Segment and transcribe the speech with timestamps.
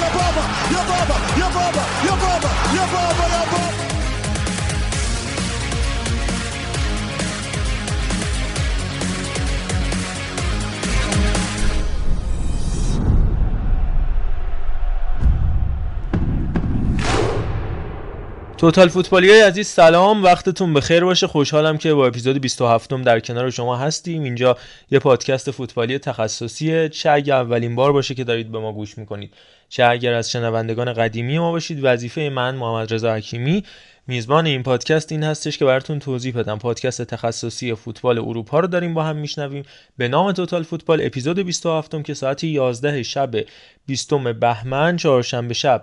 [0.00, 0.42] Yababa,
[0.74, 3.91] Yababa, Yababa, Yababa, Yababa, Yababa.
[18.62, 20.24] توتال فوتبالی های عزیز سلام.
[20.24, 21.26] وقتتون بخیر باشه.
[21.26, 24.22] خوشحالم که با اپیزود 27 م در کنار شما هستیم.
[24.22, 24.56] اینجا
[24.90, 29.34] یه پادکست فوتبالی تخصصیه چه اگه اولین بار باشه که دارید به ما گوش می‌کنید.
[29.68, 31.78] چه اگر از شنوندگان قدیمی ما باشید.
[31.82, 33.64] وظیفه من محمد رضا حکیمی.
[34.06, 36.58] میزبان این پادکست این هستش که براتون توضیح بدم.
[36.58, 39.62] پادکست تخصصی فوتبال اروپا رو داریم با هم میشنویم.
[39.96, 43.30] به نام توتال فوتبال اپیزود 27 م که ساعت 11 شب
[43.86, 45.82] 20 بهمن چهارشنبه شب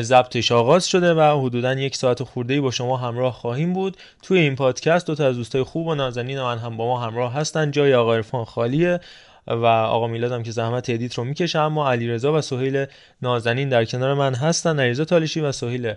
[0.00, 3.96] ضبطش آغاز شده و حدودا یک ساعت خورده با شما همراه خواهیم بود.
[4.22, 7.34] توی این پادکست دو تا از دوستای خوب و نازنین من هم با ما همراه
[7.34, 7.70] هستن.
[7.70, 9.00] جای آقا عرفان خالیه
[9.46, 12.86] و آقا میلاد هم که زحمت edit رو می‌کشه اما علیرضا و سهیل
[13.22, 14.80] نازنین در کنار من هستن.
[14.80, 15.94] علیرضا تالشی و سهیل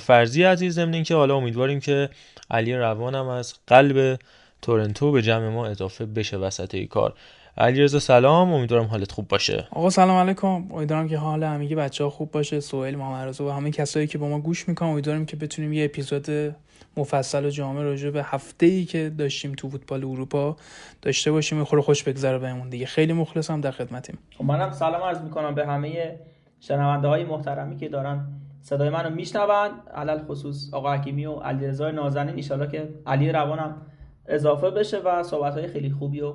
[0.00, 2.08] فرزی عزیز ضمن که حالا امیدواریم که
[2.50, 4.18] علی روانم از قلب
[4.62, 7.14] تورنتو به جمع ما اضافه بشه وسطای کار.
[7.58, 9.68] علیرضا سلام امیدوارم حالت خوب باشه.
[9.70, 10.46] آقا سلام علیکم.
[10.46, 12.60] امیدوارم که حال همگی بچه ها خوب باشه.
[12.60, 16.54] سهیل محمد و همه کسایی که با ما گوش می‌کنن امیدوارم که بتونیم یه اپیزود
[16.96, 20.56] مفصل و جامع راجع به هفته ای که داشتیم تو فوتبال اروپا
[21.02, 21.64] داشته باشیم.
[21.64, 22.86] خور خوش بگذره بهمون دیگه.
[22.86, 24.18] خیلی مخلصم در خدمتیم.
[24.38, 26.18] خب منم سلام عرض می‌کنم به همه
[26.60, 28.26] شنونده های محترمی که دارن
[28.60, 29.70] صدای منو میشنون.
[29.94, 32.44] علل خصوص آقا حکیمی و علیرضا نازنین.
[32.52, 33.82] ان که علی روانم
[34.26, 36.34] اضافه بشه و صحبت های خیلی خوبی و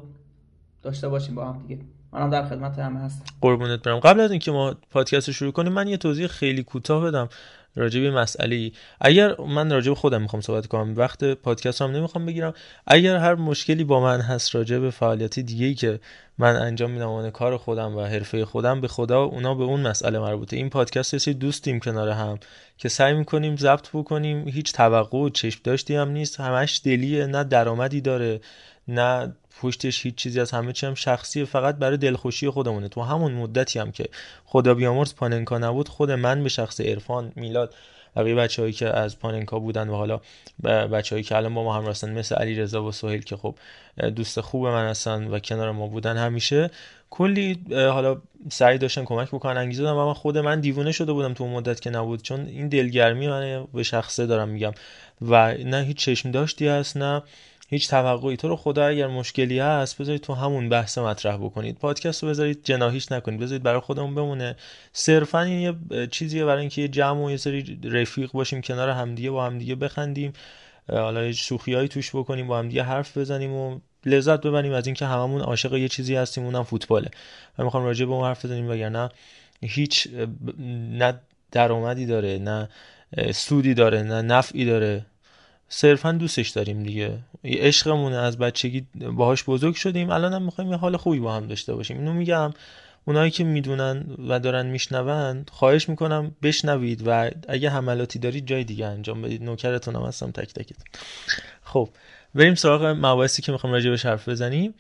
[0.84, 1.82] داشته باشیم با هم دیگه.
[2.12, 3.24] منم در خدمت همه هستم.
[3.42, 4.00] قربونت برم.
[4.00, 7.30] قبل از اینکه ما پادکست رو شروع کنیم من یه توضیح خیلی کوتاه بدم
[7.76, 8.72] راجع به مسئله ای.
[9.02, 12.54] اگر من راجع خودم می‌خوام صحبت کنم وقت پادکست هم نمی‌خوام بگیرم.
[12.88, 16.00] اگر هر مشکلی با من هست راجع به فعالیت دیگه ای که
[16.38, 20.20] من انجام میدم اون کار خودم و حرفه خودم به خدا اونا به اون مسئله
[20.20, 20.58] مربوطه.
[20.58, 22.40] این پادکست یه دوستیم کنار هم
[22.78, 24.48] که سعی می‌کنیم ضبط بکنیم.
[24.48, 26.40] هیچ توقع و چشم داشتی هم نیست.
[26.40, 28.42] همش دلیه نه درآمدی داره
[28.88, 32.88] نه پشتش هیچ چیزی از همه چی هم شخصی فقط برای دلخوشی خودمونه.
[32.88, 34.10] تو همون مدتی هم که
[34.46, 37.74] خدا بیامرز پاننکا نبود خود من به شخص عرفان میلاد
[38.16, 40.22] بقیه بچههایی که از پاننکا بودن و حالا
[40.64, 43.56] بچههایی که الان با ما هم هستن مثل علی رضا و سهیل که خب
[44.16, 46.70] دوست خوب من هستن و کنار ما بودن همیشه.
[47.10, 48.22] کلی حالا
[48.52, 51.82] سعی داشتن کمک بکنن انگیزه دادن و من خود من دیوونه شده بودم تو مدت
[51.82, 54.74] که نبود چون این دلگرمی من به شخصه دارم میگم.
[55.22, 57.22] و نه هیچ چشم داشتی هست نه
[57.74, 58.38] هیچ توقعی.
[58.38, 61.80] تو رو خدا اگر مشکلی هست بذارید تو همون بحث مطرح بکنید.
[61.80, 63.40] پادکست رو بذارید جناهیش نکنید.
[63.40, 64.56] بذارید برای خودمون بمونه.
[64.94, 69.46] صرفا این یه چیزیه برای اینکه جمع و یه سری رفیق باشیم کنار همدیگه با
[69.46, 70.34] همدیگه بخندیم.
[70.90, 75.74] حالا شوخیایی توش بکنیم با همدیگه حرف بزنیم و لذت ببریم از اینکه هممون عاشق
[75.74, 77.12] یه چیزی هستیم اونم فوتباله.
[77.58, 79.10] من می‌خوام راجع به اون حرف بزنیم وگرنه
[79.62, 80.08] هیچ
[80.92, 81.20] نه
[81.52, 82.70] درآمدی داره نه
[83.32, 85.06] سودی داره نه نفعی داره.
[85.76, 87.20] صرفا دوستش داریم دیگه.
[87.44, 90.10] عشقمونه از بچگی باهاش بزرگ شدیم.
[90.10, 91.98] الان هم می‌خوایم یه حال خوبی با هم داشته باشیم.
[91.98, 92.54] اینو میگم
[93.06, 98.86] اونایی که می‌دونن و دارن میشنون خواهش می‌کنم بشنوید و اگه حملاتی دارید جای دیگه
[98.86, 99.44] انجام بدید.
[99.44, 100.76] نوکرتون هم هستم تک تکت
[101.64, 101.90] خب
[102.36, 104.74] بریم سراغ مباحثی که می‌خوام راجع به حرف بزنیم.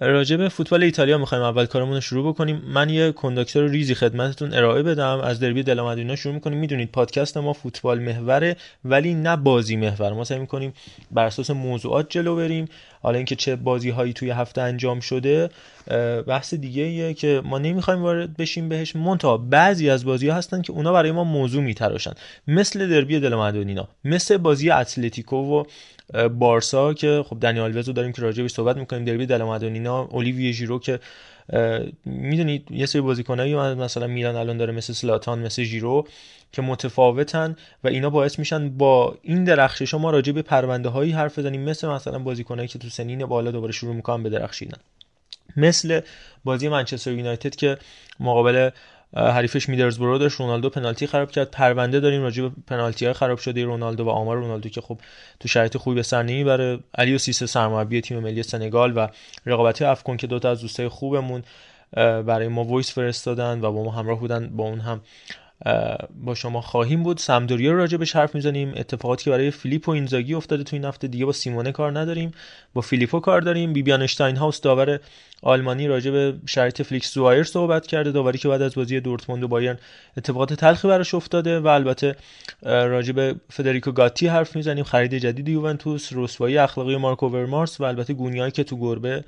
[0.00, 2.62] راجع به فوتبال ایتالیا می‌خوایم اول کارمون رو شروع بکنیم.
[2.66, 5.20] من یه کنداکتور ریزی خدمتتون ارائه بدم.
[5.20, 6.58] از دربی دلمدینا شروع می‌کنیم.
[6.58, 10.12] می‌دونید پادکست ما فوتبال محوره ولی نه بازی محور.
[10.12, 10.72] ما سعی می‌کنیم
[11.10, 12.68] بر اساس موضوعات جلو بریم.
[13.02, 15.50] حالا اینکه چه بازی هایی توی هفته انجام شده
[16.26, 18.96] بحث دیگه ایه که ما نمی‌خوایم وارد بشیم بهش.
[18.96, 22.12] مونتا بعضی از بازی ها هستن که اونا برای ما موضوع میتراشن.
[22.46, 25.64] مثل دربی دلمدونینا مثل بازی اتلتیکو و
[26.38, 30.78] بارسا که خب دنیال وزو داریم که راجع بهش صحبت می‌کنیم دربی دلمادونینا اولیوی ژیرو
[30.78, 31.00] که
[32.04, 36.06] می‌دونید یه سری بازیکنایی مثلا میلان الان داره مثل سلاتان مثل ژیرو
[36.52, 41.38] که متفاوتن و اینا باعث میشن با این درخشش ما راجع به پرونده هایی حرف
[41.38, 44.78] بزنیم مثل مثلا بازیکنایی که تو سنین بالا دوباره شروع می‌کنن به درخشیدن.
[45.56, 46.00] مثل
[46.44, 47.78] بازی منچستر یونایتد که
[48.20, 48.70] مقابل
[49.16, 50.40] حریفش میدلزبرو داشت.
[50.40, 51.50] رونالدو پنالتی خراب کرد.
[51.50, 54.36] پرونده داریم راجع به پنالتی های خراب شده رونالدو و آمار.
[54.36, 54.98] رونالدو که خب
[55.40, 56.78] تو شرایط خوبی به سر نمی‌بره.
[56.94, 59.08] الیو سیسه سرمربی تیم ملی سنگال و
[59.46, 61.42] رقابتای افکن که دوتا از دوستای خوبمون
[61.96, 65.00] برای ما voice فرستادن و با ما همراه بودن با اون هم
[66.24, 67.18] با شما خواهیم بود.
[67.18, 68.72] سمپدوریا راجع بهش حرف می‌زنیم.
[68.76, 72.32] اتفاقاتی که برای فیلیپو اینزاگی افتاده تو این هفته دیگه با سیمونه کار نداریم.
[72.74, 73.72] با فیلیپو کار داریم.
[73.72, 75.00] بیبیان اشتاین هاوس داور
[75.42, 78.12] آلمانی راجع به شرایط فلیکس زوایر صحبت کرده.
[78.12, 79.78] داوری که بعد از بازی دورتموند و بایرن
[80.16, 82.16] اتفاقات تلخی براش افتاده و البته
[82.62, 84.84] راجع به فدریکو گاتی حرف می‌زنیم.
[84.84, 89.24] خرید جدید یوونتوس رسوایی اخلاقی مارکو ورمارس و البته گونیایی که تو گربه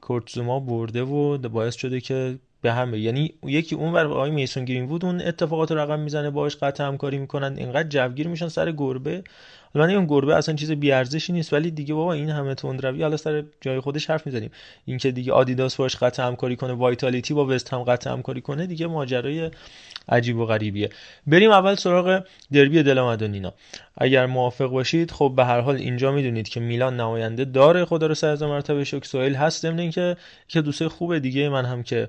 [0.00, 4.84] کورتزوما برده و باعث شده که به هم یعنی یکی اون ور آقای میسون گرین
[4.84, 9.22] وود اون اتفاقات رقم می‌زنه باهاش قطع همکاری می‌کنن اینقدر جوگیر میشن سر گربه.
[9.74, 13.16] حالا اون گربه اصلا چیز بی ارزشی نیست ولی دیگه بابا این همه تندروی حالا
[13.16, 14.50] سر جای خودش حرف می‌زنیم.
[14.84, 18.86] اینکه دیگه آدیداس باش قطع همکاری کنه وایتالیتی با وست هم قطع همکاری کنه دیگه
[18.86, 19.50] ماجرای
[20.08, 20.88] عجیب و غریبیه.
[21.26, 22.22] بریم اول سراغ
[22.52, 23.52] دربی دلمدونینا
[23.98, 28.14] اگر موافق باشید خب به هر حال اینجا می‌دونید که میلان نماینده داره خدا رو
[28.14, 30.16] سر مرتبه شک سوئیل هست ضمن اینکه
[30.48, 31.48] که دوست خوبه دیگه.
[31.48, 32.08] من هم که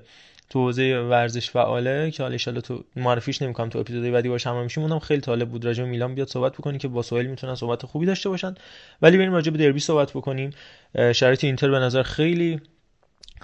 [0.52, 4.62] تو حوزه ورزش فعاله که حالا ان تو معرفیش نمی‌کنم تو اپیزودهای بعدی باش هم
[4.62, 4.82] میشیم.
[4.82, 5.64] اونم خیلی طالب بود.
[5.64, 8.54] راجع میلان بیاد صحبت بکنی که با سوئیل می‌تونن صحبت خوبی داشته باشن.
[9.02, 10.50] ولی بریم راجع به دربی صحبت بکنیم.
[11.14, 12.60] شرایط اینتر به نظر خیلی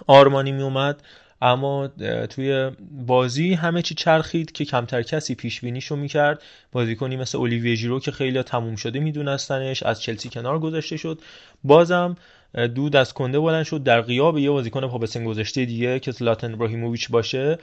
[0.07, 1.03] آرمانی می اومد
[1.43, 1.89] اما
[2.31, 2.71] توی
[3.07, 6.43] بازی همه چی چرخید که کمتر کسی پیش بینیشو می‌کرد.
[6.73, 11.21] بازیکنی مثل اولیویه ژیرو که خیلی تموم شده میدونستنش از چلسی کنار گذاشته شد.
[11.65, 12.17] بازم
[12.55, 13.83] دود از کنده بلند شد.
[13.83, 17.59] در غیاب یه بازیکن پا به گذشته دیگه که زلاتان ابراهیموویچ باشه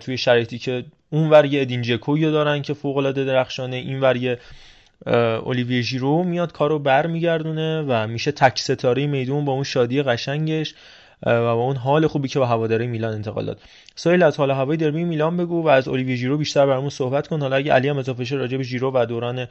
[0.00, 4.16] توی شرایطی که اون ور یه ادین جکویو دارن که فوق العاده درخشانه این ور
[4.16, 4.38] یه
[5.06, 10.74] اولیویه ژیرو میاد کارو برمیگردونه و میشه تک ستاره میدون با اون شادی قشنگش
[11.26, 13.60] و با اون حال خوبی که با هواداری میلان انتقال داد.
[13.94, 17.40] سایل از حال هوای دربی میلان بگو و از اولیویه ژیرو بیشتر برامون صحبت کن.
[17.40, 19.46] حالا اگه علی هم اضافه شه راجع به ژیرو و دوران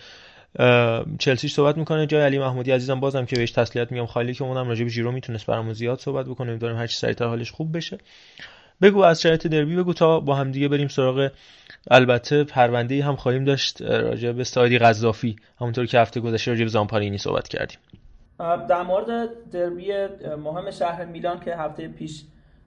[1.19, 2.07] چلسی صحبت می‌کنه.
[2.07, 5.45] جای علی محمودی عزیزم بازم که بهش تسلیت میگم خالی که اونم راجع به می‌تونست
[5.45, 6.57] برامون زیاد صحبت بکنه.
[6.57, 7.97] داریم هر چی سریعتر حالش خوب بشه.
[8.81, 11.29] بگو از شرایط دربی بگو تا با هم دیگه بریم سراغ.
[11.91, 15.35] البته پرونده هم خواهیم داشت راجع به سایدی قذافی.
[15.59, 17.77] همونطور که هفته گذشته راجع به زامپارینی صحبت کردیم.
[18.69, 19.91] در مورد دربی
[20.43, 22.23] مهم شهر میلان که هفته پیش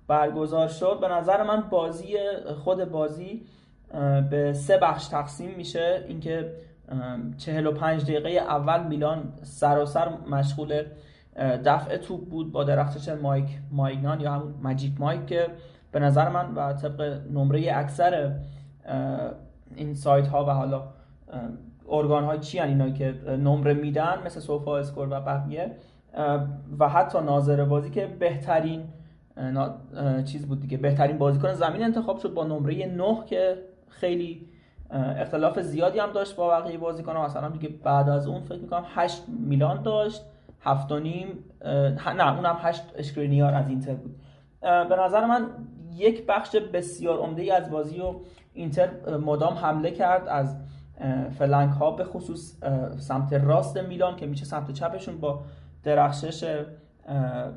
[0.08, 2.16] برگزار شد به نظر من بازی
[2.64, 3.42] خود بازی
[4.30, 6.04] به سه بخش تقسیم میشه.
[6.08, 6.52] اینکه
[7.38, 10.82] 45 دقیقه اول میلان سراسر مشغول
[11.64, 15.46] دفع توپ بود با درخشش مایک مایگنان یا همون مجیک مایک که
[15.92, 18.32] به نظر من و طبق نمره اکثر
[19.76, 20.82] این سایت ها و حالا
[21.88, 25.70] ارگان های چی اینا که نمره میدن مثل سوفا اسکور و بقیه
[26.78, 28.84] و حتی ناظر بازی که بهترین
[30.24, 33.56] چیز بود دیگه بهترین بازیکن زمین انتخاب شد با نمره 9 که
[33.88, 34.46] خیلی
[34.94, 39.22] اختلاف زیادی هم داشت با بقیه بازیکن مثلا دیگه بعد از اون فکر می‌کنم 8
[39.28, 40.22] میلان داشت
[40.60, 41.44] هفت و نیم
[42.16, 44.16] نه اونم 8 اشکرینیار از اینتر بود.
[44.60, 45.46] به نظر من
[45.94, 48.14] یک بخش بسیار عمده ای از بازی و
[48.52, 48.88] اینتر
[49.24, 50.56] مدام حمله کرد از
[51.38, 52.56] فلنک ها به خصوص
[52.98, 55.40] سمت راست میلان که میشه سمت چپشون با
[55.82, 56.64] درخشش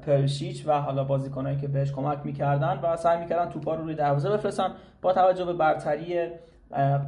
[0.02, 4.30] پرشیچ و حالا بازیکنایی که بهش کمک می‌کردن و سعی می‌کردن توپا رو روی دروازه
[4.30, 4.72] بفرستن.
[5.02, 6.30] با توجه به برتری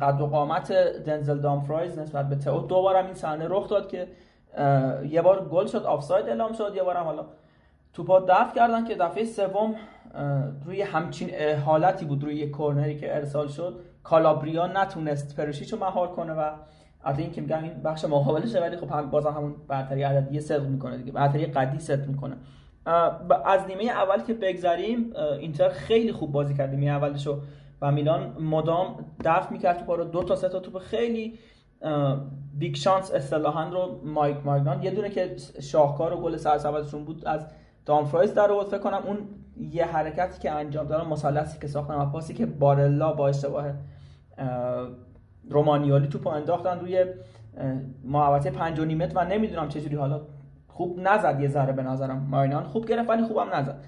[0.01, 0.71] قد و قامت
[1.05, 4.07] دنزل دامفرایز نسبت به تئو دوبارم این صحنه رخ داد که
[5.09, 7.25] یه بار گل شد آفساید اعلام شد یه بارم حالا
[7.93, 9.75] توپا دفع کردن که دفعه سوم
[10.65, 11.29] روی همچین
[11.65, 13.79] حالتی بود روی یک کرنری که ارسال شد.
[14.03, 16.51] کالابریا نتونست پرشیچ رو مهار کنه و
[17.03, 20.65] از این که میگم این بخش مقابلشه ولی خب هم بازم همون برتری عددی صدق
[20.65, 22.35] می‌کنه دیگه برتری قدی صدق می‌کنه.
[23.45, 26.69] از نیمه اول که بگذریم اینتر خیلی خوب بازی کرد.
[26.69, 27.41] نیمه اولشو
[27.81, 31.39] و میلان مدام دفع می‌کرد تو رو دو تا سه تا توپ خیلی
[32.53, 37.47] big chance اصطلاحا رو مایک مانیان یه دونه که شاهکار و گل سرسبدشون بود از
[37.85, 38.67] دامفریس در آورد.
[38.67, 39.17] فکر کنم اون
[39.71, 43.65] یه حرکتی که انجام دادن مثلثی که ساختن و پاسی که بارلا با اشتباه
[45.49, 47.05] رومانیولی توپ انداختن روی
[48.03, 49.11] محوطه 5 متر.
[49.15, 50.21] و نمی‌دونم چجوری حالا
[50.67, 53.83] خوب نزد یه ذره به نظرم مانیان خوب گرفت ولی خوبم نزد.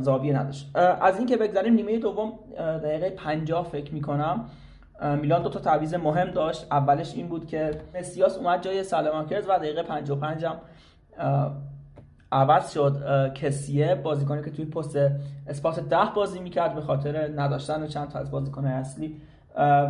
[0.00, 0.76] زاویه نداشت.
[0.76, 4.44] از اینکه بگذاریم نیمه دوم دقیقه 50 فکر می‌کنم.
[5.20, 6.66] میلان دو تا تعویض مهم داشت.
[6.70, 10.56] اولش این بود که مسیاس اومد جای سالماکرز و دقیقه 55 هم
[12.32, 13.32] عوض شد.
[13.34, 14.98] کسیه بازیکنی که توی پست
[15.46, 19.20] اسپات ده بازی می‌کرد به خاطر نداشتن چند تا از بازیکنهای اصلی.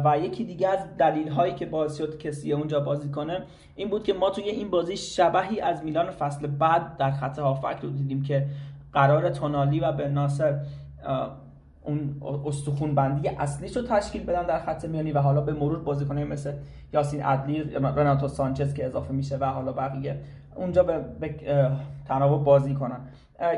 [0.04, 3.42] و یکی دیگه از دلیل هایی که باعث شد کسی اونجا بازی کنه
[3.76, 7.78] این بود که ما توی این بازی شبهی از میلان فصل بعد در خط هافک
[7.82, 8.46] رو دیدیم که
[8.92, 10.60] قرار تونالی و به ناصر
[11.82, 16.24] اون استخون بندی اصلیش رو تشکیل بدن در خط میانی و حالا به مرور بازیکنای
[16.24, 16.52] مثل
[16.92, 20.20] یاسین عدلی رناتو سانچز که اضافه میشه و حالا بقیه
[20.54, 21.34] اونجا به, به
[22.08, 23.00] تناوب بازی کنن.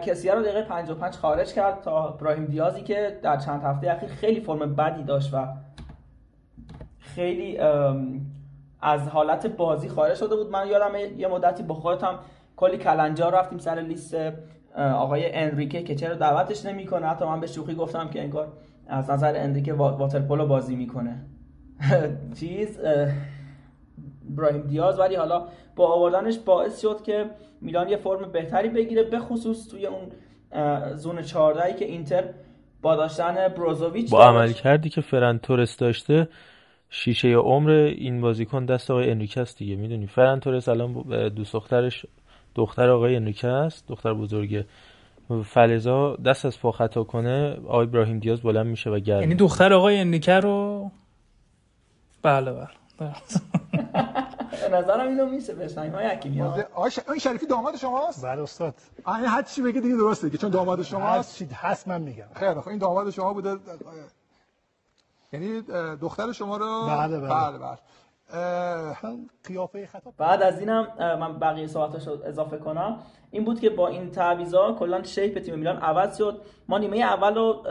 [0.05, 4.41] کسیه رو دقیقه 55 خارج کرد تا ابراهیم دیازی که در چند هفته اخیر خیلی
[4.41, 5.47] فرم بدی داشت و
[6.99, 7.59] خیلی
[8.81, 10.51] از حالت بازی خارج شده بود.
[10.51, 12.19] من یادم یه مدتی با خودم
[12.57, 14.15] کلی کلنجار رفتیم سر لیست
[14.77, 18.53] آقای انریکه که چرا دعوتش نمی‌کنه؟ حتی من به شوخی گفتم که انگار
[18.87, 21.17] از نظر انریکه واترپولو بازی می‌کنه.
[22.41, 22.79] چیز
[24.37, 24.99] برایم دیاز.
[24.99, 25.47] ولی حالا
[25.77, 30.09] با آوردنش باعث شد که میلان یه فرم بهتری بگیره به خصوص توی اون
[30.97, 32.25] زون 14 که اینتر
[32.83, 36.29] با داشتن بروزوویچ با عمل کردی که فران تورس داشته
[36.91, 40.07] شیشه عمر این بازیکن دست آقای انریکه است دیگه می‌دونی.
[40.07, 40.93] فران تورس الان
[41.29, 42.07] دوست دخترش
[42.61, 44.65] دختر آقای انریکه است دختر بزرگ
[45.45, 49.73] فلزا دست از پا خطا کنه آقای ابراهیم دیاز بلند میشه و گرد یعنی دختر
[49.73, 50.91] آقای انریکه رو؟
[52.23, 52.69] بله بله.
[54.73, 58.75] نظرم اینو میشه بشنیم های حکیمی این شریفی داماد شماست؟ بله استاد.
[59.07, 61.37] این هر چی بگه دیگه درسته دیگه چون داماد شماست.
[61.39, 62.29] چی هست من میگم.
[62.35, 63.57] خیلی خب این داماد شما بوده
[65.33, 65.63] یعنی
[66.01, 67.79] دختر شما رو؟ بله بله, بله, بله.
[69.45, 72.97] قیافه خطا بعد از اینم من بقیه صحبتاش رو اضافه کنم.
[73.31, 76.41] این بود که با این تعویضا کلا شیپ تیم میلان عوض شد.
[76.69, 77.63] ما نیمه اول رو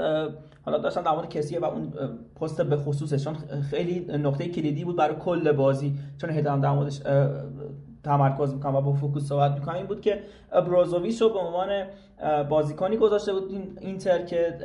[0.66, 1.94] حالا داشتم در مورد کسیه و اون
[2.42, 3.36] پست به خصوصش چون
[3.70, 5.94] خیلی نقطه کلیدی بود برای کل بازی.
[6.22, 7.01] چون هدام در موردش
[8.04, 9.75] تمرکز می‌کنم و با فوکوس صحبت می‌کنم.
[9.75, 11.86] این بود که بروزوویچ رو به عنوان
[12.50, 14.60] بازیکنی گذاشته بود اینتر که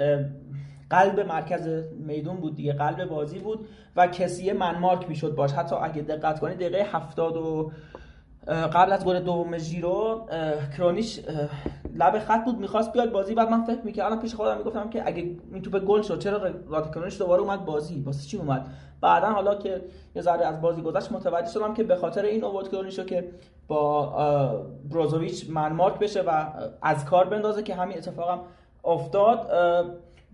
[0.91, 1.69] قلب مرکز
[2.07, 5.53] میدون بود دیگه قلب بازی بود و کسیه منمارک می‌شد باش.
[5.53, 7.71] حتی اگه دقت کنید دقیقه 70 و
[8.47, 10.27] قبل از گل دوم ژیرو
[10.77, 11.21] کرونیش
[11.95, 13.35] لب خط بود می‌خواست بیاد بازی.
[13.35, 15.23] بعد من فکر می‌کردم پیش خودم می‌گفتم که اگه
[15.53, 18.67] این توپ گل شد چرا رات کرونیش دوباره اومد بازی؟ واسه چی اومد؟
[19.01, 19.81] بعدا حالا که
[20.15, 23.29] یه ذره از بازی گذشت متوجه شدم که به خاطر این اوورد کرونیشو که
[23.69, 24.07] با
[24.91, 26.47] بروزوویچ منمارک بشه و
[26.83, 28.41] از کار بندازه که همین اتفاقم
[28.85, 29.51] افتاد.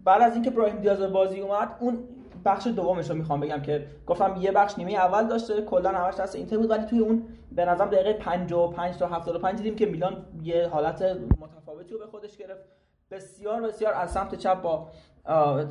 [0.05, 1.99] بعد از اینکه برایم دیاز بازی اومد اون
[2.45, 6.37] بخش دومش رو می‌خوام بگم که گفتم یه بخش نیمه اول داشته کلا همش دست
[6.37, 10.69] اینتر بود ولی توی اون به نظرم دقیقه 55 تا 75 دیدیم که میلان یه
[10.69, 11.03] حالت
[11.41, 12.65] متفاوتی رو به خودش گرفت.
[13.11, 14.89] بسیار بسیار از سمت چپ با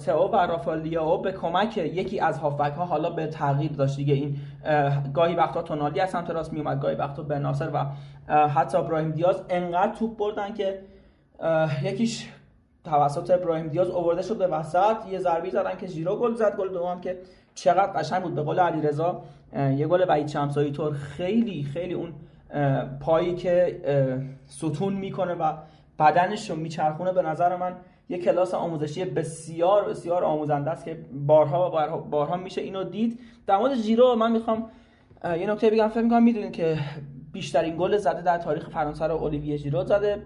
[0.06, 4.14] تئو و رافالیاو به کمک یکی از هافبک ها حالا به تغییر داشت دیگه.
[4.14, 4.38] این
[5.14, 7.86] گاهی وقتا تونالی از سمت راست میومد گاهی وقتا به ناصر و
[8.48, 10.80] حتی ابراهیم دیاز انقدر توپ بردن که
[11.84, 12.30] یکیش
[12.90, 14.96] توسط ابراهیم دیاز اوورده شد به وسط.
[15.12, 16.58] یه ضربی زدن که ژیرو گل زد.
[16.58, 17.18] گل دوم که
[17.56, 18.36] چقدر قشنگ بود.
[18.36, 19.22] به قول علیرضا
[19.56, 22.14] یه گل وحید شمسایی طور خیلی خیلی اون
[23.00, 23.82] پایی که
[24.46, 25.54] ستون می‌کنه و
[26.00, 27.76] بدنش رو میچرخونه به نظر من
[28.10, 33.20] یه کلاس آموزشی بسیار بسیار آموزنده است که بارها و بارها, بارها میشه اینو دید.
[33.48, 34.70] در مورد ژیرو من می‌خوام
[35.24, 35.88] یه نکته بگم.
[35.88, 36.78] فکر می‌کنم می‌دونید که
[37.32, 40.22] بیشترین گل زده در تاریخ فرانسه رو اولیویه ژیرو زده.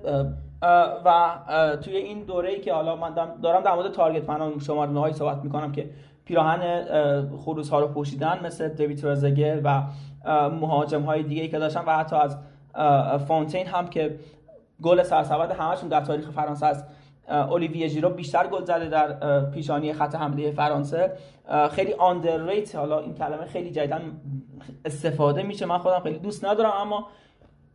[1.06, 1.38] و
[1.82, 5.44] توی این دوره ای که حالا من دارم در مورد تارگت منان شماره هایی صحبت
[5.44, 5.90] می‌کنم که
[6.26, 6.62] پیراهن
[7.38, 9.84] خروس ها رو پوشیدن مثل دیوید ترزگر و
[10.50, 12.38] مهاجم های دیگه ای که داشتن و حتی از
[13.28, 14.20] فونتین هم که
[14.82, 16.86] گل سرسبد همشون در تاریخ فرانسه است.
[17.28, 21.12] اولیویه ژیرو بیشتر گل زده در پیشانی خط حمله فرانسه.
[21.72, 24.02] خیلی آندرریت حالا این کلمه خیلی جدیدن
[24.86, 27.08] استفاده میشه من خودم خیلی دوست ندارم اما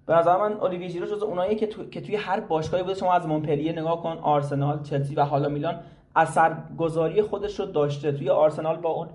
[0.06, 3.26] به نظر من اولیویه ژیرو جز اونایی که, که توی هر باشگاهی بوده شما از
[3.26, 5.80] مونپلیه نگاه کن آرسنال چلسی و حالا میلان
[6.16, 8.12] اثرگذاری خودش رو داشته.
[8.12, 9.08] توی آرسنال با اون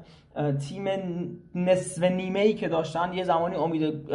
[0.58, 0.88] تیم
[1.56, 4.12] نصف نیمه ای که داشتن یه زمانی امید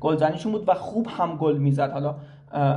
[0.00, 1.90] گلزنیشون بود و خوب هم گل می‌زد.
[1.90, 2.14] حالا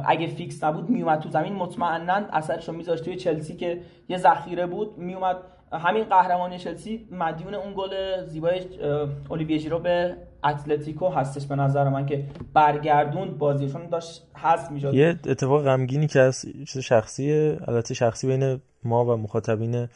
[0.06, 1.54] اگه فیکس نبود میومد تو زمین.
[1.54, 4.98] مطمئنا اثرش رو میذاشت توی چلسی که یه ذخیره بود.
[4.98, 5.38] میومد
[5.72, 7.08] همین قهرمانی چلسی.
[7.12, 8.62] مدیون اون گل زیبای
[9.30, 13.38] اولیویه ژیرو به اتلتیکو هستش به نظر من که برگردوند.
[13.38, 14.94] بازیشون داشت هست می‌شد.
[14.94, 17.32] یه اتفاق غمگینی که از چیز شخصی
[17.68, 19.88] البته شخصی بین ما و مخاطبین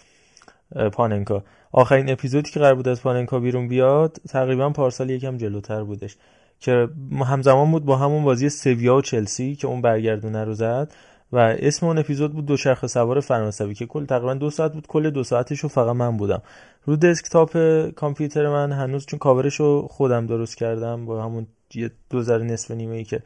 [0.93, 1.43] پاننکا.
[1.71, 6.17] آخرین اپیزودی که قرار بود از پاننکا بیرون بیاد تقریبا پارسال یکم جلوتر بودش.
[6.59, 6.89] که
[7.25, 10.93] همزمان بود با همون بازی سویا و چلسی که اون برگردونه رو زد
[11.31, 15.09] و اسم اون اپیزود بود دوچرخه سوار فرانسوی که کل تقریبا دو ساعت بود کل
[15.09, 16.41] دو ساعتش رو فقط من بودم.
[16.85, 17.57] رو دسکتاپ
[17.89, 22.71] کامپیوتر من هنوز چون کاورش رو خودم درست کردم با همون یه دو ذره نصف
[22.71, 23.21] نیمه ای که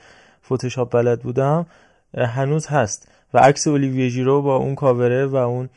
[0.45, 1.65] فتوشاپ بلد بودم
[2.17, 3.07] هنوز هست.
[3.33, 5.69] و عکس اولیویه ژیرو با اون کاوره و اون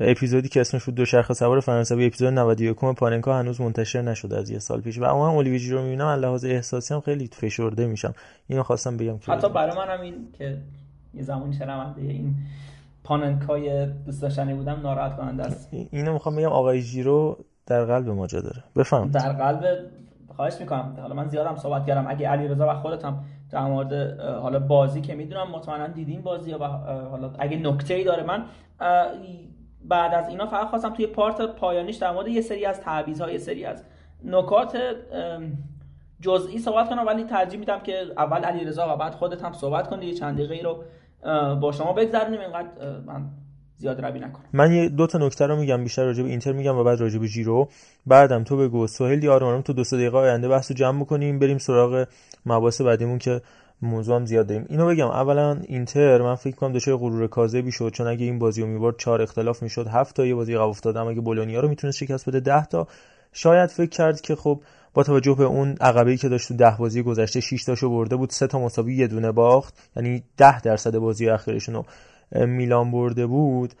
[0.00, 4.58] اپیزودی که اسمش بود دوچرخه سوار فرانسوی اپیزود 91 پاننکا هنوز منتشر نشده از یه
[4.58, 4.98] سال پیش.
[4.98, 8.14] و اون اولیویه ژیرو می‌بینم لحاظ احساسی هم خیلی فشرده میشم.
[8.46, 10.58] اینو خواستم بگم که حتی برای منم این که
[11.14, 12.34] یه زمانی شنونده این
[13.04, 18.26] پاننکای دوست داشتنی بودم ناراحت کننده است اینو می‌خوام بگم آقای ژیرو در قلب ما
[18.26, 18.64] جا داره.
[18.76, 19.64] بفهم در قلب
[20.36, 20.96] خواهش می‌کنم.
[21.00, 22.06] حالا من زیادم صحبت کردم.
[22.08, 26.58] اگه علیرضا و خودت هم در مورد حالا بازی که می‌دونم مطمئنا دیدین بازی و
[26.58, 28.44] حالا اگه نکته ای داره من
[29.88, 33.38] بعد از اینا فقط خواستم توی پارت پایانیش در مورد یه سری از تعویض‌ها یه
[33.38, 33.82] سری از
[34.24, 34.78] نکات
[36.20, 40.14] جزئی صحبت کنم ولی ترجیح میدم که اول علیرضا و بعد خودت هم صحبت کنی
[40.14, 40.84] چند دقیقه رو
[41.60, 43.30] با شما بگذرونیم اینقدر من
[43.78, 44.44] زیاد روی نکنم.
[44.52, 47.18] من یه دو تا نکته رو میگم بیشتر راجع به اینتر میگم و بعد راجع
[47.18, 47.68] به ژیرو
[48.06, 51.58] بعدم تو بگو سهیل یا آرام تو دو سه دقیقه آینده بحثو جمع کنیم بریم
[51.58, 52.06] سراغ
[52.46, 53.40] مباحث بعدیمون که
[53.82, 54.66] موضوع هم زیاد داریم.
[54.68, 58.62] اینو بگم اولا اینتر من فکر کنم دچار غرور کاذبی شد چون اگه این بازی
[58.62, 61.96] رو می‌برد چهار اختلاف می‌شد هفت تا یه بازی قاب افتاده اگه بولونیا رو می‌تونست
[61.98, 62.86] شکست بده 10 تا.
[63.32, 64.60] شاید فکر کرد که خب
[64.94, 68.30] با توجه به اون عقبه‌ای که داشت تو ده بازی گذشته 6 تاشو برده بود
[68.30, 69.90] سه تا مساوی یه دونه باخت.
[69.96, 71.84] یعنی 10 درصد بازی اخیرشون رو
[72.46, 73.74] میلان برده بود.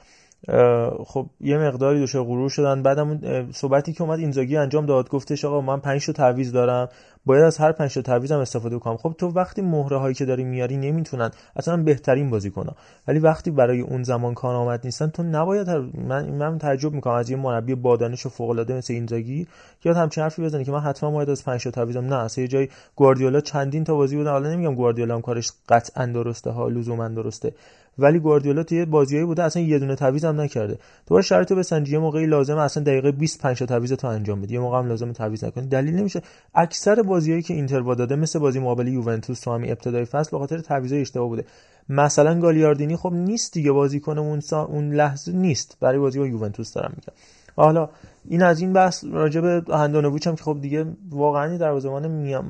[1.04, 2.82] خب یه مقداری دچار غرور شدن.
[2.82, 3.20] بعدم
[3.52, 6.88] صحبتی که اومد اینزاگی انجام داد گفتش آقا من 5 تا تعویض دارم.
[7.24, 8.96] باید از هر 5 تا تعویضم استفاده کنم.
[8.96, 12.72] خب تو وقتی مهره هایی که داری میاری نمی‌تونن اصلا بهترین بازی کنن
[13.08, 15.70] ولی وقتی برای اون زمان کارآمد نیستن تو نباید
[16.08, 19.46] من من تعجب می‌کنم از یه مربی با دانش و فوق العاده مثل اینزاگی
[19.84, 22.16] یا همچین حرفی بزنه که من حتما باید از 5 تا تعویضم نه.
[22.16, 24.30] اصلا یه جای گواردیولا چندین تا بازی بودن.
[24.30, 27.52] حالا نمیگم گواردیولا هم کارش قطعا درسته ها لزوما درسته.
[27.98, 30.74] ولی گواردیولا توی بازیایی بوده اصلا یه دونه تعویض هم نکرده.
[31.06, 34.54] تو باید شرط بسنجی یه موقعی لازم اصلا دقیقه 25 تا تعویض تو انجام بدی
[34.54, 36.22] یه موقع هم لازم تعویض نکنی دلیل نمیشه.
[36.54, 40.38] اکثر بازیایی که اینتر با داده مثل بازی مقابل یوونتوس تو همین ابتدای فصل به
[40.38, 41.44] خاطر تعویضای اشتباه بوده.
[41.88, 44.64] مثلا گالیاردینی خب نیست دیگه بازیکن اون سا...
[44.64, 45.76] اون لحظه نیست.
[45.80, 47.12] برای بازی با یوونتوس دارم میگم.
[47.56, 47.88] حالا
[48.28, 52.06] این از این بحث راجع به هندانویچ هم که خب دیگه واقعا دروازه‌بان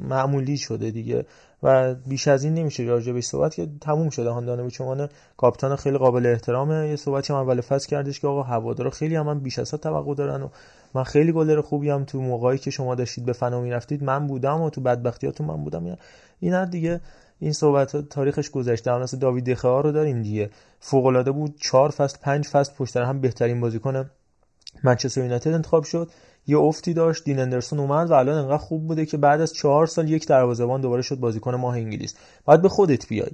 [0.08, 1.26] معمولی شده دیگه.
[1.62, 4.30] و بیش از این نمیشه راجع به صحبت که تموم شده.
[4.30, 6.88] هاندانویچ عنوان کاپیتان خیلی قابل احترامه.
[6.88, 9.80] یه صحبتی هم اول فصل کردش که آقا هوادارا خیلی هم, من بیش از حد
[9.80, 10.48] توقع دارن و
[10.94, 14.60] من خیلی گلر خوبی هم تو موقعی که شما داشتید به فنا می‌رفتید من بودم
[14.60, 15.86] و تو بدبختیاتون من بودم.
[15.86, 15.96] یا
[16.40, 17.00] این دیگه
[17.38, 18.92] این صحبت تاریخش گذشته.
[18.92, 20.50] هم داوید دخیا رو داریم دیگه.
[20.80, 21.54] فوق العاده بود.
[21.60, 24.10] چهار فصل پنج فصل پشت هم بهترین بازیکن
[24.84, 26.10] منچستر یونایتد انتخاب شد.
[26.46, 29.86] یه افتی داشت دین اندرسون اومد و الان انقدر خوب بوده که بعد از چهار
[29.86, 32.14] سال یک دروازه‌بان دوباره شد بازیکن ماه انگلیس.
[32.46, 33.30] بعد به خودت بیای.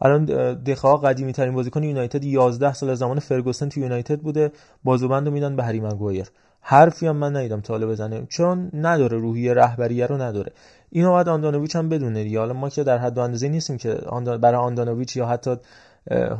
[0.00, 4.52] الان دخا قدیمی ترین بازیکن یونایتد 11 سال از زمان فرگوسن تو یونایتد بوده.
[4.84, 6.30] بازوبند رو میدن به هری مگوایر.
[6.60, 8.26] حرفی هم من ندیدم تا بزنه.
[8.28, 10.52] چون نداره روحیه رهبریه رو نداره.
[10.90, 12.38] اینو بعد آندانویچ هم بدونه دیگه.
[12.38, 13.94] حالا ما که در حد اندازه نیستیم که
[14.40, 15.56] برای آندانویچ یا حتی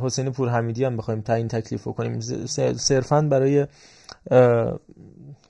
[0.01, 2.19] حسین پورحمیدی هم بخوایم تعیین تکلیف کنیم
[2.75, 3.67] صرفا برای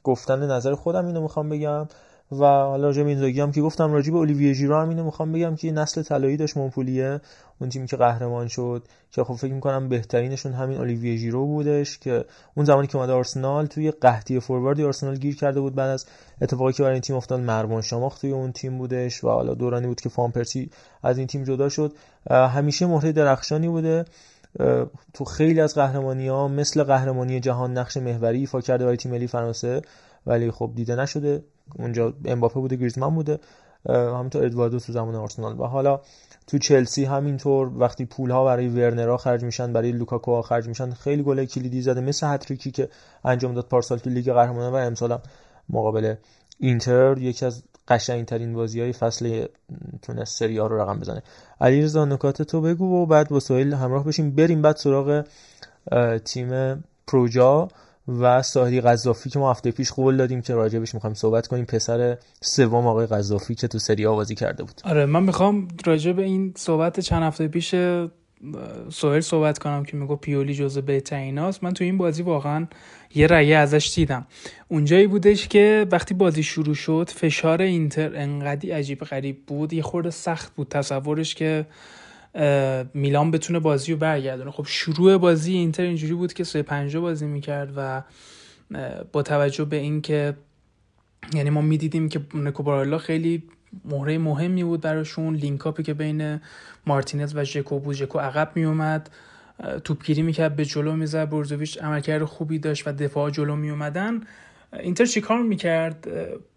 [0.03, 1.87] گفتن نظر خودم اینو می‌خوام بگم.
[2.31, 5.55] و حالا راجع به هم که گفتم راجع به اولیویه ژیرو هم اینو می‌خوام بگم
[5.55, 7.21] که نسل طلایی داشت مونپولیه
[7.61, 12.25] اون تیمی که قهرمان شد که خب فکر می‌کنم بهترینشون همین اولیویه ژیرو بودش که
[12.55, 15.75] اون زمانی که اومده آرسنال توی قحطی فورواردی آرسنال گیر کرده بود.
[15.75, 16.05] بعد از
[16.41, 19.87] اتفاقی که برای این تیم افتاد مرمان شماخت توی اون تیم بودش و حالا دورانی
[19.87, 20.69] بود که فان پرسی
[21.03, 21.93] از این تیم جدا شد.
[22.29, 24.05] همیشه مهره درخشانی بوده.
[25.13, 29.27] تو خیلی از قهرمانی ها مثل قهرمانی جهان نقش محوری ایفا کرده برای تیم ملی
[29.27, 29.81] فرانسه
[30.25, 31.43] ولی خب دیده نشده.
[31.79, 33.39] اونجا امباپه بوده گریزمان بوده
[33.89, 35.59] همینطور ادواردو تو زمان آرسنال.
[35.59, 36.01] و حالا
[36.47, 40.91] تو چلسی همینطور وقتی پول ها برای ورنرا خرج میشن برای لوکاکو ها خرج میشن
[40.91, 42.89] خیلی گل کلیدی زده مثل هتریکی که
[43.25, 45.19] انجام داد پارسال تو لیگ قهرمانان و امسال
[45.69, 46.15] مقابل
[46.59, 47.17] اینتر.
[47.17, 49.45] یکی از قشنگترین بازی های فصل
[50.01, 51.23] تونست سری ها رو رقم بزنه.
[51.61, 54.31] علیرضا نکات تو بگو و بعد با سهیل همراه بشیم.
[54.31, 55.25] بریم بعد سراغ
[56.25, 57.67] تیم پروجا
[58.07, 61.65] و ساحلی قذافی که ما هفته پیش قول دادیم که راجبش می‌خوایم صحبت کنیم.
[61.65, 64.81] پسر سوم آقای قذافی که تو سری ها بازی کرده بود.
[64.83, 67.75] آره من می‌خوام راجع به این صحبت چند هفته پیش
[68.89, 72.67] سهیل صحبت کنم که میگه پیولی جزو بهتریناست من تو این بازی واقعا
[73.15, 74.27] یه رأی ازش دیدم.
[74.67, 79.73] اونجایی بودش که وقتی بازی شروع شد فشار اینتر انقدی عجیب غریب بود.
[79.73, 81.65] یه خورده سخت بود تصورش که
[82.93, 84.51] میلان بتونه بازی رو برگردونه.
[84.51, 88.01] خب شروع بازی اینتر اینجوری بود که سه پنجه بازی می‌کرد و
[89.11, 90.33] با توجه به اینکه
[91.33, 93.43] یعنی ما می‌دیدیم که نیکو بارلا خیلی
[93.85, 95.35] مهره مهمی بود براشون.
[95.35, 96.39] link-up ی که بین
[96.85, 99.09] مارتینز و ژکو بود ژکو عقب میومد
[99.83, 104.21] توپگیری می‌کرد به جلو می‌زد برزوویچ عملکرد خوبی داشت و دفاع جلو میومدن
[104.79, 106.07] اینتر چیکار می‌کرد؟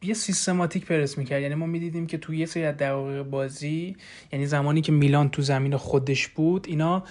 [0.03, 1.43] یه سیستماتیک پرس می‌کرد.
[1.43, 3.97] یعنی ما می‌دیدیم که توی یه سری از دقایق بازی
[4.33, 7.05] یعنی زمانی که میلان تو زمین خودش بود اینا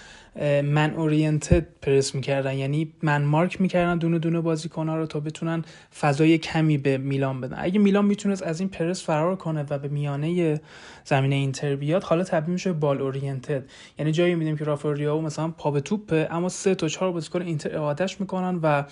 [0.64, 2.54] من اورینتد پرس می‌کردن.
[2.54, 5.64] یعنی من مارک می‌کردن دونه دونه بازیکن‌ها رو تا بتونن
[6.00, 7.56] فضای کمی به میلان بدن.
[7.60, 10.60] اگه میلان می‌تونست از این پرس فرار کنه و به میانه
[11.04, 13.64] زمین اینتر بیاد حالا تبدیل میشه بال اورینتد
[13.98, 17.76] یعنی جایی میدیم که رافائل مثلا پا به توپه اما سه تا چهار بازیکن اینتر
[17.76, 18.84] اعادهش می‌کنن و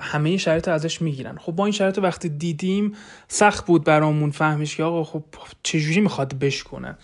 [0.00, 1.36] همه شرایط ازش می‌گیرن.
[1.36, 2.92] خب با این شرایط وقتی دیدیم
[3.28, 5.24] سخت بود برامون فهمش که آقا خب
[5.62, 6.96] چجوری می‌خواد بشکنه.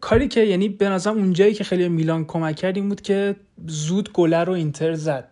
[0.00, 4.44] کاری که یعنی به نظرم اونجایی که خیلی میلان کمک کردیم بود که زود گله
[4.44, 5.28] رو اینتر زد.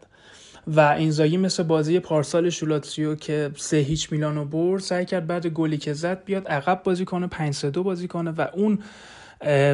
[0.67, 5.79] و اینزاگی مثل بازی پارسال شولاتسیو که سه هیچ میلانو برد سعی کرد بعد گلی
[5.79, 8.79] که زد بیاد عقب بازی کنه 5 3 2 بازی کنه و اون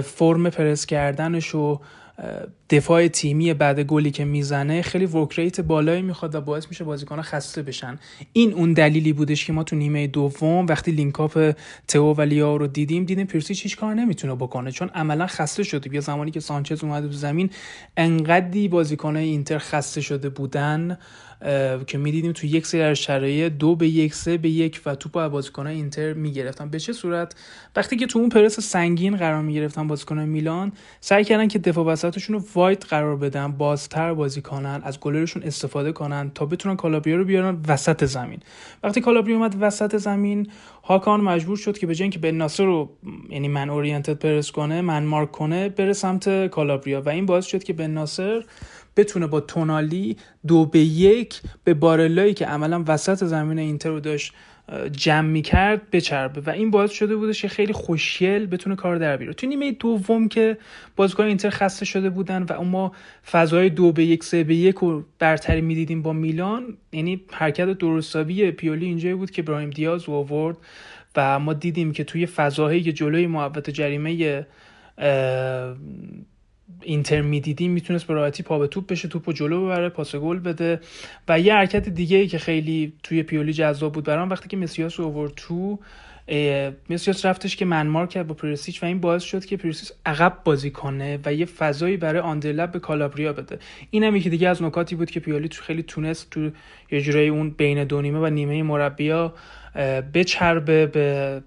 [0.03, 1.81] فرم پرس کردنش و
[2.71, 7.63] دفاع تیمی بعد گلی که می‌زنه خیلی work بالایی می‌خواد و باعث میشه بازیکن‌ها خسته
[7.63, 7.99] بشن.
[8.33, 11.55] این اون دلیلی بودش که ما تو نیمه دوم وقتی link-up
[11.89, 15.89] تئو و لیائو رو دیدیم دیدیم پریشیچ هیچ کار نمی‌تونه بکنه؟ چون عملا خسته شده.
[15.89, 17.51] یا زمانی که سانچز اومده تو زمین
[17.97, 20.99] انقدی بازیکن‌های اینتر خسته شده بودن.
[21.87, 25.17] که می‌دیدیم تو یک سری از شرایط دو به یک سه به یک و توپ
[25.17, 26.71] از بازیکنان اینتر می‌گرفتن.
[26.71, 27.35] به چه صورت؟
[27.77, 32.37] وقتی که تو اون پرس سنگین قرار می‌گرفتن بازیکنان میلان سعی کردن که دفاع وسطشون
[32.37, 37.25] رو واید قرار بدن بازتر بازی کنن از گلرشون استفاده کنن تا بتونن کالابریا رو
[37.25, 38.41] بیارن وسط زمین.
[38.83, 40.51] وقتی کالابریا اومد وسط زمین
[40.85, 42.91] هاکان مجبور شد که به جای به ناصر رو
[43.31, 47.65] یعنی من اورینتد پرس کنه من مارک کنه بره سمت کالابریا و این باعث شد
[47.65, 48.45] که به ناصر
[48.97, 54.33] بتونه با تونالی دو به یک به بارلایی که عملا وسط زمین اینتر رو داشت
[54.93, 56.41] جمع می‌کرد بچربه.
[56.41, 59.35] و این باعث شده بودش که خیلی خوشیل بتونه کار در بیاره.
[59.35, 60.59] تو نیمه دوم که
[60.97, 62.93] بازیکن اینتر خسته شده بودن و اما
[63.31, 68.51] فضای دو به یک سه به یک رو برتری می‌دیدیم با میلان یعنی حرکت درستابی
[68.51, 70.57] پیولی اینجایی بود که برایم دیاز آورد
[71.17, 74.47] و ما دیدیم که توی فضاهایی که جلوی محبت جریمه
[76.83, 80.39] اینتر می‌دیدیم می‌تونست به راحتی پا به توپ بشه توپ و جلو ببره پاس گل
[80.39, 80.81] بده.
[81.29, 85.01] و یه حرکت دیگه ای که خیلی توی پیولی جذاب بود برام وقتی که مسیاس
[85.01, 85.79] اوورد تو
[86.91, 90.39] مسیاس رفتش که man mark کرد با پریسیچ و این باعث شد که پریسیچ عقب
[90.45, 93.59] بازی کنه و یه فضایی برای underlap به کالابریا بده.
[93.91, 96.51] این هم یکی دیگه از نکاتی بود که پیولی تو خیلی تونست تو
[96.91, 99.35] یه جورایی اون بین دو نیمه و نیمه مربیا
[100.15, 101.43] بچربه به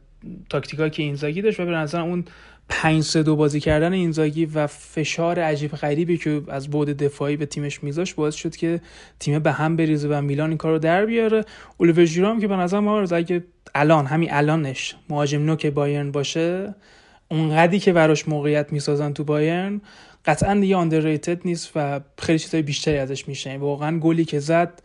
[0.50, 2.26] تاکتیکایی که اینزاگی داشت و به نظر اون
[2.70, 7.46] پنج سه دو بازی کردن اینزاگی و فشار عجیب غریبی که از بعد دفاعی به
[7.46, 8.82] تیمش میذاشت باعث شد که
[9.20, 11.46] تیم به هم بریزه و میلان این کار رو در بیاره.
[11.78, 13.44] اولو که به نظر ما اگه
[13.76, 16.76] الان همین الانش مهاجم نوک بایرن باشه
[17.32, 19.82] اونقدی که براش موقعیت می‌سازن تو بایرن
[20.26, 24.82] قطعا دیگه آندرریتد نیست و خیلی چیزای بیشتری ازش میشه واقعا گلی که زد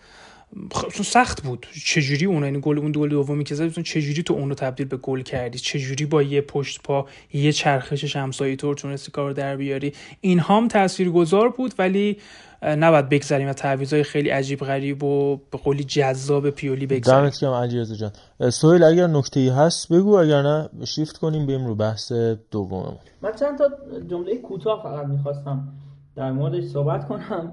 [1.04, 1.66] سخت بود.
[1.84, 4.96] چجوری اون این گل اون گل دومی که زد چجوری تو اون رو تبدیل به
[4.96, 9.92] گل کردی؟ چجوری با یه پشت پا یه چرخش شمسایی طور تونستی کار در بیاری؟
[10.20, 12.16] این هم تاثیرگذار بود ولی
[12.62, 17.20] نباید بگذریم از تعویضای خیلی عجیب غریب و به قولی جذاب پیولی بگذریم.
[17.20, 18.50] دمت گرم علیرضا جان.
[18.50, 22.12] سهیل اگر نکته ای هست بگو اگر نه شیفت کنیم بریم رو بحث
[22.50, 22.96] دوممون.
[23.22, 23.70] من چند تا
[24.10, 25.68] جمله کوتاه فقط می‌خواستم
[26.16, 27.52] در موردش صحبت کنم.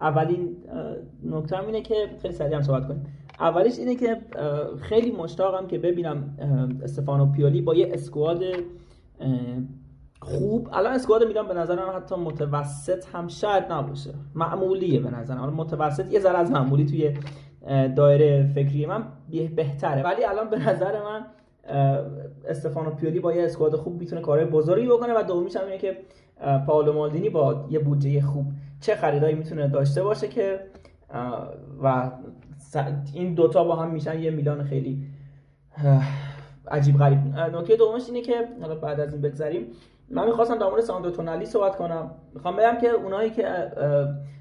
[0.00, 0.56] اولین
[1.24, 3.06] نکته اینه که خیلی سریع هم صحبت کنیم.
[3.40, 4.20] اولیش اینه که
[4.80, 6.38] خیلی مشتاقم که ببینم
[6.82, 8.42] استفانو پیولی با یه اسکواد
[10.20, 10.68] خوب.
[10.72, 14.14] الان اسکواد میلان به نظرم حتی متوسط هم شاید نباشه.
[14.34, 17.14] معمولیه به نظرم الان متوسط یه ذره از معمولی توی
[17.96, 19.04] دایره فکری من
[19.56, 20.02] بهتره.
[20.02, 21.26] ولی الان به نظر من
[22.48, 25.96] استفانو پیولی با یه اسکواد خوب می‌تونه کارهای بزرگی بکنه و دومیش هم اینه که
[26.66, 28.46] پاولو مالدینی با یه بودجه خوب
[28.80, 30.60] چه خریدایی می‌تونه داشته باشه که
[31.82, 32.10] و
[33.14, 35.06] این دوتا با هم میشن یه میلان خیلی
[36.70, 37.18] عجیب غریب.
[37.36, 39.66] نکته دومش اینه که حالا بعد از این بگذریم
[40.10, 42.10] من می‌خواستم در مورد ساندرو تونالی صحبت کنم.
[42.34, 43.46] می‌خوام بگم که اونایی که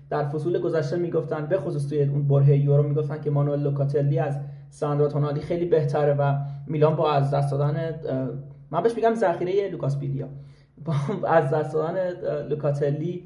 [0.10, 4.40] در فصول گذشته می‌گفتن به خصوص توی اون بره یورو می‌گفتن که مانوئل لوکاتلی از
[4.70, 6.36] ساندرو تونالی خیلی بهتره و
[6.68, 7.96] میلان با از دست دادن
[8.72, 10.28] من بهش میگم ذخیره لوکاس پیلیا
[11.28, 12.10] از دست دادن
[12.50, 13.24] لوکاتلی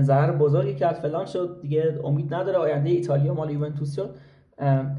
[0.00, 4.10] ضرر بزرگی کرد فلان شد دیگه امید نداره آینده ایتالیا مال یوونتوس شد.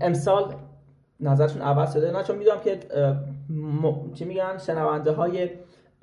[0.02, 0.44] امسال
[1.20, 2.12] نظرشون عوض شده.
[2.12, 2.80] نه چون می‌دونم که
[4.14, 5.50] چی میگن شنونده های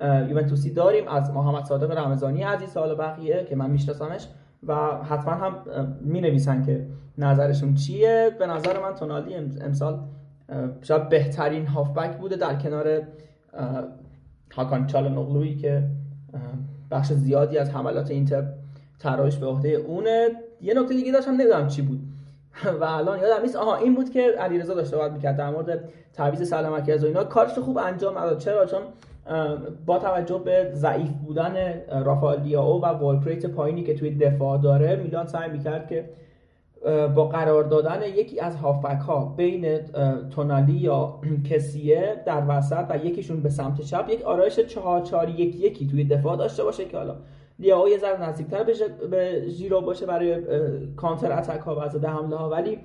[0.01, 4.27] یوونتوسی داریم از محمد صادق رمضانی عزیز حالا بقیه که من میشناسمش.
[4.63, 5.53] و حتما هم
[6.01, 6.85] می نویسن که
[7.17, 8.35] نظرشون چیه.
[8.39, 9.99] به نظر من تونالی امسال
[10.81, 13.01] شاید بهترین هافبک بوده در کنار
[14.55, 15.83] هاکان چالنوغلویی که
[16.91, 18.43] بخش زیادی از حملات اینتر
[18.99, 20.29] تراش به عهده اونه.
[20.61, 21.99] یه نکته دیگه داشتم نمی‌دونم چی بود.
[22.81, 23.55] و الان یادم نیست.
[23.55, 27.23] آها این بود که علیرضا داشته صحبت می‌کرد در مورد تعویض سلامتی و اینا.
[27.23, 28.37] کارش خوب انجام نداد.
[28.37, 28.81] چرا؟ چون
[29.85, 35.27] با توجه به ضعیف بودن رافائل لیاو و والکریت پایینی که توی دفاع داره میلان
[35.27, 36.09] سعی می‌کرد که
[37.15, 39.79] با قرار دادن یکی از هافک ها بین
[40.29, 45.55] تونالی یا کسیه در وسط و یکیشون به سمت چپ یک آرایش چهار چهار یک
[45.55, 47.15] یکی توی دفاع داشته باشه که حالا
[47.59, 48.63] لیاو یه ذره نزدیکتر
[49.11, 50.37] به ژیرو باشه برای
[50.95, 52.49] کانتر اتک ها و زده حمله ها.
[52.49, 52.79] ولی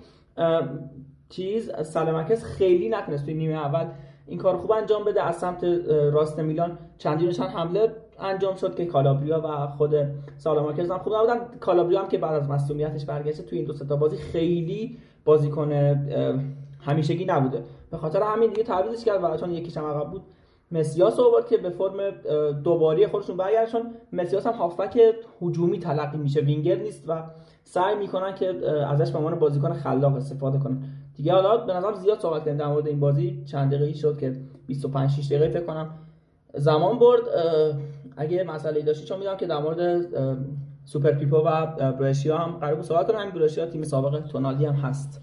[1.29, 3.87] چیز سلامکس خیلی نتونست توی نیمه اول
[4.27, 5.23] این کار خوب انجام بده.
[5.23, 5.65] از سمت
[6.13, 9.95] راست میلان چندین چند حمله انجام شد که کالابریا و خود
[10.37, 11.39] سالاماکرز هم خوب نبودن.
[11.61, 15.73] کالابریا هم که بعد از مصونیتش برگشته توی این دو تا بازی خیلی بازیکن
[16.81, 17.65] همیشگی نبوده.
[17.91, 20.23] به خاطر همین دیگه تعویضش کرد و چون یکیش هم عقب بود
[20.73, 22.11] مسیاس آورد که به فرم
[22.65, 24.99] دوباری خودشون برگردشون مسیاس هم هافبک
[25.43, 26.41] هجومی تلقی میشه.
[26.41, 27.23] وینگر نیست و
[27.65, 30.83] سعی می‌کنن که ازش به عنوان بازیکن خلاق استفاده کنن.
[31.17, 33.45] دیگه حالا به نظرم زیاد صحبت کردیم در مورد این بازی.
[33.47, 35.91] چند دقیقه شد که 25 6 دقیقه فکر کنم.
[36.55, 37.21] زمان برد
[38.17, 40.07] اگه مسئله داشتی چون می‌دونم که در مورد
[40.85, 43.31] سوپر پیپو و برشیا هم قرار صحبت کنم.
[43.31, 45.21] برشیا تیم سابق تونالی هم هست.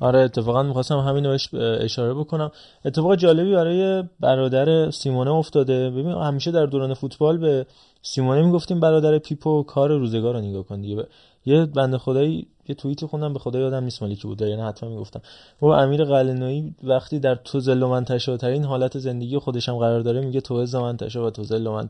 [0.00, 1.36] آره اتفاقا می‌خواستم همین رو
[1.80, 2.50] اشاره بکنم.
[2.84, 5.90] اتفاق جالبی برای برادر سیمونه افتاده.
[5.90, 7.66] ببین همیشه در دوران فوتبال به
[8.02, 11.06] سیمونه می‌گفتیم برادر پیپو کار روزگار رو نگاه کن دیگه.
[11.46, 14.90] یه بنده خدایی یه توییت خوندم به خدا یادم نیست مالی کی بود یعنی حتما
[14.90, 15.20] می‌گفتم.
[15.62, 20.20] و امیر قلنویی وقتی در تو زل من ترین حالت زندگی خودش هم قرار داره
[20.20, 21.88] میگه تو من و تو زل من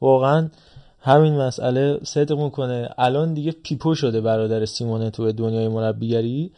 [0.00, 0.48] واقعا
[1.00, 2.88] همین مسئله صدق می‌کنه.
[2.98, 6.50] الان دیگه پیپو شده برادر سیمونه تو دنیای مربیگری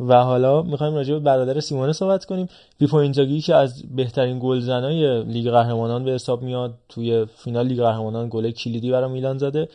[0.00, 2.48] و حالا می‌خوایم راجع به برادر سیمونه صحبت کنیم.
[2.78, 8.28] پیپو اینزاگی که از بهترین گلزنای لیگ قهرمانان به حساب میاد توی فینال لیگ قهرمانان
[8.28, 9.68] گل کلیدی برای میلان زده.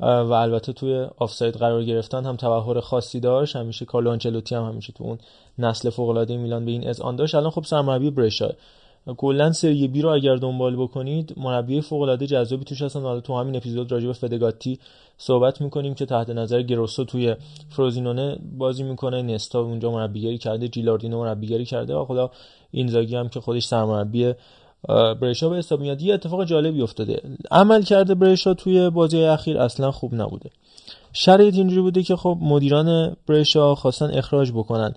[0.00, 3.56] و البته توی آفساید قرار گرفتن هم تبحر خاصی داشت.
[3.56, 5.18] همیشه کارلو آنچلوتی هم همیشه تو اون
[5.58, 7.34] نسل فوق العاده میلان به این آن داشت.
[7.34, 8.48] الان خب سرمربی برشا
[9.16, 13.02] کلا سری بی رو اگر دنبال بکنید مربی فوق العاده جذابی توش هستن.
[13.02, 14.78] حالا تو همین اپیزود راجع به فدگاتی
[15.18, 17.36] صحبت می‌کنیم که تحت نظر گروسو توی
[17.70, 19.22] فروزینونه بازی می‌کنه.
[19.22, 22.30] نستا اونجا مربیگری کرده جیلاردینو مربیگری کرده و خدا
[22.70, 24.34] اینزاگی هم که خودش سرمربی
[25.20, 27.22] بریشا به حساب میاد یه اتفاق جالبی افتاده.
[27.50, 30.50] عمل کرده بریشا توی بازی اخیر اصلا خوب نبوده.
[31.12, 34.94] شرایط اینجوری بوده که خب مدیران بریشا خواستن اخراج بکنن.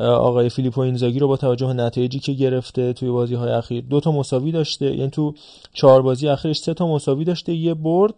[0.00, 4.00] آقای فیلیپو اینزاگی رو با توجه به نتایجی که گرفته توی بازی های اخیر دو
[4.00, 4.96] تا مساوی داشته.
[4.96, 5.34] یعنی تو
[5.72, 8.14] چهار بازی اخیرش سه تا مساوی داشته یه برد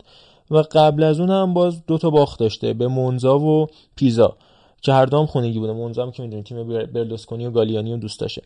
[0.51, 4.37] و قبل از اون هم باز دو تا باخت داشته به مونزا و پیزا
[4.83, 5.73] که هر دام خونگی بوده.
[5.73, 8.43] مونزا هم که می‌دونید تیم برلوسکونی و گالیانی و دوست داشته.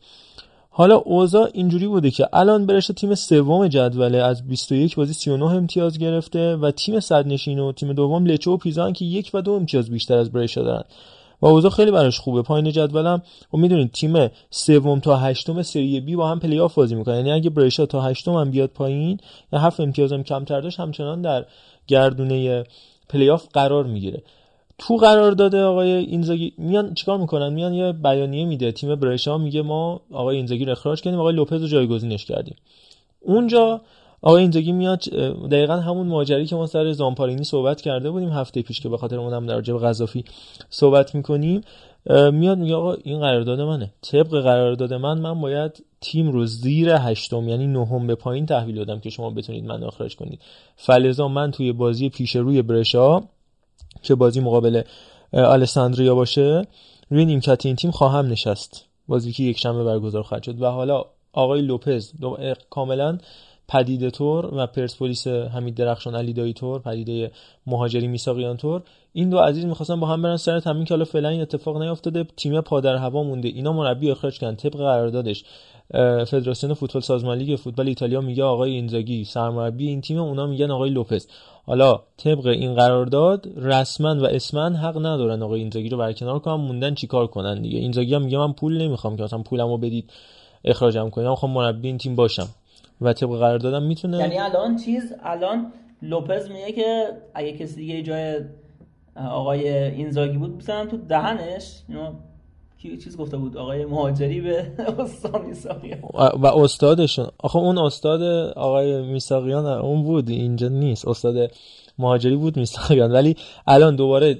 [0.78, 5.98] حالا اوضاع اینجوری بوده که الان برشته تیم سوم جدوله از 21 بازی 39 امتیاز
[5.98, 9.52] گرفته و تیم صد نشین و تیم دوم لچو و پیزان که یک و دو
[9.52, 10.84] امتیاز بیشتر از برشا دارن.
[11.42, 12.42] و اوضاع خیلی براش خوبه.
[12.42, 13.22] پایین جدولم
[13.54, 17.32] و می‌دونید تیم سوم تا هشتم سری بی با هم پلی آف بازی می‌کنه یعنی
[17.32, 19.18] اگه برشا تا هشتم هم بیاد پایین
[19.52, 21.44] یا هفت امتیاز هم کمتر داشت همچنان در
[21.86, 22.64] گردونه
[23.08, 24.22] پلی آف قرار می‌گیره.
[24.78, 26.52] تو قرارداد آقای اینزاگی.
[26.58, 28.72] میان چیکار می‌کنن؟ میان یه بیانیه میده.
[28.72, 32.56] تیم برشا میگه ما آقای اینزاگی رو اخراج کردیم آقای لوپز رو جایگزینش کردیم.
[33.20, 33.80] اونجا
[34.22, 34.98] آقای اینزاگی میاد
[35.50, 39.18] دقیقا همون ماجرایی که ما سر زامپارینی صحبت کرده بودیم هفته پیش که به خاطر
[39.18, 40.24] اونم راجع به قذافی
[40.70, 41.60] صحبت می‌کنیم
[42.32, 43.92] میاد میگه آقا این قرارداد منه.
[44.02, 49.00] طبق قرارداد من من باید تیم رو زیر هشتم یعنی نهم به پایین تحویل دادم
[49.00, 50.40] که شما بتونید من اخراج کنید.
[50.76, 53.20] فلزا من توی بازی پیش روی برشا
[54.02, 54.82] که بازی مقابل
[55.32, 56.66] آلساندریا باشه
[57.10, 58.84] روی نیمکت این تیم خواهم نشست.
[59.08, 60.62] بازی که یک شنبه برگزار خواهد شد.
[60.62, 62.12] و حالا آقای لوپز
[62.70, 63.18] کاملا
[63.68, 67.30] پدیده تور و پرسپولیس حمید درخشان علی دایی تور پدیده
[67.66, 68.82] مهاجری میساقیان تور.
[69.12, 72.24] این دو عزیز می‌خواستن با هم برن سر تمرین که حالا فعلا این اتفاق نیافتاده.
[72.36, 73.48] تیم پا در هوا مونده.
[73.48, 74.56] اینا مربی اخراج کردن.
[74.56, 75.44] طبق قراردادش.
[76.26, 80.90] فدراسیون فوتبال سازمان لیگ فوتبال ایتالیا میگه آقای اینزاگی سرمربی این تیم اونا میگن آقای
[80.90, 81.26] لوپز.
[81.66, 86.94] حالا طبق این قرارداد رسما و اسما حق ندارن آقای اینزاگی رو برکنار کنن موندن
[86.94, 87.78] چیکار کنن دیگه.
[87.78, 90.10] اینزاگی هم میگه من پول نمی‌خوام که مثلا پولمو بدید
[90.64, 92.48] اخراجم کنم خب مربی این تیم باشم.
[93.00, 95.72] و طبق قراردادم می‌تونه یعنی الان چیز الان
[96.02, 98.40] لوپز میگه که اگه کسی دیگه جای
[99.30, 101.82] آقای اینزاگی بود بزنن تو دهنش
[102.96, 107.26] چیز گفته بود آقای مهاجری به استاد میساقیان و استادشون.
[107.38, 108.22] آخه اون استاد
[108.56, 111.08] آقای میساقیان اون بود اینجا نیست.
[111.08, 111.50] استاد
[111.98, 114.38] مهاجری بود میساقیان ولی الان دوباره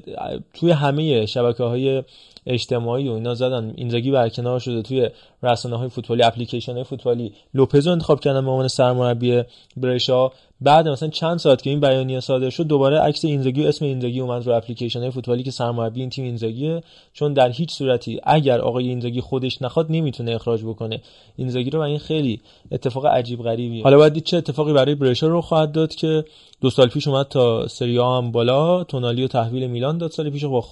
[0.55, 2.03] توی همه شبکه های
[2.47, 3.73] اجتماعی و اینا زدن.
[3.77, 5.11] اینزاگی برکنار شده توی
[5.43, 7.33] رسانه های فوتبالی اپلیکیشن های فوتبالی.
[7.55, 9.43] لوپز رو انتخاب کردن به عنوان سرمربی
[9.77, 10.31] برشا.
[10.61, 14.21] بعد مثلا چند ساعت که این بیانیه صادر شد دوباره عکس اینزاگی و اسم اینزاگی
[14.21, 16.83] اومد رو اپلیکیشن های فوتبالی که سرمربی این تیم اینزاگیه
[17.13, 21.01] چون در هیچ صورتی اگر آقای اینزاگی خودش نخواد نمی‌تونه اخراج بکنه.
[21.37, 22.41] اینزاگی رو و این خیلی
[22.73, 23.83] اتفاق عجیب غریبیه.
[23.83, 26.25] حالا باید چه اتفاقی برای برشا رو خواهد داد که
[26.61, 30.45] دو سال پیش اومد تا سری هم بالا تونالی و تحویل میلان داد سال پیش
[30.45, 30.65] با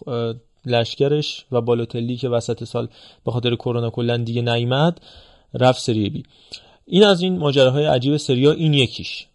[0.66, 2.88] لشکرش و بالوتلی که وسط سال
[3.24, 5.00] به خاطر کرونا کلا دیگه نیامد
[5.54, 6.22] رفت سری بی.
[6.86, 9.26] این از این ماجراهای عجیب سریا این یکیش.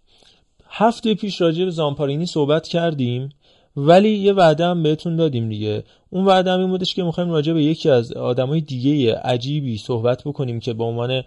[0.69, 3.29] هفته پیش راجع به زامپارینی صحبت کردیم
[3.77, 5.83] ولی یه وعده هم بهتون دادیم دیگه.
[6.09, 10.23] اون وعده هم این بودش که می‌خوایم راجع به یکی از آدمای دیگه عجیبی صحبت
[10.23, 11.23] بکنیم که به عنوان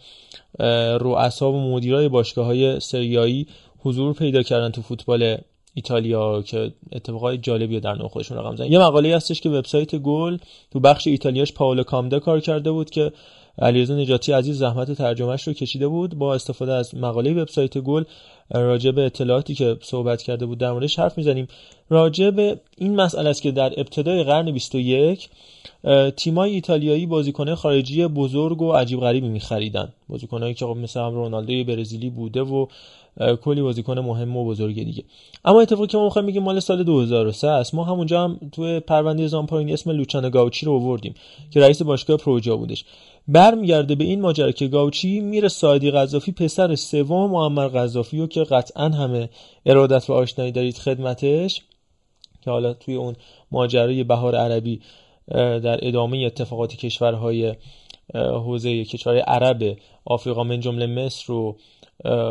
[1.00, 3.46] رؤسا و مدیرای باشگاه های سریایی
[3.78, 5.38] حضور پیدا کردن تو فوتبال
[5.74, 8.72] ایتالیا که اتفاقای جالبی در نوع خودشون رقم زدن.
[8.72, 10.36] یه مقاله هستش که وبسایت گل
[10.70, 13.12] تو بخش ایتالیاش پاولو کامده کار کرده بود که
[13.58, 16.14] علیرضا نجاتی عزیز زحمت ترجمهش رو کشیده بود.
[16.14, 18.04] با استفاده از مقاله وبسایت گل
[18.50, 21.48] راجع به اطلاعاتی که صحبت کرده بود در موردش حرف می‌زنیم.
[21.90, 25.28] راجع به این مسئله است که در ابتدای قرن 21
[26.16, 29.92] تیمای ایتالیایی بازیکنه خارجی بزرگ و عجیب غریبی میخریدن.
[30.08, 32.66] بازیکنایی که خب مثل هم رونالدو برزیلی بوده و
[33.42, 35.04] کلی بازیکن مهم و بزرگ دیگه.
[35.44, 37.74] اما اتفاقی که ما می‌خوایم بگیم مال سال 2003 است.
[37.74, 41.14] ما همونجا هم توی پرونده زامپارینی اسم لوچانو گاوچی رو آوردیم
[41.50, 42.84] که رئیس باشگاه پروجا بودش.
[43.28, 48.44] برمیگرده به این ماجرا که گاوچی میره سایدی قذافی پسر سوم معمر قذافی رو که
[48.44, 49.28] قطعا همه
[49.66, 51.62] ارادت و آشنایی دارید خدمتش
[52.44, 53.16] که حالا توی اون
[53.50, 54.80] ماجرای بهار عربی
[55.34, 57.54] در ادامه اتفاقات کشورهای
[58.14, 61.56] حوزه کشورهای عرب آفریقا من جمله مصر و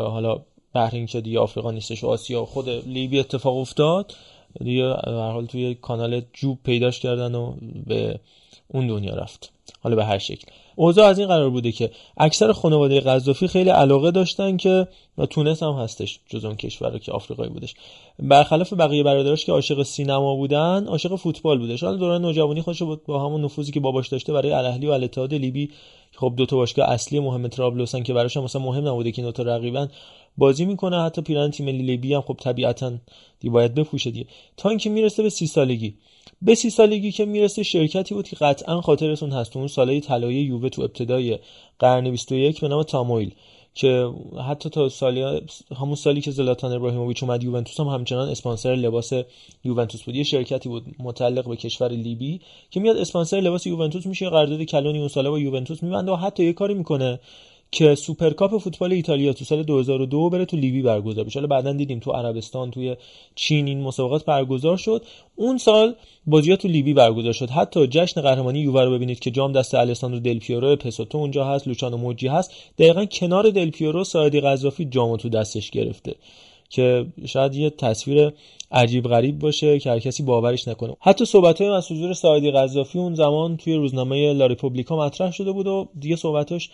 [0.08, 0.40] حالا
[0.74, 4.14] بحرین که دیگه آفریقا نیستش و آسیا خود لیبی اتفاق افتاد
[4.60, 7.54] دیگه هر حال توی کانال جوب پیداش کردن و
[7.86, 8.20] به
[8.68, 9.52] اون دنیا رفت.
[9.80, 10.46] حالا به هر شکل.
[10.76, 14.88] اوضاع از این قرار بوده که اکثر خانواده قذافی خیلی علاقه داشتن که
[15.30, 17.74] تونس هم هستش جز اون کشور که آفریقایی بودش.
[18.18, 21.82] برخلاف بقیه برادراش که عاشق سینما بودن عاشق فوتبال بودش.
[21.82, 25.70] حالا دوران نوجوانی خودش با همون نفوذی که باباش داشته برای الاهلی و الاتحاد لیبی
[26.16, 29.32] خب دو تا باشگاه اصلی مهم ترابلوسن که براش مثلا مهم نبوده که این دو
[29.32, 29.88] تا رقیبن
[30.36, 32.92] بازی می‌کنه حتی پیرن تیم ملی لیبی هم خب طبیعتا
[33.40, 34.26] دی باید بپوشه دیگه.
[34.56, 35.94] تا اینکه می‌رسه به سی سالگی.
[36.42, 39.56] به سی سالگی که می‌رسه شرکتی بود که قطعا خاطرتون هست.
[39.56, 41.38] اون سالهای طلایی یووه تو ابتدای
[41.78, 43.34] قرن 21 به نام تامویل
[43.74, 44.10] که
[44.48, 45.40] حتی تا سالی
[45.76, 49.12] همون سالی که زلاتان ابراهیموویچ اومد یوونتوس هم همچنان اسپانسر لباس
[49.64, 50.16] یوونتوس بود.
[50.16, 52.40] یه شرکتی بود متعلق به کشور لیبی
[52.70, 54.28] که میاد اسپانسر لباس یوونتوس میشه.
[54.28, 57.20] قرارداد کلانی اون ساله با یوونتوس میبنده و حتی یه کاری می‌کنه
[57.72, 61.38] که سوپرکاپ فوتبال ایتالیا تو سال 2002 بره تو لیبی برگزار بشه.
[61.38, 62.96] حالا بعدا دیدیم تو عربستان توی
[63.34, 65.04] چین این مسابقات برگزار شد.
[65.36, 65.94] اون سال
[66.26, 67.50] بازی تو لیبی برگزار شد.
[67.50, 71.68] حتی جشن قهرمانی یووه رو ببینید که جام دست الساندرو دل پیورو پسوتو اونجا هست
[71.68, 72.52] لوچانو موجی هست.
[72.78, 76.14] دقیقا کنار دل پیورو ساعدی قذافی جامو تو دستش گرفته
[76.70, 78.32] که شاید یه تصویر
[78.72, 80.96] عجیب غریب باشه که هر کسی باورش نکنه.
[81.00, 85.52] حتی صحبت های از حضور ساعدی قذافی اون زمان توی روزنامه لا ریپوبلیکا مطرح شده
[85.52, 86.70] بود و دیگه صحبتاش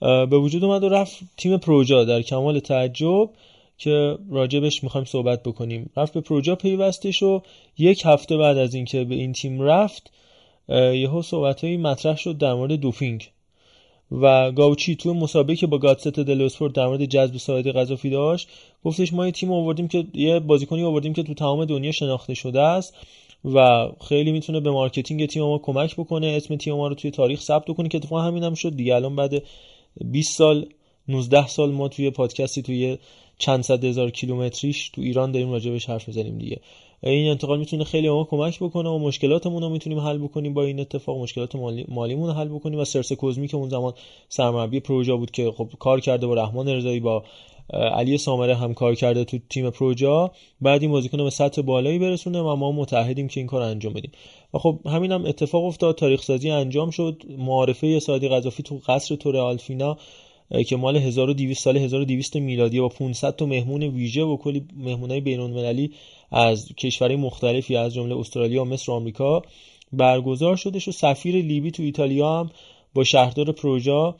[0.00, 3.30] به وجود اومد و رفت تیم پروجا در کمال تعجب
[3.78, 5.90] که راجبش می‌خوایم صحبت بکنیم.
[5.96, 7.42] رفت به پروجا پیوستش و
[7.78, 10.10] یک هفته بعد از اینکه به این تیم رفت
[10.68, 13.30] یهو صحبتهایی مطرح شد در مورد دوپینگ.
[14.12, 18.48] و گاوچی تو مصاحبه‌ای که با گاتزتا دلو اسپورت در مورد جذب ساعدی قذافی داشت
[18.84, 22.60] گفتش ما یه تیم آوردیم که یه بازیکنی آوردیم که تو تمام دنیا شناخته شده
[22.60, 22.94] است
[23.44, 27.40] و خیلی می‌تونه به marketing تیم ما کمک بکنه اسم تیم ما رو توی تاریخ
[27.40, 28.76] ثبت کنه که اتفاقا همین هم شد.
[28.76, 29.42] دیگه الان بعد
[30.04, 30.66] 20 سال
[31.08, 32.98] 19 سال ما توی پادکستی توی
[33.38, 36.60] چند صد هزار کیلومتریش تو ایران داریم راجبش حرف می‌زنیم دیگه.
[37.02, 40.80] این انتقال می‌تونه خیلی ما کمک بکنه و مشکلاتمون رو می‌تونیم حل بکنیم با این
[40.80, 43.92] اتفاق مشکلات مالی مالیمون رو حل بکنیم و سرسه کوزمی که اون زمان
[44.28, 47.24] سرمربی پروژه بود که خب کار کرده با رحمان رضایی با
[47.72, 52.40] علی سامره هم کار کرده تو تیم پروژا بعد این بازیکن به سطح بالایی برسونه
[52.40, 54.10] و ما متحدیم که این کار انجام بدیم.
[54.54, 55.94] و خب همین هم اتفاق افتاد.
[55.94, 57.22] تاریخ سازی انجام شد.
[57.38, 59.96] معارفه سادی قذافی تو قصر تور آلفینا
[60.66, 65.92] که مال 1200 سال 1200 میلادی با 500 تا مهمون ویژه و کلی مهمونای بین‌المللی
[66.32, 69.42] از کشورهای مختلفی از جمله استرالیا و مصر و آمریکا
[69.92, 72.50] برگزار شده و سفیر لیبی تو ایتالیا هم
[72.94, 74.16] با شهردار پروژا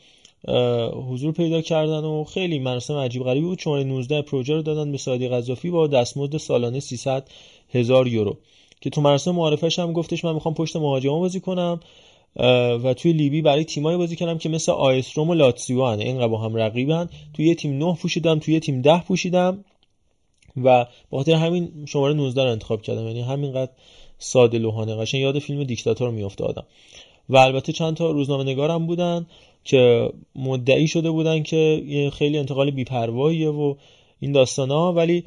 [1.10, 3.58] حضور پیدا کردن و خیلی مراسم عجیب غریبی بود.
[3.58, 7.28] شماره 19 پروژه رو دادن به سادی قذافی با دستمزد سالانه 300
[7.70, 8.36] هزار یورو.
[8.80, 11.80] که تو مراسم معرفش هم گفتش من می‌خوام پشت مهاجما بازی کنم
[12.84, 16.00] و توی لیبی برای تیمایی بازی کردم که مثل آیس روم و لاتسیو هن.
[16.00, 17.08] اینقدر با هم رقیبن.
[17.34, 19.64] توی یه تیم 9 پوشیدم توی یه تیم 10 پوشیدم.
[20.64, 23.06] و با خاطر همین شماره 19 رو انتخاب کردم.
[23.06, 23.70] یعنی همینقدر
[24.18, 25.20] ساده لوحانه قشنگ.
[25.20, 26.64] یاد فیلم دیکتاتور میافتادم
[27.28, 29.26] و البته چند تا روزنامه نگارم بودن.
[29.64, 33.74] که مدعی شده بودن که خیلی انتقال بیپرواییه و
[34.20, 35.24] این داستان ها ولی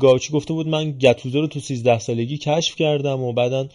[0.00, 3.68] گاوچی گفته بود من گتوزو رو تو 13 سالگی کشف کردم و بعدا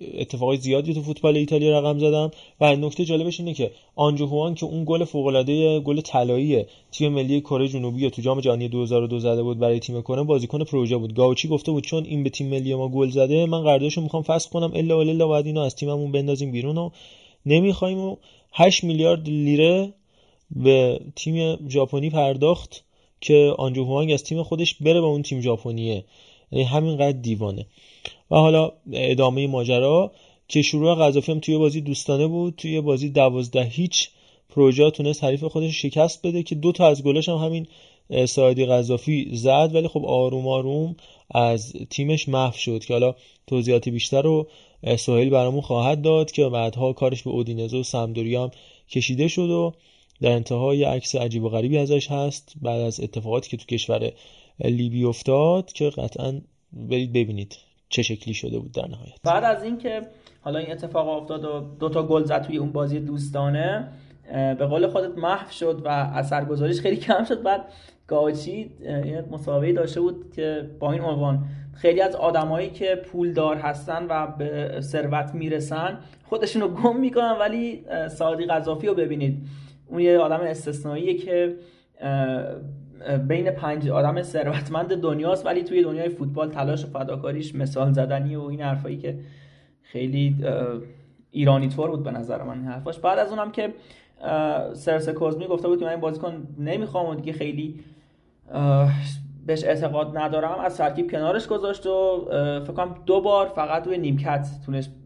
[0.00, 2.30] اتفاقای زیادی تو فوتبال ایتالیا رقم زدم.
[2.60, 7.12] و نکته جالبش اینه که آنجو هوان که اون گل فوق العاده گل طلایی تیم
[7.12, 11.14] ملی کره جنوبی تو جام جهانی 2002 زده بود برای تیم کره بازیکن پروژه بود.
[11.14, 14.50] گاوچی گفته بود چون این به تیم ملی ما گل زده من قراردادشو می‌خوام فسخ
[14.50, 16.90] کنم الا الا بعد اینو از تیممون بندازیم بیرون و
[17.46, 18.16] نمی‌خوایم و
[18.52, 19.92] 8 میلیارد لیره
[20.50, 22.84] به تیم ژاپنی پرداخت
[23.20, 26.04] که آنجو هوانگ از تیم خودش بره به اون تیم ژاپنیه.
[26.52, 27.66] یعنی همینقدر دیوانه.
[28.30, 30.12] و حالا ادامه ماجرا
[30.48, 32.54] که شروع قذافی توی بازی دوستانه بود.
[32.56, 34.08] توی بازی دوازده هیچ
[34.48, 37.66] پروژه تونست حریف خودش شکست بده که دو تا از گلش هم همین
[38.26, 40.96] سایدی قذافی زد ولی خب آروم آروم
[41.30, 43.14] از تیمش محو شد که حالا
[43.46, 44.48] توضیحات بیشتر رو
[44.98, 48.50] سهیل برامون خواهد داد که بعدها کارش به اودینزه و سمدوریا هم
[48.88, 49.72] کشیده شد و
[50.20, 54.12] در انتها یه عکس عجیب و غریبی ازش هست بعد از اتفاقاتی که تو کشور
[54.64, 56.40] لیبی افتاد که قطعا
[56.72, 57.56] برید ببینید
[57.88, 59.14] چه شکلی شده بود در نهایت.
[59.24, 60.02] بعد از اینکه
[60.40, 63.88] حالا این اتفاق افتاد و دو تا گل زد توی اون بازی دوستانه
[64.58, 67.42] به قول خودت محو شد و اثرگذاریش خیلی کم شد.
[67.42, 67.64] بعد
[68.10, 71.44] گاچی یه مسابقه داشته بود که با این عنوان
[71.74, 78.46] خیلی از آدمایی که پولدار هستن و به ثروت می‌رسن خودشونو گم می‌کنن ولی سادی
[78.46, 79.46] قذافی رو ببینید.
[79.86, 81.56] اون یه آدم استثنائیه که
[83.28, 88.42] بین پنج آدم ثروتمند دنیاست ولی توی دنیای فوتبال تلاش و فداکاریش مثال زدنی و
[88.42, 89.18] این حرفایی که
[89.82, 90.36] خیلی
[91.30, 92.98] ایرانی طور بود به نظر من این حرفاش.
[92.98, 93.74] بعد از اونم که
[94.74, 97.80] سرس کوزمی گفته بود که من این بازیکن نمی‌خوام و دیگه خیلی
[99.46, 102.24] بهش اعتقاد ندارم از ترکیب کنارش گذاشت و
[102.64, 104.48] فکر کنم دو بار فقط روی نیمکت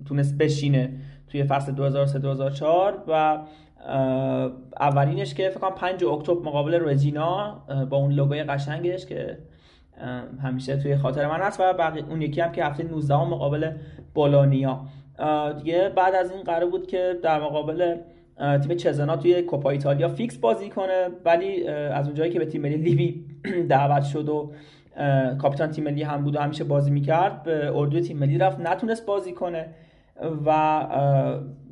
[0.09, 0.92] تونست, بشینه
[1.28, 3.38] توی فصل 2003 2004 و
[4.80, 9.38] اولینش که فکر کنم 5 اکتبر مقابل رجینا با اون لوگوی قشنگش که
[10.42, 13.70] همیشه توی خاطر من هست و بقیه اون یکی هم که هفته 19 مقابل
[14.14, 14.80] بولونیا.
[15.59, 17.97] دیگه بعد از این قرار بود که در مقابل
[18.39, 22.76] تیم چزنا توی کوپا ایتالیا فیکس بازی کنه ولی از اونجایی که به تیم ملی
[22.76, 23.24] لیبی
[23.68, 24.53] دعوت شد و
[25.39, 29.07] کاپیتان تیم ملی هم بود و همیشه بازی می‌کرد به اردوی تیم ملی رفت نتونست
[29.07, 29.66] بازی کنه
[30.47, 30.53] و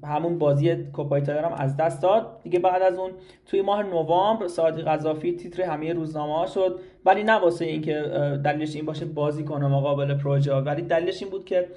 [0.05, 2.41] همون بازی کوپا ایتالیا هم از دست داد.
[2.43, 3.11] دیگه بعد از اون
[3.47, 8.03] توی ماه نوامبر ساعتی قذافی تیتر همه روزنامه ها شد ولی نه واسه اینکه
[8.45, 11.69] دلیلش این باشه بازی کنه مقابل پروژه ولی دلیلش این بود که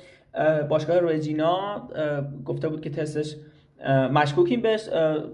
[0.70, 1.90] باشگاه رجینا
[2.46, 3.36] گفته بود که تستش
[4.12, 4.90] مشکوکیم بهش.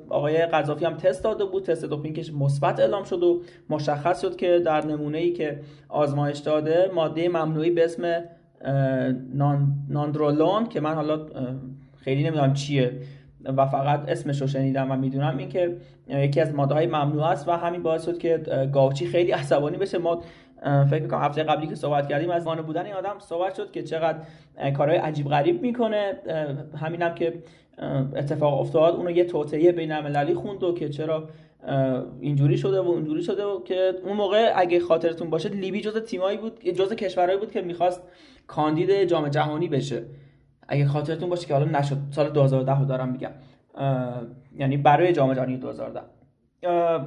[0.09, 1.63] آقای قذافی هم تست داده بود.
[1.63, 6.91] تست دوپینگش مثبت اعلام شد و مشخص شد که در نمونه ای که آزمایش داده
[6.95, 8.23] ماده ممنوعی به اسم
[9.89, 11.25] ناندرولون که من حالا
[11.97, 12.99] خیلی نمی‌دونم چیه
[13.43, 15.77] و فقط اسمش رو شنیدم و می‌دونم این که
[16.07, 18.37] یکی از ماده های ممنوع است و همین باعث شد که
[18.73, 19.97] گاوچی خیلی عصبانی بشه.
[19.97, 20.21] ما
[20.89, 23.83] فکر می‌کنم هفته قبلی که صحبت کردیم از وانه بودن این آدم صحبت شد که
[23.83, 24.17] چقدر
[24.77, 26.13] کارهای عجیب غریب می‌کنه.
[26.77, 27.33] همینم که
[28.15, 28.95] اتفاق افتاد.
[28.95, 31.29] اونو یه توطئه بین المللی خوند و که چرا
[32.19, 36.37] اینجوری شده و اونجوری شده و که اون موقع اگه خاطرتون باشه لیبی جز تیمایی
[36.37, 38.03] بود جز کشورهایی بود که می‌خواست
[38.47, 40.05] کاندید جام جهانی بشه.
[40.67, 41.97] اگه خاطرتون باشه که حالا نشد.
[42.11, 43.31] سال 2010 دارم میگم.
[44.57, 46.01] یعنی برای جام جهانی 2010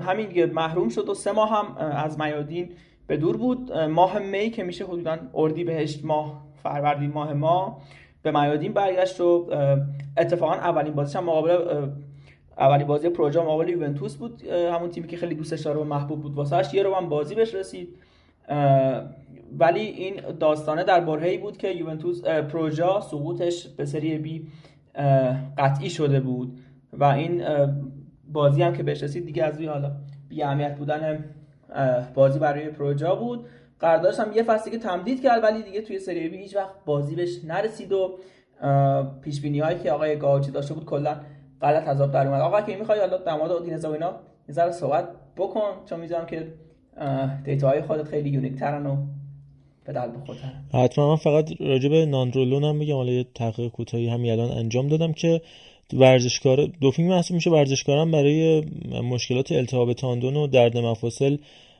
[0.00, 2.72] همین دیگه محروم شد و سه ماه هم از میادین
[3.06, 3.72] به دور بود.
[3.72, 7.80] ماه می که میشه حدودا اردی بهشت ماه فروردین ماه ما.
[8.24, 9.50] به میادین برگشت و
[10.16, 11.88] اتفاقا اولین بازیش هم مقابل
[12.58, 16.34] اولین بازی پروژه مقابل یوونتوس بود همون تیمی که خیلی دوستش داره و محبوب بود
[16.34, 17.88] واسهش یه رو هم بازی بهش رسید.
[19.58, 24.46] ولی این داستانه در برهه‌ای بود که یوونتوس پروژا سقوطش به سری بی
[25.58, 26.58] قطعی شده بود
[26.92, 27.44] و این
[28.32, 29.92] بازی هم که بهش رسید دیگه از روی حالا
[30.28, 31.24] بی اهمیت بودن
[32.14, 33.46] بازی برای پروژا بود.
[33.80, 37.14] قراردادش هم یه فصلی که تمدید کرد ولی دیگه توی سری بی هیچ وقت بازی
[37.14, 38.18] بهش نرسید و
[39.22, 41.20] پیش بینی هایی که آقای گاوچی داشته بود کلا
[41.62, 42.40] غلط عذاب در اومد.
[42.40, 44.14] آقا که می‌خوای حالا در مورد اودینزه و اینا
[44.48, 46.48] یه ذره صحبت بکن چون می‌ذارم که
[47.44, 48.96] دیتاهای خودت خیلی یونیک ترن و
[49.84, 50.08] به دل
[50.72, 52.94] حتما من فقط راجع به ناندرولون هم میگم.
[52.94, 55.40] حالا یه تحقیق کوتاهی همین الان انجام دادم که
[55.92, 57.50] ورزشکار دوپینگ محسوب میشه.
[57.50, 58.64] ورزشکاران برای
[59.02, 61.36] مشکلات التهاب تاندون و درد مفاصل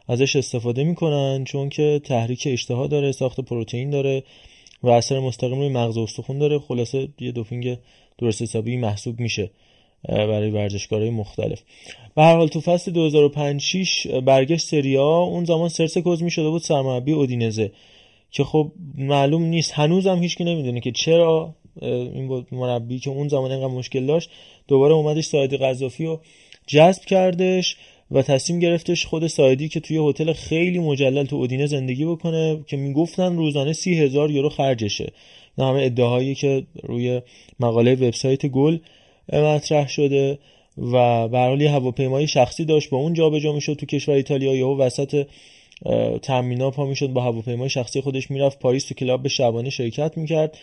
[0.08, 4.22] ازش استفاده می‌کنن چون که تحریک اشتها داره ساخت پروتئین داره
[4.82, 6.58] و اثر مستقیم روی مغز و استخون داره.
[6.58, 7.78] خلاصه یه دوپینگ
[8.18, 9.50] درست حسابی محسوب میشه
[10.08, 11.62] برای ورزشکارهای مختلف.
[12.14, 16.62] به هر حال تو فصل 2005 6 برگشت سریا اون زمان سرس کوزمی شده بود
[16.62, 17.72] سرمربی اودینزه
[18.30, 19.72] که خب معلوم نیست.
[19.72, 24.30] هنوزم هیچکی نمی‌دونه که چرا این مربی که اون زمان اینقدر مشکل داشت
[24.68, 26.20] دوباره اومدش ساید قذافی رو
[26.66, 27.76] جذب کردش.
[28.10, 32.76] و تصمیم گرفتش خود سایدی که توی هتل خیلی مجلل تو اودینه زندگی بکنه که
[32.76, 35.12] می‌گفتن روزانه سی هزار یورو خرجشه.
[35.58, 37.22] نه همه ادعاهایی که روی
[37.60, 38.78] مقاله وبسایت گل
[39.32, 40.38] مطرح شده
[40.78, 44.54] و به حال هواپیمای شخصی داشت با اون جابجا می‌شد تو کشور ایتالیا.
[44.54, 45.26] یا وسط
[46.22, 50.58] تامینا پا می‌شد با هواپیمای شخصی خودش می‌رفت پاریس تو کلاب شبانه شرکت می‌کرد.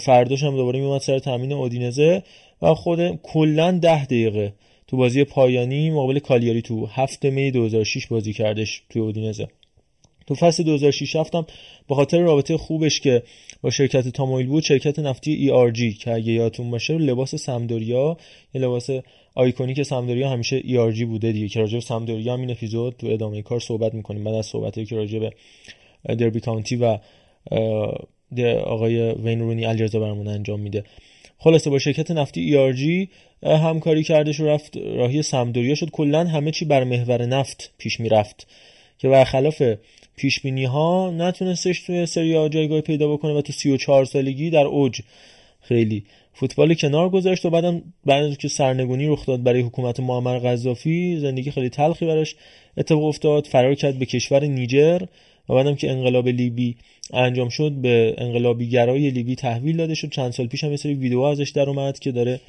[0.00, 2.22] فرداش هم دوباره میومد سر تامین اودینزه
[2.62, 4.52] و خود کلا ده دقیقه
[4.92, 9.48] تو بازی پایانی مقابل کالیاری تو هفته می 2006 بازی کردش توی اودینزه.
[10.26, 11.46] تو فصل 2006 رفتم
[11.88, 13.22] به خاطر رابطه خوبش که
[13.62, 18.16] با شرکت تامویل بود شرکت نفتی ERG که اگه یادتون باشه لباس سمدوریا
[18.54, 18.90] یه لباس
[19.34, 23.42] آیکونیک سمدوریا همیشه ERG بوده دیگه که راجع به سمدوریا هم این اپیزود تو ادامه
[23.42, 24.24] کار صحبت می‌کنیم.
[24.24, 25.32] بعد از صحبتی که راجع به
[26.14, 26.98] دربی کانتی و
[28.64, 30.84] آقای وین رونی الجزا برمون انجام میده.
[31.38, 33.08] خلاصه با شرکت نفتی ERG
[33.42, 35.90] همکاری کردش و رفت راهی سمدوریا شد.
[35.90, 38.46] کلا همه چی بر محور نفت پیش می‌رفت.
[38.98, 39.62] که برخلاف
[40.16, 45.00] پیش بینی ها نتونستش توی سری جایگاه پیدا بکنه و تو 34 سالگی در اوج
[45.60, 51.18] خیلی فوتبال کنار گذاشت و بعدم بعد که سرنگونی رخ داد برای حکومت معمر قذافی
[51.20, 52.36] زندگی خیلی تلخی براش
[52.76, 53.46] اتفاق افتاد.
[53.46, 55.02] فرار کرد به کشور نیجر
[55.48, 56.76] و بعدم که انقلاب لیبی
[57.12, 60.10] انجام شد به انقلابی گرای لیبی تحویل داده شد.
[60.10, 62.40] چند سال پیش هم یه سری ویدیو ازش در اومد که داره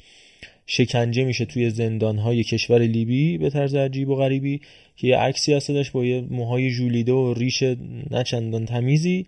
[0.66, 4.60] شکنجه میشه توی زندان های کشور لیبی به طرز عجیب و غریبی
[4.96, 7.62] که یه عکسی هستش با یه موهای ژولیده و ریش
[8.10, 9.26] نچندان تمیزی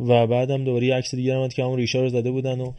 [0.00, 2.72] و بعدم دوباره یه عکس دیگه اومد که همون ریشا رو زده بودن و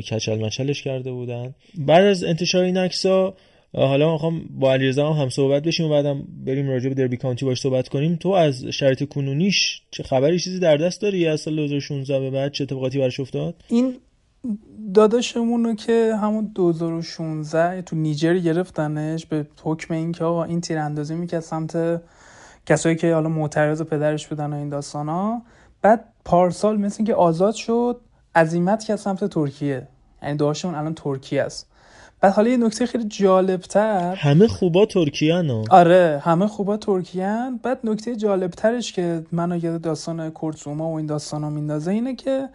[0.00, 1.54] کچل مچلش کرده بودن.
[1.74, 3.34] بعد از انتشار این عکسا
[3.74, 7.44] حالا می‌خوام با علیرضا هم, هم صحبت بشیم و بعدم بریم راجع به دربی کانتی
[7.44, 8.16] باش صحبت کنیم.
[8.16, 12.52] تو از شرایط کنونیش چه خبری چیزی در دست داری؟ از سال 2016 به بعد
[12.52, 13.94] چه اتفاقاتی براش افتاد؟ این
[14.94, 21.40] داداشمون رو که همون 2016 تو نیجر گرفتنش به حکم اینکه آقا این تیراندازی می‌کرد
[21.40, 22.02] سمت
[22.66, 25.42] کسایی که حالا معترض پدرش بودن و این داستان ها
[25.82, 28.00] بعد پارسال مثل اینکه آزاد شد
[28.34, 29.88] عزیمت که سمت ترکیه.
[30.22, 31.68] یعنی داشتمون الان ترکیه است.
[32.20, 35.64] بعد حالا یه نکته خیلی جالبتر همه خوبا ترکیه ها.
[35.70, 41.44] آره همه خوبا ترکیه بعد نکته جالبترش که منو یاد داستان کورتزوما و این داستان
[41.44, 42.48] ها میندازه اینه که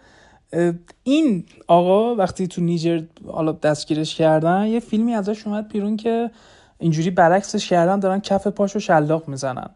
[1.02, 6.30] این آقا وقتی تو نیجر حالا دستگیرش کردن یه فیلمی ازش اومد بیرون که
[6.78, 9.70] اینجوری برعکسش کردن دارن کف پاشو شلاق می‌زنن.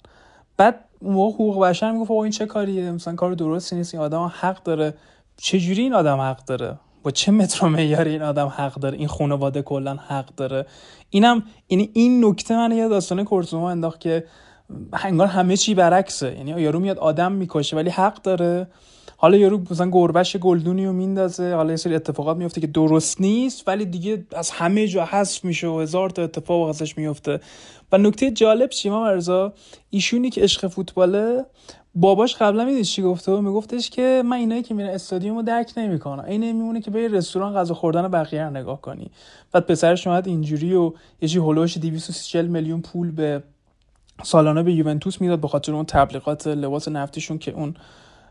[0.56, 4.32] بعد اون موقع حقوق بشر می‌گفت این چه کاریه؟ مثلا کار درستی نیست این آدم
[4.40, 4.94] حق داره.
[5.36, 9.62] چجوری این آدم حق داره؟ با چه متر معیاری این آدم حق داره؟ این خانواده
[9.62, 10.66] کلا حق داره؟
[11.10, 14.24] اینم یعنی این نکته من یه داستان کورتوما انداخت که
[14.92, 16.36] انگار همه چی برعکسه.
[16.36, 18.66] یعنی یارو میاد آدم می‌کشه ولی حق داره.
[19.22, 23.68] حالا یارو مثلا گربش گلدونی رو میندازه حالا یه سری اتفاقات میفته که درست نیست
[23.68, 27.40] ولی دیگه از همه جا حذف میشه و هزار تا اتفاق ازش میفته
[27.92, 29.52] و نکته جالب چیما مرزا
[29.90, 31.44] ایشونی که عشق فوتباله
[31.94, 36.24] باباش قبلا می‌دید چی گفته؟ میگفتش که من اینایی که میرن استادیوم رو درک نمی‌کنم.
[36.24, 39.10] اینه میمونه که به رستوران غذا خوردن بقیه نگاه کنی.
[39.52, 43.42] بعد پسرش اومد اینجوری و یه چی هولوش 240 میلیون پول به
[44.22, 47.74] سالانه به یوونتوس می‌داد به خاطر اون تبلیغات لباس نفتیشون که اون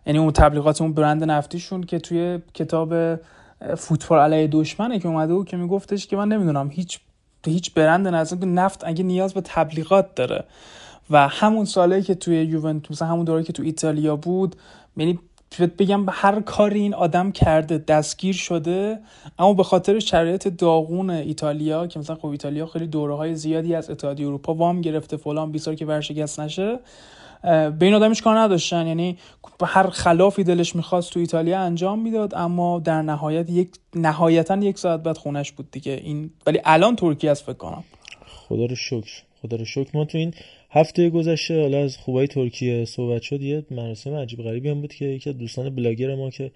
[0.06, 3.16] یعنی اون تبلیغات اون برند نفتیشون که توی کتاب
[3.78, 7.00] فوتبال علیه دشمنه که اومده بود که میگفتش که من نمی‌دونم هیچ
[7.46, 8.08] هیچ برند
[8.46, 10.44] نفت اگه نیاز به تبلیغات داره.
[11.12, 14.56] و همون سالی که توی یوونتوس همون دوره که تو ایتالیا بود
[14.98, 15.20] یعنی
[15.60, 19.00] بگم هر کاری این آدم کرده دستگیر شده
[19.40, 23.90] اما به خاطر شرایط داغون ایتالیا که مثلا خب ایتالیا خیلی دوره های زیادی از
[23.90, 26.80] اتحادیه اروپا وام گرفته فلان بیسار که ورشکست نشه
[27.44, 28.88] به این آدمش کار نداشتن.
[28.88, 29.18] یعنی
[29.64, 35.04] هر خلافی دلش می‌خواست تو ایتالیا انجام می‌داد اما در نهایت یک نهایتا یک ساعت
[35.04, 36.02] بعد خونش بود دیگه.
[36.04, 37.84] این ولی الان ترکیه است فکر کنم.
[38.26, 39.12] خدا رو شکر.
[39.42, 39.90] خدا رو شکر.
[39.94, 40.34] ما تو این
[40.72, 45.06] هفته گذشته حالا از خوبای ترکیه صحبت شد یه مراسم عجیب غریبی هم بود که
[45.06, 46.52] یکی از دوستان بلاگر ما که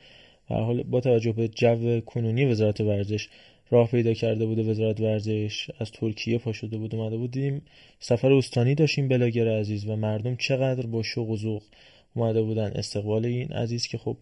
[0.49, 3.29] هر حال با توجه به جو کنونی وزارت ورزش
[3.69, 7.61] راه پیدا کرده بوده وزارت ورزش از ترکیه پا شده بود اومده بودیم
[7.99, 11.63] سفر استانی داشتیم بلاگر عزیز و مردم چقدر با شوق و ذوق
[12.15, 14.17] اومده بودن استقبال این عزیز که خب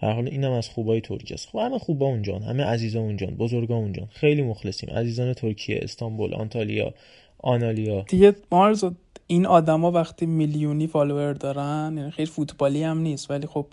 [0.00, 1.48] هر حال اینم از خوبای ترکیه است.
[1.48, 4.08] خب همه خوبا اونجان همه عزیزا اونجان بزرگا اونجان.
[4.10, 4.90] خیلی مخلصیم.
[4.90, 6.94] عزیزان ترکیه استانبول آنتالیا
[7.38, 8.02] آنالیا.
[8.08, 8.84] دیگه مارز
[9.26, 13.66] این آدما وقتی میلیونی فالوور دارن یعنی خیلی فوتبالی هم نیست ولی خب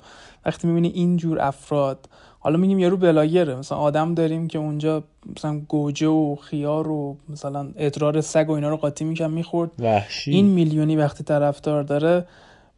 [0.45, 2.09] وقتی می‌بینی اینجور افراد
[2.43, 5.03] حالا میگیم یارو بلاگره مثلا آدم داریم که اونجا
[5.37, 9.71] مثلا گوجه و خیار و مثلا ادرار سگ و اینا رو قاطی میکن می‌خورد.
[9.79, 10.31] وحشی.
[10.31, 12.25] این میلیونی وقتی طرفدار داره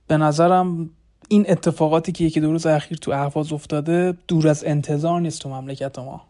[0.08, 0.90] به نظرم
[1.28, 5.50] این اتفاقاتی که یکی دو روز اخیر تو اهواز افتاده دور از انتظار نیست تو
[5.50, 6.22] مملکت ما.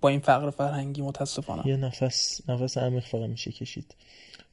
[0.00, 1.66] با این فقر فرهنگی متاسفانه.
[1.66, 3.94] یه نفس نفس عمیق فقط میشه کشید.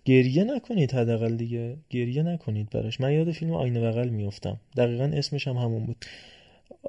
[0.05, 1.77] گریه نکنید حداقل دیگه.
[1.89, 3.01] گریه نکنید براش.
[3.01, 6.05] من یاد فیلم آینه بغل میفتم دقیقا اسمش هم همون بود.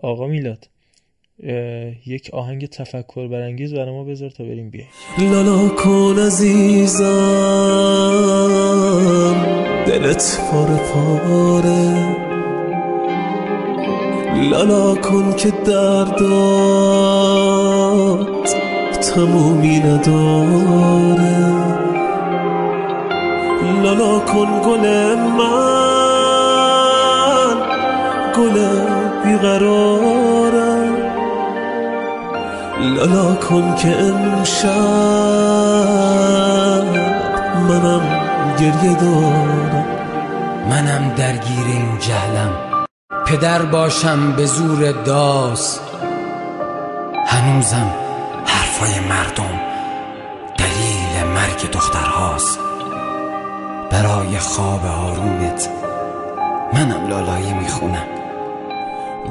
[0.03, 0.68] آقا میلاد.
[2.07, 4.87] یک آهنگ تفکر برانگیز برای ما بذار تا بریم بیای
[5.18, 7.07] لالا کن عزیزم
[9.87, 12.16] دلت پاره پاره.
[14.51, 16.16] لالا کن که دردات
[19.01, 21.37] تمومی نداره.
[23.82, 25.76] لالا کن گل من
[28.37, 28.57] گل
[29.24, 30.66] بیقرارم
[32.81, 34.70] لالا کن که امشب
[37.68, 38.03] منم
[38.59, 39.87] گریه دارم.
[40.70, 42.53] منم درگیر این جهلم.
[43.27, 45.81] پدر باشم به زور داس.
[47.27, 47.95] هنوزم
[48.47, 49.61] حرفای مردم
[50.59, 52.59] دلیل مرگ دخترهاست
[53.91, 55.68] برای خواب آرومت
[56.72, 58.16] منم لالایی می‌خونم.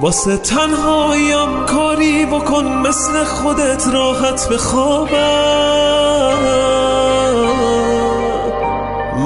[0.02, 5.76] واسه تنهاییم کاری بکن مثل خودت راحت بخوابم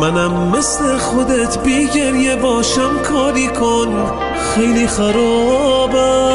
[0.01, 4.11] منم مثل خودت بیگریه باشم کاری کن
[4.55, 6.29] خیلی خرابم.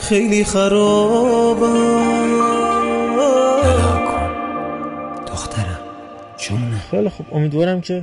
[0.00, 1.64] خیلی خرابم.
[5.26, 5.80] دخترم
[6.38, 6.80] جونم.
[6.90, 8.02] خیلی خب امیدوارم که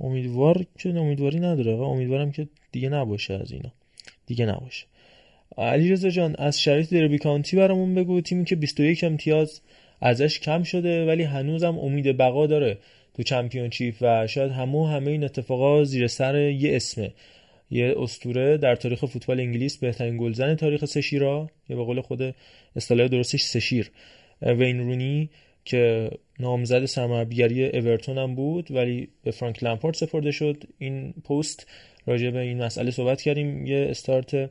[0.00, 1.86] امیدوار که امیدواری نداره آقا.
[1.86, 3.72] امیدوارم که دیگه نباشه از اینا.
[4.26, 4.86] دیگه نباشه.
[5.58, 8.20] علی رضا جان از شرایط دربی کانتی برامون بگو.
[8.20, 9.60] تیمی که 21 امتیاز
[10.00, 12.78] ازش کم شده ولی هنوزم امید بقا داره
[13.14, 17.12] تو چمپیونشیپ و شاید همو همه این اتفاقا زیر سر یه اسمه.
[17.70, 22.34] یه استوره در تاریخ فوتبال انگلیس بهترین گلزن تاریخ سشیرا یا به قول خود
[22.76, 23.90] اصطلاح درستش سشیر
[24.42, 25.30] وین رونی
[25.64, 30.64] که نامزد سرمربیگری اورتون هم بود ولی به فرانک لمپارد سپرده شد.
[30.78, 31.66] این پست
[32.06, 33.66] راجع به این مسئله صحبت کردیم.
[33.66, 34.50] یه استارت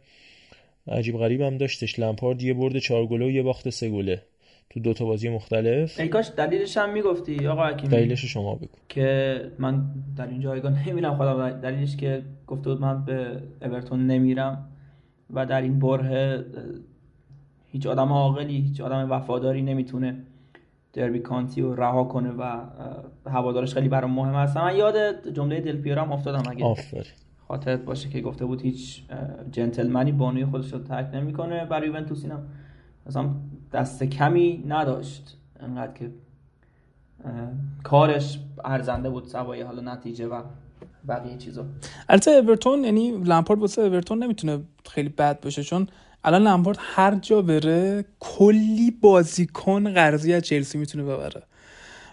[0.87, 1.99] عجیب غریب هم داشتش.
[1.99, 4.21] لمپارد یه برد چهار گله و یه باخت سه گله
[4.69, 5.99] تو دو تا بازی مختلف.
[5.99, 8.67] ای کاش دلیلش هم می‌گفتی آقا حکیمی؟ دلیلش شما بگو.
[8.89, 9.85] که من
[10.17, 14.69] در این جایگاه نمیرم خودم دلیلش که گفته بود من به اورتون نمیرم
[15.33, 16.45] و در این بره
[17.71, 20.23] هیچ آدم عاقلی هیچ آدم وفاداری نمی‌تونه
[20.93, 22.61] دربی کانتی رو رها کنه و
[23.29, 27.03] هوادارش خیلی برام مهم هست من یاد جمله دل پیرام افتادم اگه آفرین.
[27.47, 29.03] خاطرت باشه که گفته بود هیچ
[29.51, 32.23] جنتلمنی بانوی خودش رو ترک نمی‌کنه برای یوونتوس.
[32.23, 32.47] اینم
[33.07, 33.29] مثلا
[33.73, 35.37] دست کمی نداشت.
[35.59, 36.09] انقدر که
[37.83, 40.41] کارش ارزنده بود سوای حالا نتیجه و
[41.07, 41.65] بقیه چیزا.
[42.09, 45.87] البته اورتون یعنی لمپارد واسه اورتون نمی‌تونه خیلی بد باشه چون
[46.23, 51.43] الان لمپارد هر جا بره کلی بازیکن قرضی از چلسی می‌تونه ببره.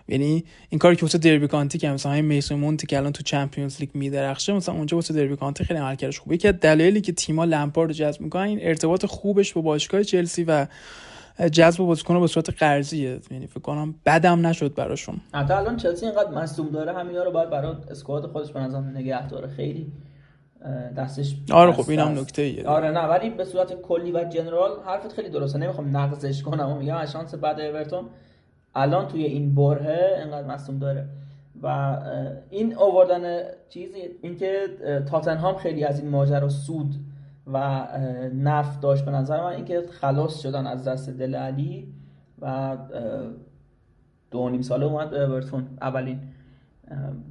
[0.08, 3.80] یعنی این کاری که واسه دربی کانتی که مثلا میسون مونتی که الان تو چمپیونز
[3.80, 6.34] لیگ میدرخشه مثلا اونجا واسه دربی کانتی خیلی عملکردش خوبه.
[6.34, 10.44] یکی از دلایلی که تیم‌ها لمپارد رو جذب می‌کنن این ارتباط خوبش با باشگاه چلسی
[10.44, 10.66] و
[11.52, 13.20] جذب بازیکن به صورت قرضیه.
[13.30, 15.20] یعنی فکر کنم بدم نشد براشون.
[15.34, 19.18] حتی الان چلسی اینقدر مصدوم داره همینا رو باید برای اسکواد خودش به نظر نگه
[19.56, 19.92] خیلی
[20.96, 25.12] دستش آره خب اینم نکته ایه آره نه ولی به صورت کلی و جنرال حرفت
[25.12, 25.58] خیلی درسته.
[25.58, 26.72] نمی‌خوام نقضش کنم.
[26.72, 28.04] و میگم از شانس بعد اورتون.
[28.74, 31.08] الان توی این بره انقدر مصدوم داره.
[31.62, 31.96] و
[32.50, 34.66] این آوردن چیزی اینکه
[35.08, 36.94] تاتنهام خیلی از این ماجرا سود
[37.52, 37.86] و
[38.34, 41.94] نفت داشت به نظر من اینکه خلاص شدن از دست دل علی
[42.42, 42.76] و
[44.30, 45.66] دو نیم ساله اومد به اورتون.
[45.80, 46.20] اولین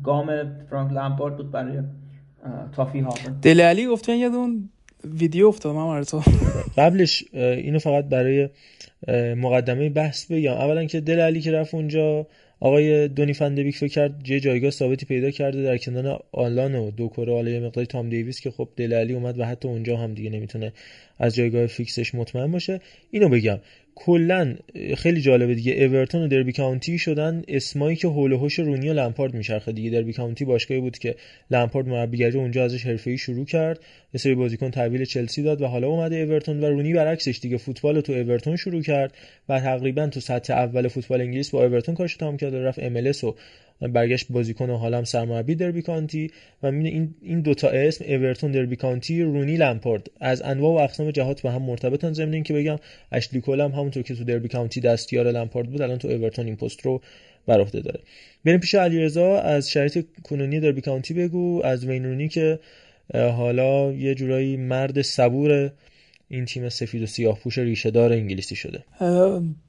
[0.04, 1.82] گام فرانک لمپارد بود برای
[2.76, 4.70] تافی ها دل علی گفتن یه دون
[5.04, 6.22] ویدیو افتاد من تو.
[6.78, 8.50] قبلش اینو فقط برای
[9.36, 10.54] مقدمه بحث بگم.
[10.54, 12.28] اولا که دل علی که رفت اونجا
[12.60, 17.34] آقای دونی فندبیک فکر کرد یه جایگاه ثابتی پیدا کرده در کنار آلان و دوکوره
[17.34, 20.30] حالا یه مقداری تام دیویس که خب دل علی اومد و حتی اونجا هم دیگه
[20.30, 20.74] نمی‌تونه
[21.20, 22.82] از جایگاه فیکسش مطمئن باشه.
[23.12, 23.60] اینو بگم.
[23.96, 24.56] کلا
[24.98, 25.74] خیلی جالبه دیگه.
[25.74, 29.90] اورتون و دربی کانتی شدن اسمایی که حول و حوش رونی و لمپارد میچرخه دیگه.
[29.90, 31.16] دربی کانتی باشگاهی بود که
[31.52, 33.80] لمپارد مربیگری اونجا ازش حرفه‌ای شروع کرد.
[34.14, 37.58] یه سری بازیکن تحویل چلسی داد و حالا اومده اورتون و رونی برعکسش دیگه.
[37.58, 39.14] فوتبال تو اورتون شروع کرد
[39.50, 43.34] و تقریبا تو سطح اول فوتبال انگلیس با اورتون کارش تمام کرد رفت MLS و
[43.82, 46.32] برگشت بازیکن و حالا هم سرمربی دربی کانتی
[46.64, 51.12] و این این دو تا اسم اورتون دربی کانتی رونی لمپارد از انواع و اقسام
[51.12, 52.78] جهات به هم مرتبطن ضمن اینکه بگم
[53.12, 56.56] اشلی کول هم همونطور که تو دربی کانتی دستیار لمپارد بود الان تو اورتون این
[56.56, 57.02] پست رو
[57.48, 58.00] بر عهده داره.
[58.46, 61.62] بریم پیش علیرضا از شرایط کنونی دربی کانتی بگو.
[61.64, 62.60] از وین رونی که
[63.14, 65.72] حالا یه جورایی مرد صبور
[66.28, 68.84] این تیم سفید و سیاه پوش ریشه دار انگلیسی شده.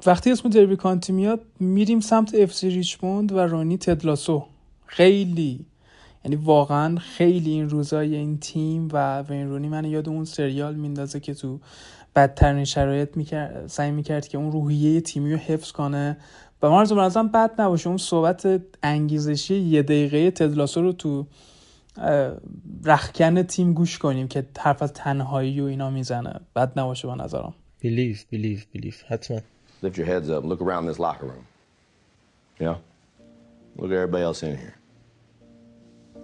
[0.07, 4.47] وقتی اسم دربی کانتی میاد میریم سمت اف سی ریچموند و رانی تد لاسو.
[4.87, 5.67] خیلی
[6.25, 11.21] یعنی واقعا خیلی این روزای این تیم و وین رونی من یاد اون سریال میندازه
[11.21, 11.61] که تو
[12.17, 16.17] بدترین شرایط می‌کرد سعی می‌کرد که اون روحیه تیمی رو حفظ کنه.
[16.63, 17.89] و ما ازم بد نباشه.
[17.89, 21.27] اون صحبت انگیزشی یه دقیقه تدلاسو رو تو
[22.85, 27.55] رخکن تیم گوش کنیم که حرف از تنهایی و اینا می‌زنه بد نباشه به نظرم
[27.85, 29.41] believe believe believe حتما
[29.83, 31.47] Lift your heads up and look around this locker room.
[32.59, 32.77] Yeah?
[33.77, 34.77] Look at everybody else in here.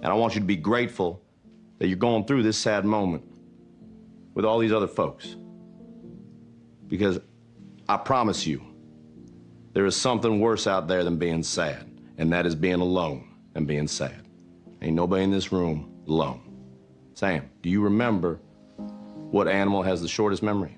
[0.03, 1.21] And I want you to be grateful
[1.79, 3.25] that you're going through this sad moment
[4.35, 5.37] with all these other folks.
[6.89, 7.21] Because
[7.89, 8.63] I promise you,
[9.75, 11.87] there is something worse out there than being sad,
[12.19, 14.22] and that is being alone and being sad.
[14.82, 16.42] Ain't nobody in this room alone.
[17.14, 18.40] Sam, do you remember
[19.32, 20.78] what animal has the shortest memory?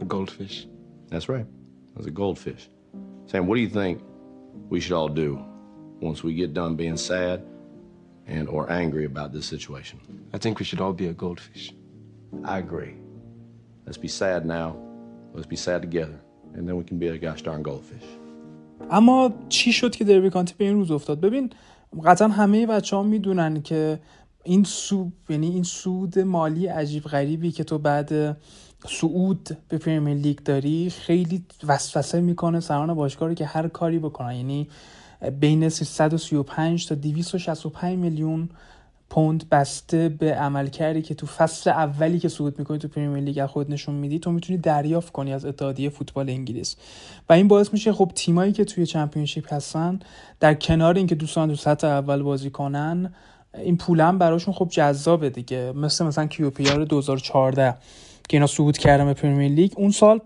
[0.00, 0.66] A goldfish.
[1.08, 1.46] That's right.
[1.90, 2.68] It was a goldfish.
[3.26, 4.02] Sam, what do you think
[4.68, 5.42] we should all do
[6.00, 7.42] once we get done being sad
[8.26, 10.00] and or angry about this situation?
[10.32, 11.72] I think we should all be a goldfish.
[12.44, 12.94] I agree.
[13.86, 14.76] Let's be sad now.
[15.32, 16.20] Let's be sad together.
[16.54, 18.04] And then we can be a gosh darn goldfish.
[18.90, 21.50] اما چی شد که دربی کانتی به این روز افتاد ببین
[22.05, 23.99] قطعا همه بچه ها می‌دونن که
[24.43, 28.37] این سود یعنی این سود مالی عجیب غریبی که تو بعد
[28.87, 34.35] سعود به پریمیر لیگ داری خیلی وسوسه می‌کنه سران باشگاه که هر کاری بکنن.
[34.35, 34.67] یعنی
[35.39, 38.49] بین 335 تا 265 میلیون
[39.09, 43.71] پوند بسته به عملکردی که تو فصل اولی که صعود می‌کنی تو پریمیر لیگ خود
[43.71, 46.75] نشون میدی تو می‌تونی دریافت کنی از اتحادیه فوتبال انگلیس.
[47.29, 49.99] و این باعث میشه خب تیمایی که توی چمپیونشیپ هستن
[50.39, 53.13] در کنار اینکه دوستان تو سطح اول بازی کنن
[53.53, 55.71] این پولم براشون خب جذابه دیگه.
[55.75, 57.75] مثل مثلا کیوپیار 2014
[58.29, 59.71] که اینا صعود کردن به پریمیر لیگ.
[59.77, 60.21] اون سال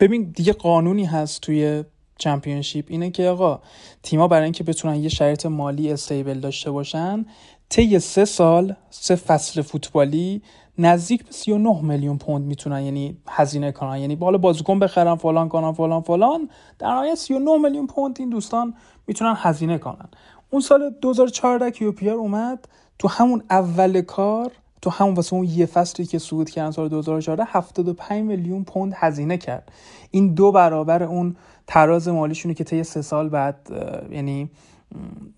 [0.00, 1.84] ببین دیگه قانونی هست توی
[2.18, 3.60] چمپیونشیپ اینه که آقا
[4.02, 7.26] تیما برای اینکه بتونن یه شرایط مالی استیبل داشته باشن
[7.70, 10.42] طی سه سال سه فصل فوتبالی
[10.78, 13.98] نزدیک به 39 میلیون پوند می‌تونن یعنی هزینه کنن.
[13.98, 16.48] یعنی بالا بازیکن بخرن فلان کنن فلان فلان
[16.78, 18.74] در نهایت 39 میلیون پوند این دوستان
[19.06, 20.08] می‌تونن هزینه کنن.
[20.50, 24.52] اون سال 2014 که یوپیار اومد تو همون اول کار
[24.82, 29.38] تو همون واسه اون یه فصلی که صعود کردن سال 2014 75 میلیون پوند هزینه
[29.38, 29.72] کرد.
[30.10, 33.68] این دو برابر اون تراز مالیشونه که طی سه سال بعد
[34.10, 34.50] یعنی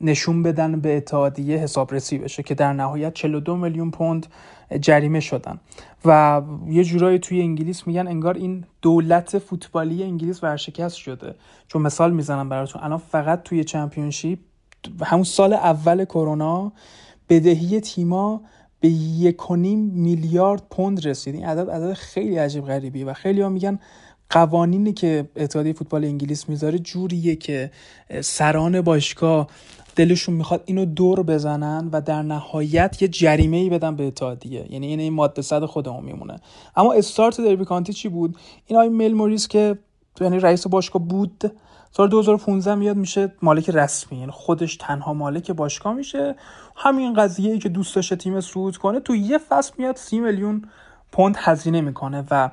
[0.00, 4.26] نشون بدن به اتحادیه حسابرسی بشه که در نهایت 42 میلیون پوند
[4.80, 5.60] جریمه شدن.
[6.04, 11.34] و یه جورایی توی انگلیس میگن انگار این دولت فوتبالی انگلیس ورشکست شده.
[11.68, 12.82] چون مثال می‌زنم براتون.
[12.82, 14.38] الان فقط توی چمپیونشیپ
[15.02, 16.72] همون سال اول کرونا
[17.28, 18.42] بدهی تیما
[18.80, 21.34] به یک میلیارد پوند رسید.
[21.34, 23.78] این عدد عدد خیلی عجیب غریبی و خیلی ها میگن
[24.30, 27.70] قوانینی که اتحادیه فوتبال انگلیس می‌ذاره جوریه که
[28.20, 29.46] سران باشگاه
[29.96, 34.66] دلشون می‌خواد اینو دور بزنن و در نهایت یه جریمه ای بدن به اتحادیه.
[34.72, 36.40] یعنی این این ماده صد خودمون میمونه.
[36.76, 39.78] اما استارت دربی کانتی چی بود؟ این آقای مل موریس که
[40.20, 41.52] یعنی رئیس باشگاه بود
[41.92, 44.18] سال 2015 میاد میشه مالک رسمی.
[44.18, 46.36] یعنی خودش تنها مالک باشگاه میشه.
[46.76, 50.64] همین قضیه ای که دوست داشته تیم صعود کنه تو یه فصل میاد سی میلیون
[51.12, 52.50] پوند هزینه می‌کنه و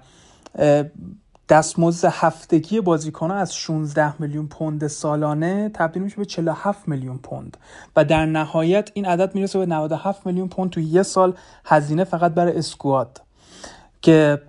[1.49, 7.57] دستمزد هفتگی بازیکنها از 16 میلیون پوند سالانه تبدیل میشه به 47 میلیون پوند.
[7.95, 11.33] و در نهایت این عدد می‌رسه به 97 میلیون پوند تو یه سال
[11.65, 13.21] هزینه فقط برای اسکواد.
[14.01, 14.41] که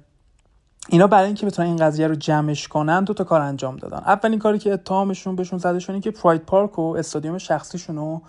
[0.88, 3.98] اینا برای اینکه بتونن این قضیه رو جمعش کنن دو تا کار انجام دادن.
[3.98, 8.22] اولین کاری که اتهامشون بهشون زده شده که پراید پارک و استادیوم شخصیشون رو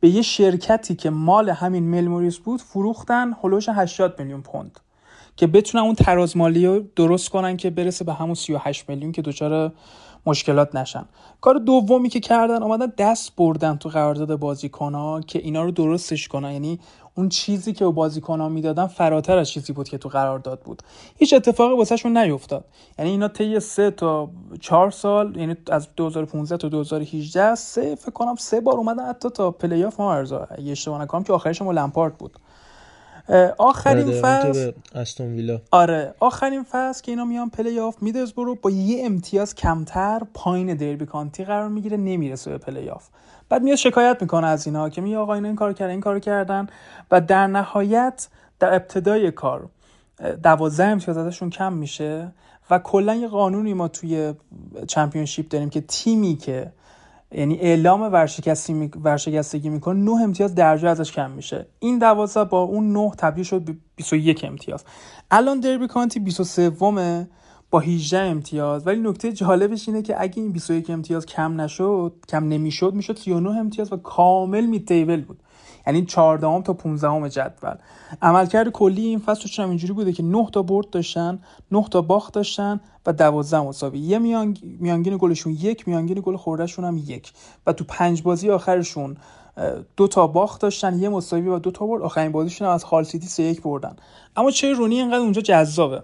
[0.00, 4.80] به یه شرکتی که مال همین ملموریس بود فروختن هلوش 80 میلیون پوند.
[5.36, 9.22] که بتونن اون تراز مالی رو درست کنن که برسه به همون 38 میلیون که
[9.22, 9.72] دچار
[10.26, 11.04] مشکلات نشن.
[11.40, 16.28] کار دومی که کردن آمدن دست بردن تو قرارداد بازیکن ها که اینا رو درستش
[16.28, 16.52] کنن.
[16.52, 16.80] یعنی
[17.14, 20.82] اون چیزی که به بازیکن ها می‌دادن فراتر از چیزی بود که تو قرارداد بود.
[21.18, 22.64] هیچ اتفاقی واسهشون نیفتاد.
[22.98, 24.30] یعنی اینا طی سه تا
[24.60, 29.50] چهار سال یعنی از 2015 تا 2018 سه فکر کنم سه بار اومدن حتی تا
[29.50, 30.48] پلی آف ما علیرضا.
[30.70, 32.38] اشتباه نکنم که آخرش ما لمپارد بود.
[33.58, 34.72] آخرین آره، فصل.
[34.94, 35.60] استون ویلا.
[35.70, 41.06] آره آخرین فصل که اینا میان پلی آف میدلزبرو با یه امتیاز کمتر پایین دربی
[41.06, 43.08] کانتی قرار می‌گیره نمی‌رسه به پلی آف.
[43.48, 46.18] بعد میاد شکایت می‌کنه از اینا که میگه آقا اینا این کار کردن این کار
[46.18, 46.66] کردن.
[47.10, 49.68] و در نهایت در ابتدای کار
[50.42, 52.32] دوازده امتیاز ازشون کم میشه.
[52.70, 54.34] و کلا یه قانونی ما توی
[54.88, 56.72] چمپیونشیپ داریم که تیمی که
[57.34, 58.90] یعنی اعلام ورشکستی می...
[59.04, 61.66] ورشکستگی می‌کنه 9 امتیاز درجه ازش کم میشه.
[61.78, 64.84] این 12 با اون 9 تبدیل شد به 21 امتیاز.
[65.30, 67.28] الان دربی کانتی 23 ومه
[67.70, 68.86] با 18 امتیاز.
[68.86, 73.50] ولی نکته جالبش اینه که اگه این 21 امتیاز کم نشد کم نمی‌شد می‌شد 39
[73.50, 75.38] امتیاز و کامل می تیبل بود.
[75.86, 77.74] یعنی 14 تا 15 جدول.
[78.22, 81.38] عملکرد کلی این فصلش هم اینجوری بوده که 9 تا برد داشتن
[81.70, 83.98] 9 تا باخت داشتن و 12 مساوی.
[83.98, 84.60] یه میانگ...
[84.62, 87.32] میانگین گلشون یک میانگین گل خوردهشون هم یک.
[87.66, 89.16] و تو پنج بازی آخرشون
[89.96, 92.02] دو تا باخت داشتن یه مساوی و دو تا برد.
[92.02, 93.96] آخرین بازیشون از هال سیتی 3 1 بردن.
[94.36, 96.02] اما چه رونی اینقدر اونجا جذابه.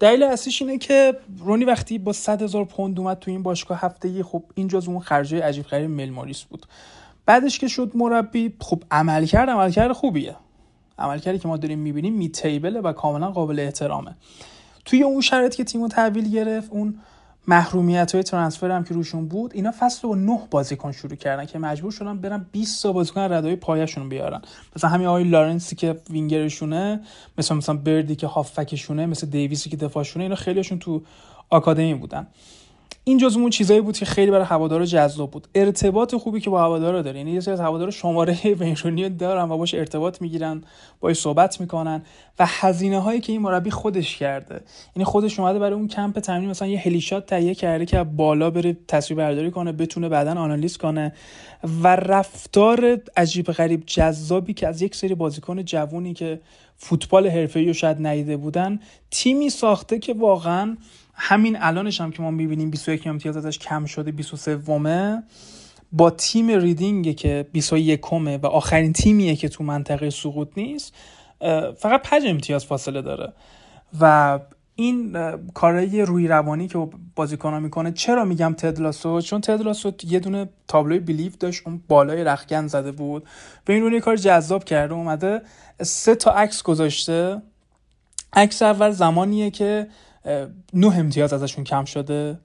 [0.00, 4.22] دلیل اصلیش اینه که رونی وقتی با 100 هزار پوند اومد تو این باشگاه هفته
[4.22, 6.66] خب این جز اون خرجه عجیب غریب مل بود.
[7.26, 10.36] بعدش که شد مربی خب عملکرد عملکرد خوبیه.
[10.98, 14.16] عملکردی که ما داریم می‌بینیم می تیبله و کاملا قابل احترامه.
[14.84, 16.94] توی اون شرایط که تیمو تحویل گرفت اون
[17.48, 21.58] محرومیت های ترانسفر هم که روشون بود اینا فصل با نه بازیکن شروع کردن که
[21.58, 24.42] مجبور شدن برن 20 تا بازیکن ردای پایشون بیارن.
[24.76, 27.00] مثلا همین آقای لارنسی که وینگرشونه
[27.38, 31.02] مثلا مثلا بردی که هافکشونه مثل دیویسی که دفاعشونه اینا خیلیشون تو
[31.50, 32.26] آکادمی بودن.
[33.04, 35.48] این جز اون چیزایی بود که خیلی برای هوادارا جذاب بود.
[35.54, 37.18] ارتباط خوبی که با هوادارا داره.
[37.18, 40.64] یعنی یه سری از هوادارا شماره وینرونی دارن و باش ارتباط می‌گیرن
[41.00, 42.02] باش صحبت می‌کنن
[42.38, 44.60] و هزینه هایی که این مربی خودش کرده.
[44.96, 48.76] یعنی خودش اومده برای اون کمپ تمرین مثلا یه هلیشات تهیه کرده که بالا بره
[48.88, 51.12] تصویر برداری کنه بتونه بعدا آنالیز کنه
[51.82, 56.40] و رفتار عجیب غریب جذابی که از یک سری بازیکن جوونی که
[56.76, 58.80] فوتبال حرفه‌ای رو شاید ندیده بودن
[59.10, 60.76] تیمی ساخته که واقعا
[61.22, 65.22] همین الانش هم که ما می‌بینیم 21 امتیاز ازش کم شده 23 ومه
[65.92, 70.94] با تیم ریدینگ که 21 کمه و آخرین تیمیه که تو منطقه سقوط نیست
[71.78, 73.32] فقط 5 امتیاز فاصله داره.
[74.00, 74.38] و
[74.74, 75.16] این
[75.54, 81.38] کارهای روی روانی که بازیکن می‌کنه چرا میگم تدلاسو؟ چون تدلاسو یه دونه تابلوی بیلیف
[81.38, 83.26] داشت اون بالای رخکن زده بود
[83.64, 85.42] به این رونی کار جذاب کرده اومده
[85.82, 87.42] سه تا عکس گذاشته.
[88.32, 89.86] عکس اول زمانیه که
[90.74, 92.38] نه امتیاز ازشون کم شده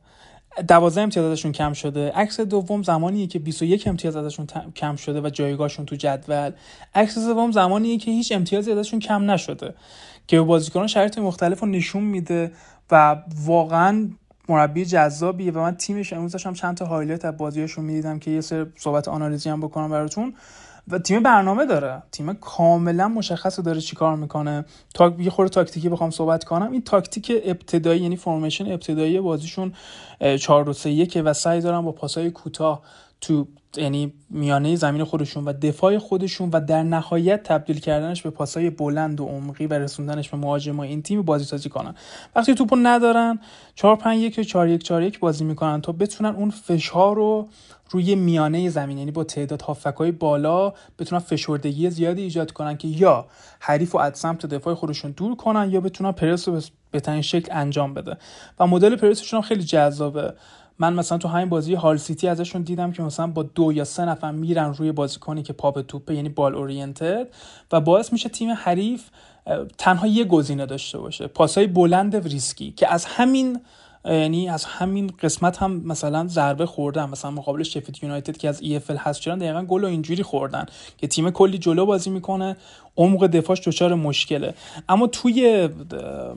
[0.68, 2.12] دوازده امتیاز ازشون کم شده.
[2.12, 6.52] عکس دوم زمانیه که 21 امتیاز ازشون کم شده و جایگاهشون تو جدول.
[6.96, 9.74] عکس سوم زمانیه که هیچ امتیازی ازشون کم نشده
[10.28, 12.52] که بازیکنان شرایط مختلف رو نشون میده
[12.92, 14.10] و واقعا
[14.50, 18.42] مربی جذابیه و من تیمش امروز هم چند تا highlight از بازیاشون می‌دیدم که یه
[18.42, 20.34] سر صحبت آنالیزی هم بکنم براتون.
[20.88, 22.04] و تیم برنامه داره.
[22.12, 24.66] تیم کاملا مشخصه داره چیکار می‌کنه.
[24.94, 26.72] تا یه خورده تاکتیکی بخوام صحبت کنم.
[26.72, 29.74] این تاکتیک ابتدایی یعنی فرمیشن ابتدایی بازیشون
[30.40, 32.82] 4 2 3 1 و سعی دارن با پاسای کوتاه
[33.22, 33.48] تو
[33.78, 39.22] یعنی میانه زمین خودشون و دفاع خودشون و در نهایت تبدیل کردنش به پاسای بلند
[39.22, 41.96] و عمقی و رسوندنش به مهاجمای این تیم بازی سازی کنن.
[42.36, 43.40] وقتی توپو ندارن
[43.76, 47.48] 4 5 1 4 1 4 1 بازی می‌کنن تا بتونن اون فشار رو
[47.90, 53.26] روی میانه زمین یعنی با تعداد هافبکای بالا بتونن فشردگی زیادی ایجاد کنن که یا
[53.60, 56.62] حریف رو از سمت دفاع خودشون دور کنن یا بتونن پرس رو
[56.92, 58.18] به شکل انجام بده.
[58.60, 60.34] و مدل پرسشون خیلی جذابه.
[60.80, 64.06] من مثلا تو همین بازی هال سیتی ازشون دیدم که مثلا با دو یا سه
[64.06, 67.28] نفر میرن روی بازیکنی که پا به توپه یعنی ball oriented
[67.72, 69.10] و باعث میشه تیم حریف
[69.78, 71.28] تنها یه گزینه داشته باشه.
[71.28, 73.60] پاسای بلند ریسکی که از همین
[74.06, 78.96] یعنی از همین قسمت هم مثلا ضربه خوردن مثلا مقابل شفید یونایتد که از EFL
[78.98, 80.66] هست شدن دقیقا گل و اینجوری خوردن
[80.98, 82.58] که تیم کلی جلو بازی می‌کنه
[82.98, 84.54] عمق دفاعش دچار مشکله.
[84.90, 85.70] اما توی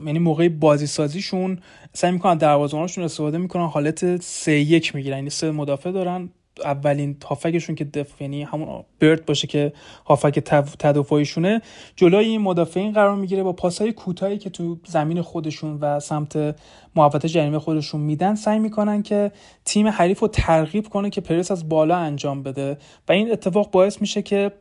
[0.05, 1.59] یعنی موقع بازی سازیشون
[1.93, 6.29] سعی می‌کنن دروازه‌بانشون استفاده می‌کنن حالت 3 1 می‌گیرن یعنی سه مدافع دارن.
[6.63, 9.73] اولین هافکشون که دف یعنی همون برد باشه که
[10.05, 10.39] هافک
[10.79, 11.61] تدافعیشونه
[11.95, 16.55] جلوی این مدافعین قرار می‌گیره با پاسهای کوتاهی که تو زمین خودشون و سمت
[16.95, 19.31] محوطه جریمه خودشون میدن سعی می‌کنن که
[19.65, 22.77] تیم حریف رو ترغیب کنه که پرس از بالا انجام بده.
[23.07, 24.51] و این اتفاق باعث میشه که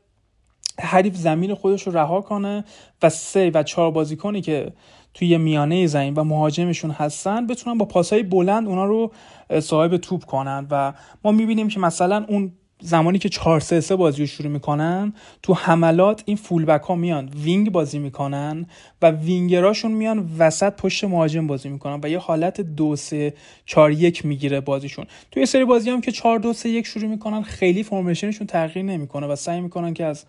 [0.80, 2.64] حریف زمین خودش رو رها کنه
[3.03, 4.72] و سه و چهار بازیکنی که
[5.18, 9.12] توی میانه زمین و مهاجمشون هستن بتونن با پاسهای بلند اونا رو
[9.60, 10.92] صاحب توپ کنن و
[11.24, 15.12] ما می‌بینیم که مثلا اون زمانی که 4 3 3 بازی رو شروع می‌کنن
[15.42, 18.66] تو حملات این فول بک ها میان وینگ بازی می‌کنن
[19.02, 23.34] و وینگراشون میان وسط پشت مهاجم بازی می‌کنن و یه حالت 2 3
[23.66, 25.04] 4 1 می‌گیره بازیشون.
[25.30, 29.26] توی سری بازی هم که 4 2 3 1 شروع می‌کنن خیلی فرمیشنشون تغییر نمی‌کنه
[29.26, 30.24] و سعی می‌کنن که از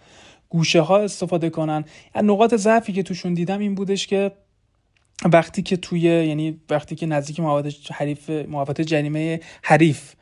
[0.49, 1.85] گوشه ها استفاده کنن.
[2.15, 4.31] نقاط ضعفی که توشون دیدم این بودش که
[5.25, 10.13] وقتی که توی یعنی وقتی که نزدیک محوطه حریف محوطه جریمه حریف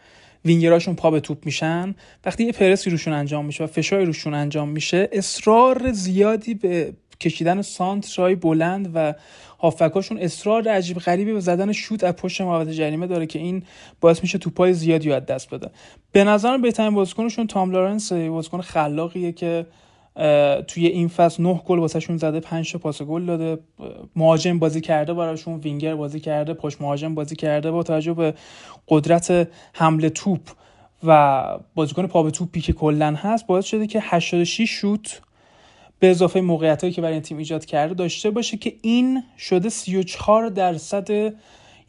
[0.45, 1.95] وینگراشون پا به توپ میشن
[2.25, 7.61] وقتی یه پرسی روشون انجام میشه و فشاری روشون انجام میشه اصرار زیادی به کشیدن
[7.61, 9.13] سانترای بلند و
[9.59, 13.63] هافکاشون اصرار عجیب غریبی به زدن شوت از پشت محوطه جریمه داره که این
[14.01, 15.69] باعث میشه توپای زیادی از دست بده.
[16.11, 19.65] به نظرم بهترین بازیکنشون تام لارنس بازیکن خلاقیه که
[20.67, 23.61] توی این فصل نه گل واسهشون زده 5 تا پاس گل داده.
[24.15, 28.33] مهاجم بازی کرده براشون وینگر بازی کرده پشت مهاجم بازی کرده با توجه به
[28.87, 30.39] قدرت حمله توپ
[31.03, 31.43] و
[31.75, 35.21] بازیکن پا به توپی که کلا هست باعث شده که 86 شوت
[35.99, 39.69] به اضافه موقعیت هایی که برای این تیم ایجاد کرده داشته باشه که این شده
[39.69, 41.33] 34 درصد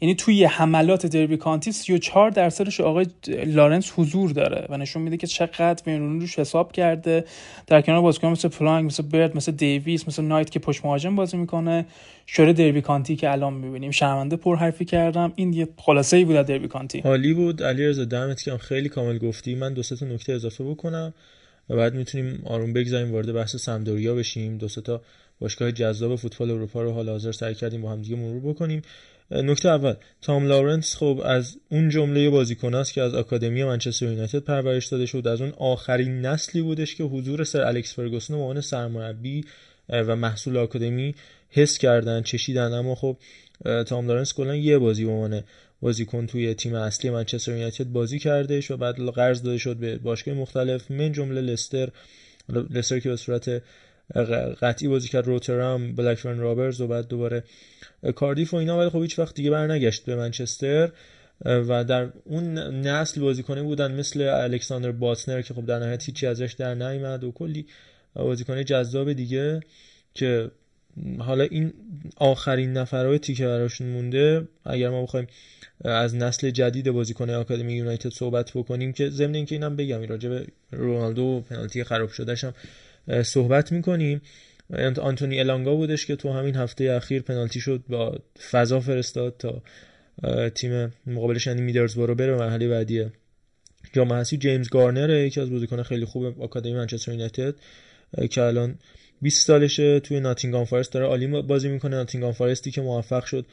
[0.01, 3.07] یعنی توی حملات دربی کانتی 34 درصدش آقای
[3.45, 7.25] لارنس حضور داره و نشون میده که چقدر وین روش حساب کرده.
[7.67, 11.37] در کنار بازیکن مثل پلانگ مثل برد مثل دیویس مثل نایت که پشت مهاجم بازی
[11.37, 11.85] می‌کنه
[12.25, 13.91] شوره دربی کانتی که الان می‌بینیم.
[13.91, 15.33] شرمنده پر حرفی کردم.
[15.35, 16.99] این یه خلاصه ای بود از دربی کانتی.
[16.99, 17.63] عالی بود.
[17.63, 19.55] علیرضا دمت که خیلی کامل گفتی.
[19.55, 21.13] من دو تا نکته اضافه بکنم
[21.69, 24.57] و بعد می‌تونیم آروم بگذاریم وارد بحث سمپدوریا بشیم.
[24.57, 25.01] دو تا
[25.39, 28.81] باشگاه جذاب فوتبال اروپا رو حال حاضر سعی کردیم با هم دیگه مرور بکنیم.
[29.31, 34.39] نکته اول تام لارنس خب از اون جمله بازیکن است که از آکادمی منچستر یونایتد
[34.39, 38.61] پرورش داده شد از اون آخرین نسلی بودش که حضور سر الکس فرگوسن به عنوان
[38.61, 39.45] سرمربی
[39.89, 41.15] و محصول آکادمی
[41.49, 42.73] حس کردن چشیدن.
[42.73, 43.17] اما خب
[43.83, 45.43] تام لارنس کلا یه بازی به عنوان
[45.81, 50.33] بازیکن توی تیم اصلی منچستر یونایتد بازی کردش و بعد قرض داده شد به باشگاه
[50.33, 50.91] مختلف.
[50.91, 51.89] من جمله لستر
[52.69, 53.61] لستر که به صورت
[54.61, 57.43] قطعی بازی کرد روترام بلکفرن رابرز و بعد دوباره
[58.15, 60.91] کاردیف و اینا ولی خب هیچ وقت دیگه برنگشت به منچستر.
[61.45, 66.53] و در اون نسل بازیکنی بودن مثل الکساندر باتنر که خب در نهایت هیچی ازش
[66.53, 67.65] در نیامد و کلی
[68.13, 69.59] بازیکن جذاب دیگه
[70.13, 70.51] که
[71.19, 71.73] حالا این
[72.17, 74.47] آخرین نفراتی که براشون مونده.
[74.65, 75.27] اگر ما بخوایم
[75.85, 80.47] از نسل جدید بازیکن آکادمی یونایتد صحبت بکنیم که ضمن اینکه اینم بگم راجع به
[80.71, 82.53] رونالدو و پنالتی خراب شدهش هم
[83.23, 84.21] صحبت می‌کنیم.
[85.01, 88.19] آنتونی الانگا بودش که تو همین هفته اخیر پنالتی شد به
[88.51, 89.61] فضا فرستاد تا
[90.49, 93.05] تیم مقابلش یعنی میدرزبورو بره مرحله بعدی
[93.93, 97.55] جام حسی جیمز گارنر یکی از بازیکن خیلی خوب آکادمی منچستر یونایتد
[98.29, 98.75] که الان
[99.21, 101.95] 20 سالشه توی ناتینگهام فارست داره عالی بازی می‌کنه.
[101.95, 103.45] ناتینگهام فارستی که موفق شد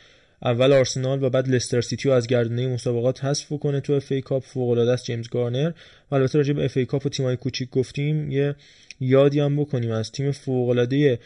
[0.43, 4.45] اول آرسنال و بعد لستر سیتی رو از گردنه مسابقات حذف کنه تو FA Cup.
[4.45, 5.73] فوق العاده است جیمز گارنر.
[6.11, 8.55] و البته راجع به FA Cup و تیمای کوچیک گفتیم یه
[9.01, 11.19] یادی هم بکنیم از تیم فوق العاده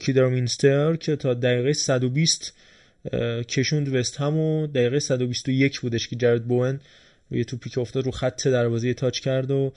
[0.00, 2.54] کیدرمینستر که تا دقیقه 120
[3.48, 6.80] کشوند وست هم و دقیقه 121 بودش که جرد بوئن
[7.30, 9.72] یه توپی که افتاد رو خط دروازه touch کرد و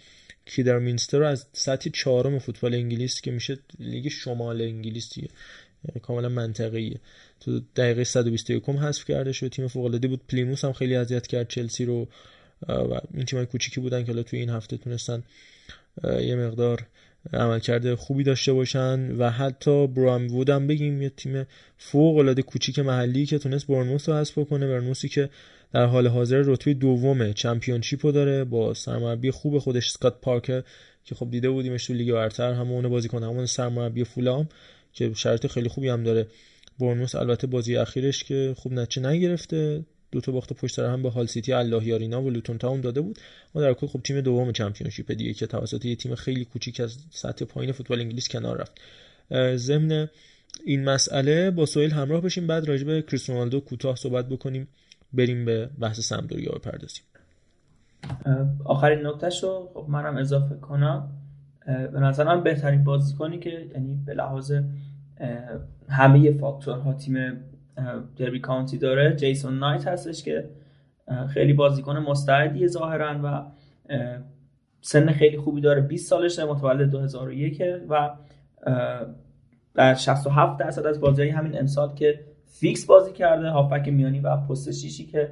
[0.46, 5.28] کیدرمینستر رو از سطح چهارم فوتبال انگلیس که میشه لیگ شمال انگلیس دیگه
[6.02, 7.00] کاملا منطقیه.
[7.40, 9.48] تو دقیقه 121 حذف کرده شد.
[9.48, 10.22] تیم فوق العاده بود.
[10.30, 11.48] پلیموس هم خیلی اذیت کرد.
[11.48, 12.08] چلسی رو
[12.68, 15.24] و این تیمای کوچیکی بودن که حالا توی این هفته تونستن
[16.04, 16.86] یه مقدار
[17.34, 21.46] عملکرد خوبی داشته باشن و حتی برام وودم بگیم یه تیم
[21.78, 25.30] فوق العاده کوچیک محلی که تونست برنموس رو حذف کنه برنموسی که
[25.74, 30.64] در حال حاضر رتبه دوم چمپیونشیپ رو داره با سرمربی خوب خودش اسکات پارکر
[31.06, 34.50] که خب دیده بودیمش تو لیگ برتر همون بازیکن همون سرمربی فولام
[34.94, 36.28] که شرط خیلی خوبی هم داره.
[36.80, 39.86] برنموس البته بازی اخیرش که خوب نتیجه نگرفته.
[40.14, 43.20] دو تا باخت پشت سر هم به هال سیتی اللهیارینا و لوتون تاون داده بود.
[43.56, 46.98] ما در کل خب تیم دوم چمپیونشیپ دیگه که توسط یه تیم خیلی کوچیک از
[47.10, 48.82] سطح پایین فوتبال انگلیس کنار رفت.
[49.56, 50.08] ضمن
[50.66, 54.68] این مسئله با سویل همراه بشیم بعد راجع به کریستیانو کوتاه صحبت بکنیم
[55.14, 57.04] بریم به بحث سمدوریا بپردازیم.
[58.66, 61.10] آخرین نکتهش رو خب منم اضافه کنم.
[61.66, 64.54] به نظرم بهترین بازیکنی که یعنی به لحاظ
[65.90, 67.16] همه فاکتورها تیم
[68.18, 69.16] دربی کانتی داره.
[69.16, 70.50] جیسون نایت هستش که
[71.30, 73.44] خیلی بازیکن مستعدی ظاهرا و
[74.82, 75.82] سن خیلی خوبی داره.
[75.82, 78.10] 20 سالشه متولد 2001 و
[79.76, 84.72] در 67 درصد از بازی همین امسال که فیکس بازی کرده هافبک میانی و پست
[84.72, 85.32] شیشی که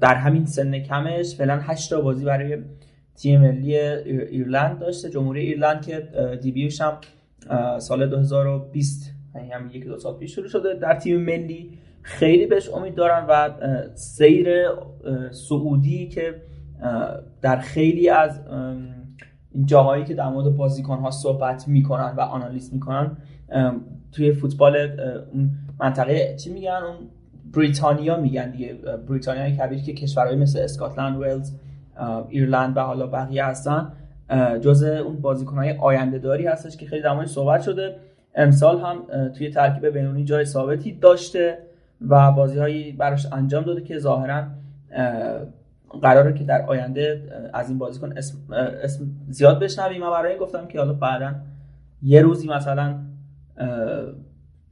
[0.00, 1.34] در همین سن کمش.
[1.34, 2.58] فعلا 8 تا بازی برای
[3.14, 5.10] تیم ملی ایرلند داشته.
[5.10, 6.08] جمهوری ایرلند که
[6.42, 6.98] دیبیوش هم
[7.78, 10.74] سال 2020 یعنی هم یک دو سال پیش شروع شده.
[10.74, 13.50] در تیم ملی خیلی بهش امید دارن و
[13.94, 14.48] سیر
[15.30, 16.42] سعودی که
[17.42, 18.40] در خیلی از
[19.64, 23.16] جاهایی که در مورد بازیکن ها صحبت می‌کنن و آنالیز می‌کنن
[24.12, 24.76] توی فوتبال
[25.80, 26.96] منطقه چی میگن؟ اون
[27.52, 28.74] بریتانیا میگن دیگه.
[29.08, 31.52] بریتانیا کبیر که کشورهای مثل اسکاتلند ولز
[32.28, 33.92] ایرلند و حالا بقیه هستن.
[34.60, 37.96] جزء اون بازیکنهای آینده داری هستش که خیلی در صحبت شده.
[38.34, 41.58] امسال هم توی ترکیب بینونی جای ثابتی داشته
[42.08, 44.44] و بازی هایی براش انجام داده که ظاهرا
[46.02, 47.22] قراره که در آینده
[47.54, 48.38] از این بازیکن اسم,
[48.82, 50.02] اسم زیاد بشنویم.
[50.02, 51.34] و برای گفتم که حالا بعدا
[52.02, 52.98] یه روزی مثلا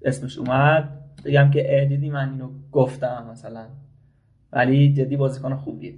[0.04, 0.88] اسمش اومد
[1.24, 3.66] بگم که دیدی من اینو گفتم مثلا.
[4.52, 5.94] ولی جدی بازیکن خوبیه.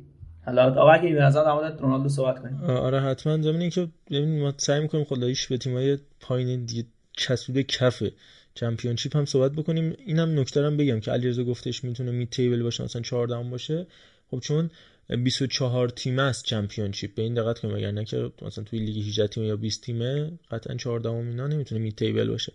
[0.46, 2.61] حالا آقا اگه به نظر در رونالدو صحبت کنیم.
[2.64, 3.42] آره حتما.
[3.42, 6.84] زمین اینکه ببین ما سعی می‌کنیم خداییش به تیمای پایین دیگه
[7.20, 8.12] چسبیده کفه
[8.54, 9.96] چمپیونشیپ هم صحبت بکنیم.
[10.06, 13.86] اینم نکته هم بگم که علیرضا گفتش می‌تونه می تیبل باشه مثلا 14 باشه.
[14.30, 14.70] خب چون
[15.08, 17.74] 24 تیم است چمپیونشیپ به این دقت کنیم.
[17.76, 21.46] اگر نه که مثلا توی لیگ 18 تیم یا 20 تیمه قطعا 14 ام اینا
[21.46, 22.52] نمی‌تونه می تیبل باشه.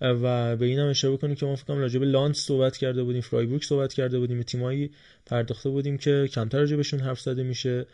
[0.00, 3.20] و به اینم اشاره بکنیم که ما فکر کنم راجع به لانس صحبت کرده بودیم
[3.20, 4.90] فرایبورگ صحبت کرده بودیم تیمایی
[5.26, 7.86] پرداخته بودیم که کمتر راجع بهشون حرف زده میشه.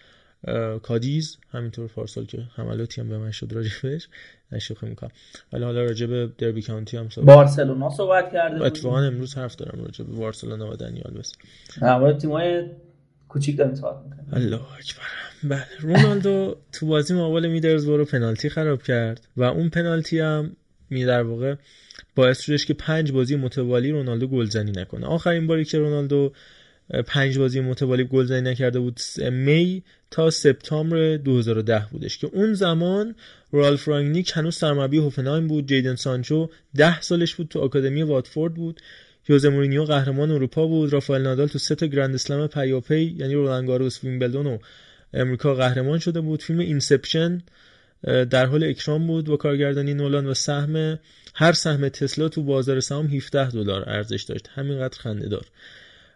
[0.82, 4.08] کادیز همینطور پارسال که حملاتی هم به من شد راجبش.
[4.52, 5.10] نشوخی می‌کنم.
[5.52, 9.84] ولی حالا راجع به دربی کانتی هم صحبت بارسلونا صحبت کرده اتفاقا امروز حرف دارم
[9.84, 11.32] راجع به بارسلونا و دنیال بس.
[11.80, 12.64] در تیمای
[13.28, 14.28] کوچیک داریم صحبت می‌کنیم.
[14.32, 15.08] الله اکبر.
[15.44, 20.56] بله رونالدو تو بازی مقابل میدرزبرو پنالتی خراب کرد و اون پنالتی هم
[20.90, 21.54] می در واقع
[22.14, 25.06] باعث شدش که پنج بازی متوالی رونالدو گلزنی نکنه.
[25.06, 26.32] آخرین باری که رونالدو
[27.06, 29.00] پنج بازی متوالی گلزنی نکرده بود
[29.32, 33.14] می تا سپتامبر 2010 بودش که اون زمان
[33.52, 38.80] رالف رانگنیک هنوز سرمربی هوفنهایم بود جیدن سانچو ده سالش بود تو آکادمی واتفورد بود
[39.28, 43.66] یوزه مورینیو قهرمان اروپا بود رافائل نادال تو سه تا Grand Slam پیاپی یعنی رولان
[43.66, 44.58] گاروس ویمبلدون و
[45.14, 46.42] امریکا قهرمان شده بود.
[46.42, 47.42] فیلم Inception
[48.04, 50.98] در حال اکران بود با کارگردانی نولان و سهم.
[51.34, 54.48] هر سهم تسلا تو بازار سهام 17 دلار ارزش داشت.
[54.54, 55.46] همینقدر خنده دار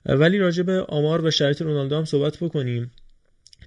[0.06, 2.90] ولی راجع به آمار و شرایط رونالدو هم صحبت بکنیم.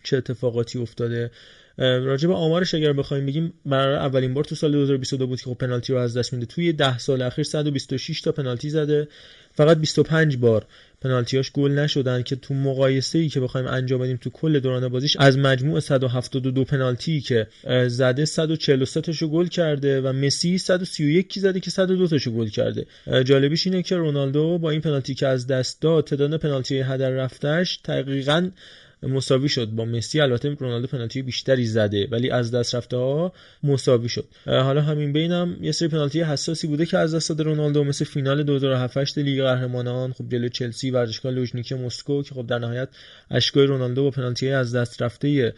[0.06, 1.32] چه اتفاقاتی افتاده.
[1.78, 5.54] راجع به آمارش اگر بخوایم بگیم برای اولین بار تو سال 2022 بود که خب
[5.54, 6.46] پنالتی رو از دست میده.
[6.46, 9.08] توی 10 سال اخیر 126 تا پنالتی زده.
[9.54, 10.66] فقط 25 بار
[11.02, 15.18] پنالتیاش گل نشدن که تو مقایسه ای که بخوایم انجام بدیم تو کل دوران بازیش
[15.20, 17.48] از مجموع 172 پنالتی که
[17.88, 22.86] زده 143 تاشو گل کرده و مسی 131 کی زده که 102 تاشو گل کرده.
[23.24, 27.80] جالبیش اینه که رونالدو با این پنالتی که از دست داد تعداد پنالتی هدر رفتش
[27.86, 28.50] دقیقاً
[29.04, 29.68] مساوی شد.
[29.68, 33.34] با مسی البته رونالدو پنالتی بیشتری زده ولی از دست رفته ها
[33.64, 34.26] مساوی شد.
[34.46, 38.44] حالا همین بینم یه سری پنالتی حساسی بوده که از دست داده رونالدو مثل فینال
[38.44, 42.90] 2007 لیگ قهرمانان خب جلو چلسی ورزشگاه لوژنیکی مسکو که خب در نهایت
[43.32, 45.54] اشکای رونالدو با پنالتی از دست رفته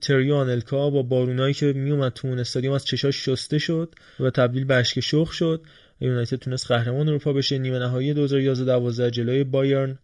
[0.00, 4.64] تری و آنلکا با بارونایی که میومد تو استادیوم از چشاش شسته شد و تبدیل
[4.64, 5.62] به اشک شخ شد.
[6.00, 7.58] یونایتد تونست قهرمان اروپا بشه.
[7.58, 9.98] نیمه نهایی 2011 12 جلوی بایرن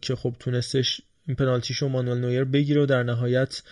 [0.00, 3.62] که خب تونستش این پنالتیشو مانوئل نویر بگیره و در نهایت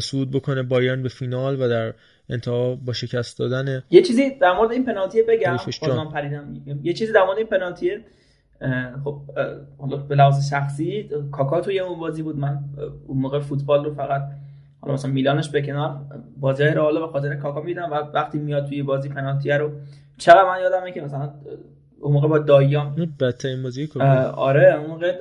[0.00, 1.94] صعود بکنه بایرن به فینال و در
[2.28, 5.56] انتها با شکست دادن یه چیزی در مورد این پنالتی بگم.
[6.12, 6.62] پریدم.
[6.82, 7.90] یه چیزی در مورد این پنالتی
[9.04, 9.20] خب
[9.78, 12.36] حالا به لحاظ شخصی کاکا توی اون بازی بود.
[12.36, 12.58] من
[13.06, 14.22] اون موقع فوتبال رو فقط
[14.80, 16.00] حالا مثلا میلانش به کنار
[16.40, 19.70] بازی رئال به خاطر کاکا میدم و وقتی میاد توی بازی پنالتی رو
[20.18, 21.34] چرا من یادمه که مثلا
[22.00, 23.88] اون موقع با داییام بدترین بازی
[24.34, 25.18] آره اون موقع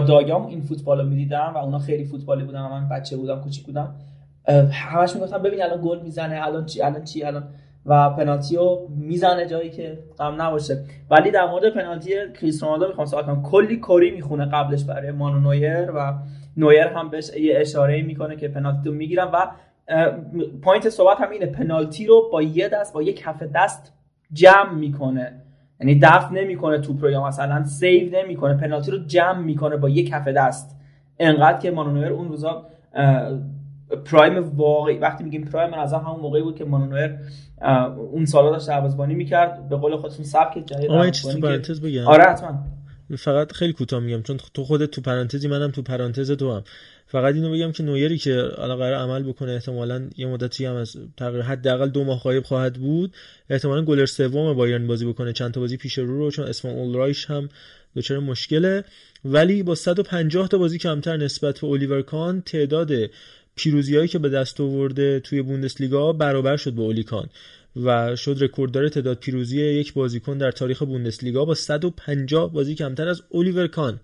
[0.00, 3.66] دایام این فوتبال رو می‌دیدم و اونا خیلی فوتبالی بودن و من بچه بودم کوچیک
[3.66, 3.94] بودم.
[4.72, 7.44] همش می‌گفتم ببین الان گل می‌زنه الان چی الان چی الان.
[7.86, 10.84] و پنالتی رو می‌زنه جایی که غم نباشه.
[11.10, 13.42] ولی در مورد پنالتی کریس رونالدو می‌خوام صحبت کنم.
[13.42, 16.14] کلی کری می‌خونه قبلش برای مانو نویر و
[16.56, 19.46] نویر هم بهش یه اشاره می‌کنه که پنالتی رو می‌گیرم و
[20.62, 21.46] point صحبت هم اینه.
[21.46, 23.92] پنالتی رو با یه دست با یک کف دست
[24.32, 25.40] جمع می‌کنه.
[25.80, 30.10] یعنی دفع نمی‌کنه توپ رو یا مثلا save نمی‌کنه پنالتی رو جمع می‌کنه با یک
[30.10, 30.76] کف دست.
[31.18, 32.66] انقدر که مانونویر اون روزا
[34.04, 37.18] prime واقعی وقتی میگیم prime از همون موقعی بود که مانونویر
[38.12, 39.68] اون سالا داشت دروازه‌بانی می‌کرد.
[39.68, 42.06] به قول خودتون سبک جدید آقا چیز تو پرانتز بگم.
[42.06, 42.64] آره حتما.
[43.18, 46.62] فقط خیلی کوتاه میگم چون تو خودت تو پرانتزی منم تو پرانتز تو هم.
[47.14, 50.96] فقط اینو بگم که نویری که الان قرار عمل بکنه احتمالا یه مدتی هم از
[51.16, 53.12] تقریبا حداقل دو ماه غایب خواهد بود.
[53.50, 55.32] احتمالا گلر سوم بایرن بازی بکنه.
[55.32, 57.48] چند تا بازی پیش رو رو چون اسم اولرایش هم
[57.96, 58.84] دچار مشکله.
[59.24, 62.90] ولی با 150 تا بازی کمتر نسبت به الیور کان تعداد
[63.56, 67.28] پیروزیایی که به دست آورده توی بوندسلیگا برابر شد با اولیکان
[67.84, 73.22] و شد رکورددار تعداد پیروزی یک بازیکن در تاریخ بوندسلیگا با 150 بازی کمتر از
[73.34, 74.00] الیور کان.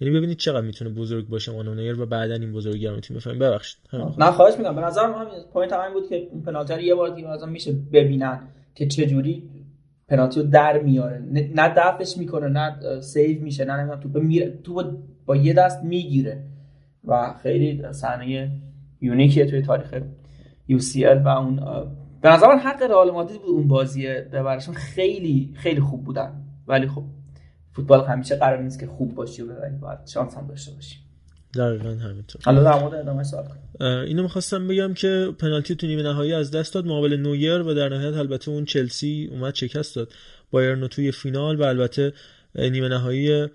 [0.00, 3.78] یعنی ببینید چقدر می‌تونه بزرگ باشه مانونویر و بعدا این بزرگی رو می‌تونه بفهمیم ببخشید
[4.18, 4.74] نه خواهش می‌کنم.
[4.76, 8.40] به نظر من point همین بود که این پنالتی یه بار دیگه مثلا میشه ببینن
[8.74, 9.50] که چه جوری
[10.08, 11.18] پنالتی رو در میاره.
[11.54, 14.82] نه دفعش می‌کنه نه save میشه نه نه توپ میره تو
[15.26, 16.44] با یه دست می‌گیره.
[17.04, 18.50] و خیلی صحنه
[19.00, 20.02] unique یه توی تاریخ
[20.70, 21.56] UCL و اون
[22.22, 24.74] به نظر من حق رئال مادرید بود اون بازی ببرشون.
[24.74, 26.44] خیلی خیلی خوب بودن.
[26.66, 27.04] ولی خب
[27.78, 30.96] فوتبال همیشه قرار نیست که خوب باشی و ببری باید شانس هم داشته باشی.
[31.54, 32.42] دقیقا همینطور.
[32.44, 33.44] حالا در مورد ادامه سوال
[33.80, 36.86] اینو می‌خواستم بگم که پنالتی تو نیمه نهایی از دست داد.
[36.86, 40.12] مقابل نویر و در نهایت البته اون چلسی اومد شکست داد.
[40.50, 42.12] بایرن توی فینال و البته
[42.54, 43.46] نیمه نهایی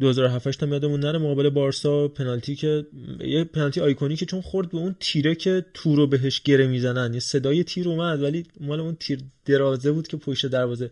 [0.00, 2.08] 2007 هم یادمون نره مقابل بارسا.
[2.08, 2.86] پنالتی که
[3.20, 7.14] یه پنالتی آیکونی که چون خورد به اون تیره که تو رو بهش گره می‌زنن.
[7.14, 10.90] یه صدای تیر اومد ولی مال اون تیر درازه بود که پشت دروازه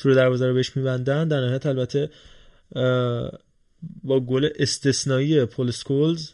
[0.00, 1.28] تور دروازه رو بهش میبندن.
[1.28, 2.10] در نهایت البته
[4.04, 6.30] با گل استثنایی پول سکولز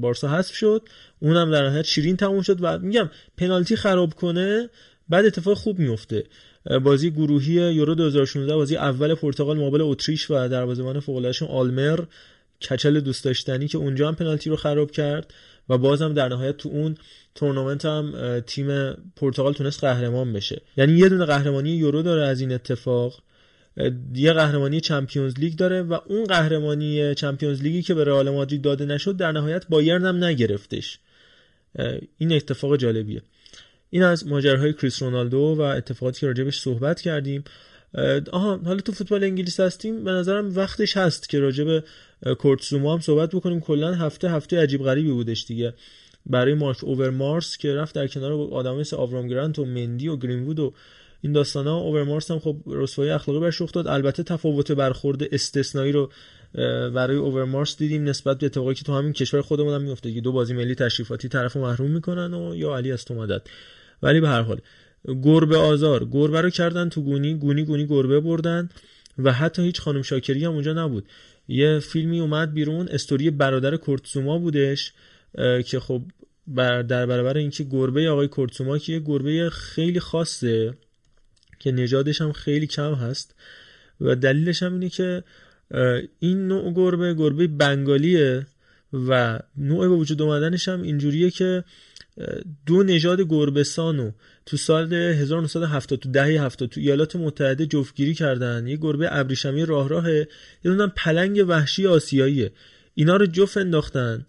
[0.00, 0.82] بارسا حذف شد.
[1.18, 4.68] اونم در نهایت شیرین تموم شد و میگم پنالتی خراب کنه
[5.08, 6.24] بعد اتفاق خوب میفته
[6.82, 12.00] بازی گروهی یورو 2016 بازی اول پرتغال مقابل اتریش و دروازه‌بان فوق‌العاده‌شون آلمر
[12.70, 15.34] کچل دوست داشتنی که اونجا هم پنالتی رو خراب کرد.
[15.68, 16.94] و بازم در نهایت تو اون
[17.34, 20.62] تورنمنت هم تیم پرتغال تونست قهرمان بشه.
[20.76, 23.22] یعنی یه دونه قهرمانی یورو داره از این اتفاق
[24.14, 28.62] یه قهرمانی Champions League داره و اون قهرمانی Champions League ی که به رئال مادرید
[28.62, 30.98] داده نشد در نهایت بایرن هم نگرفتش.
[32.18, 33.22] این اتفاق جالبیه.
[33.90, 37.44] این از ماجراهای کریس رونالدو و اتفاقاتی که راجبش صحبت کردیم.
[38.32, 41.84] آها حالا تو فوتبال انگلیس هستیم به نظرم وقتش هست که راجب
[42.38, 43.60] کورتزوما هم صحبت بکنیم.
[43.60, 45.74] کلا هفته هفته عجیب غریبی بودش دیگه.
[46.26, 50.60] برای مارک اوورمارس که رفت در کنار آدم مثل آورام گرانت و مندی و گرینوود
[50.60, 50.72] و
[51.20, 51.76] این داستانا.
[51.76, 53.86] اوورمارس هم خب رسوایی اخلاقی برش داد.
[53.86, 56.10] البته تفاوت برخورد استثنایی رو
[56.94, 60.32] برای اوورمارس دیدیم نسبت به اتفاقی که تو همین کشور خودمون هم میفته که دو
[60.32, 63.42] بازی ملی تشریفاتی طرف محروم می‌کنن و یا علی از تو مدد.
[64.02, 64.60] ولی به هر حال
[65.06, 66.04] گربه آزار.
[66.04, 68.68] گربه رو کردن تو گونی گونی گونی گربه بردن
[69.18, 71.06] و حتی هیچ خانم شاکری هم اونجا نبود.
[71.48, 74.92] یه فیلمی اومد بیرون استوری برادر کورتسوما بودش
[75.66, 76.02] که خب
[76.54, 80.74] در برابر اینکه گربه آقای کورتسوما که یه گربه خیلی خاصه
[81.58, 83.34] که نژادش هم خیلی کم هست
[84.00, 85.24] و دلیلش هم اینه که
[86.18, 88.46] این نوع گربه گربه بنگالیه
[88.92, 91.64] و نوع به وجود اومدنش هم اینجوریه که
[92.66, 94.10] دو نژاد گربسانو
[94.46, 98.66] تو سال 1970 تو دهه 70 تو ایالات متحده جفتگیری کردن.
[98.66, 100.28] یه گربه ابریشمی راه راهه
[100.64, 102.52] یه دونم پلنگ وحشی آسیاییه.
[102.94, 104.26] اینا رو جفت انداختن.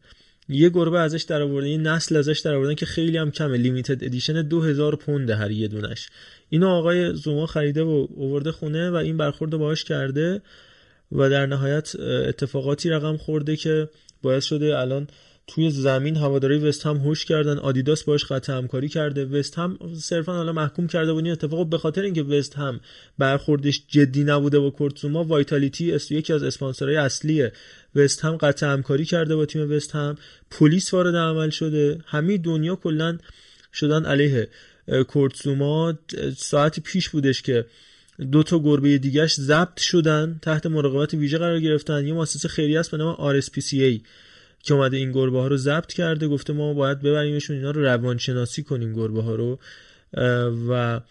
[0.49, 3.57] یه گربه ازش در آوردن یه نسل ازش در آوردن که خیلی هم کمه.
[3.57, 6.09] لیمیتد ادیشن 2000 پونده هر یه دونش.
[6.49, 10.41] اینو آقای زوما خریده و آورده خونه و این برخورد باهاش کرده
[11.11, 13.89] و در نهایت اتفاقاتی رقم خورده که
[14.21, 15.07] باعث شده الان
[15.47, 19.25] توی زمین هواداری وست هم هوش کردن آدیداس باش قطع همکاری کرده.
[19.25, 21.69] وست هم صرفا حالا محکوم کرده بود این اتفاق.
[21.69, 22.79] به خاطر اینکه وست هم
[23.17, 27.47] برخوردش جدی نبوده با کورتزوما وایتالیتی است یکی از اسپانسرهای اصلی
[27.95, 30.15] وست هم قطع همکاری کرده با تیم وست هم.
[30.51, 31.99] پلیس وارد عمل شده.
[32.05, 33.17] همه دنیا کلا
[33.73, 34.47] شدن علیه
[35.07, 35.93] کورتزوما
[36.37, 37.65] ساعت پیش بودش که
[38.31, 42.07] دو تا گربه دیگهش ضبط شدن تحت مراقبت ویژه قرار گرفتن.
[42.07, 44.01] یه مؤسسه خیریه است به نام RSPCA
[44.67, 48.63] که اومده این گربه ها رو ضبط کرده گفته ما باید ببریمشون اینا رو روانشناسی
[48.63, 49.59] کنیم گربه ها رو
[50.69, 51.01] و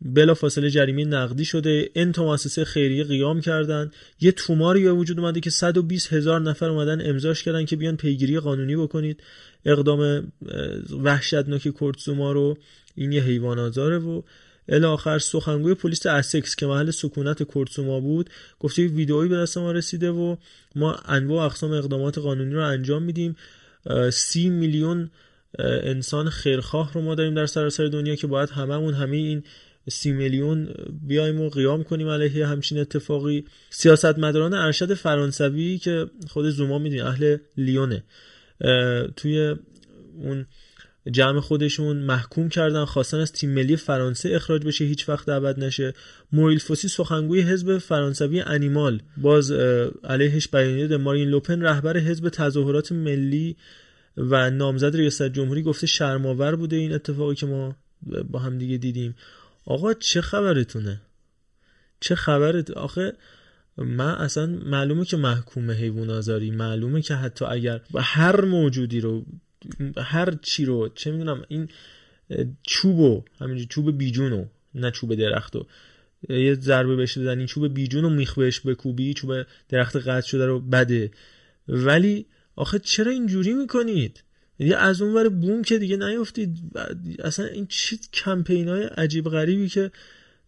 [0.00, 1.90] بلا فاصله جریمه نقدی شده.
[1.94, 2.36] این تا
[2.66, 3.90] خیریه قیام کردن.
[4.20, 8.40] یه توماری به وجود اومده که 120 هزار نفر اومدن امضاش کردن که بیان پیگیری
[8.40, 9.22] قانونی بکنید.
[9.64, 10.32] اقدام
[11.02, 12.58] وحشتناک کورتزوما رو
[12.94, 14.22] این یه حیوان آزاره و
[14.68, 18.30] الاخر سخنگوی پلیس اسکس که محل سکونت کورتسوما بود
[18.60, 20.36] گفته ویدئویی به دست ما رسیده و
[20.74, 23.36] ما انواع اقسام اقدامات قانونی رو انجام میدیم.
[24.12, 25.10] سی میلیون
[25.58, 29.42] انسان خیرخواه رو ما داریم در سراسر دنیا که باید هممون همه این
[29.88, 30.68] سی میلیون
[31.02, 33.44] بیایم و قیام کنیم علیه همچین اتفاقی.
[33.70, 38.04] سیاستمداران ارشد فرانسوی که خود زوما می‌دونی اهل لیونه
[39.16, 39.54] توی
[40.22, 40.46] اون
[41.10, 45.94] جمع خودشون محکوم کردن خواستن از تیم ملی فرانسه اخراج بشه هیچ وقت ابد نشه.
[46.32, 49.02] موریل فوسی سخنگوی حزب فرانسوی انیمال.
[49.16, 49.50] باز
[50.04, 53.56] علیهش بیانیه ده مارین لوپن رهبر حزب تظاهرات ملی
[54.16, 57.76] و نامزد ریاست جمهوری گفته شرماور بوده این اتفاقی که ما
[58.30, 59.14] با هم دیگه دیدیم.
[59.64, 61.00] آقا چه خبرتونه؟
[62.00, 63.12] چه خبرت؟ آخه
[63.76, 69.24] من اصلا معلومه که محکوم حیوان آزاری معلومه که حتی اگر هر موجودی رو
[69.96, 71.68] هر چی رو چه می‌دونم این
[72.62, 74.44] چوبو همینجور چوب بیجونو
[74.74, 75.66] نه چوب درختو
[76.28, 79.32] یه ضربه بهش بزنی چوب بیجونو میخ بهش بکوبی چوب
[79.68, 81.10] درخت قطع شده رو بده.
[81.68, 82.26] ولی
[82.56, 84.22] آخه چرا اینجوری می‌کنید؟
[84.58, 86.58] یعنی از اون ور بوم که دیگه نیفتید.
[87.18, 89.90] اصلا این چی کمپین های عجیب غریبی که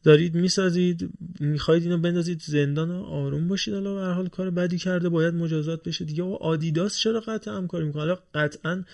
[0.04, 1.10] دارید می‌سازید
[1.40, 3.74] می‌خواید اینو بندازید زندان و آروم باشید.
[3.74, 6.22] حالا به حال کار بدی کرده باید مجازات بشه دیگه.
[6.22, 8.84] و آدیداس چرا قطعا همکاری می‌کنه؟ حالا قطعا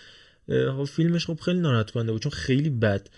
[0.89, 3.09] فیلمش خب خیلی ناراحت کننده بود چون خیلی بد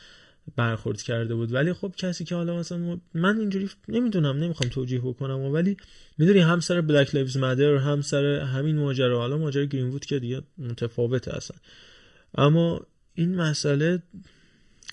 [0.57, 1.53] برخورد کرده بود.
[1.53, 5.77] ولی خب کسی که حالا مثلا من اینجوری نمی‌دونم نمی‌خوام توجیه بکنم ولی
[6.19, 10.19] می‌دونی هم سر بلک لیوز مادر هم سر همین ماجرا حالا ماجرا گرین وود که
[10.19, 11.57] دیگه متفاوته اصلا.
[12.35, 14.03] اما این مسئله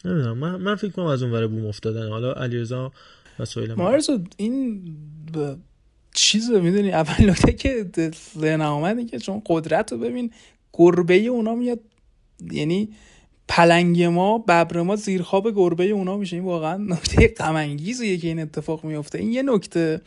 [0.05, 0.37] نمی‌دونم.
[0.37, 2.09] من, من فکر کنم از اون ور بوم افتادن.
[2.09, 2.91] حالا علیرضا
[3.39, 4.81] و سهیل مارزو این
[5.35, 5.55] ب...
[6.15, 7.85] چیز می‌دونی؟ اول نکته که
[8.37, 10.31] ذهن آمده که چون قدرت رو ببین
[10.73, 11.79] گربه اونا میاد
[12.51, 12.89] یعنی
[13.47, 16.35] پلنگ ما ببر ما زیر خواب گربه اونا میشه.
[16.35, 20.01] این واقعا نکته غم انگیزیه که این اتفاق میفته این یه نکته.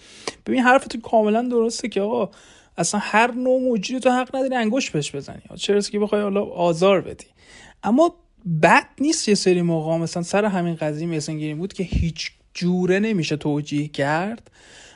[0.46, 2.30] ببین حرف تو کاملا درسته که آقا
[2.78, 5.42] اصلا هر نوع موجودی تو حق نداری انگوش بهش بزنی.
[5.56, 7.26] چرا که بخوای حالا آزار بدی.
[7.82, 8.14] اما
[8.62, 13.36] بد نیست یه سری موقع مثلا سر همین قضیه مثلا بود که هیچ جوره نمیشه
[13.36, 14.50] توجیه کرد.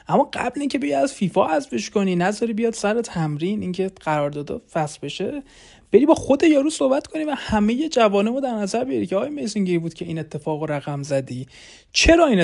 [0.08, 4.98] اما قبل اینکه بیا از فیفا حذفش کنی نذاری بیاد سر تمرین اینکه قرارداد فصل
[5.02, 5.42] بشه.
[5.92, 9.30] بری با خود یارو صحبت کنی و همه جوانه رو در نظر بیاری که آقای
[9.30, 11.46] میسین بود که این اتفاق رقم زدی.
[11.92, 12.40] چرا این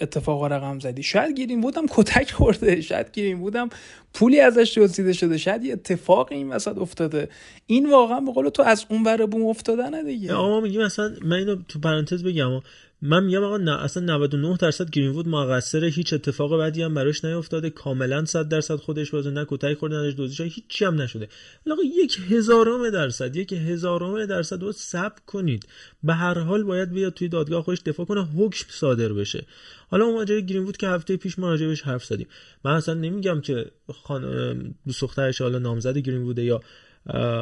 [0.00, 3.68] اتفاق رقم زدی؟ شاید گیریم بودم کتک خورده شاید گیریم بودم
[4.14, 7.28] پولی ازش دزدیده شده شاید یه اتفاق این وسط افتاده.
[7.66, 10.34] این واقعا به تو از اون ور بوم افتادن دیگه.
[10.34, 12.62] آقا میگی مثلا من اینو تو پرانتز بگم
[13.02, 17.70] من میگم آقا نه اصلا 99 درصد گرین‌وود مقصر هیچ اتفاق بدی هم براش نیافتاده
[17.70, 21.28] کاملا 100 درصد خودش بازه نه کتای خورده نداشت دوزیش هیچی هم نشده.
[21.70, 25.66] آقا یک هزارم درصد یک هزارم درصد رو سب کنید.
[26.02, 29.46] به هر حال باید بیاد توی دادگاه خودش دفاع کنه حکم صادر بشه.
[29.88, 32.26] حالا اون ماجرای گرین‌وود که هفته پیش ما راجع بهش حرف زدیم.
[32.64, 33.66] من اصلا نمیگم که
[34.02, 36.60] خان دوست دخترش حالا نامزد گرین‌ووده یا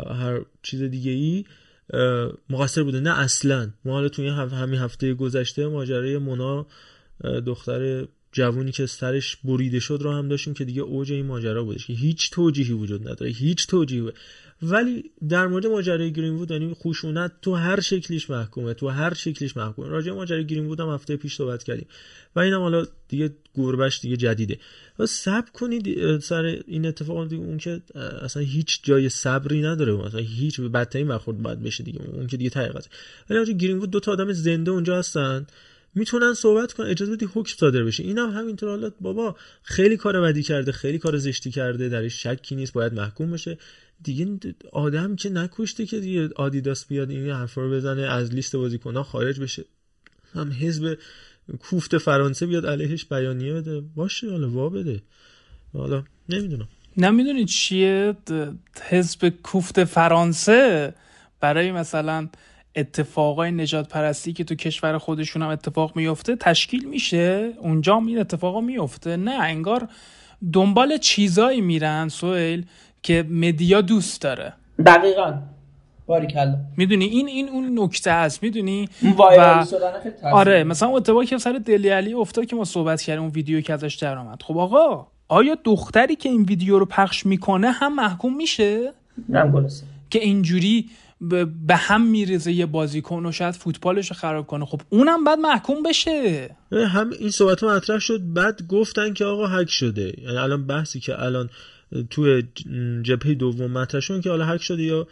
[0.07, 1.45] هر چیز دیگه ای
[2.51, 3.01] مقصر بوده.
[3.01, 3.71] نه اصلا.
[3.85, 6.67] ما حالا توی همین هفته گذشته ماجرای مونا
[7.47, 11.87] دختر جوونی که سرش بریده شد رو هم داشتیم که دیگه اوج این ماجرا بودش
[11.87, 13.31] که هیچ توجیهی وجود نداره.
[13.31, 14.13] هیچ توجیهی.
[14.65, 19.57] ولی در مورد ماجرای گرین وود یعنی خشونت تو هر شکلیش محکومه تو هر شکلیش
[19.57, 19.89] محکومه.
[19.89, 21.87] راجع ماجرای گرین وود هم هفته پیش صحبت کردیم.
[22.37, 24.59] و اینم حالا دیگه گربش دیگه جدیده.
[24.99, 27.83] و صبر کنید سر این اتفاق دیگه اون که
[28.23, 29.93] اصلا هیچ جای صبری نداره.
[29.93, 32.01] مثلا هیچ بدترین برخورد باید بشه دیگه.
[32.03, 32.89] اون که دیگه طریقت
[33.31, 35.47] ولی راجع گرین وود دو تا آدم زنده اونجا هستن.
[35.95, 36.87] می‌تونن صحبت کنن.
[36.87, 38.03] اجازه بدی حکم صادر بشه.
[38.03, 38.69] اینم هم همینطور.
[38.69, 41.89] حالا بابا خیلی کار بدی کرده خیلی کار زشتی کرده.
[41.89, 42.73] درش شکی نیست.
[42.73, 43.59] باید محکوم بشه.
[44.03, 49.03] دیگه آدم که نکشته که دیگه آدیداس بیاد این حرفا رو بزنه از لیست بازیکن‌ها
[49.03, 49.65] خارج بشه.
[50.35, 50.99] هم حزب
[51.61, 53.81] کوفت فرانسه بیاد علیهش بیانیه بده.
[53.81, 55.03] باشه حالا وا بده.
[55.73, 56.69] حالا نمی‌دونم.
[56.97, 58.17] نمی‌دونی چیه؟
[58.89, 60.95] حزب کوفت فرانسه
[61.41, 62.29] برای مثلا
[62.77, 68.61] اتفاقای نجات پرستی که تو کشور خودشون هم اتفاق میفته تشکیل میشه؟ اونجا این اتفاقا
[68.61, 69.89] میفته نه انگار
[70.53, 72.67] دنبال چیزایی میرن سویل
[73.05, 74.53] که مدیا دوست داره.
[74.87, 75.35] دقیقا.
[76.07, 79.23] باریکلا می‌دونی؟ این این اون نکته است می‌دونی؟ و
[80.33, 83.61] آره مثلا اون اتفاقی که سر دلی علی افتاد که ما صحبت کردیم اون ویدیو
[83.61, 87.95] که ازش در آمد خب آقا آیا دختری که این ویدیو رو پخش می‌کنه هم
[87.95, 88.93] محکوم میشه؟
[89.29, 89.69] نه
[90.11, 90.91] که اینجوری
[91.67, 94.65] به هم میریزه یه بازیکن و شاید فوتبالش رو خراب کنه.
[94.65, 96.51] خب اونم بعد محکوم بشه.
[96.73, 100.13] هم این صحبت مطرح شد بعد گفتن که آقا هک شده.
[100.23, 101.51] یعنی الان بحثی که الان
[102.11, 102.43] تو
[103.03, 105.07] جبهه دوم مطرح که حالا هک شده یا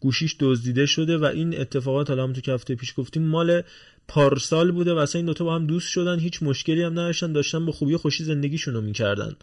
[0.00, 3.62] گوشیش دزدیده شده و این اتفاقات حالا هم تو که هفته پیش گفتیم مال
[4.08, 7.66] پارسال بوده و اصلا این دوتا با هم دوست شدن هیچ مشکلی هم نداشتن داشتن
[7.66, 9.36] به خوبی خوشی زندگیشون رو می‌کردن.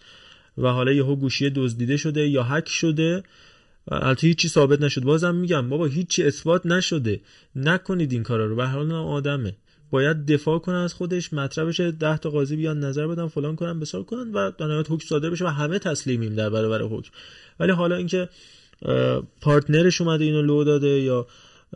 [0.57, 3.23] و حالا یهو گوشی دزدیده شده یا هک شده.
[3.87, 5.03] البته هیچی ثابت نشد.
[5.03, 7.21] بازم میگم بابا هیچی اثبات نشده.
[7.55, 8.55] نکنید این کارا رو.
[8.55, 9.55] به حال آدمه.
[9.93, 13.79] باید دفاع کنه از خودش مطرح بشه 10 تا قاضی بیان نظر بدن فلان کنن
[13.79, 17.11] بیسار کنن و در نهایت حکم صادر بشه و همه تسلیمیم در برابر حکم.
[17.59, 18.29] ولی حالا اینکه
[19.41, 21.27] partner ش اومده اینو لو داده یا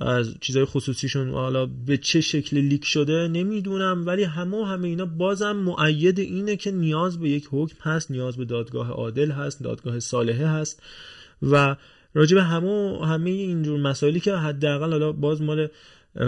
[0.02, 5.56] از چیزای خصوصیشون حالا به چه شکل leak شده نمی‌دونم ولی همه همه اینا بازم
[5.56, 10.48] مؤید اینه که نیاز به یک حکم هست نیاز به دادگاه عادل هست دادگاه صالحه
[10.48, 10.84] هست
[11.42, 11.76] و
[12.14, 15.68] راجع به همه همه اینجور مسائلی که حداقل حالا باز مال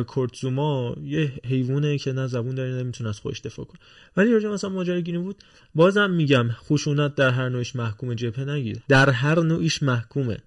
[0.07, 3.79] کورتزوما یه حیوانه که نه زبون داره نمی‌تونه از خودش دفاع کنه.
[4.17, 5.35] ولی راجع مثلا ماجرا گیریم بود
[5.75, 10.37] بازم میگم خشونت در هر نوعش محکومه جبهه نگیر در هر نوعش محکومه.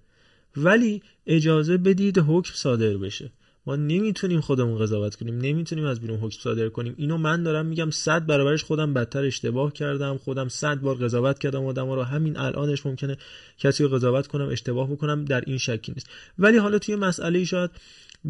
[0.57, 3.31] ولی اجازه بدید حکم صادر بشه.
[3.65, 6.93] ما نمی‌تونیم خودمون قضاوت کنیم نمی‌تونیم از بیرون حکم صادر کنیم.
[6.97, 11.65] اینو من دارم میگم صد برابرش خودم بدتر اشتباه کردم خودم صد بار قضاوت کردم
[11.65, 12.03] آدم رو.
[12.03, 13.17] همین الانش ممکنه
[13.57, 16.09] کسی رو قضاوت کنم اشتباه بکنم در این شکی نیست.
[16.39, 17.71] ولی حالا توی مسئله شاید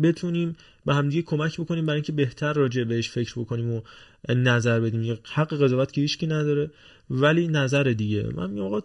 [0.04, 0.56] بتونیم
[0.86, 3.82] به همدیگه کمک بکنیم برای اینکه بهتر راجع بهش فکر بکنیم و
[4.30, 5.18] نظر بدیم.
[5.34, 6.72] حق قضاوت که هیچکی نداره
[7.10, 8.24] ولی نظر دیگه.
[8.36, 8.82] من میگم آقا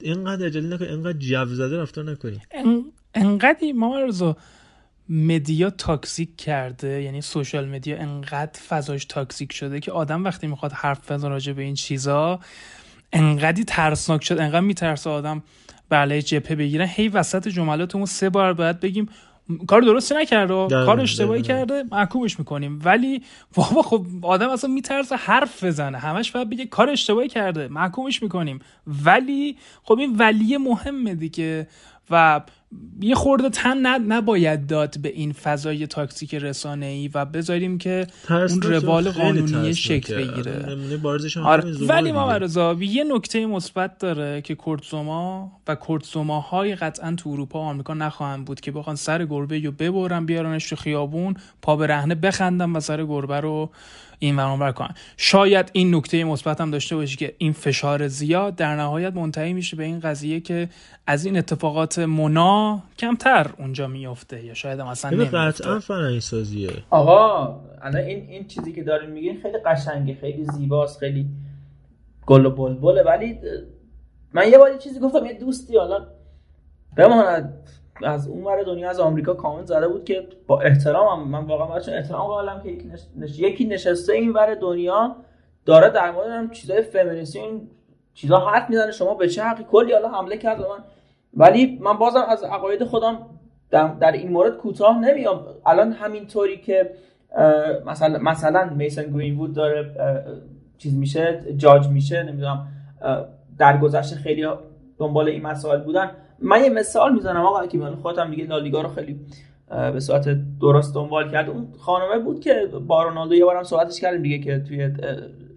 [0.00, 2.40] اینقدر عجله نکن اینقدر جو زده رفتار نکنی.
[3.14, 3.98] انقدری ما
[5.08, 11.12] media toxic کرده یعنی social media انقدر فضاش toxic شده که آدم وقتی می‌خواد حرف
[11.12, 12.40] بزنه راجع به این چیزا
[13.12, 15.42] انقدی ترسناک شد انقدر میترسه آدم
[15.88, 19.08] به علیه جبهه بگیرن هی وسط جملاتمون سه بار باید بگیم
[19.66, 21.42] کار درستی نکرده کار اشتباهی.
[21.42, 22.80] کرده محکومش می‌کنیم.
[22.84, 23.22] ولی
[23.54, 25.98] بابا خب آدم اصلا میترسه حرف بزنه.
[25.98, 28.58] همش باید بگه کار اشتباهی کرده محکومش می‌کنیم.
[29.04, 31.68] ولی خب این ولی مهمه دیگه.
[32.10, 32.40] و
[33.00, 33.78] یه خورده تن
[34.12, 39.74] نباید داد به این فضای تاکسیک رسانه ای و بذاریم که اون روال قانونی.
[39.74, 40.76] شکل بگیره
[41.44, 42.12] آره زوما ولی.
[42.12, 47.94] ما رضا یه نکته مثبت داره که کورتزوما و کورتزوماهای قطعا تو اروپا و آمریکا
[47.94, 52.70] نخواهند بود که بخوان سر گربه رو ببرن بیارنش تو خیابون پا به رهنه بخندن
[52.70, 53.70] و سر گربه رو
[54.22, 58.76] این ور کنن شاید این نکته مثبت هم داشته باشه که این فشار زیاد در
[58.76, 60.68] نهایت منتهی میشه به این قضیه که
[61.06, 67.60] از این اتفاقات منا کمتر اونجا میفته یا شاید هم اصلا نمیفته قطعا سازیه آقا
[67.82, 71.26] الان این این چیزی که دارین میگین خیلی قشنگه خیلی زیباست خیلی
[72.26, 73.38] گل و بلبله ولی
[74.32, 76.06] من یه بار چیزی گفتم یه دوستی حالا
[76.96, 77.70] بماند.
[78.04, 81.94] از اون ور دنیا از آمریکا کامنت زده بود که با احترامم من واقعا براشون
[81.94, 83.00] احترام قائلم که نش...
[83.16, 85.16] نش- یکی نشسته این ور دنیا
[85.66, 87.70] داره در مورد هم چیزای فمینیستی این
[88.14, 90.84] چیزا حرف می‌زنه شما به چه حقی؟ کلی حالا حمله کرد من.
[91.34, 93.26] ولی من بازم از عقاید خودم
[93.70, 95.46] در, این مورد کوتاه نمیام.
[95.66, 96.90] الان همینطوری که
[97.86, 99.94] مثلا مثلا میسن گرین وود داره
[100.78, 102.68] چیز میشه جاج میشه نمی‌دونم
[103.58, 104.46] در گذشته خیلی
[104.98, 106.10] دنبال این مسائل بودن.
[106.42, 109.20] من یه مثال می‌زنم آقا که من خودم دیگه لالیگا رو خیلی
[109.92, 110.28] به صورت
[110.60, 111.50] درست دنبال کرد.
[111.50, 114.90] اون خانمه بود که با رونالدو یه بارم صحبتش کردیم دیگه که توی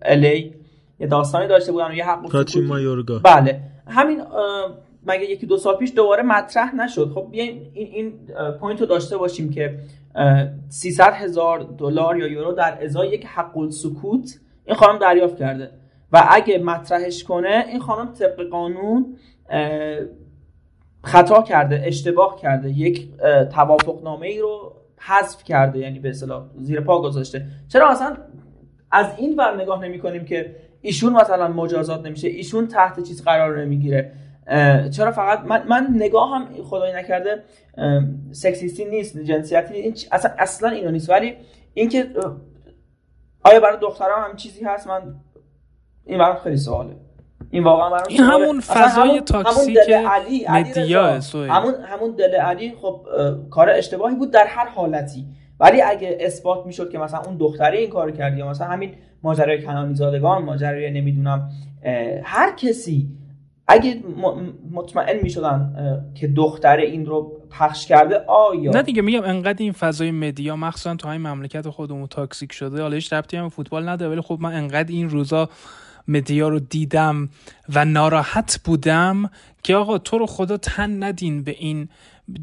[0.01, 0.53] الی
[0.99, 3.19] یه داستانی داشته بودن و یه حق سکوتی- مایورگا.
[3.19, 3.59] بله.
[3.87, 4.21] همین
[5.05, 8.13] مگه یکی دو سال پیش دوباره مطرح نشد؟ خب بیاین این این
[8.59, 9.79] پوینت رو داشته باشیم که
[10.15, 15.69] اه، 300 هزار دلار یا یورو در ازای یک حق السکوت این خانم دریافت کرده.
[16.11, 19.15] و اگه مطرحش کنه این خانم طبق قانون
[21.03, 26.81] خطا کرده اشتباه کرده یک اه، توافقنامه ای رو حذف کرده یعنی به اصطلاح زیر
[26.81, 27.45] پا گذاشته.
[27.67, 28.17] چرا اصلا
[28.91, 33.61] از این ور نگاه نمی کنیم که ایشون مثلا مجازات نمیشه ایشون تحت چیز قرار
[33.61, 34.11] نمی‌گیره؟
[34.91, 37.43] چرا فقط من, من نگاه هم خدای نکرده
[38.31, 41.09] سکسیستی نیست جنسیتی این اصلا اصلا اینو نیست.
[41.09, 41.35] ولی
[41.73, 42.05] اینکه
[43.43, 45.15] آیا برای دخترها هم چیزی هست؟ من
[46.05, 46.95] این برام خیلی سواله.
[47.53, 48.19] این واقعا برام این.
[48.21, 50.93] همون فضای همون دل علی- علی.
[51.49, 53.05] همون همون دل علی خب
[53.51, 55.25] کار اشتباهی بود در هر حالتی
[55.59, 58.91] ولی اگه اثبات می‌شد که مثلا اون دختره این کار کرد یا مثلا همین
[59.23, 61.49] ماجرای کنانی زادگان ماجرای نمی‌دونم
[62.23, 63.09] هر کسی
[63.67, 63.95] اگه
[64.71, 65.75] مطمئن می‌شدن
[66.15, 70.95] که دختره این رو پخش کرده آیا نه دیگه میگم انقدر این فضای media مخصوصا
[70.95, 74.53] تو همین مملکت خودمون toxic شده حالا هیچ ربطی هم فوتبال نداره ولی خب من
[74.53, 75.49] انقدر این روزا
[76.07, 77.29] media رو دیدم
[77.69, 79.29] و ناراحت بودم
[79.63, 81.89] که آقا تو رو خدا تن ندین به این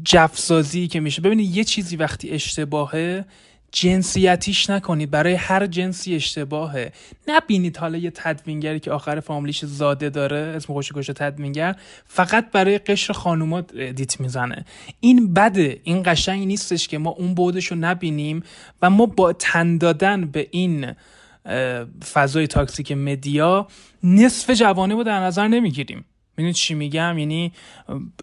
[0.05, 1.21] جوسازی که میشه.
[1.21, 3.25] ببینید یه چیزی وقتی اشتباهه
[3.71, 6.91] جنسیتیش نکنید برای هر جنسی اشتباهه.
[7.27, 11.75] ببینید حالا یه تدوینگری که آخر فامیلیش زاده داره اسم خوش گوشه تدوینگر
[12.05, 14.65] فقط برای قشر خانومات edit می‌زنه.
[14.99, 15.79] این بده.
[15.83, 18.43] این قشنگ نیستش که ما اون بعدش رو نبینیم
[18.81, 20.93] و ما با تن دادن به این
[22.13, 23.67] فضای toxic media
[24.03, 26.05] نصف جامعه رو در نظر نمی‌گیریم.
[26.37, 27.51] می‌دونید چی میگم؟ یعنی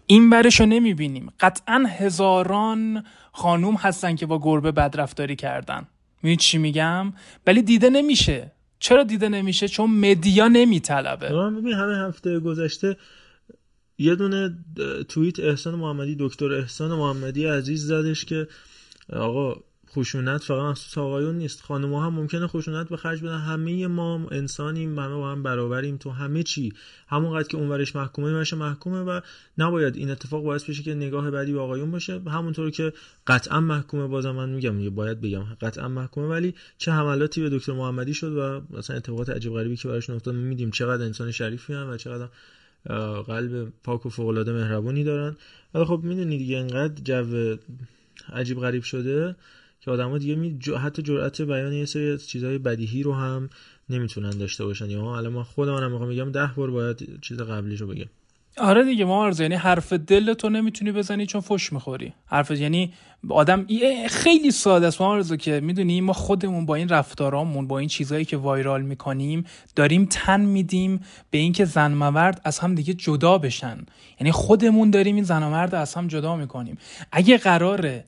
[0.05, 1.29] این برش رو نمی‌بینیم.
[1.39, 5.87] قطعا هزاران خانوم هستن که با گربه بدرفتاری کردن.
[6.23, 7.13] می‌دونید چی میگم؟
[7.47, 8.51] ولی دیده نمیشه.
[8.79, 11.33] چرا دیده نمیشه؟ چون مدیا نمیطلبه.
[11.33, 12.97] من ببین همه هفته گذشته
[13.97, 14.57] یه دونه
[15.09, 18.47] توییت احسان محمدی دکتر احسان محمدی عزیز زدش که
[19.13, 19.55] آقا
[19.95, 21.61] خشونت فقط مخصوص آقایون نیست.
[21.61, 23.37] خانم هم ممکنه خشونت به خرج بدن.
[23.37, 26.73] همه ما انسانیم همه با هم برابریم تو همه چی.
[27.07, 29.21] همونقدر که اونورش محکومه میشه محکومه و
[29.57, 32.19] نباید این اتفاق باعث بشه که نگاه بعدی به آقایون باشه.
[32.19, 32.93] همونطور که
[33.27, 38.13] قطعا محکومه بازم من میگم باید بگم قطعا محکومه ولی چه حملاتی به دکتر محمدی
[38.13, 42.27] شد و مثلا اتفاقات عجیب غریبی که براشون افتاد میدیم چقدر انسان شریفی و چقدر
[43.27, 45.37] قلب پاک و فوق مهربونی دارن.
[45.73, 47.57] ولی خب می‌دونی دیگه انقدر جو
[48.33, 49.35] عجیب غریب شده.
[49.81, 50.69] که آدما دیگه می ج...
[50.69, 53.49] حتی جرأت بیان یه سری چیزهای بدیهی رو هم
[53.89, 54.89] نمی‌تونن داشته باشن.
[54.89, 58.05] یا الان من خودم هم میگم ده بار باید چیز قبلیشو بگم.
[58.57, 62.13] آره دیگه ما یعنی حرف دل تو نمی‌تونی بزنی چون فش می‌خوری.
[62.25, 62.93] حرف یعنی
[63.29, 63.67] آدم
[64.09, 68.37] خیلی ساده است ما که می‌دونی ما خودمون با این رفتارامون با این چیزهایی که
[68.37, 69.45] وایرال می‌کنیم
[69.75, 71.01] داریم تن میدیم
[71.31, 73.77] به اینکه زن مرد از هم دیگه جدا بشن.
[74.19, 76.77] یعنی خودمون داریم این زن مرد از هم جدا می‌کنیم.
[77.11, 78.03] اگه قراره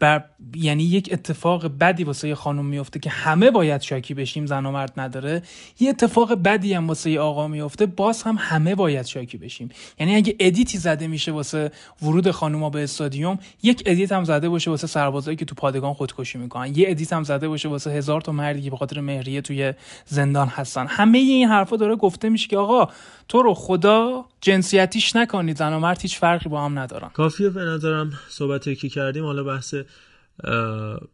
[0.00, 0.24] بر
[0.54, 4.70] یعنی یک اتفاق بدی واسه یه خانم میفته که همه باید شاکی بشیم زن و
[4.70, 5.42] مرد نداره.
[5.80, 9.68] یه اتفاق بدی هم واسه یه آقا میفته باز هم همه باید شاکی بشیم.
[9.98, 11.70] یعنی اگه edit ی زده میشه واسه
[12.02, 16.38] ورود خانوما به استادیوم یک edit هم زده باشه واسه سربازایی که تو پادگان خودکشی
[16.38, 16.74] می‌کنن.
[16.74, 19.74] یه edit هم زده باشه واسه هزار تا مردی که به خاطر مهریه توی
[20.06, 20.86] زندان هستن.
[20.86, 22.92] همه این حرفا داره گفته میشه که آقا
[23.28, 27.08] تو رو خدا جنسیتیش نکنید زن و مرد هیچ فرقی با هم ندارن.
[27.08, 29.24] کافیه به نظرم صحبت که کردیم.
[29.24, 29.74] حالا بحث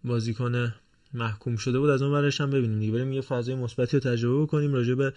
[0.04, 0.74] بازیکن
[1.14, 1.90] محکوم شده بود.
[1.90, 2.92] از اون ورش هم ببینیم دیگه.
[2.92, 5.12] بریم یه فضای مثبتی رو تجربه بکنیم راجع به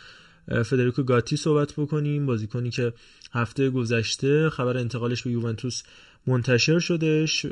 [0.64, 2.26] فدریکو گاتی صحبت بکنیم.
[2.26, 2.94] بازیکنی که
[3.32, 5.84] هفته گذشته خبر انتقالش به یوونتوس
[6.28, 7.46] منتشر شدش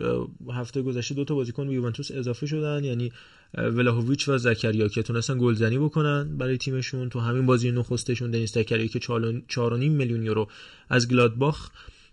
[0.53, 2.83] هفته گذشته دو تا بازیکن به یوونتوس اضافه شدن.
[2.83, 3.11] یعنی
[3.53, 7.09] ولاهویچ و زکریا که تونستن گلزنی بکنن برای تیمشون.
[7.09, 10.47] تو همین بازی نخستشون دنیس زکریا که 4.5 میلیون یورو
[10.89, 11.69] از گلادباخ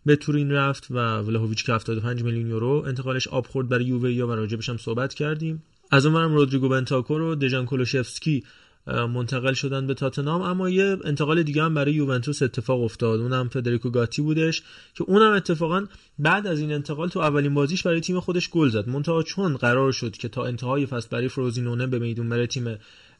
[0.06, 4.26] به تورین رفت و ولاهویچ که 75 میلیون یورو انتقالش آب خورد برای یووه یا
[4.26, 5.62] و راجبش هم صحبت کردیم.
[5.90, 8.44] از اونورم رودریگو بنتاکور و دژان کولوشفسکی
[8.86, 13.20] منتقل شدن به تاتنام اما یه انتقال دیگه هم برای یوونتوس اتفاق افتاد.
[13.20, 14.62] اونم فدریکو گاتی بودش
[14.94, 15.86] که اونم اتفاقا
[16.18, 18.88] بعد از این انتقال تو اولین بازیش برای تیم خودش گل زد.
[18.88, 22.78] منتها چون قرار شد که تا انتهای فصل برای فروزینونه به میدون بره تیم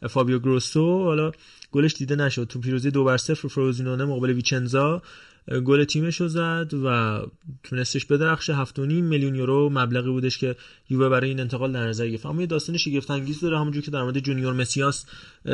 [0.09, 1.33] فابیو گروسو حالا
[1.73, 2.45] گلش دیده نشد.
[2.45, 5.03] تو پیروزی دو بر صفر فروزینونه مقابل ویچنزا
[5.49, 7.19] گل تیمش رو زد و
[7.63, 8.65] تونستش بدرخشه.
[8.65, 10.57] 7.5 میلیون یورو مبلغی بودش که
[10.91, 12.27] یووه برای این انتقال در نظر گرفت.
[12.27, 13.59] اما یه داستان شگفت انگیز داره.
[13.59, 15.05] همونجور که در مورد جونیور مسیاس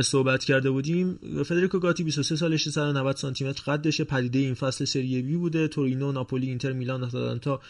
[0.03, 1.19] صحبت کرده بودیم.
[1.45, 4.05] فدریکو گاتی 23 سالشه 190 سانتی متر قدشه.
[4.05, 5.69] پدیده این فصل سری بی بوده.
[5.69, 7.61] تورینو ناپولی اینتر میلان آتالانتا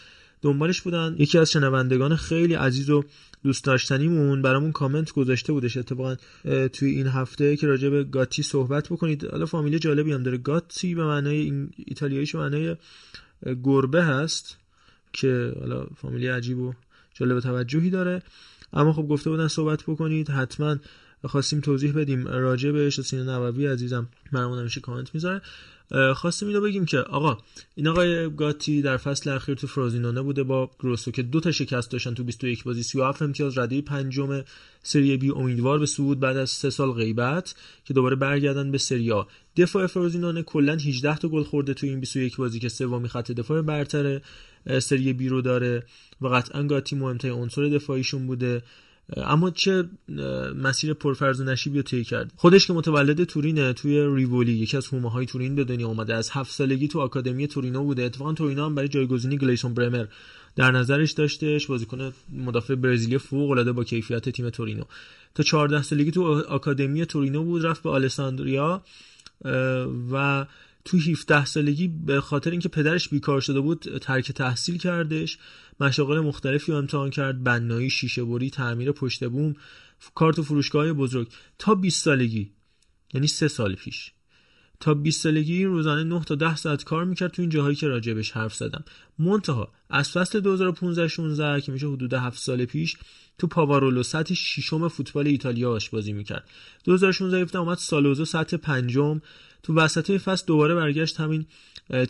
[0.41, 1.15] دنبالش بودن.
[1.19, 3.03] یکی از شنوندگان خیلی عزیز و
[3.43, 6.15] دوست داشتنیمون برامون کامنت گذاشته بودش اتفاقا
[6.73, 9.25] توی این هفته که راجع به گاتی صحبت بکنید.
[9.25, 10.37] حالا فامیلی جالبی هم داره.
[10.37, 12.75] گاتی به معنای این ایتالیاییش به معنای
[13.63, 14.57] گربه هست
[15.13, 16.73] که حالا فامیلی عجیب و
[17.13, 18.21] جالب توجهی داره.
[18.73, 20.29] اما خب گفته بودن صحبت بکنید.
[20.29, 20.77] حتما
[21.25, 25.41] خواستیم توضیح بدیم راجع به سینه نووی عزیزم برامون همیشه کامنت می‌ذاره.
[26.15, 27.37] خواستیم اینو بگیم که آقا
[27.75, 31.91] این آقای گاتی در فصل اخیر تو فرازینونه بوده با گروسو که دو تا شکست
[31.91, 34.43] داشتن تو 21 بازی 37 امتیاز رده پنجم
[34.83, 37.55] سری بی امیدوار به صعود بعد از سه سال غیبت
[37.85, 39.23] که دوباره برگردن به سری آ.
[39.57, 43.61] دفاع فرازینونه کلا 18 تا گل خورده تو این 21 بازی که سومی خط دفاع
[43.61, 44.21] برتر
[44.79, 45.83] سری بی رو داره
[46.21, 48.61] و قطعا گاتی مهمترین عنصر دفاعیشون بوده.
[49.17, 49.89] اما چه
[50.55, 52.31] مسیر پرفرز و نشیبی رو طی کرد.
[52.35, 56.15] خودش که متولد تورینه توی ریوولی یکی از هومه های تورین به دنیا اومده.
[56.15, 58.03] از هفت سالگی تو آکادمی تورینو بوده.
[58.03, 60.05] اتفاقا تورینو هم برای جایگزینی گلیسون برمر
[60.55, 64.83] در نظرش داشتهش بازیکن مدافع برزیلی فوق العاده با کیفیت تیم تورینو.
[65.35, 68.83] تا 14 سالگی تو آکادمی تورینو بود رفت به آلساندریا
[70.11, 70.45] و
[70.85, 75.37] تو 17 سالگی به خاطر اینکه پدرش بیکار شده بود ترک تحصیل کردش.
[75.79, 77.43] مشاغل مختلفی رو امتحان کرد.
[77.43, 79.55] بنایی شیشه بری تعمیر پشت بوم
[80.15, 81.27] کار تو فروشگاه بزرگ.
[81.59, 82.51] تا 20 سالگی
[83.13, 84.11] یعنی سه سال پیش.
[84.81, 88.31] تا 20 سالگی روزانه 9 تا 10 ساعت کار می‌کرد تو این جاهایی که راجبش
[88.31, 88.83] حرف زدم.
[89.19, 92.97] منتها از فصل 2015 16 که میشه حدود 7 سال پیش
[93.37, 96.49] تو پاوارولو سطح ششم فوتبال ایتالیا بازی می‌کرد.
[96.83, 99.21] 2016 گفتم اومد سالوزو سطح پنجم.
[99.63, 101.45] تو وسط فصل دوباره برگشت همین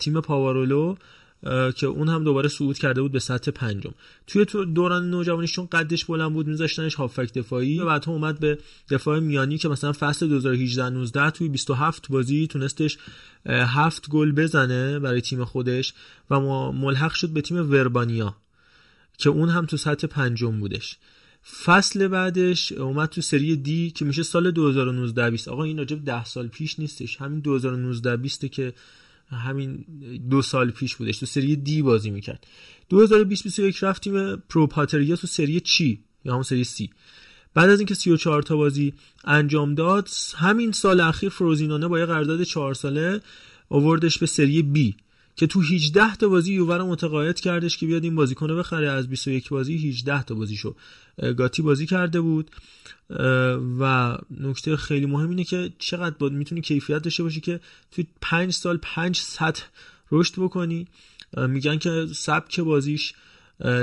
[0.00, 0.96] تیم پاوارولو.
[1.76, 3.94] که اون هم دوباره صعود کرده بود به سطح پنجم.
[4.26, 8.58] توی تو دوران نوجوانیش چون قدش بلند بود میذاشتنش هافک دفاعی و بعد اومد به
[8.90, 12.98] دفاع میانی که مثلا فصل 2018 19 توی 27 بازی تونستش
[13.46, 15.94] هفت گل بزنه برای تیم خودش
[16.30, 16.40] و
[16.72, 18.36] ملحق شد به تیم وربانیا
[19.18, 20.98] که اون هم تو سطح پنجم بودش.
[21.64, 26.24] فصل بعدش اومد تو سری دی که میشه سال 2019 20 آقا این راجب 10
[26.24, 27.16] سال پیش نیستش.
[27.16, 28.72] همین 2019 20 که
[29.32, 29.84] همین
[30.30, 31.18] دو سال پیش بودش.
[31.18, 32.46] تو سری دی بازی می‌کرد.
[32.88, 36.90] 2020 21 رفتیم پرو پاتریا تو سری چی یا همون سری سی.
[37.54, 38.94] بعد از اینکه 34 تا بازی
[39.24, 43.20] انجام داد همین سال اخیر فروزینانه با یه قرارداد 4 ساله
[43.68, 44.96] آوردش به سری بی.
[45.36, 48.90] که تو 18 تا بازی یووه رو متقاعد کردش که بیاد این بازیکن رو بخره.
[48.90, 50.74] از 21 بازی 18 تا بازیشو
[51.36, 52.50] گاتی بازی کرده بود.
[53.80, 57.60] و نکته خیلی مهم اینه که چقدر باید می‌تونی کیفیت داشته باشی که
[57.90, 59.62] توی 5 سال 5 سطح
[60.12, 60.86] رشد بکنی.
[61.36, 63.12] میگن که سبک بازیش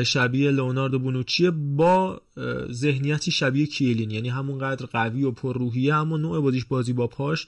[0.05, 2.21] شبیه لئوناردو بونوچی با
[2.71, 4.11] ذهنیتی شبیه کیلین.
[4.11, 7.47] یعنی همونقدر قوی و پرروحیه همون نوع بازیش بازی با پاش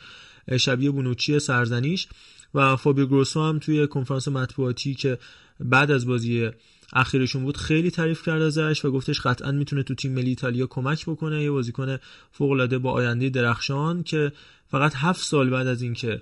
[0.59, 2.07] شبیه بونوچی سرزنیش.
[2.53, 5.17] و فابیو گروسو هم توی کنفرانس مطبوعاتی که
[5.59, 6.49] بعد از بازی
[6.93, 11.05] اخیرشون بود خیلی تعریف کرد ازش و گفتش قطعا می‌تونه تو تیم ملی ایتالیا کمک
[11.05, 11.43] بکنه.
[11.43, 11.97] یه بازیکن
[12.31, 14.31] فوق العاده با آینده درخشان که
[14.67, 16.21] فقط هفت سال بعد از اینکه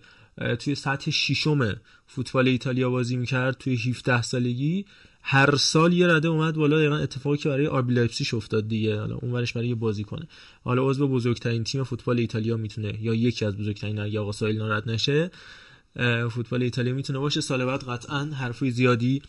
[0.59, 1.75] توی سطح ششم
[2.07, 4.85] فوتبال ایتالیا بازی می‌کرد توی 17 سالگی
[5.21, 6.77] هر سال یه رده اومد بالا.
[6.77, 8.99] دقیقا اتفاقی که برای آربی لایپزیگ افتاد دیگه.
[8.99, 10.27] حالا اون ورش برای یه بازی کنه
[10.63, 15.31] حالا عضو بزرگترین تیم فوتبال ایتالیا می‌تونه یا یکی از بزرگترین اگه آقا سایل نشه
[16.31, 17.41] فوتبال ایتالیا می‌تونه باشه.
[17.41, 19.21] سال بعد قطعا حرفی زیادی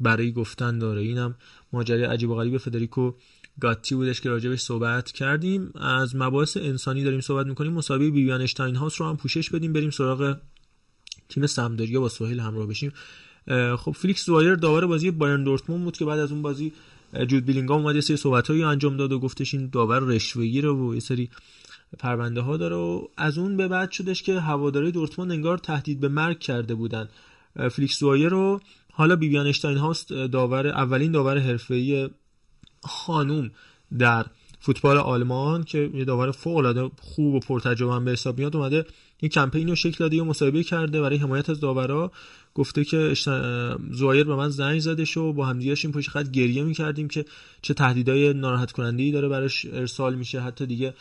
[0.00, 1.02] برای گفتن داره.
[1.02, 1.34] اینم
[1.72, 3.12] ماجرای عجیب و غریب فدریکو
[3.60, 5.72] گاتی بودش که راجبش صحبت کردیم.
[5.74, 7.72] از مباحث انسانی داریم صحبت می‌کنیم.
[7.72, 9.72] مسابقه بیبیانا اشتاین هاوس رو هم پوشش بدیم.
[9.72, 10.36] بریم سراغ
[11.28, 12.92] تیم سمپدوریا با سهیل همراه بشیم.
[13.76, 16.72] خب فلیکس زوایر داور بازی بایرن دورتموند بود که بعد از اون بازی
[17.28, 21.00] جود بیلینگام اومد یه سری صحبتایی انجام داد و گفتش این داور رشوه‌گیره و یه
[21.00, 21.30] سری
[21.98, 26.08] پرونده ها داره و از اون به بعد شدش که هواداری دورتموند انگار تهدید به
[26.08, 27.08] مرگ کرده بودن.
[27.70, 28.60] فلیکس زوایر رو
[28.92, 32.10] حالا بیبیانا اشتاین هاوس داور اولین داور حرفه‌ای
[32.82, 33.50] خانوم
[33.98, 34.26] در
[34.60, 38.86] فوتبال آلمان که یه داور فوق العاده خوب و پرتجربه به حساب میاد اومده
[39.18, 42.12] این کمپین رو شکل داده و مصاحبه کرده برای حمایت از داورا.
[42.54, 43.14] گفته که
[43.90, 47.24] زوایر به من زنگ زده شو با هم این پشت خط گریه می‌کردیم که
[47.62, 50.40] چه تهدیدای ناراحت کننده ای داره براش ارسال میشه.
[50.40, 50.94] حتی دیگه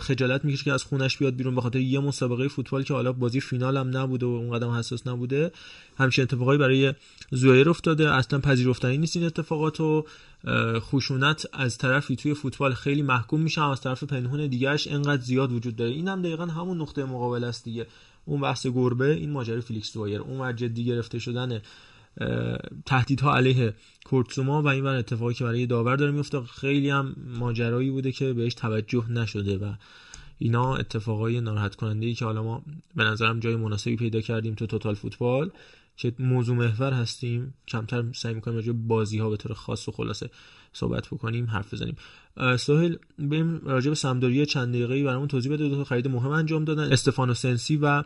[0.00, 3.40] خجالت می‌کشه که از خونش بیاد بیرون به خاطر یه مسابقه فوتبال که حالا بازی
[3.40, 5.52] فینال هم نبوده و اونقدر حساس نبوده.
[5.98, 6.94] همچین اتفاقایی برای
[7.30, 8.14] زویر افتاده.
[8.14, 10.04] اصلا پذیرفتنی نیست این اتفاقات و
[10.78, 13.62] خشونت از طرفی توی فوتبال خیلی محکوم میشه.
[13.62, 15.90] از طرف پنهون دیگهش انقدر زیاد وجود داره.
[15.90, 17.86] این هم دقیقا همون نقطه مقابل است دیگه.
[18.24, 21.60] اون بحث گربه این ماجرای فیلیکس زویر اون جدی گرفته شدن
[22.86, 23.74] تهدیدها علیه
[24.04, 26.40] کورت زوما و این بر اتفاقی که برای داور داره میفته.
[26.40, 29.72] خیلی هم ماجرایی بوده که بهش توجه نشده و
[30.38, 32.62] اینا اتفاقای ناراحت کننده ای که حالا ما
[32.96, 35.50] به نظرم جای مناسبی پیدا کردیم تو توتال فوتبال
[35.96, 37.54] که موضوع محور هستیم.
[37.68, 40.30] کمتر سعی می‌کنیم راجع بازی ها به طور خاص و خلاصه
[40.72, 41.96] صحبت بکنیم حرف بزنیم.
[42.58, 45.68] سهیل بریم راجع به سمپدوریا چند دقیقه‌ای برامون توضیح بده.
[45.68, 46.92] دو تا خرید مهم انجام دادن.
[46.92, 48.02] استفانو سنسی و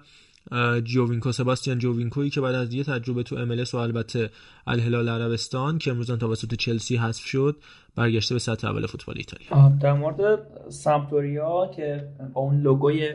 [0.85, 4.31] جووینکو سباستیان جووینکویی که بعد از یه تجربه تو MLS و البته
[4.67, 7.57] الهلال عربستان که امروز توسط چلسی حذف شد
[7.97, 9.77] برگشته به سطح اول فوتبال ایتالیا.
[9.81, 13.15] در مورد سمپدوریا که با اون لوگوی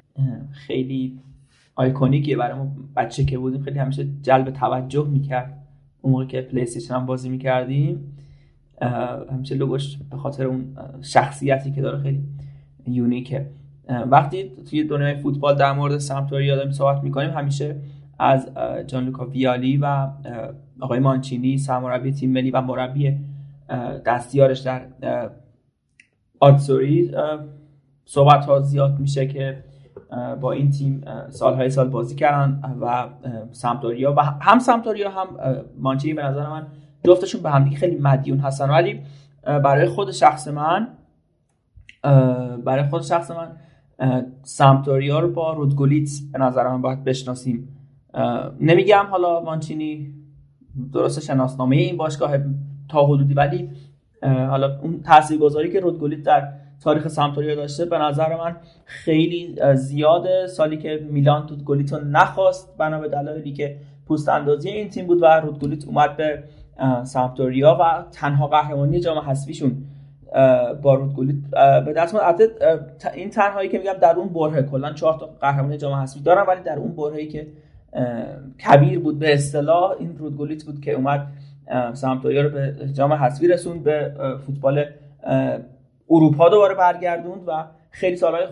[0.52, 1.20] خیلی
[1.76, 5.68] iconic ی برای ما بچه که بودیم خیلی همیشه جلب توجه می‌کرد
[6.02, 8.18] اون موقع که پلی هم بازی می‌کردیم.
[9.32, 12.24] همیشه لوگوش به خاطر اون شخصیتی که داره خیلی
[12.88, 13.50] یونیکه.
[13.92, 17.76] وقتی توی دنیای فوتبال در مورد سمپدوریا داریم صحبت می‌کنیم همیشه
[18.20, 18.50] از
[18.88, 20.08] جان لوکا ویالی و
[20.80, 23.18] آقای مانچینی سرمربی تیم ملی و مربی
[24.06, 24.82] دستیارش در
[26.40, 27.12] آتسوری
[28.06, 29.64] صحبت ها زیاد میشه که
[30.42, 33.08] با این تیم سالهای سال بازی کردن و
[33.52, 35.28] سمپدوریا و هم سمپدوریا هم
[35.80, 36.68] مانچینی به نظر من
[37.06, 38.70] جفتشون به همدیگه خیلی مدیون هستن.
[38.70, 39.02] ولی
[39.44, 40.88] برای خود شخص من
[42.66, 43.52] برای خود شخص من
[44.44, 47.78] سمتوریا رو با رودگولیت به نظر من باید بشناسیم.
[48.60, 50.14] نمیگم حالا مانچینی
[50.94, 52.38] درست شناسنامه این باشگاه
[52.90, 53.70] تا حدودی ولی
[54.24, 56.48] حالا اون تاثیرگذاری که رودگولیت در
[56.84, 58.56] تاریخ سمتوریا داشته به نظر من
[58.86, 64.90] خیلی زیاده سالی که میلان رودگولیت رو نخواست بنا به دلایلی که پوست اندازی این
[64.90, 66.44] تیم بود و رودگولیت اومد به
[67.04, 69.84] سمتوریا و تنها قهرمانی جام حذفیشون
[70.82, 71.44] با رودگولی
[71.86, 72.16] به دست
[73.14, 76.62] این تنهایی که میگم در اون بره کلا چهار تا قهرمانی جام حذفی دارم ولی
[76.62, 77.48] در اون برهه‌ای که
[78.66, 81.28] کبیر بود به اصطلاح این رودگولیت بود که اومد
[81.94, 84.12] سمپدوریا رو به جام حذفی رسوند به
[84.46, 84.86] فوتبال
[86.10, 88.44] اروپا دوباره برگردوند و خیلی سالهای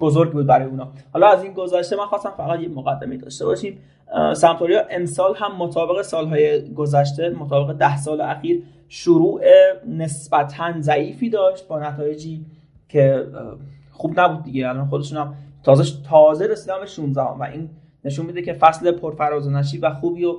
[0.00, 0.88] بزرگ بود برای اونا.
[1.12, 3.78] حالا از این گذشته من خواستم فقط یه مقدمه داشته باشیم.
[4.34, 9.40] سمپدوریا امسال هم مطابق سالهای گذشته مطابق ده سال اخیر شروع
[9.88, 12.46] نسبتا ضعیفی داشت با نتایجی
[12.88, 13.26] که
[13.90, 14.68] خوب نبود دیگه.
[14.68, 17.70] الان خودشون هم تازه تازه رسیدن به 16 و این
[18.04, 20.36] نشون میده که فصل پرفراز و نشیب و خوبی و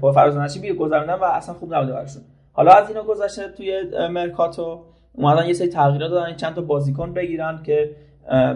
[0.00, 2.22] پرفراز و نشیبی گذروندن و اصلا خوب نبوده براشون.
[2.52, 4.84] حالا از اینا گذشته توی مرکاتو
[5.14, 7.96] اومدن یه سری تغییرات دادن چند تا بازیکن بگیرن که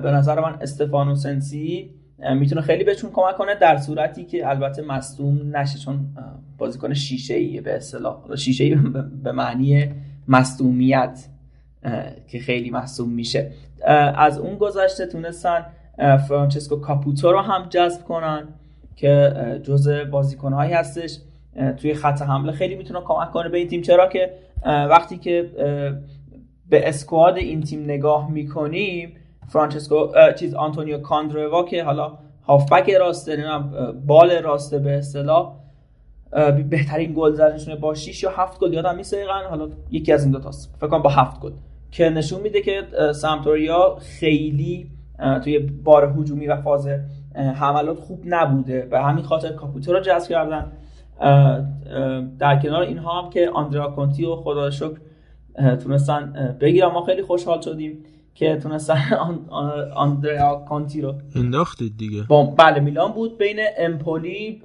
[0.02, 1.90] به نظر من استفانو سنسی
[2.31, 6.01] می‌تونه خیلی بهشون کمک کنه در صورتی که البته مصدوم نشه چون
[6.59, 8.74] بازیکن شیشه ایه به اصطلاح شیشه ای
[9.23, 9.90] به معنی
[10.28, 11.27] مصدومیت
[12.28, 13.51] که خیلی مصدوم میشه.
[14.16, 15.66] از اون گذشته تونستن
[16.28, 18.49] فرانچسکو کاپوتو رو هم جذب کنن
[18.97, 19.32] که
[19.62, 21.19] جزء بازیکنهایی هستش.
[21.77, 23.82] توی خط حمله خیلی می‌تونه کمک کنه به این تیم.
[23.82, 24.31] چرا که
[24.65, 25.51] وقتی که
[26.70, 29.12] به squad این تیم نگاه می‌کنیم
[29.48, 30.09] فرانچسکو
[30.39, 33.44] چیز آنتونیو کاندروا که حالا هافبک راسته
[34.06, 35.55] بال راسته به اصطلاح
[36.70, 39.16] بهترین گل زدنشونه با 6 یا 7 گل یادم نیست
[39.51, 41.52] حالا یکی از این دو تاست فکر کنم با 7 گل.
[41.90, 42.82] که نشون میده که
[43.14, 44.90] سمپدوریا خیلی
[45.44, 46.89] توی بار هجومی و فاز
[47.35, 48.86] حملات خوب نبوده.
[48.90, 50.73] به همین خاطر کاپوتو رو جذب کردن.
[52.39, 54.98] در کنار اینها هم که آندرا کونتی و خدا شکر
[55.82, 58.05] تونستن بگیرم ما خیلی خوشحال شدیم.
[58.34, 58.98] که تونستن
[59.94, 62.22] آندریا کانتی رو انداختید دیگه.
[62.28, 64.62] با بله میلان بود بین امپولی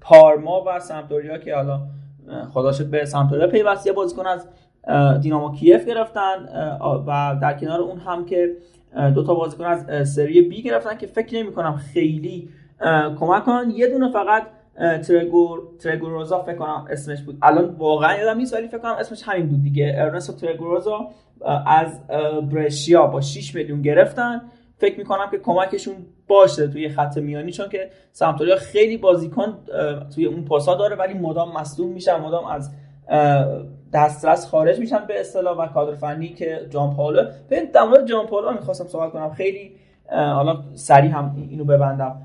[0.00, 1.80] پارما و سمپدوریا که حالا
[2.52, 4.48] خدا شکر به سمپدوریا پیوست یه بازیکن از
[5.20, 6.48] دینامو کیف گرفتن
[7.06, 8.56] و در کنار اون هم که
[9.14, 12.48] دو تا بازیکن از سری بی گرفتن که فکر نمی کنم خیلی
[13.18, 13.70] کمک کنن.
[13.76, 14.46] یه دونه فقط
[15.06, 17.38] ترگور ترگوروزا فکر کنم اسمش بود.
[17.42, 19.94] الان واقعا یادم نیست ولی فکر کنم اسمش همین بود دیگه.
[19.96, 21.08] ارنستو ترگوروزا
[21.66, 22.06] از
[22.52, 24.42] برشیا با 6 میلیون گرفتن.
[24.78, 25.94] فکر می‌کنم که کمکشون
[26.28, 29.58] باشه توی خط میانی چون که سمتوریا خیلی بازیکن
[30.14, 32.70] توی اون پاسا داره ولی مدام مصدوم میشن مدام از
[33.92, 37.22] دسترس خارج میشن به اصطلاح و کادر فنی که جان پاولو.
[37.50, 39.30] ببین در مورد جان پاولو می‌خواستم صحبت کنم.
[39.30, 39.72] خیلی
[40.10, 42.16] حالا سریع هم اینو ببندم.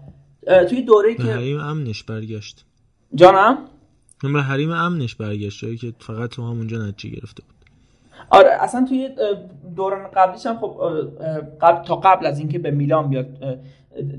[0.69, 2.65] توی دوره که حریم امنش برگشت.
[3.15, 3.57] جانم؟
[4.23, 7.55] به حریم امنش برگشت جایی که فقط تو همونجا نتیجه گرفته بود.
[8.29, 9.09] آره اصلا توی
[9.75, 10.77] دوران قبلیش هم خب
[11.61, 13.27] قبل تا قبل از اینکه به میلان بیاد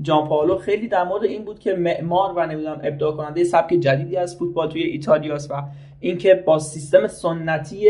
[0.01, 4.17] جان پاولو خیلی در مورد این بود که معمار و نمی‌دونم ابداع کننده سبک جدیدی
[4.17, 5.63] از فوتبال توی ایتالیاست و
[5.99, 7.89] اینکه با سیستم سنتی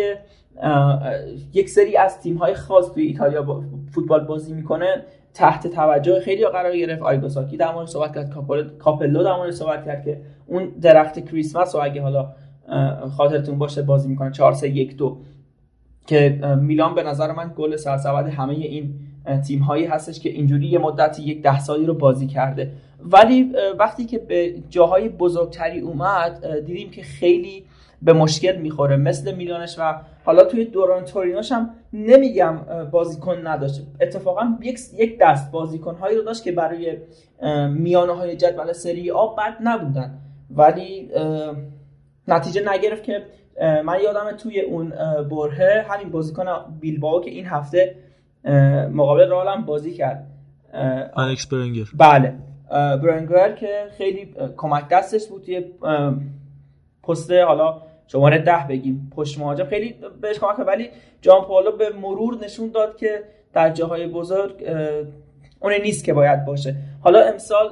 [1.53, 6.45] یک سری از تیم های خاص توی ایتالیا با فوتبال بازی می‌کنه تحت توجه خیلی
[6.45, 7.01] قرار گرفت.
[7.01, 8.29] آیگوساکی در مورد صحبت کرد.
[8.77, 12.33] کاپلو در مورد صحبت کرد که اون درخت کریسمس رو اگه حالا
[13.17, 14.31] خاطرتون باشه بازی می‌کنه.
[14.31, 15.17] 4 3 1 2
[16.07, 18.93] که میلان به نظر من گل سرسبد همه این
[19.47, 22.71] تیم هایی هستش که اینجوری یه مدتی یک ده سالی رو بازی کرده.
[23.03, 27.65] ولی وقتی که به جاهای بزرگتری اومد دیدیم که خیلی
[28.01, 28.97] به مشکل می‌خوره.
[28.97, 29.95] مثل میلانش و
[30.25, 32.57] حالا توی دوران تورینوش هم نمیگم
[32.91, 33.81] بازیکن نداشت.
[34.01, 36.97] اتفاقا یک یک دست بازیکن هایی رو داشت که برای
[37.69, 40.17] میانه های جدول سری آ بد نبودن.
[40.55, 41.09] ولی
[42.27, 43.23] نتیجه نگرفت که
[43.85, 44.93] من یادم توی اون
[45.31, 46.45] برهه همین بازیکن
[46.79, 47.95] بیلباو که این هفته
[48.93, 50.27] مقابل رئال هم بازی کرد.
[51.17, 51.85] الکس برنگر.
[51.97, 52.33] بله.
[53.03, 55.43] برنگر که خیلی کمک دستش بود.
[55.43, 55.65] توی
[57.03, 57.81] پست حالا
[58.11, 59.11] شماره ده بگیم.
[59.15, 60.89] پشت مهاجم خیلی بهش کمک ولی
[61.21, 63.23] جان پالو به مرور نشون داد که
[63.53, 64.63] در جاهای بزرگ
[65.59, 66.75] اون نیست که باید باشه.
[67.01, 67.69] حالا امسال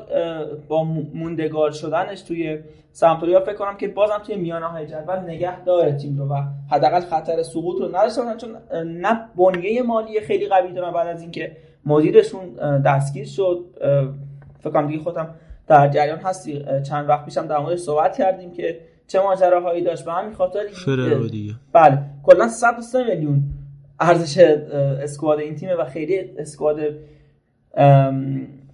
[0.68, 0.84] با
[1.14, 2.60] موندگار شدنش توی
[2.92, 6.42] سمپدوریا فکر کنم که بازم توی میانه های جدول نگه داره تیم رو و
[6.72, 11.58] حداقل خطر سقوط رو نداشته چون نه بنیه مالی خیلی قوی دارن بعد از اینکه
[11.86, 12.56] مدیرشون
[12.86, 13.66] دستگیر شد.
[14.60, 15.36] فکر کنم دیگه خودم
[15.68, 16.66] در جریان هستی.
[16.84, 18.80] چند وقت پیشم در موردش صحبت کردیم که
[19.10, 20.60] چه ماجراهایی داشت؟ به همین خاطر
[21.32, 21.56] دیگه.
[21.74, 22.00] بله.
[22.24, 23.44] کلا 103 میلیون
[24.00, 24.38] ارزش
[25.04, 26.80] اسکواد این تیمه و خیلی اسکواد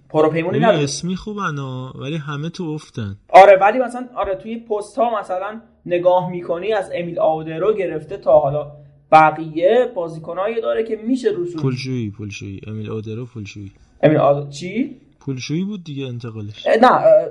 [0.08, 0.82] پروپیمونی نداره.
[0.82, 1.58] اسمی خوبن
[2.00, 3.16] ولی همه تو افتن.
[3.28, 8.38] آره ولی مثلا آره توی پست ها مثلا نگاه می‌کنی از امیل آودرو گرفته تا
[8.40, 8.72] حالا
[9.12, 11.62] بقیه بازیکنایی داره که میشه روشون.
[11.62, 12.60] پولشویی پولشویی.
[12.66, 13.72] امیل آودرو پولشویی.
[14.02, 16.66] امیل آودرو چی؟ پولشویی بود دیگه انتقالش.
[16.66, 16.88] نه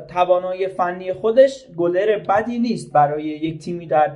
[0.08, 4.12] توانایی فنی خودش گلر بدی نیست برای یک تیمی در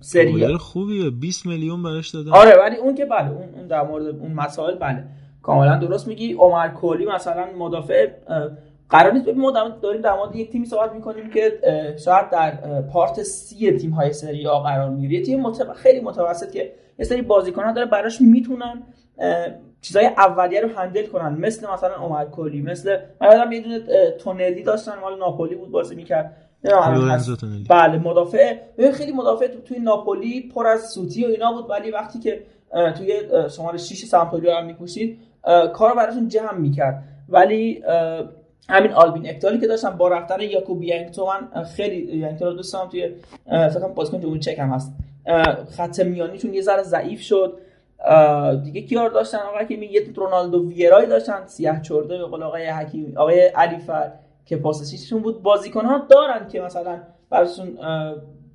[0.00, 2.30] سری گلر خوبیه 20 میلیون براش دادن.
[2.32, 5.04] آره ولی اون که بله اون در مورد اون مسائل بله.
[5.42, 6.32] کاملا درست میگی.
[6.32, 8.08] عمر کولی مثلا مدافع
[8.88, 9.50] قرار نیست ما
[9.82, 11.60] داریم در مورد یک تیمی صحبت می‌کنیم که
[12.04, 15.24] شاید در پارت سی تیم های سری آ قرار می‌گیره.
[15.24, 15.72] تیم متو...
[15.72, 18.82] خیلی متوسط که یه سری بازیکنان داره براش می‌تونن
[19.80, 21.38] چیزای اولیه رو هندل کنن.
[21.38, 23.80] مثل مثلا عمر کولی مثل من یادم یه دونه
[24.10, 24.92] تونلی داشتن.
[25.00, 26.36] مال ناپولی بود بازی می‌کرد.
[27.68, 28.56] بله مدافع.
[28.94, 31.70] خیلی مدافع توی ناپولی پر از سوتی و اینا بود.
[31.70, 32.42] ولی وقتی که
[32.98, 33.20] توی
[33.50, 35.18] شماره 6 سمپدوریا هم میپوشید
[35.74, 37.04] کار براشون جمع می‌کرد.
[37.28, 37.82] ولی
[38.68, 42.88] همین آلبین اکتالی که داشتم با رفتن یاکوب ینگتو من خیلی ینگتو رو دوست دارم
[42.88, 43.10] توی
[43.46, 44.92] فکر بازیکن جمهوری چک هم هست.
[45.76, 47.58] خط میانیشون یه ذره ضعیف شد.
[48.64, 53.16] دیگه کیار داشتن آقا که یه رونالدو ویرای داشتن سیاه چرده به قول آقای حکیمی
[53.16, 54.12] آقای علیفر
[54.46, 55.42] که پاسشون بود.
[55.42, 57.00] بازیکن ها دارن که مثلا
[57.30, 57.78] براشون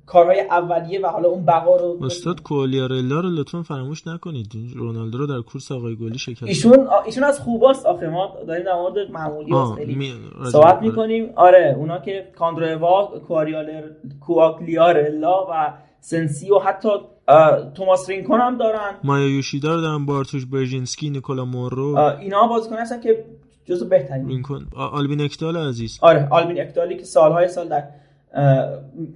[0.06, 4.52] کارهای اولیه و حالا اون بقا رو استاد کولیارلا رو لطفا فراموش نکنید.
[4.76, 8.08] رونالدو رو در کورس آقای گلی شکست ایشون ایشون از خوباست آخه.
[8.08, 10.12] ما داریم در مورد معمولی خیلی می...
[10.50, 10.82] صحبت.
[10.82, 11.32] می‌کنیم.
[11.36, 13.82] آره اونا که کاندرووا کواریالر
[14.20, 16.88] کواکلیارلا و سنسی و حتی
[17.74, 18.94] توماس رینکون هم دارن.
[19.04, 23.24] مایا یوشیدا رو دارن بارتوش برژینسکی نیکولا مورو اینا بازیکن هستن که
[23.64, 24.28] جزو بهترین.
[24.28, 24.66] رینکون.
[24.76, 25.98] آلبین اکتال عزیز.
[26.02, 27.84] آره آلبین اکتالی که سالهای سال در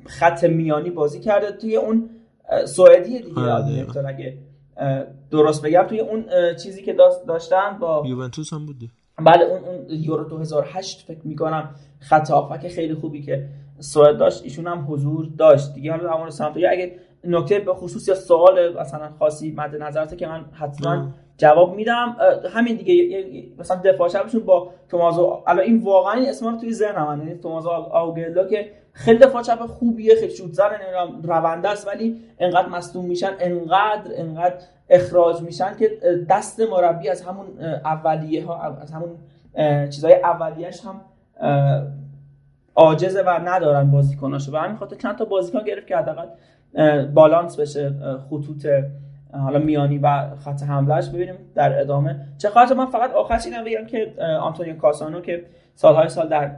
[0.07, 2.11] خط میانی بازی کرده توی اون
[2.65, 4.39] سوئدی دیگه آلبین اگه
[5.31, 6.25] درست بگم توی اون
[6.63, 6.97] چیزی که
[7.29, 8.87] داشتن با یوونتوس هم بوده
[9.19, 11.71] بله اون اون یورو 2008 فکر می‌کنم
[12.01, 15.75] خط هافک خیلی خوبی که سوئد داشت ایشون هم حضور داشت.
[15.75, 16.97] دیگه حالا در مورد سمتوری اگه
[17.27, 22.17] نکته به خصوص یا سوال مثلا خاصی مد نظرته که من حتما جواب میدم
[22.55, 23.25] همین دیگه
[23.59, 27.35] مثلا دفاع شبشون با تومازو الان این واقعا این اسما رو توی ذهنم من یعنی
[27.35, 32.69] تومازو آوگلو که خیلی دفاع چپ خوبیه خیلی شوت زن نمی‌دونم رونده است ولی انقدر
[32.69, 34.57] مصدوم میشن انقدر انقدر
[34.89, 36.01] اخراج میشن که
[36.31, 37.47] دست مربی از همون
[37.85, 39.11] اولیه ها از همون
[39.91, 41.01] چیزای اولیه‌اش هم
[42.77, 46.27] عاجزه و ندارن بازیکناشو و همین خاطر چند تا بازیکن گرفت که حداقل
[47.15, 47.95] بالانس بشه
[48.31, 48.67] خطوط
[49.33, 52.21] حالا میانی و خط حملهش ببینیم در ادامه.
[52.39, 55.45] چه خاطر من فقط آخرش اینم بگم که آنتونیو کاسانو که
[55.75, 56.57] سالهای سال در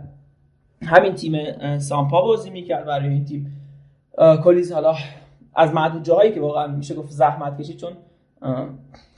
[0.86, 3.56] همین تیم سامپا بازی می‌کرد برای این تیم.
[4.18, 4.94] اه، کلی حالا
[5.54, 7.92] از معدود جاهایی که واقعا میشه گفت زحمت کشید چون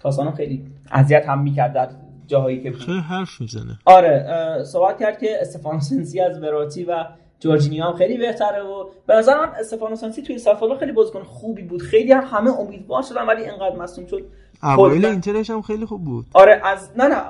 [0.03, 1.89] کاسانو خیلی اذیت هم می‌کرد در
[2.27, 2.81] جاهایی که بود.
[2.81, 3.79] خیلی حرف می‌زنه.
[3.85, 4.27] آره
[4.65, 7.07] صحبت کرد که استفانو سنسی از وراتی و
[7.41, 11.62] جورجینیو هم خیلی بهتره و به نظر من استفانو سنسی توی سالفالو خیلی بازیکن خوبی
[11.62, 11.83] بود.
[11.83, 14.27] خیلی هم همه امیدوار شدن ولی اینقدر مصدوم شد.
[14.62, 16.27] اوایل اینترش هم خیلی خوب بود.
[16.35, 17.23] آره از نه نه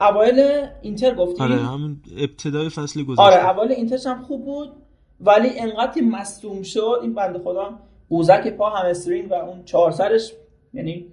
[0.00, 3.22] اوایل اینتر گفتی آره همون ابتدای فصل گذشته.
[3.22, 4.72] آره اوایل اینترش هم خوب بود
[5.20, 7.78] ولی انقدر که مصدوم شد این بنده خدا
[8.08, 10.32] قوزک پا هم استرینگ و اون چهار سرش
[10.74, 11.12] یعنی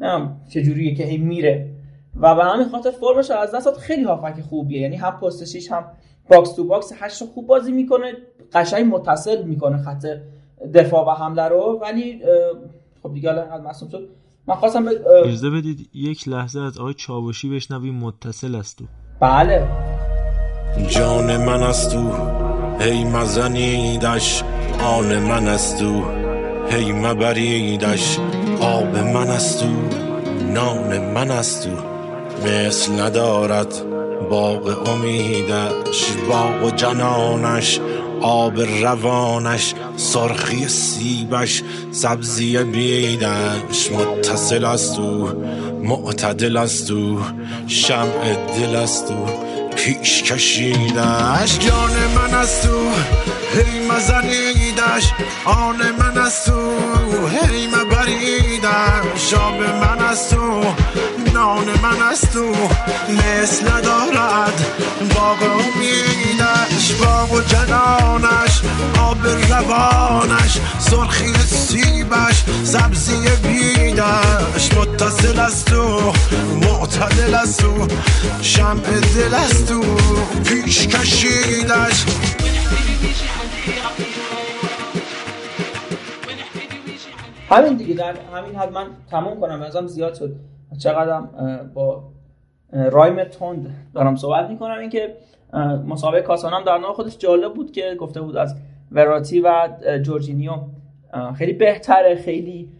[0.00, 1.70] نمی‌دونم چجوریه که هی میره.
[2.20, 5.84] و به همین خاطر فرمش از دست خیلی هافبک خوبیه یعنی هم پست هم
[6.28, 8.12] box to box هشت رو خوب بازی می‌کنه
[8.52, 10.06] قشنگ متصل می‌کنه خط
[10.74, 11.78] دفاع و حمله رو.
[11.82, 12.22] ولی
[13.02, 14.08] خب دیگه الان از مصدوم شد.
[14.48, 14.90] من خواستم به
[15.24, 18.84] اجازه بدید یک لحظه از آقای چاوشی بشنویم متصل است تو
[19.20, 19.68] بله.
[20.88, 22.12] جان من است او.
[22.80, 24.42] هی مزنیدش
[24.84, 26.04] آن من است او.
[26.70, 28.18] هی مبریدش
[28.60, 29.70] آب من است او.
[30.54, 31.76] نان من است او.
[32.44, 33.95] مثل ندارد
[34.30, 37.80] باغ امیدش باغ و جنانش
[38.20, 41.62] آب روانش سرخی سیبش
[41.92, 43.90] سبزی بیدش.
[43.92, 45.28] متصل است او
[45.82, 47.20] معتدل است او
[47.66, 49.26] شمع دل است او
[49.76, 51.58] پیش کشیدش.
[51.58, 52.90] جان من است او
[53.54, 55.12] هی مزنیدش.
[55.44, 56.76] آن من است او
[57.28, 59.34] هی مبریدش.
[59.34, 60.64] آب من است او
[61.36, 62.52] نان من است او
[63.10, 64.66] مثل ندارد.
[65.14, 68.62] باغ امیدش باغ و جنانش
[69.00, 74.74] آب روانش سرخی سیبش سبزی بیدش.
[74.76, 76.12] متصل است او
[76.62, 77.88] معتدل است او
[78.42, 79.84] شمع دل است او
[80.44, 82.04] پیش کشیدش.
[87.50, 89.62] همین دیگه در همین حد من تموم کنم.
[89.62, 90.55] ازم زیاد شد.
[90.78, 91.30] چقدرم
[91.74, 92.04] با
[92.72, 94.78] رایم تند دارم صحبت می‌کنم.
[94.78, 95.16] اینکه
[95.86, 98.56] مسابقه کاسانام در نوع خودش جالب بود که گفته بود از
[98.92, 99.68] وراتی و
[100.02, 100.52] جورجینیو
[101.38, 102.72] خیلی بهتره خیلی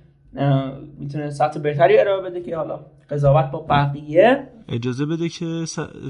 [0.98, 4.48] می‌تونه سطح بهتری ارائه بده که حالا قضاوت با بقیه.
[4.68, 5.44] اجازه بده که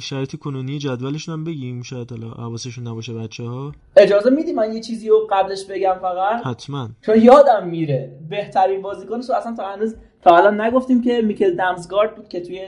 [0.00, 1.82] شرایط کنونی جدولشون هم بگیم.
[1.82, 6.46] شاید حالا حواسشون نباشه بچه ها اجازه میدی من یه چیزی رو قبلش بگم فقط.
[6.46, 6.88] حتما.
[7.02, 9.96] چون یادم میره بهترین بازیکنش رو اصلا تا هنوز
[10.26, 12.60] تا الان نگفتیم که میکل دمزگارد بود که توی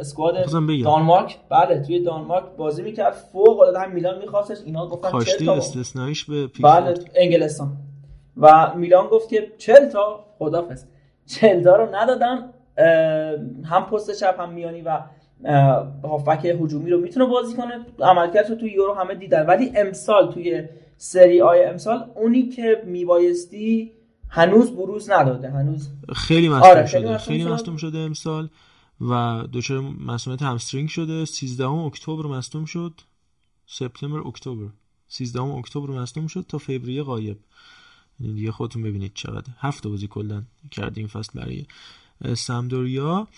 [0.00, 0.34] اسکواد.
[0.84, 1.36] دانمارک.
[1.48, 3.12] بله توی دانمارک بازی می‌کرد.
[3.12, 4.58] فوق العاده هم میلان میخواستش.
[4.64, 5.10] اینا گفتن
[5.44, 7.76] تا استثناییش به بله انگلستان.
[8.36, 10.84] و میلان گفت که چل تا خدافظ.
[11.26, 12.50] چل تا رو ندادن.
[12.76, 12.86] اه،
[13.64, 14.98] هم پست چپ هم میانی و
[16.04, 17.86] هافک هجومی رو می‌تونه بازی کنه.
[18.00, 19.46] عملکردش رو توی یورو همه دیدن.
[19.46, 20.62] ولی امسال توی
[20.96, 23.92] سری آی امسال اونی که میبایستی
[24.34, 25.88] هنوز بروز نداده هنوز.
[26.16, 27.18] خیلی مصدوم آره، شده.
[27.18, 27.44] خیلی.
[27.44, 28.48] مصدوم شده امسال
[29.00, 31.24] و دچار مسئولیت همسترینگ شده.
[31.24, 33.00] 13 اکتبر مصدوم شد.
[33.66, 34.68] سپتامبر اکتبر.
[35.08, 37.38] 13 اکتبر مصدوم شد تا فوریه غایب.
[38.20, 39.52] یعنی دیگه خودتون ببینید چقدر.
[39.58, 41.66] هفت بازی کلا کرد این فصل برای
[42.34, 43.28] سمدوریا.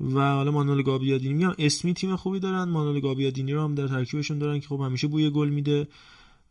[0.00, 2.64] و حالا مانول گابیادینی میگم اسمی تیم خوبی دارن.
[2.64, 5.88] مانول گابیادینی رو هم در ترکیبشون دارن که خب همیشه بوی گل میده.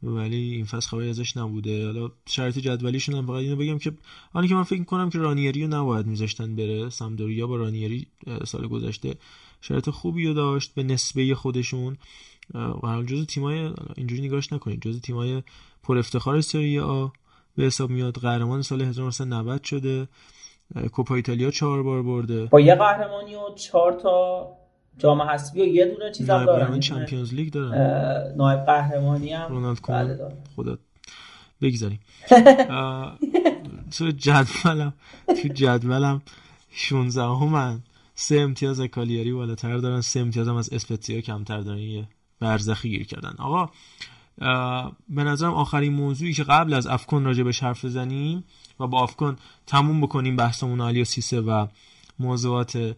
[0.04, 1.86] ولی این فصل خبری ازش نبوده.
[1.86, 3.92] حالا شرط جدولیشون هم فقط اینو بگم که
[4.34, 8.08] آنی که من فکر کنم که رانیری رو نباید میذاشتن بره سمدوریا با رانیری
[8.46, 9.16] سال گذشته
[9.62, 11.98] شرط خوبی رو داشت به نسبه خودشون.
[12.54, 14.82] و حال جزو تیمای اینجوری نگاش نکنید.
[14.82, 15.44] جزو تیمای
[15.84, 17.08] پر افتخار سری آ
[17.56, 20.08] به حساب میاد قهرمان سال 1990 شده.
[20.92, 22.46] کوپا ایتالیا چهار بار برده.
[22.46, 24.48] با یه قهرمانی و چهار تا
[24.98, 29.50] جام حذفی و یه دونه چیزم دارن چمپیونز لیگ دارن نایب قهرمانی هم.
[29.50, 30.32] رونالد بله کومن.
[30.56, 30.78] خدا
[31.62, 32.00] بگذاریم.
[33.98, 34.94] تو جدولم
[35.28, 36.22] تو جدولم
[36.70, 37.80] 16 همن
[38.16, 41.80] سه امتیاز کالیاری بالاتر دارن سه امتیاز هم از اسپتزیا کمتر دارن.
[41.80, 42.08] یه
[42.40, 43.36] برزخی گیر کردن.
[43.40, 43.70] آقا
[45.10, 48.44] به نظرم آخرین موضوعی که قبل از افکن راجع به حرف بزنیم
[48.80, 49.36] و با افکن
[49.68, 51.68] تموم بکنیم بحثمون علی و سیسه و
[52.20, 52.96] موضوعات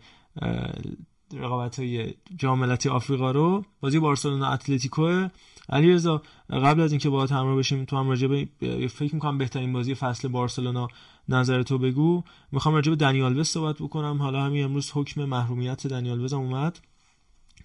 [1.33, 3.65] رقابت های جاملتی آفریقا رو.
[3.81, 5.27] بازی بارسلونا اتلتیکو.
[5.69, 8.47] علی رضا قبل از اینکه باهات همراه بشیم تو هم راجع به
[8.87, 10.87] فکر می‌کنم بهترین بازی فصل بارسلونا
[11.29, 12.23] نظر تو بگو.
[12.51, 14.21] می‌خوام راجع به دنیال وز صحبت بکنم.
[14.21, 16.79] حالا همین امروز حکم محرومیت دنیال وز اومد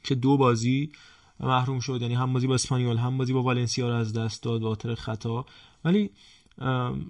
[0.05, 0.93] که دو بازی
[1.40, 2.02] محروم شد.
[2.02, 5.47] یعنی هم بازی با اسپانیول هم بازی با والنسیا رو از دست داد با خطا.
[5.84, 6.10] ولی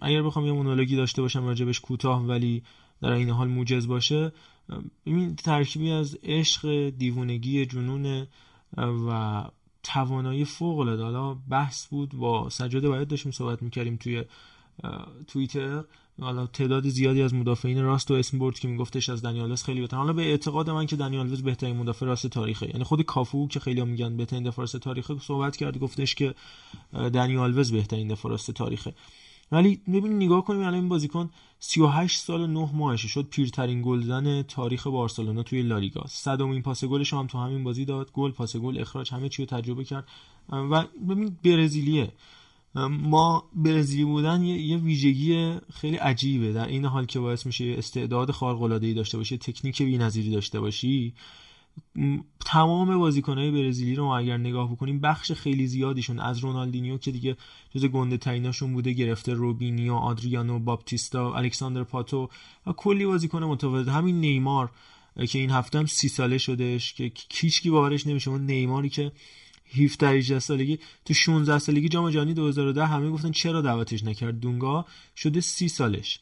[0.01, 2.63] اگر بخوام یه مونولوگی داشته باشم راجبش کوتاه ولی
[3.03, 4.33] در این حال موجز باشه
[5.05, 8.27] این ترکیبی از عشق دیوونگی جنون
[8.79, 9.45] و
[9.83, 11.03] توانایی فوق العاده.
[11.03, 14.25] حالا بحث بود با سجاده باید داشتیم صحبت می‌کردیم توی
[15.27, 15.85] توییتر.
[16.21, 19.97] حالا تعداد زیادی از مدافعین راست و اسم برد که میگفتش از دنیالوز خیلی بهتر.
[19.97, 22.67] حالا به اعتقاد من که دنیالوز بهترین مدافع راست تاریخه.
[22.67, 26.35] یعنی خود کافو که خیلی میگن بهترین دفاع راست تاریخه صحبت کرد گفتش که
[26.93, 28.95] دنیالوز بهترین دفاع راست تاریخه.
[29.53, 33.09] ولی ببین نگاه کنیم الان این بازیکن 38 سال و 9 ماهشه.
[33.09, 38.13] شد پیرترین گلزن تاریخ بارسلونا توی لالیگا صدومین پاس گلش هم تو همین بازی داد.
[38.13, 40.09] گل پاس گل اخراج همه چی رو تجربه کرد.
[40.49, 42.13] و ببین برزیلیه.
[42.91, 46.53] ما برزیلی بودن یه, یه ویژگی خیلی عجیبه.
[46.53, 50.61] در این حال که باعث میشه استعداد خارق العاده ای داشته باشی تکنیک بی‌نظیری داشته
[50.61, 51.15] باشی
[52.47, 57.37] تمام بازیکنهای برزیلی رو ما اگر نگاه بکنیم بخش خیلی زیادیشون از رونالدینیو که دیگه
[57.75, 62.31] جز گنده تریناشون بوده گرفته روبینیو آدریانو باپتیستا الکساندر پاتو
[62.67, 63.89] و کلی بازیکن متفاوت.
[63.89, 64.71] همین نیمار
[65.29, 68.31] که این هفته هم سی ساله شدهش که کیچکی باورش نمیشه.
[68.31, 69.13] اون نیماری که
[69.77, 74.87] 17 18 سالگی تو 16 سالگی جام جهانی 2010 همه گفتن چرا دعوتش نکرد دونگا؟
[75.17, 76.21] شده 30 سالش.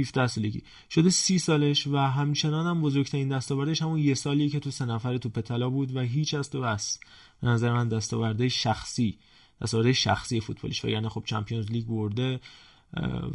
[0.00, 0.62] 17 سالگی.
[0.90, 5.18] شده 30 سالش و همچنان هم بزرگترین دستاوردش همون یه سالیه که تو سه نفر
[5.18, 6.98] تو پتلا بود و هیچ از تو بس.
[7.42, 9.18] به نظر من دستاورده شخصی
[9.62, 10.84] دستاورده شخصی فوتبالیش.
[10.84, 12.40] وگرنه خب چمپیونز لیگ برده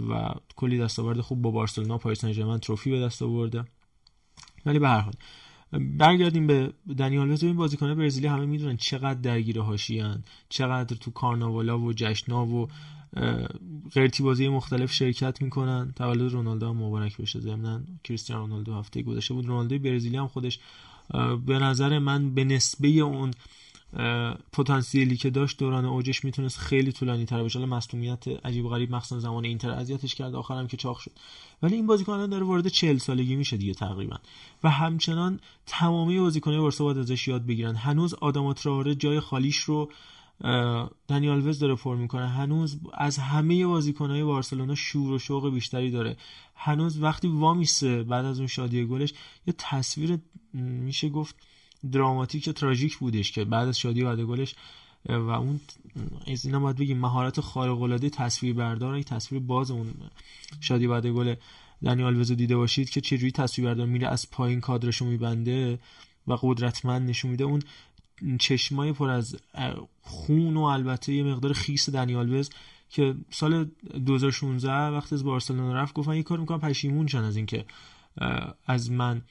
[0.10, 3.66] و کلی دستاورد خوب با بارسلونا پاریس سن تروفی به دست آورده.
[4.66, 5.14] ولی به هر حال
[5.98, 11.80] برگردیم به دنیال وز این بازیکن برزیلی همه می‌دونن چقدر درگیر هاشیان چقدر تو کارناوالا
[11.80, 12.68] و جشنا و
[13.94, 15.94] قرتی بازی مختلف شرکت می‌کنن.
[15.96, 17.40] تولد رونالدو هم مبارک بشه.
[17.40, 19.46] ضمن کریستیانو رونالدو هفته گذشته بود.
[19.46, 20.60] رونالدو برزیلی هم خودش
[21.46, 23.32] به نظر من به نسبه اون
[24.54, 27.66] پتانسیلی که داشت دوران اوجش می‌تونست خیلی طولانی تر باشه.
[27.66, 30.36] مصونیت عجیب غریب مخصوصا زمان اینتر اذیتش کرد.
[30.36, 31.12] آخرم که چاق شد.
[31.64, 34.18] ولی این بازیکن الان داره وارد 40 سالگی میشه دیگه تقریبا.
[34.64, 37.76] و همچنان تمامی بازیکن‌های بارسا باید ازش یاد بگیرن.
[37.76, 39.90] هنوز آدم تراوره جای خالیش رو
[41.08, 42.28] دنیال وز داره پر می‌کنه.
[42.28, 46.18] هنوز از همه بازیکنهای بارسلونا شور و شوق بیشتری داره.
[46.56, 49.14] هنوز وقتی وامیسه بعد از اون شادی گلش
[49.48, 50.20] یه تصویر
[50.54, 51.36] میشه گفت
[51.92, 54.56] دراماتیک تراژیک بودش که بعد از شادی بعد گلش
[55.10, 55.60] و اون
[56.28, 59.94] از اینا باید بگیم مهارت خارق العاده تصویر بردار تصویر باز اون
[60.62, 61.36] شادی بعد گل
[61.84, 65.80] دنیال وزو دیده باشید که چجوری تصویر بردار میره از پایین کادرشو میبنده
[66.28, 67.44] و قدرتمند نشون میده.
[67.44, 67.62] اون
[68.40, 69.36] چشمای پر از
[70.02, 72.50] خون و البته یه مقدار خیس دنیال وز
[72.90, 73.66] که سال
[74.06, 77.66] 2016 وقتی از بارسلونا رفت گفتن یه کار می‌کنم پشیمون شن از اینکه
[78.68, 79.22] از من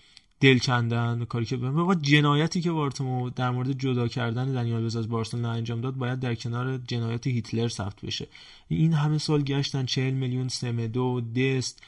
[0.41, 5.09] دل کندن کاری که واقعا جنایتی که بارتومو در مورد جدا کردن دنیال وز از
[5.09, 8.29] بارسلونا انجام داد باید در کنار جنایت هیتلر ثبت بشه.
[8.69, 11.83] این همه سال گشتن 40 میلیون سمدو دست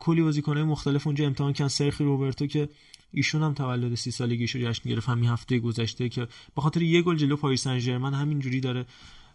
[0.00, 2.68] کلی بازیکنای مختلف اونجا امتحان کردن سرخی روبرتو که
[3.12, 7.16] ایشون هم تولد سی سالگیشو جشن گرفت همین هفته گذشته که به خاطر یه گل
[7.16, 8.86] جلو پاریس سن ژرمن همینجوری داره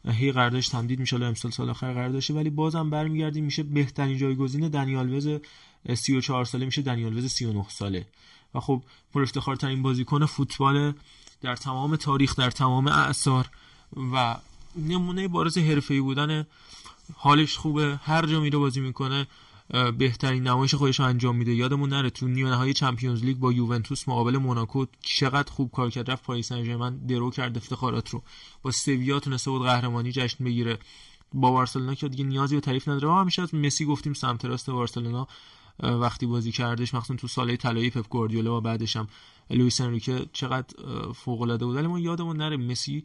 [0.06, 4.70] هی قراردادش تمدید میشه امسال سال آخر قرار داشته ولی بازم برمیگردیم میشه بهترین جایگزین
[4.70, 5.40] دنیال وز
[5.94, 8.06] 34 ساله میشه دنیال وز 39 ساله.
[8.56, 8.84] و خب
[9.14, 10.94] پر افتخارترین بازیکن فوتبال
[11.42, 13.50] در تمام تاریخ در تمام اعثار
[14.14, 14.36] و
[14.76, 16.48] نمونه بارز حرفه‌ای بودن
[17.16, 19.28] حالش خوبه هر جا میره بازی می‌کنه.
[19.98, 21.56] بهترین نمایش خودش رو انجام میده.
[21.56, 26.12] یادمون نره تو نیمه نهایی چمپیونز لیگ با یوونتوس مقابل موناکو چقدر خوب کار کرد.
[26.12, 28.24] رفت پاریس سن درو کرد افتخارات رو.
[28.62, 30.80] با سویا تونسته بود قهرمانی جشن بگیره.
[31.34, 33.08] با بارسلونا که دیگه نیازی به تعریف نداره.
[33.08, 35.28] ما همیشه از مسی گفتیم سمت راست بارسلونا.
[35.84, 39.08] وقتی بازی کردش مخصوصا تو ساله طلایی پپ گواردیولا و بعدش هم
[39.50, 40.76] لوئیس انریکه چقدر
[41.12, 41.76] فوق العاده بود.
[41.76, 43.04] ولی ما یادمون نره مسی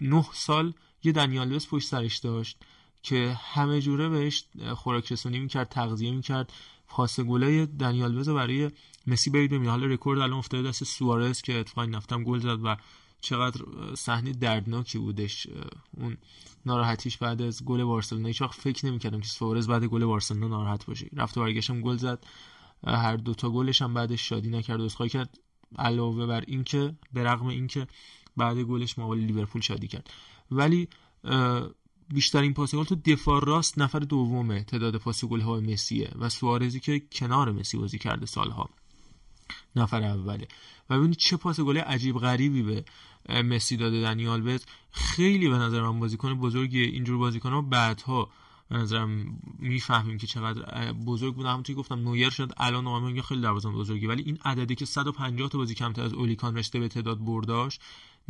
[0.00, 0.72] 9 سال
[1.04, 2.58] یه دنی آلوز پشت سرش داشت.
[3.02, 4.44] که همه جوره بهش
[4.74, 6.52] خوراک رسونی می‌کرد تغذیه می‌کرد.
[6.88, 8.70] پاس گله دنی آلوز برای
[9.06, 9.68] مسی برید ببینید.
[9.68, 12.76] حالا رکورد الان افتاده دست سوارز که اتفاقا رفتم گل زد و
[13.20, 13.64] چقدر
[13.94, 15.46] صحنه دردناکی بودش.
[15.96, 16.16] اون
[16.66, 18.28] ناراحتیش بعد از گل بارسلونا.
[18.28, 21.10] هیچ وقت فکر نمی‌کردم که سوارز بعد گل بارسلونا ناراحت باشه.
[21.16, 22.24] رفت و برگشتم گل زد.
[22.86, 25.38] هر دوتا گلش هم بعدش شادی نکرد و کرد.
[25.78, 27.86] علاوه بر اینکه به رغم اینکه
[28.36, 30.10] بعد گلش مقابل لیورپول شادی کرد.
[30.50, 30.88] ولی
[32.14, 36.80] بیشترین پاس گل تو دفاع راست نفر دومه تعداد پاس گل های مسیه و سوارزی
[36.80, 38.68] که کنار مسی بازی کرده سالها.
[39.76, 40.48] نفر اوله.
[40.90, 42.84] و ببینید چه پاس گل عجیب غریبی به
[43.42, 46.82] مسی داده دنیال بز خیلی به نظر من بازیکن بزرگی.
[46.82, 48.30] اینجور بازیکن ها بعدها
[48.68, 53.78] به نظرم می‌فهمیم که چقدر بزرگ بود همونطوری گفتم نویر شد الان نوامنگ خیلی دروازه‌بان
[53.78, 54.06] بزرگی.
[54.06, 57.78] ولی این عددی که 150 تا بازی کمتر از اولیکان رشته به تعداد برداش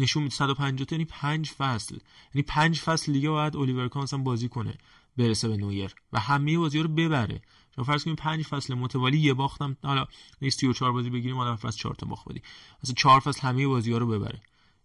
[0.00, 1.98] نشون میده 150 تا یعنی 5 فصل.
[2.34, 4.74] یعنی 5 فصل لیگ باید الیور کان بازی کنه
[5.16, 5.94] برسه به نویر.
[6.12, 7.42] و همه بازی رو ببره.
[7.76, 10.06] شما فرض کنید 5 فصل متوالی یه باختم حالا
[10.42, 12.42] نیست 34 بازی بگیریم حالا فصل 4 تا باخت بدی.
[12.84, 14.40] مثلا 4 فصل همه بازی رو ببره.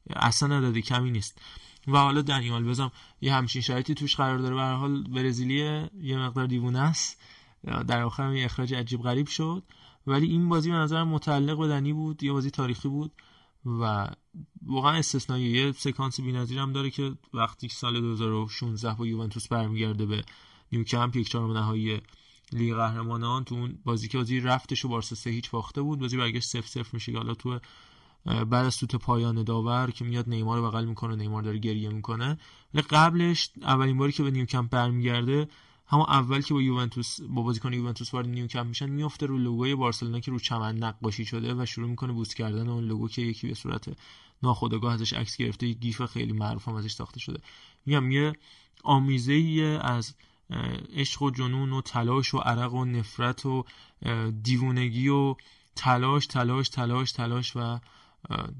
[0.10, 1.42] اصلا عدد کمی نیست.
[1.88, 4.56] و حالا دنیال بزم یه همچین شرایطی توش قرار داره.
[4.56, 7.22] به هر حال برزیلی یه مقدار دیوونه است.
[7.88, 9.64] در آخر یه اخراج عجیب غریب شد.
[10.08, 12.24] ولی این بازی به نظر متعلق به دنی بود.
[12.24, 13.12] یه بازی تاریخی بود.
[13.66, 14.08] و
[14.66, 20.24] واقعا استثنایی یه سکانس بی‌نظیر هم داره که وقتی سال 2016 با یوونتوس برمیگرده به
[20.72, 22.02] نیوکمپ یک چهارم نهایی
[22.54, 26.18] لیگ قهرمانان تو اون بازی که بازی رفتش و بارسا سه هیچ باخته بود بازی
[26.18, 27.60] برگشت 0 0 میشه حالا تو
[28.26, 32.38] بعد از سوت پایان داور که میاد نیمار رو بغل می‌کنه نیمار داره گریه می‌کنه.
[32.74, 35.48] ولی قبلش اولین باری که به نیوکمپ برمیگرده
[35.88, 40.20] همون اول که با یوونتوس با بازیکن یوونتوس وارد نیوکمپ میشن میفته رو لوگوی بارسلونا
[40.20, 43.54] که رو چمن نقاشی شده و شروع می‌کنه بوس کردن اون لوگو که یکی به
[43.54, 43.98] صورت
[44.44, 47.40] ناخودآگاه ازش عکس گرفته یک GIF خیلی معروف هم ازش ساخته شده.
[47.86, 48.34] میگم یه
[48.84, 49.34] آمیزه
[49.84, 50.16] از
[50.96, 53.66] عشق و جنون و تلاش و عرق و نفرت و
[54.44, 55.36] دیوونگی و
[55.76, 57.80] تلاش تلاش تلاش تلاش و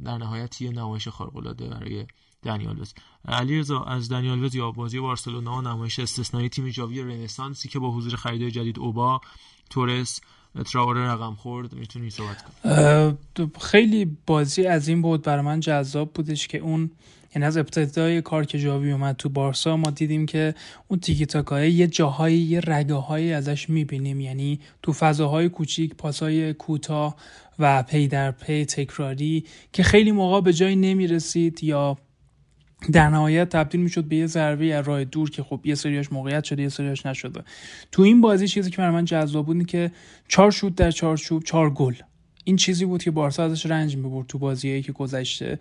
[0.04, 2.06] در نهایت یه نمایش خارق العاده برای
[2.46, 2.94] دنیال وز
[3.28, 8.16] علیرضا از دنیال وز یا بازی بارسلونا نمایش استثنایی تیم جاوی رنسانسی که با حضور
[8.16, 9.22] خریدای جدید اوبا
[9.70, 10.22] تورس
[10.74, 13.18] تراوره رقم خورد می‌تونی صحبت کنی.
[13.62, 16.92] خیلی بازی از این بود برای من جذاب بودش که اون
[17.36, 19.78] یعنی از ابتدای کار که جاوی اومد تو بارسا.
[19.78, 20.56] ما دیدیم که
[20.88, 24.22] اون تیکی تاکای یه جاهایی یه رگه هایی ازش می‌بینیم.
[24.22, 27.16] یعنی تو فضاهای کوچیک پاسای کوتاه
[27.60, 31.98] و پی در پی تکراری که خیلی موقع به جایی نمی‌رسید یا
[32.92, 36.44] در نهایت تبدیل می‌شد به یه ضربه از راه دور که خب یه سریاش موقعیت
[36.44, 37.42] شده یه سریاش نشده.
[37.92, 39.92] تو این بازی چیزی که برای من جذاب بود که
[40.28, 41.94] چهار شوت در چارچوب چهار گل.
[42.48, 45.60] این چیزی بود که بارسا ازش رنج می‌برد تو بازیایی که گذشته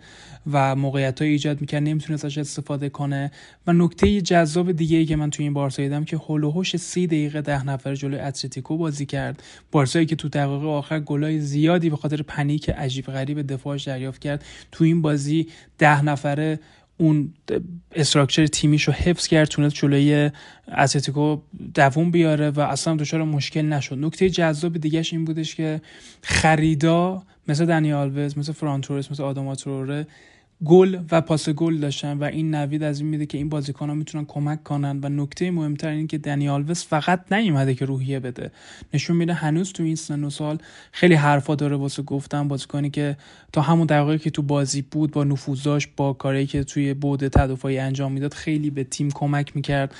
[0.51, 3.31] و موقعیت های ایجاد می‌کرد نمی‌تونست ازش استفاده کنه.
[3.67, 7.41] و نکته جذاب دیگه ای که من تو این بارسا دیدم که هولوهوش سی دقیقه
[7.41, 9.43] ده نفر جلوی اتلتیکو بازی کرد.
[9.71, 14.45] بارسایی که تو دقیقه آخر گلای زیادی به خاطر panic عجیب غریب دفاعش دریافت کرد.
[14.71, 15.47] تو این بازی
[15.77, 16.59] ده نفره
[16.97, 17.33] اون
[17.91, 20.31] structure تیمیش رو حفظ کرد تونست جلوی
[20.77, 21.37] اتلتیکو
[21.75, 23.97] دووم بیاره و اصلا دچار مشکل نشد.
[23.97, 25.81] نکته جذاب دیگهش این بودش که
[26.21, 30.07] خریدا مثل دنی آلوز مثل فرانتورس مثل آداما تروره
[30.65, 33.95] گل و پاس گل داشتن و این نوید از این میده که این بازیکن ها
[33.95, 38.51] می‌تونن کمک کنن و نکته مهمتر این که دنیال وس فقط نیومده که روحیه بده.
[38.93, 40.57] نشون میده هنوز تو این سن و سال
[40.91, 43.17] خیلی حرفا داره واسه گفتن بازیکنی که
[43.53, 47.77] تا همون دقایقی که تو بازی بود با نفوذاش با کاری که توی بود تدافعی
[47.77, 49.95] انجام می‌داد خیلی به تیم کمک می‌کرد.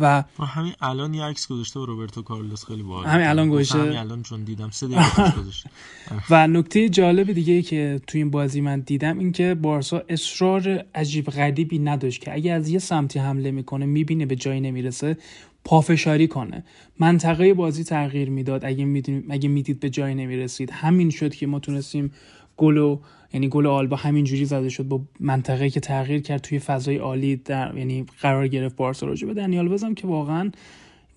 [0.00, 4.22] و همین الان یه عکس گذاشته روبرتو کارلوس خیلی باحال همین الان گذاشته همین الان
[4.22, 4.70] چون دیدم.
[4.70, 5.70] سه دقیقه گذاشته
[6.30, 11.30] و نکته جالب دیگه که تو این بازی من دیدم این که بارسا اصرار عجیب
[11.30, 15.16] غریبی نداشت که اگه از یه سمتی حمله می‌کنه می‌بینه به جایی نمی‌رسه
[15.64, 16.64] پافشاری کنه.
[16.98, 18.64] منطقه بازی تغییر می‌داد.
[18.64, 20.70] اگه اگه می‌دید به جایی نمی‌رسید.
[20.70, 22.12] همین شد که ما تونستیم
[22.56, 22.98] گلو
[23.32, 27.76] یعنی گل آلبا همینجوری زده شد با منطقه که تغییر کرد توی فضای عالی در
[27.76, 30.50] یعنی قرار گرفت بارسا راجع به دنیال بزم که واقعا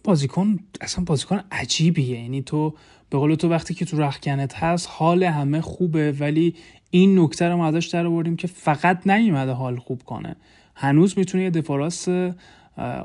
[0.04, 2.22] بازیکن اصلا بازیکن عجیبیه.
[2.22, 2.74] یعنی تو
[3.10, 6.56] به قول تو وقتی که تو رخکنت هست حال همه خوبه ولی
[6.90, 10.36] این نکته رو ما ازش در آوردیم که فقط نیومده حال خوب کنه.
[10.76, 12.10] هنوز می‌تونه یه دفاراس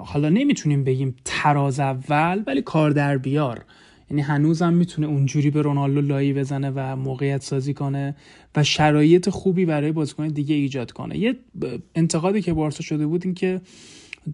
[0.04, 3.64] حالا نمی‌تونیم بگیم تراز اول ولی کار در بیار.
[4.10, 8.16] یعنی هنوزم می‌تونه اونجوری به رونالدو لایی بزنه و موقعیت سازی کنه
[8.56, 11.18] و شرایط خوبی برای بازیکن دیگه ایجاد کنه.
[11.18, 11.36] یه
[11.94, 13.60] انتقادی که بارسا شده بود این که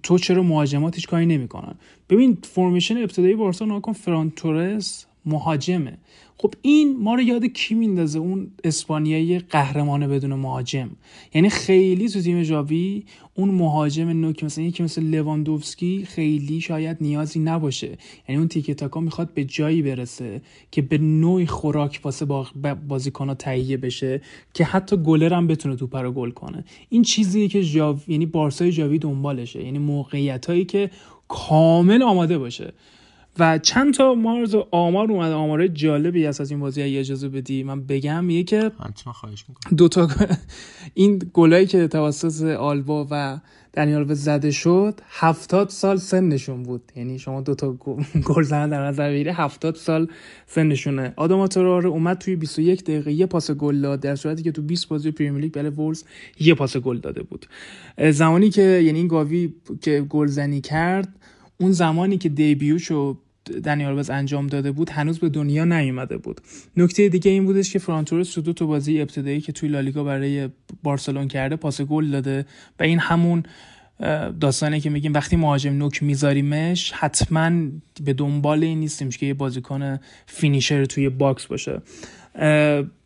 [0.03, 1.75] تو چرا مهاجمات کاری نمی‌کنن.
[2.11, 5.99] ببین فرمیشن ابتدایی بارسا ناکن فرانتورس مهاجمه.
[6.39, 10.91] خب این ما رو یاد کی میندازه؟ اون اسپانیایی قهرمان بدون مهاجم.
[11.35, 17.41] یعنی خیلی تو تیم جاوی اون مهاجم نوک مثلا یکی مثل لواندوفسکی خیلی شاید نیازی
[17.41, 17.99] نباشه.
[18.29, 22.27] یعنی اون تیک تاکا می‌خواد به جایی برسه که به نوعی خوراک واسه
[22.89, 24.21] بازیکن‌ها تهیه بشه
[24.55, 26.65] که حتی گلر هم بتونه توپ رو گل کنه.
[26.89, 29.65] این چیزیه که جاو یعنی بارسای جاوی دنبالشه.
[29.65, 30.91] یعنی موقعیت هایی که
[31.29, 32.73] کامل آماده باشه.
[33.39, 35.33] و چند تا مارز آمار اومد.
[35.33, 38.31] آمار جالبی هست از این بازی اجازه بدی من بگم.
[38.31, 38.71] یه که
[39.05, 39.77] خواهش می‌کنم.
[39.77, 40.09] دو تا
[40.95, 43.41] این گلایی که توسط آلبا و
[43.75, 46.93] دنیال زده شد هفتاد سال سنشون بود.
[46.97, 47.73] یعنی شما دو تا
[48.25, 50.09] گل زدن در نظر بگیری هفتاد سال
[50.47, 51.13] سنشونه.
[51.17, 54.89] آدم تراره اومد توی 21 دقیقه یه پاس گل داد در صورتی که تو 20
[54.89, 56.05] بازی پریمیر لیگ برای وولز
[56.41, 57.47] یه پاس گل داده بود.
[58.11, 61.09] زمانی که یعنی این گاوی که گلزنی کرد
[61.61, 63.19] اون زمانی که debut شو
[63.65, 66.41] دنی آلوز انجام داده بود هنوز به دنیا نیومده بود.
[66.77, 70.05] نکته دیگه این بودش که فران تورس تو دو تا بازی ابتدایی که توی لالیگا
[70.05, 70.49] برای
[70.83, 72.47] بارسلون کرده پاس گل داده
[72.81, 73.43] و این همون
[74.41, 77.51] داستانی که میگیم وقتی مهاجم نوک میذاریمش حتما
[78.05, 81.83] به دنبال این نیستیم که یه بازیکن finisher توی box باشه.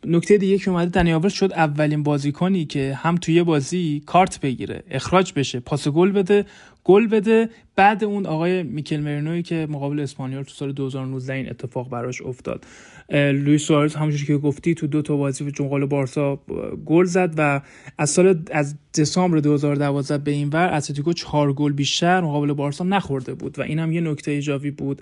[0.05, 4.83] نکته دیگه که اومده دنی آلوز شد اولین بازیکنی که هم توی بازی کارت بگیره
[4.91, 6.45] اخراج بشه پاس گل بده
[6.83, 7.49] گل بده.
[7.75, 12.65] بعد اون آقای میکل مرینوی که مقابل اسپانیول تو سال 2019 این اتفاق براش افتاد.
[13.11, 16.39] لوئیس سوارز همونجوری که گفتی تو دو تا بازی به جنقال بارسا
[16.85, 17.61] گل زد و
[17.97, 23.33] از سال از دسامبر 2012 به این ور اتلتیکو چهار گل بیشتر مقابل بارسا نخورده
[23.33, 25.01] بود و این هم یه نکته جالبی بود.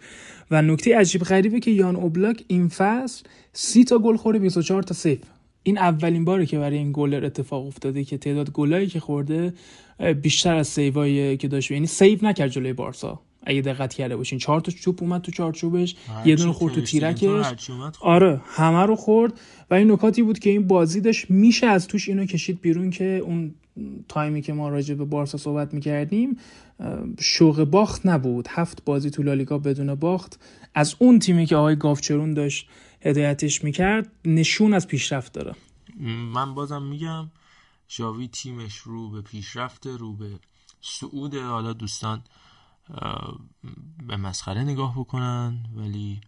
[0.52, 3.24] و نکته عجیب غریبه که یان اوبلاک این فصل
[3.54, 5.19] سی تا گل خوره 24 تا save
[5.68, 9.53] این اولین باره که برای این گلر اتفاق افتاده که تعداد گلایی که خورده
[10.22, 11.72] بیشتر از save ایی که داشت.
[11.72, 13.19] یعنی save نکرد جلوی بارسا.
[13.44, 15.95] اگه دقت کرده باشین چهار تا چوب اومد تو چارچوبش
[16.26, 17.45] یه دونه خورد تو تیرکش.
[18.02, 19.34] آره همه رو خورد.
[19.72, 23.22] و این نکاتی بود که این بازی داشت میشه از توش اینو کشید بیرون که
[23.26, 23.56] اون
[24.10, 26.38] تایمی که ما راجع به بارسا صحبت می‌کردیم
[27.19, 28.48] شوق باخت نبود.
[28.49, 30.39] هفت بازی تو لالیگا بدون باخت.
[30.76, 32.68] از اون تیمی که آقای گافچرون داشت
[33.02, 35.56] هدایتش می‌کرد نشون از پیشرفت داره.
[36.34, 37.32] من بازم میگم
[37.88, 40.40] جاوی تیمش رو به پیشرفت رو به
[40.82, 42.24] سعود حالا دوستان
[44.07, 46.22] به مسخره نگاه بکنن ولی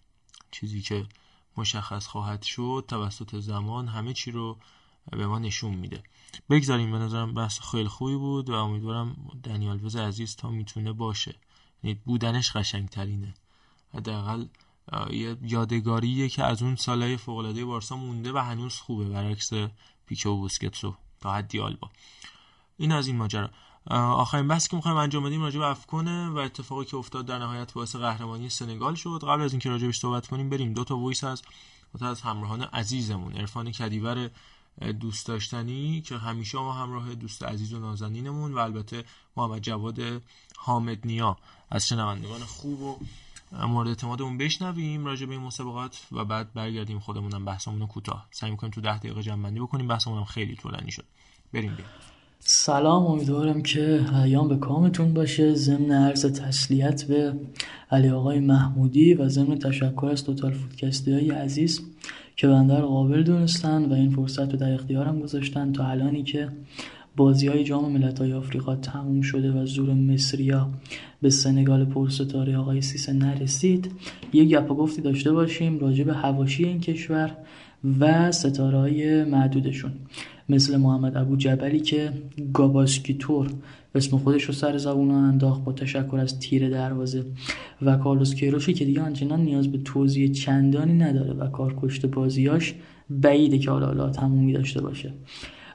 [0.51, 1.05] چیزی که
[1.57, 4.57] مشخص خواهد شد توسط زمان همه چی رو
[5.11, 6.03] به ما نشون میده.
[6.49, 11.35] بگذاریم به نظرم بحث خیلی خوبی بود و امیدوارم دنیال وز عزیز تا می‌تونه باشه.
[11.83, 13.33] یعنی بودنش قشنگترینه.
[13.93, 14.45] حداقل
[15.11, 19.49] یه یادگاریه که از اون سالهای فوق‌العاده بارسا مونده و هنوز خوبه برعکس
[20.05, 21.89] پیکه و بوسکتسو تا حدی آلبا.
[22.77, 23.49] این از این ماجرا.
[23.91, 27.73] آخرین بحثی که می‌خوایم انجام بدیم راجع به افکونه و اتفاقی که افتاد در نهایت
[27.73, 29.23] باعث قهرمانی سنگال شد.
[29.23, 30.73] قبل از اینکه راجبش صحبت کنیم بریم.
[30.73, 31.41] دو تا وایس از
[31.99, 33.33] دو از همراهان عزیزمون.
[33.33, 34.29] عرفان کدیور
[34.99, 39.03] دوست داشتنی که همیشه ما همراه دوست عزیز و نازنینمون و البته
[39.37, 39.99] محمد جواد
[40.57, 41.37] حامد نیا
[41.69, 42.97] از شنوندگان خوب و
[43.51, 48.27] مورد اعتمادمون بشنویم راجع به این مسابقات و بعد برگردیم خودمونم بحثمون رو کوتاه.
[48.31, 49.87] سعی می‌کنیم تو 10 دقیقه جمع بندی بکنیم.
[49.87, 51.05] بحثمون خیلی طولانی شد.
[51.53, 51.85] بریم بریم
[52.39, 55.53] سلام امیدوارم که ایام به کامتون باشه.
[55.53, 57.33] ضمن عرض تسلیت به
[57.91, 61.81] علی آقای محمودی و ضمن تشکر از توتال فودکستی های عزیز
[62.35, 66.49] که بنده رو قابل دونستن و این فرصت رو در اختیارم گذاشتن تا الانی که
[67.19, 70.69] بازی های جام ملت های آفریقا تموم شده و زور مصریا
[71.21, 73.91] به سنگال پرستاره آقای سیسه نرسید.
[74.33, 77.37] یک گپ گفتی داشته باشیم راجع به هواشی این کشور
[77.99, 79.91] و ستاره های معدودشون.
[80.49, 82.11] مثل محمد ابو جبلی که
[82.53, 83.49] گاباسکیتور
[83.95, 87.25] اسم خودش رو سر زبون انداخت با تشکر از تیر دروازه
[87.81, 92.75] و کارلوس کیروشی که دیگه آنچنان نیاز به توضیح چندانی نداره و کارکشت بازیاش
[93.09, 95.13] بعیده که حالا حالا تمومی داشته باشه.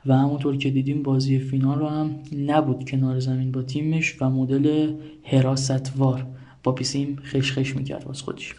[0.07, 2.11] و همونطور که دیدیم بازی فینال رو هم
[2.47, 6.27] نبود کنار زمین با تیمش و مدل حراستوار.
[6.63, 8.55] با پیسیم خش خش می‌کرد باز خودش.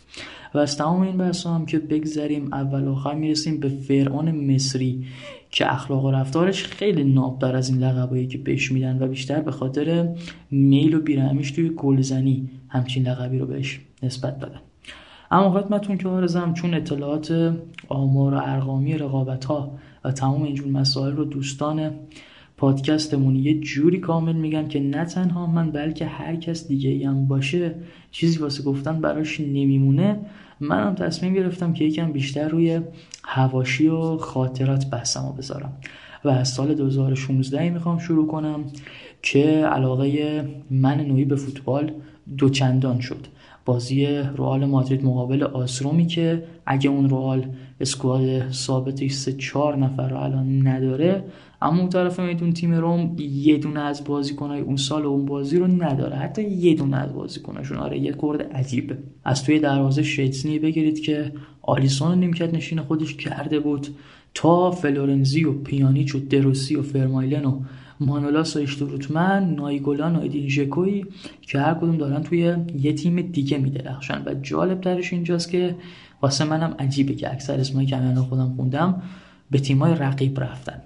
[0.54, 5.06] و از تمام این بحث هم که بگذریم اول آخر می‌رسیم به فرعون مصری
[5.52, 9.52] که اخلاق و رفتارش خیلی نابتر از این لقبایی که بهش میدن و بیشتر به
[9.52, 10.16] خاطر
[10.52, 14.60] میل و بیرحمیش توی گلزنی همچین لقبی رو بهش نسبت دادن.
[15.32, 17.56] اما خدمتون که آرزم چون اطلاعات
[17.88, 21.92] آمار و ارقامی رقابت ها و تمام اینجور مسائل رو دوستان
[22.58, 27.76] پادکستمون یه جوری کامل میگن که نه تنها من بلکه هر کس دیگه هم باشه.
[28.12, 30.20] چیزی واسه گفتن براش نمیمونه.
[30.60, 32.82] منم تصمیم گرفتم که یکم بیشتر روی
[33.24, 35.74] هواشی و خاطرات بحثمو بذارم.
[36.26, 38.64] و از سال 2016 می‌خوام شروع کنم
[39.22, 40.42] که علاقه
[40.72, 41.92] من نوعی به فوتبال
[42.38, 43.28] دوچندان شد.
[43.66, 47.46] بازی رئال مادرید مقابل آسرومی که اگه اون رئال
[47.80, 51.24] اسکواد ثابتش سه چهار نفر رو الان نداره.
[51.62, 55.58] اما اون طرف میدون تیم روم یه دونه از بازیکنهای اون سال و اون بازی
[55.58, 56.16] رو نداره.
[56.16, 58.98] حتی یه دونه از بازیکناشون آره یه کورد عجیبه.
[59.24, 61.32] از توی دروازه شیتسنی بگیرید که
[61.62, 63.88] آلیسون نیمکت نشین خودش کرده بود
[64.34, 67.60] تا فلورنزی و پیانیچ و دروسی و فرمایلن و
[68.00, 71.06] مانولاس و اشتروتمن نایگولان و ژکوی
[71.42, 74.24] که هر کدوم دارن توی یه تیم دیگه میدرخشن.
[74.26, 75.76] و جالب ترش اینجاست که
[76.22, 79.02] واسه منم عجیبه که اکثر اسمایی که من خودم خوندم
[79.52, 80.82] به تیمای رقیب رفتن.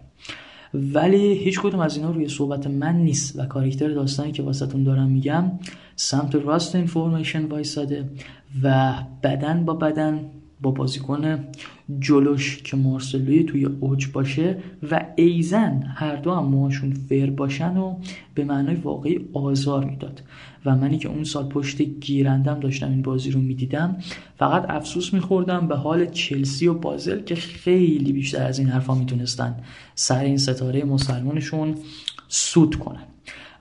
[0.73, 5.09] ولی هیچ کدوم از اینا روی صحبت من نیست و کاراکتر داستانی که واسهتون دارم
[5.09, 5.51] میگم
[5.95, 8.09] سمت راست اینفورمیشن وایساده
[8.63, 8.93] و
[9.23, 10.19] بدن با بدن
[10.61, 11.39] با بازیکن
[11.99, 14.57] جلوش که مارسلوی توی اوج باشه
[14.91, 17.95] و ایزن هر دو هم موهاشون فر باشن و
[18.33, 20.21] به معنای واقعی آزار می‌داد.
[20.65, 23.97] و منی که اون سال پشت گیرندم داشتم این بازی رو می‌دیدم
[24.37, 29.55] فقط افسوس میخوردم به حال چلسی و بازل که خیلی بیشتر از این حرفا می‌تونستن
[29.95, 31.75] سر این ستاره مسلمانشون
[32.27, 33.03] سود کنن.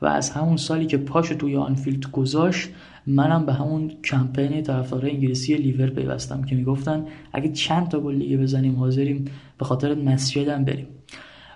[0.03, 2.69] و از همون سالی که پاشو توی آنفیلد گذاشت
[3.07, 8.37] منم به همون کمپین طرفدارای انگلیسی لیور پیوستم که می‌گفتن اگه چند تا گل دیگه
[8.37, 9.25] بزنیم حاضریم
[9.59, 10.87] به خاطر مسجدم بریم.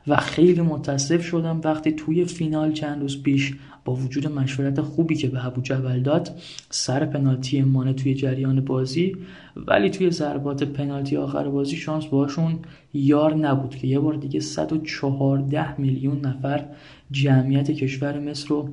[0.07, 5.29] و خیلی متاسف شدم وقتی توی فینال چند روز پیش با وجود مشورت خوبی که
[5.29, 6.31] به ابو جبل داد
[6.71, 9.17] سر پنالتی مانه توی جریان بازی
[9.57, 12.59] ولی توی ضربات پنالتی آخر بازی شانس باشون
[12.95, 16.65] یار نبود که یه بار دیگه 114 میلیون نفر
[17.11, 18.69] جمعیت کشور مصر رو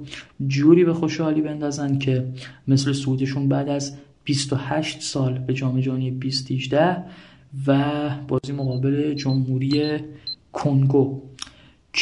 [0.47, 2.25] جوری به خوشحالی بندازن که
[2.67, 6.97] مثل سودشون بعد از 28 سال به جام جهانی 2018
[7.67, 9.99] و بازی مقابل جمهوری
[10.51, 11.28] کنگو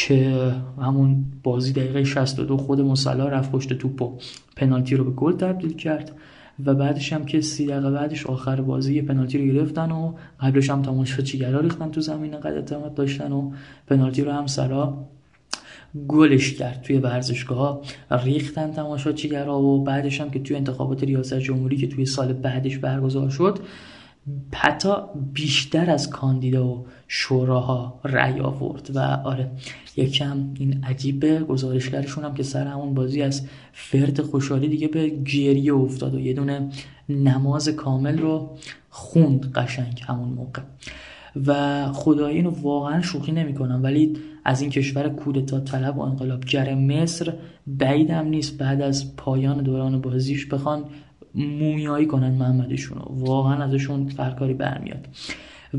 [0.06, 4.18] که همون بازی دقیقه 62 خود مسلا رفت پشت توپ و
[4.56, 6.12] پنالتی رو به گل تبدیل کرد
[6.64, 10.82] و بعدش هم که سی دقیقه بعدش آخر بازی پنالتی رو گرفتن و قبلش هم
[10.82, 13.50] تماشاچیگرا ریختن تو زمین قد اعتماد داشتن و
[13.86, 14.94] پنالتی رو هم سلا
[16.08, 17.80] گلش کرد توی ورزشگاه
[18.24, 23.30] ریختن تماشاچیگرا و بعدش هم که توی انتخابات ریاست جمهوری که توی سال بعدش برگزار
[23.30, 23.58] شد
[24.54, 24.94] حتی
[25.32, 29.50] بیشتر از کاندیدا و شوراها رأی آورد و آره
[29.96, 35.74] یکم این عجیبه گزارشگرشون هم که سر همون بازی از فرد خوشحالی دیگه به گریه
[35.74, 36.68] افتاد و یه دونه
[37.08, 38.56] نماز کامل رو
[38.90, 40.62] خوند قشنگ همون موقع.
[41.46, 47.34] و خدایی اینو واقعا شوخی نمی‌کنم ولی از این کشور کودتا طلب و انقلابگر مصر
[47.66, 48.58] بعیدم نیست.
[48.58, 50.84] بعد از پایان دوران بازیش بخوان
[51.34, 55.08] مومیایی کنن محمدشون واقعا ازشون فرکاری برمیاد.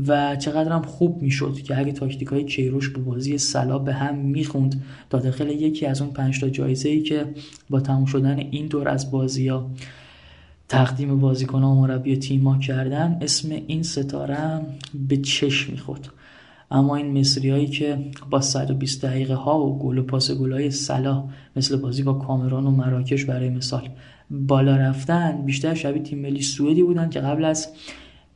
[0.06, 4.82] و چقدرم خوب می‌شد که اگه تاکتیک های کیروش با بازی سلا به هم می‌خوند
[5.10, 7.26] تا داخل یکی از اون پنج تا جایزه ای که
[7.70, 9.70] با تموم شدن این دور از بازی ها
[10.68, 14.60] تقدیم بازیکن و مربی تیما کردن اسم این ستاره
[15.08, 16.08] به چشم می‌خورد.
[16.70, 17.98] اما این مصری هایی که
[18.30, 21.24] با 120 دقیقه ها و گل و پاس گل های سلا
[21.56, 23.88] مثل بازی با کامران و مراکش برای مثال
[24.30, 27.68] بالا رفتن بیشتر شبیه تیم ملی سوئدی بودن که قبل از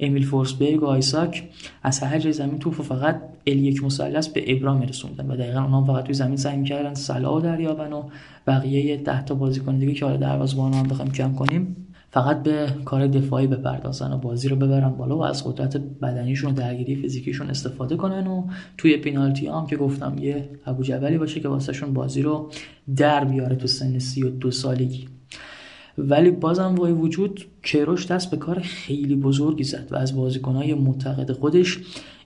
[0.01, 1.49] امیل فورسبرگ و آیساک
[1.83, 5.85] از هر جای زمین توپ فقط ال یک مثلث به ابرام میرسوندن و دقیقا اونها
[5.85, 8.03] فقط توی زمین سعی می‌کردن سلا دریابن و
[8.47, 11.77] بقیه ده تا بازیکن دیگه که حالا دروازه‌بان هم بخوایم کم کنیم
[12.11, 16.55] فقط به کار دفاعی بپردازن و بازی رو ببرن بالا و از قدرت بدنیشون و
[16.55, 18.47] درگیری فیزیکیشون استفاده کنن و
[18.79, 22.51] توی پینالتی هم که گفتم یه ابو جبلی باشه که واسهشون بازی رو
[22.97, 25.14] در بیاره تو سن سی و دو سالگی.
[25.99, 31.33] ولی بازم وای وجود کروش دست به کار خیلی بزرگی زد و از بازیکنهای معتقد
[31.33, 31.79] خودش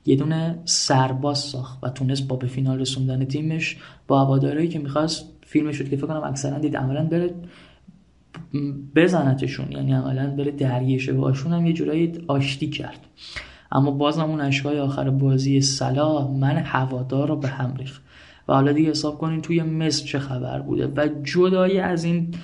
[0.06, 3.76] یه دونه سرباز ساخت و تونست با به فینال رسوندن تیمش
[4.06, 7.34] با هوادارایی که می‌خواست فیلمش شد که فکر کنم اکثرا دید عملا بره
[8.94, 13.06] بزنتشون یعنی عملا بره درگیشه باشون هم یه جورایی آشتی کرد.
[13.72, 18.02] اما بازم اون اشکای آخر بازی سلا من هوادار رو به هم ریخت.
[18.48, 22.34] و حالا دیگه حساب کنین توی مصر چه خبر بوده و جدایی از این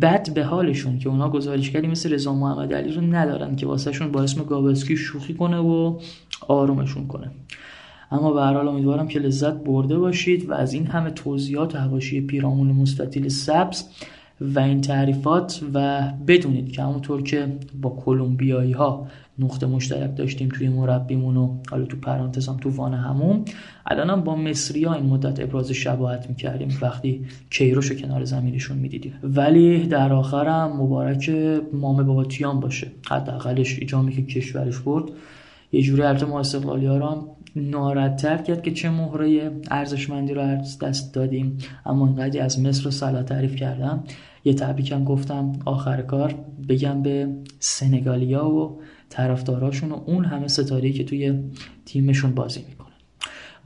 [0.00, 4.22] بد به حالشون که اونا گزارشگری مثل رضا محمد علی رو ندارن که واسهشون با
[4.22, 6.00] اسم گابسکی شوخی کنه و
[6.48, 7.30] آرومشون کنه.
[8.10, 12.20] اما به هر حال امیدوارم که لذت برده باشید و از این همه توضیحات حواشی
[12.20, 13.84] پیرامون مستطیل سبز
[14.40, 19.06] و این تعریفات و بدونید که همونطور که با کلمبیایی ها
[19.40, 23.44] نقطه مشترک داشتیم توی مربیمون و حالا تو پرانتز هم تو وان همون.
[23.86, 26.78] الان با مصری ها این مدت ابراز شباهت می‌کردیم.
[26.82, 29.12] وقتی کیروش کنار زمینشون می‌دیدیم.
[29.22, 31.30] ولی در آخرم مبارک
[31.72, 32.86] مام بابا تیان باشه.
[33.08, 35.04] حداقلش ایجامی که کشورش برد
[35.72, 37.26] یه جوری البته ما استقلالی ها هم
[37.56, 41.58] ناردتر کرد که چه مهره ارزشمندی رو دست دادیم.
[41.86, 44.04] اما اینقدری از مصر و سلا تعریف کردم.
[44.44, 46.34] یه تبریکم گفتم آخر کار
[46.68, 48.80] بگم به سنگالیا و
[49.10, 51.34] طرفداراشون و اون همه ستاره که توی
[51.86, 52.86] تیمشون بازی می‌کنن.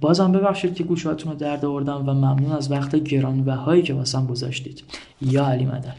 [0.00, 4.82] بازم ببخشید که گوشاتون رو درد آوردم و ممنون از وقت گرانبهایی که واسم گذاشتید.
[5.22, 5.96] یا علی مدد.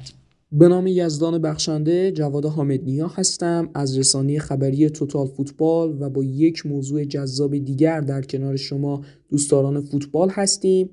[0.52, 3.70] به نام یزدان بخشنده جواد حامدنیا هستم.
[3.74, 9.82] از رسانه خبری توتال فوتبال و با یک موضوع جذاب دیگر در کنار شما دوستداران
[9.82, 10.90] فوتبال هستیم.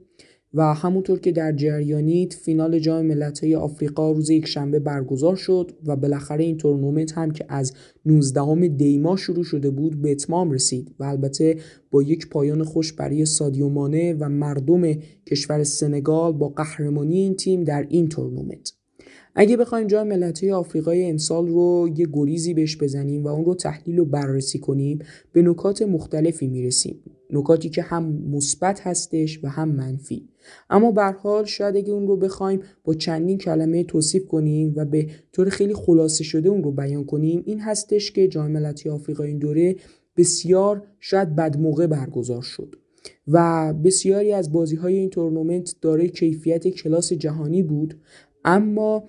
[0.54, 5.96] و همونطور که در جریانیت فینال جام ملت‌های آفریقا روز یک شنبه برگزار شد و
[5.96, 7.72] بالاخره این تورنمنت هم که از
[8.06, 11.56] 19 دیما شروع شده بود به اتمام رسید و البته
[11.90, 14.94] با یک پایان خوش برای سادیو مانه و مردم
[15.26, 18.72] کشور سنگال با قهرمانی این تیم در این تورنمنت.
[19.34, 23.98] اگه بخوایم جام ملت‌های آفریقای امسال رو یه گریزی بهش بزنیم و اون رو تحلیل
[23.98, 24.98] و بررسی کنیم
[25.32, 27.02] به نکات مختلفی می‌رسیم.
[27.30, 30.31] نکاتی که هم مثبت هستش و هم منفی.
[30.70, 35.06] اما به حال شاید اگه اون رو بخوایم با چندین کلمه توصیف کنیم و به
[35.32, 39.39] طور خیلی خلاصه شده اون رو بیان کنیم این هستش که جام ملت‌های آفریقا این
[39.39, 39.77] دوره
[40.16, 42.74] بسیار شاید بد موقع برگزار شد
[43.28, 48.01] و بسیاری از بازی های این تورنمنت دارای کیفیت کلاس جهانی بود
[48.44, 49.05] اما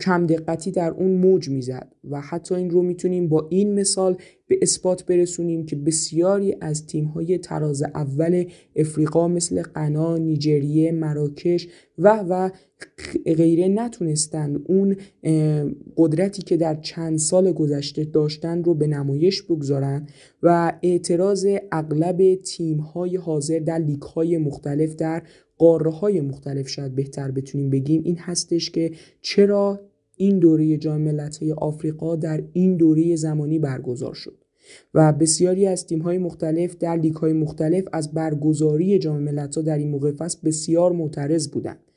[0.00, 4.16] کم دقتی در اون موج می‌زد و حتی این رو می‌تونیم با این مثال
[4.46, 8.44] به اثبات برسونیم که بسیاری از تیم‌های تراز اول
[8.76, 11.68] افریقا مثل قنا، نیجریه، مراکش
[11.98, 12.50] و و
[13.26, 14.96] غیره نتونستند اون
[15.96, 20.06] قدرتی که در چند سال گذشته داشتن رو به نمایش بگذارن
[20.42, 25.22] و اعتراض اغلب تیم‌های حاضر در لیگ‌های مختلف در
[25.58, 29.80] قاره های مختلف شاید بهتر بتونیم بگیم این هستش که چرا
[30.16, 34.44] این دوره جام ملت‌های آفریقا در این دوره زمانی برگزار شد.
[34.94, 40.12] و بسیاری از تیم‌های مختلف در لیگ‌های مختلف از برگزاری جام ملت‌ها در این موقع
[40.12, 41.87] فصل بسیار معترض بودند.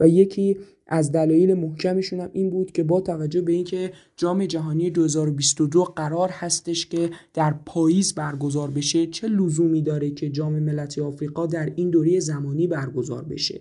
[0.00, 0.56] و یکی
[0.86, 6.28] از دلایل محکمشون هم این بود که با توجه به اینکه جام جهانی 2022 قرار
[6.28, 11.90] هستش که در پاییز برگزار بشه چه لزومی داره که جام ملت آفریقا در این
[11.90, 13.60] دوره زمانی برگزار بشه؟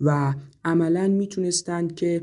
[0.00, 0.34] و
[0.64, 2.22] عملا می‌تونستند که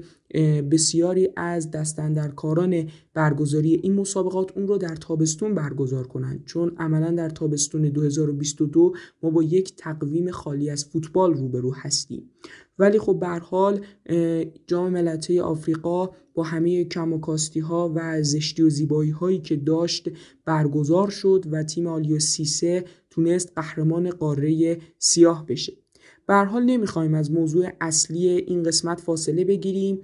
[0.71, 6.45] بسیاری از دستندرکاران برگزاری این مسابقات اون رو در تابستون برگزار کنند.
[6.45, 8.93] چون عملا در تابستون 2022
[9.23, 12.29] ما با یک تقویم خالی از فوتبال روبرو هستیم.
[12.79, 13.85] ولی خب به حال
[14.67, 19.55] جام ملت‌های آفریقا با همه کم و کاستی ها و زشتی و زیبایی هایی که
[19.55, 20.09] داشت
[20.45, 25.73] برگزار شد و تیم آلیو سیسه تونست قهرمان قاره سیاه بشه.
[26.27, 30.01] به حال نمی‌خوایم از موضوع اصلی این قسمت فاصله بگیریم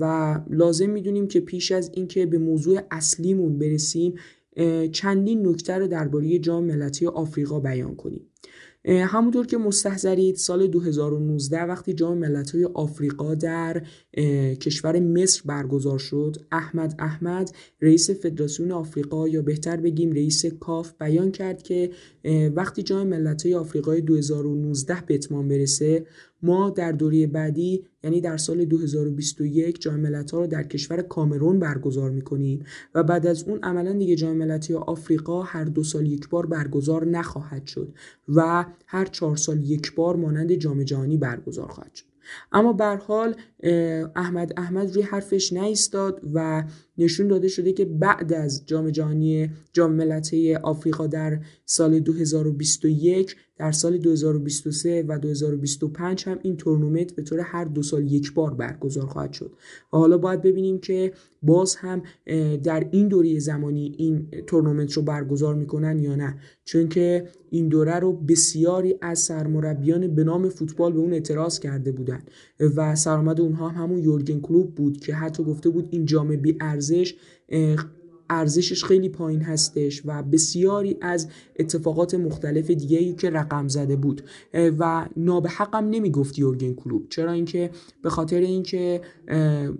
[0.00, 4.14] و لازم می‌دونیم که پیش از اینکه به موضوع اصلیمون برسیم
[4.92, 8.31] چندین نکته رو درباره جام ملت‌های آفریقا بیان کنیم.
[8.88, 13.82] همونطور که مستحضرید سال 2019 وقتی جام ملت‌های آفریقا در
[14.54, 17.50] کشور مصر برگزار شد احمد احمد
[17.80, 21.90] رئیس فدراسیون آفریقا یا بهتر بگیم رئیس کاف بیان کرد که
[22.54, 26.06] وقتی جام ملت‌های آفریقای 2019 به اتمام برسه
[26.42, 32.10] ما در دوره بعدی یعنی در سال 2021 جام ملت‌ها رو در کشور کامرون برگزار
[32.10, 32.64] می‌کنیم
[32.94, 37.06] و بعد از اون عملا دیگه جام ملت‌های آفریقا هر دو سال یک بار برگزار
[37.06, 37.94] نخواهد شد
[38.28, 42.11] و هر چهار سال یک بار مانند جام جهانی برگزار خواهد شد.
[42.52, 43.34] اما بر حال
[44.16, 46.64] احمد احمد روی حرفش نیستاد و
[46.98, 53.72] نشون داده شده که بعد از جام جهانی جام ملت‌های آفریقا در سال 2021 در
[53.72, 59.06] سال 2023 و 2025 هم این تورنمنت به طور هر دو سال یک بار برگزار
[59.06, 59.52] خواهد شد.
[59.92, 61.12] و حالا باید ببینیم که
[61.42, 62.02] باز هم
[62.62, 67.98] در این دوره زمانی این تورنمنت رو برگزار می‌کنن یا نه؟ چون که این دوره
[67.98, 72.22] رو بسیاری از سرمربیان به نام فوتبال به اون اعتراض کرده بودن
[72.76, 76.56] و سرآمد اونها هم همون یورگن کلوب بود که حتی گفته بود این جام بی
[76.60, 77.14] ارزش
[78.32, 81.28] ارزشش خیلی پایین هستش و بسیاری از
[81.58, 84.22] اتفاقات مختلف دیگه ای که رقم زده بود.
[84.78, 87.08] و نابحق هم نمی‌گفت یورگن کلوب.
[87.08, 87.70] چرا اینکه؟
[88.02, 89.00] به خاطر اینکه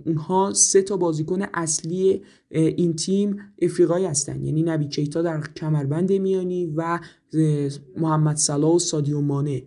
[0.07, 2.23] اونها سه تا بازیکن اصلی
[2.53, 4.45] این تیم افریقایی هستن.
[4.45, 7.01] یعنی نبی کیتا در کمربند میانی و
[7.97, 9.63] محمد صلاح و سادیو مانه.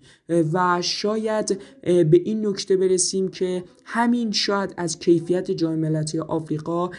[0.54, 6.90] و شاید به این نکته برسیم که همین شاید از کیفیت جام ملت‌های آفریقا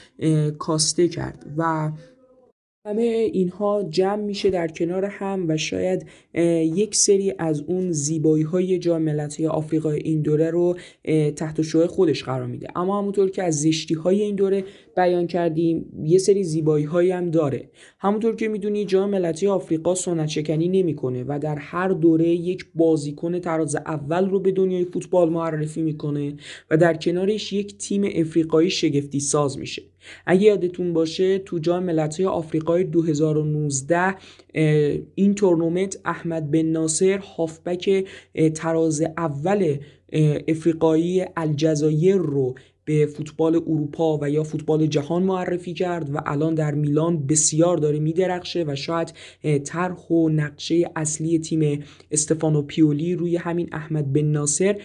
[0.58, 1.54] کاسته کرد.
[1.56, 1.92] و
[2.86, 3.02] همه
[3.32, 6.06] اینها جمع میشه در کنار هم و شاید
[6.74, 10.76] یک سری از اون زیبایی های جام ملت‌های آفریقا این دوره رو
[11.36, 12.68] تحت شوه خودش قرار میده.
[12.76, 14.64] اما همونطور که از زشتی های این دوره
[14.96, 17.70] بیان کردیم یه سری زیبایی هایی هم داره.
[17.98, 23.38] همونطور که می‌دونی جام ملت‌های آفریقا سنت شکنی نمی‌کنه و در هر دوره یک بازیکن
[23.38, 26.36] تراز اول رو به دنیای فوتبال معرفی می‌کنه
[26.70, 29.82] و در کنارش یک تیم افریقایی شگفتی ساز میشه.
[30.26, 34.14] اگه یادتون باشه تو جام ملت‌های آفریقای 2019
[35.14, 38.04] این تورنمنت احمد بن ناصر هافبک
[38.54, 39.76] تراز اول
[40.48, 42.54] افریقایی الجزایر رو
[42.84, 47.98] به فوتبال اروپا و یا فوتبال جهان معرفی کرد و الان در میلان بسیار داره
[47.98, 49.14] میدرخشه و شاید
[49.64, 54.80] طرح و نقشه اصلی تیم استفانو پیولی روی همین احمد بن ناصر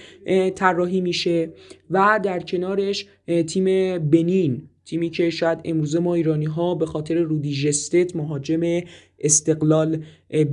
[0.56, 1.54] طراحی میشه.
[1.90, 3.06] و در کنارش
[3.48, 4.70] تیم بنین.
[4.86, 8.82] تیمی که شاید امروزه ما ایرانی ها به خاطر رودی جستت مهاجم
[9.20, 10.04] استقلال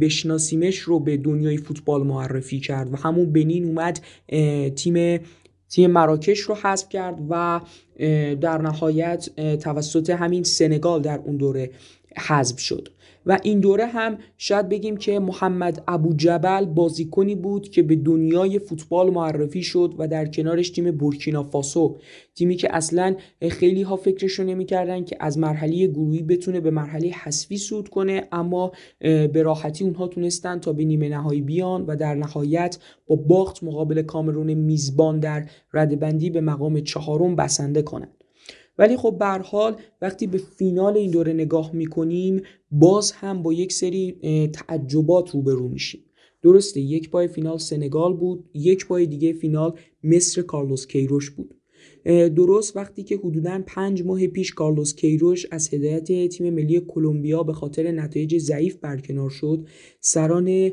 [0.00, 4.00] بشناسیمش رو به دنیای فوتبال معرفی کرد و همون بنین اومد
[4.74, 5.20] تیم
[5.68, 7.60] تیم مراکش رو حذف کرد و
[8.40, 9.28] در نهایت
[9.60, 11.70] توسط همین سنگال در اون دوره
[12.16, 12.88] حذف شد.
[13.28, 18.58] و این دوره هم شاید بگیم که محمد ابو جبل بازیکنی بود که به دنیای
[18.58, 21.96] فوتبال معرفی شد و در کنارش تیم بورکینافاسو
[22.34, 23.16] تیمی که اصلا
[23.50, 28.72] خیلی ها فکرشو نمی‌کردن که از مرحله گروهی بتونه به مرحله حذفی صعود کنه اما
[29.00, 34.02] به راحتی اونها تونستن تا به نیمه نهایی بیان و در نهایت با باخت مقابل
[34.02, 38.17] کامرون میزبان در ردبندی به مقام چهارم بسنده کنند
[38.78, 43.72] ولی خب به حال وقتی به فینال این دوره نگاه می‌کنیم باز هم با یک
[43.72, 44.16] سری
[44.52, 46.04] تعجبات روبرو میشیم.
[46.42, 51.54] درسته یک پای فینال سنگال بود یک پای دیگه فینال مصر کارلوس کیروش بود.
[52.36, 57.52] درست وقتی که حدودا پنج ماه پیش کارلوس کیروش از هدایت تیم ملی کلمبیا به
[57.52, 59.66] خاطر نتایج ضعیف برکنار شد
[60.00, 60.72] سران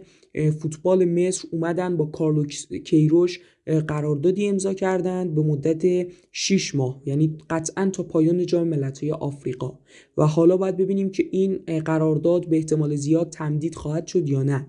[0.60, 3.40] فوتبال مصر اومدن با کارلوس کیروش
[3.88, 7.02] قراردادی امضا کردند به مدت 6 ماه.
[7.06, 9.80] یعنی قطعا تا پایان جام ملت‌های آفریقا.
[10.18, 14.68] و حالا باید ببینیم که این قرارداد به احتمال زیاد تمدید خواهد شد یا نه.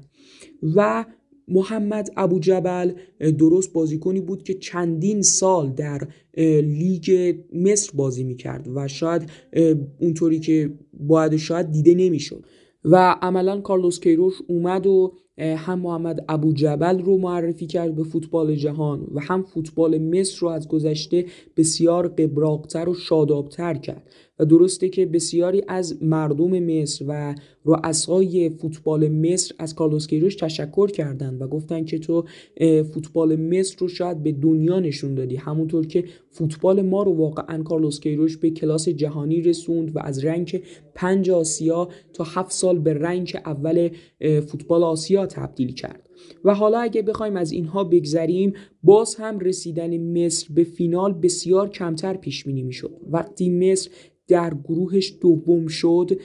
[0.76, 1.04] و
[1.48, 2.92] محمد ابو جبل
[3.38, 6.08] درست بازیکنی بود که چندین سال در
[6.62, 9.30] لیگ مصر بازی می‌کرد و شاید
[10.00, 12.46] اونطوری که باید شاید دیده نمی‌شد.
[12.84, 18.54] و عملا کارلوس کیروش اومد و هم محمد ابو جبل رو معرفی کرد به فوتبال
[18.54, 21.26] جهان و هم فوتبال مصر رو از گذشته
[21.56, 24.02] بسیار قبراقتر و شادابتر کرد.
[24.38, 27.34] و درسته که بسیاری از مردم مصر و
[27.64, 32.24] رؤسای فوتبال مصر از کارلوس کیروش تشکر کردند و گفتن که تو
[32.94, 35.36] فوتبال مصر رو شاید به دنیا نشون دادی.
[35.36, 40.62] همونطور که فوتبال ما رو واقعا کارلوس کیروش به کلاس جهانی رسوند و از رنگ
[40.94, 43.88] پنج آسیا تا هفت سال به رنگ اول
[44.20, 46.02] فوتبال آسیا تبدیل کرد.
[46.44, 48.52] و حالا اگه بخوایم از اینها بگذریم
[48.82, 53.00] باز هم رسیدن مصر به فینال بسیار کمتر پیش بینی می‌شد.
[53.10, 53.90] وقتی مصر
[54.28, 56.20] در گروهش دوم شد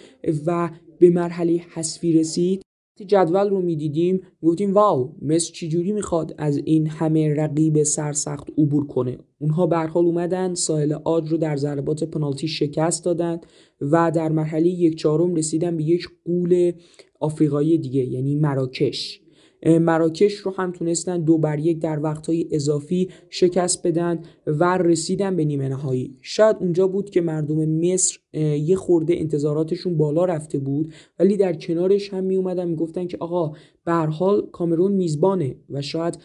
[0.45, 0.69] و
[0.99, 2.61] به مرحله حذفی رسید.
[3.07, 9.17] جدول رو می‌دیدیم گفتیم واو مصر چجوری می‌خواد از این همه رقیب سرسخت عبور کنه؟
[9.39, 13.39] اونها به حال اومدن ساحل آج رو در ضربات پنالتی شکست دادن
[13.81, 16.71] و در مرحله یک چهارم رسیدن به یک قول
[17.19, 19.20] آفریقایی دیگه یعنی مراکش.
[19.65, 25.45] مراکش رو هم تونستن دو بر یک در وقتهای اضافی شکست بدن و رسیدن به
[25.45, 26.17] نیمه نهایی.
[26.21, 28.19] شاید اونجا بود که مردم مصر
[28.57, 33.51] یه خورده انتظاراتشون بالا رفته بود ولی در کنارش هم می اومدن می‌گفتن که آقا
[33.85, 36.17] به حال کامرون میزبانه و شاید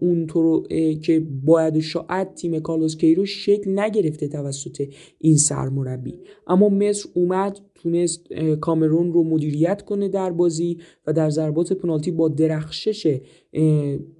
[0.00, 0.66] اونطور
[1.02, 4.88] که باید شاید تیم کارلوس کیروش شکل نگرفته توسط
[5.18, 6.20] این سرمربی.
[6.46, 12.28] اما مصر اومد تونست کامرون رو مدیریت کنه در بازی و در ضربات پنالتی با
[12.28, 13.20] درخشش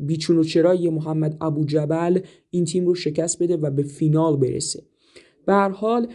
[0.01, 2.21] بیچون و چرای محمد ابو جبل
[2.51, 4.83] این تیم رو شکست بده و به فینال برسه.
[5.47, 6.07] به حال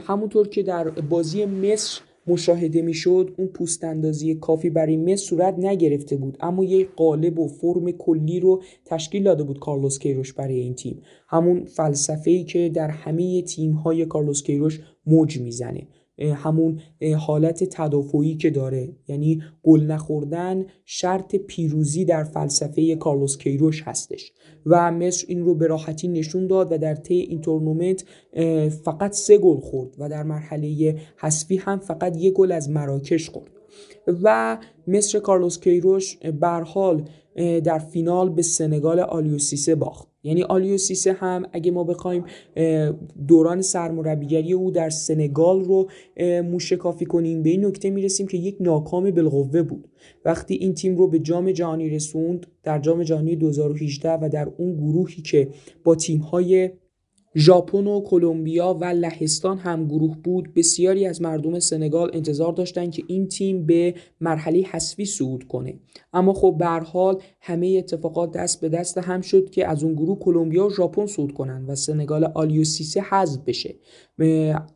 [0.00, 6.16] همونطور که در بازی مصر مشاهده می‌شد اون پوست اندازی کافی برای مصر صورت نگرفته
[6.16, 10.74] بود اما یک قالب و فرم کلی رو تشکیل داده بود کارلوس کیروش برای این
[10.74, 11.02] تیم.
[11.28, 15.88] همون فلسفه ای که در همه تیم های کارلوس کیروش موج می‌زنه.
[16.18, 16.80] همون
[17.18, 18.88] حالت تدافعی که داره.
[19.08, 24.32] یعنی گل نخوردن شرط پیروزی در فلسفه کارلوس کیروش هستش.
[24.66, 28.04] و مصر این رو به راحتی نشون داد و در طی این تورنمنت
[28.84, 33.53] فقط سه گل خورد و در مرحله حذفی هم فقط یک گل از مراکش خورد.
[34.22, 37.08] و مصر کارلوس کیروش برحال
[37.64, 40.08] در فینال به سنگال آلیوسیسه باخت.
[40.22, 42.24] یعنی آلیو سیسه هم اگه ما بخوایم
[43.28, 45.88] دوران سرمربیگری او در سنگال رو
[46.42, 49.88] موشکافی کنیم به این نکته می‌رسیم که یک ناکام بالقوه بود.
[50.24, 54.76] وقتی این تیم رو به جام جهانی رسوند در جام جهانی 2018 و در اون
[54.76, 55.48] گروهی که
[55.84, 56.70] با تیم‌های
[57.36, 60.54] ژاپن و کلمبیا و لهستان هم گروه بود.
[60.54, 65.74] بسیاری از مردم سنگال انتظار داشتند که این تیم به مرحله حذفی صعود کنه.
[66.14, 70.18] اما خب به حال همه اتفاقات دست به دست هم شد که از اون گروه
[70.18, 73.74] کلمبیا و ژاپن صعود کنن و سنگال آلیو سیسه حذف بشه.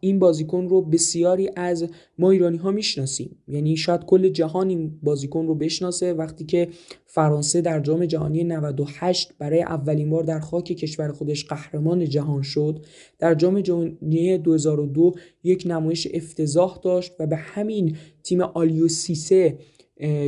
[0.00, 1.86] این بازیکن رو بسیاری از
[2.18, 3.36] ما ایرانی ها می‌شناسیم.
[3.48, 6.68] یعنی شاید کل جهان این بازیکن رو بشناسه وقتی که
[7.06, 12.84] فرانسه در جام جهانی 98 برای اولین بار در خاک کشور خودش قهرمان جهان شد.
[13.18, 19.58] در جام جهانی 2002 یک نمایش افتضاح داشت و به همین تیم آلیو سیسه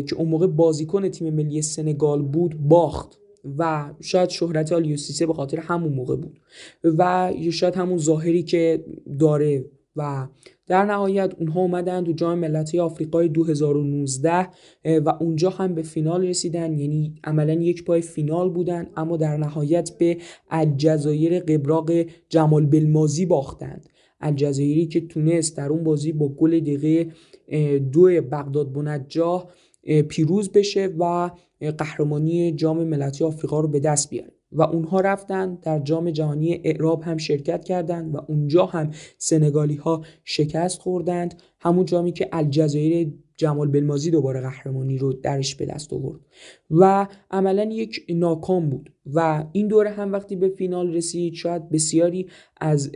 [0.06, 3.16] که اون موقع بازیکن تیم ملی سنگال بود باخت.
[3.58, 6.40] و شاید شهرت آلیو سیسه به خاطر همون موقع بود.
[6.84, 8.84] و شاید همون ظاهری که
[9.18, 9.64] داره.
[9.96, 10.28] و
[10.66, 14.48] در نهایت اونها اومدن تو جام ملت‌های آفریقای 2019
[14.84, 16.78] و اونجا هم به فینال رسیدن.
[16.78, 20.18] یعنی عملا یک پای فینال بودن اما در نهایت به
[20.50, 21.90] الجزایر قبراق
[22.28, 23.88] جمال بلمازی باختند.
[24.20, 27.12] الجزایری که تونست در اون بازی با گل دقیقه
[27.78, 29.50] دو بغداد بنجاه
[30.08, 31.30] پیروز بشه و
[31.78, 37.02] قهرمانی جام ملت‌های آفریقا رو به دست بیاره و اونها رفتن در جام جهانی اعراب
[37.02, 41.42] هم شرکت کردند و اونجا هم سنگالی ها شکست خوردند.
[41.60, 46.20] همون جامی که الجزایر جمال بلمازی دوباره قهرمانی رو درش به دست آورد
[46.70, 52.26] و عملا یک ناکام بود و این دوره هم وقتی به فینال رسید شاید بسیاری
[52.60, 52.90] از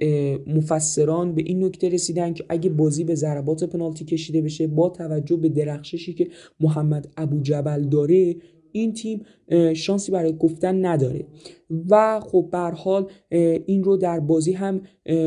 [0.47, 5.37] مفسران به این نکته رسیدن که اگه بازی به ضربات پنالتی کشیده بشه با توجه
[5.37, 6.29] به درخششی که
[6.61, 8.37] محمد ابو جبل داره
[8.77, 9.23] این تیم
[9.75, 11.27] شانسی برای گفتن نداره.
[11.91, 13.11] و خب بر حال
[13.67, 14.81] این رو در بازی هم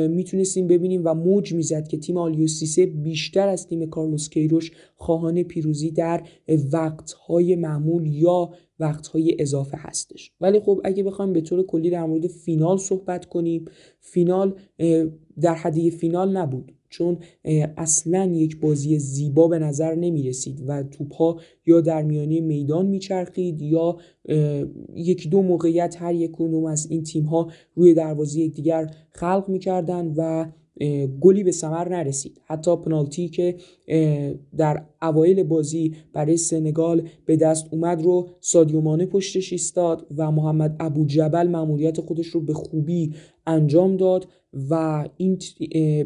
[0.09, 5.91] می‌تونستیم ببینیم و موج می‌زد که تیم آلیوسیسه بیشتر از تیم کارلوس کیروش خواهان پیروزی
[5.91, 6.23] در
[6.73, 8.49] وقتهای معمول یا
[8.79, 10.31] وقتهای اضافه هستش.
[10.41, 13.65] ولی خب اگه بخوایم به طور کلی در مورد فینال صحبت کنیم
[13.99, 14.55] فینال
[15.41, 16.71] در حدیه فینال نبود.
[16.89, 17.17] چون
[17.77, 22.85] اصلا یک بازی زیبا به نظر نمی رسید و توپ ها یا در میانه میدان
[22.85, 23.97] میچرخید یا
[24.95, 30.13] یک دو موقعیت هر یک کدوم از این تیم ها روی دروازه یکدیگر خلق می‌کردن
[30.17, 30.45] و
[31.21, 32.41] گلی به ثمر نرسید.
[32.45, 33.55] حتی پنالتی که
[34.57, 40.75] در اوایل بازی برای سنگال به دست اومد رو سادیو مانه پشتش ایستاد و محمد
[40.79, 43.13] ابو جبل مأموریت خودش رو به خوبی
[43.47, 44.27] انجام داد.
[44.69, 45.39] و این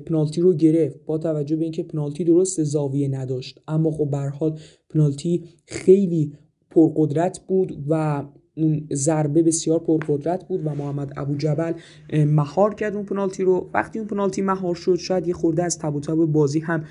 [0.06, 3.60] پنالتی رو گرفت با توجه به اینکه پنالتی درست زاویه نداشت.
[3.68, 4.54] اما خب به
[4.90, 6.34] پنالتی خیلی
[6.70, 8.24] پرقدرت بود و
[8.58, 11.74] اون ضربه بسیار پرقدرت بود و محمد ابو جبل
[12.14, 13.70] مهار کرد اون پنالتی رو.
[13.74, 16.86] وقتی اون پنالتی مهار شد شاید یه خورده از تب و بازی هم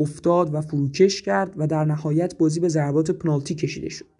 [0.00, 4.11] افتاد و فروکش کرد و در نهایت بازی به ضربات پنالتی کشیده شد.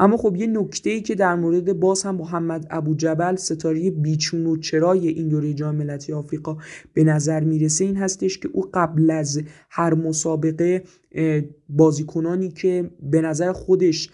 [0.00, 4.46] اما خب یه نکته ای که در مورد باز هم محمد ابو جبل ستاره بیچون
[4.46, 6.56] و چرای این دوره جام ملتی آفریقا
[6.94, 10.84] به نظر می‌رسه این هستش که او قبل از هر مسابقه
[11.68, 14.10] بازیکنانی که به نظر خودش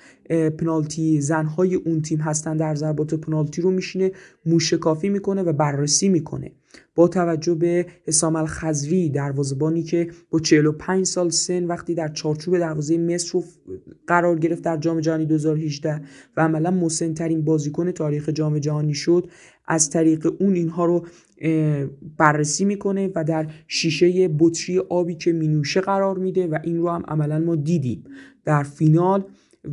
[0.59, 4.13] پنالتی زنهای اون تیم هستن در ضربات پنالتی رو میشینه
[4.47, 6.53] موشکافی می‌کنه و بررسی می‌کنه.
[6.95, 12.99] با توجه به حسام الخزری دروازه‌بانی که با 45 سال سن وقتی در چارچوب دروازه
[12.99, 13.39] مصر
[14.07, 16.01] قرار گرفت در جام جهانی 2018
[16.37, 19.31] و عملا مسنترین بازیکن تاریخ جام جهانی شد
[19.67, 21.07] از طریق اون اینها رو
[22.17, 27.03] بررسی می‌کنه و در شیشه بطری آبی که مینوشه قرار میده و این رو هم
[27.09, 28.05] عملا ما دیدیم
[28.45, 29.25] در فینال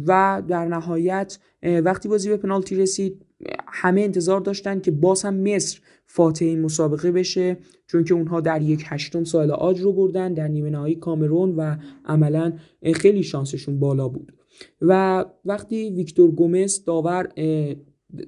[0.08, 3.26] و در نهایت وقتی بازی به پنالتی رسید
[3.68, 7.58] همه انتظار داشتن که باز هم مصر فاتح این مسابقه بشه
[7.88, 11.76] چون که اونها در یک هشتم سال آج رو بردن در نیمه نهایی کامرون و
[12.06, 12.54] عملا
[12.96, 14.34] خیلی شانسشون بالا بود.
[14.82, 17.28] و وقتی ویکتور گومز داور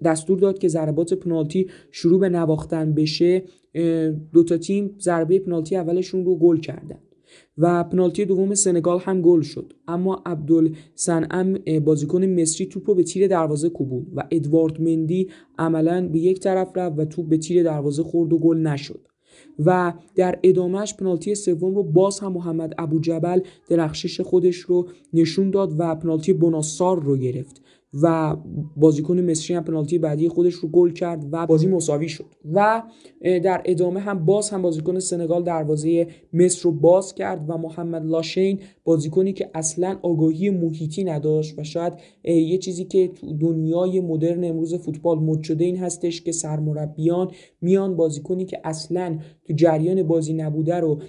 [0.05, 3.43] دستور داد که ضربات پنالتی شروع به نواختن بشه
[4.33, 6.99] دوتا تیم ضربه پنالتی اولشون رو گل کردن.
[7.57, 9.73] و پنالتی دوم سنگال هم گل شد.
[9.87, 11.53] اما عبدال سنعم
[11.85, 16.77] بازیکن مصری توپ رو به تیر دروازه کوبوند و ادوارد مندی عملا به یک طرف
[16.77, 19.09] رفت و توپ به تیر دروازه خورد و گل نشد.
[19.65, 25.51] و در ادامهش پنالتی سوم رو باز هم محمد ابو جبل درخشش خودش رو نشون
[25.51, 27.61] داد و پنالتی بناسار رو گرفت.
[27.93, 28.35] و
[28.77, 32.83] بازیکن مصری هم پنالتی بعدی خودش رو گل کرد و بازی مساوی شد و
[33.21, 38.59] در ادامه هم باز هم بازیکن سنگال دروازه مصر رو باز کرد و محمد لاشین
[38.83, 41.93] بازیکنی که اصلا آگاهی محیطی نداشت و شاید
[42.23, 47.95] یه چیزی که تو دنیای مدرن امروز فوتبال مد شده این هستش که سرمربیان میان
[47.95, 50.99] بازیکنی که اصلا تو جریان بازی نبوده رو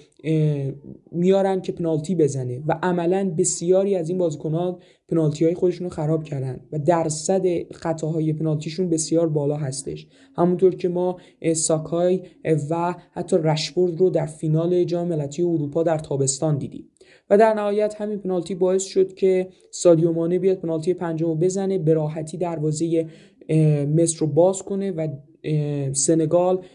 [1.11, 4.77] میارن که پنالتی بزنه و عملا بسیاری از این بازیکنان
[5.11, 10.07] پنالتی های خودشون رو خراب کردن و درصد خطاهای پنالتیشون بسیار بالا هستش.
[10.37, 11.17] همونطور که ما
[11.55, 12.21] ساکای
[12.69, 16.89] و حتی رشفورد رو در فینال جام ملتی اروپا در تابستان دیدیم.
[17.29, 21.77] و در نهایت همین پنالتی باعث شد که سادیو مانه بیاد پنالتی پنجم رو بزنه
[21.77, 23.05] به راحتی دروازه
[23.95, 25.07] مصر رو باز کنه و
[25.93, 26.65] سنگال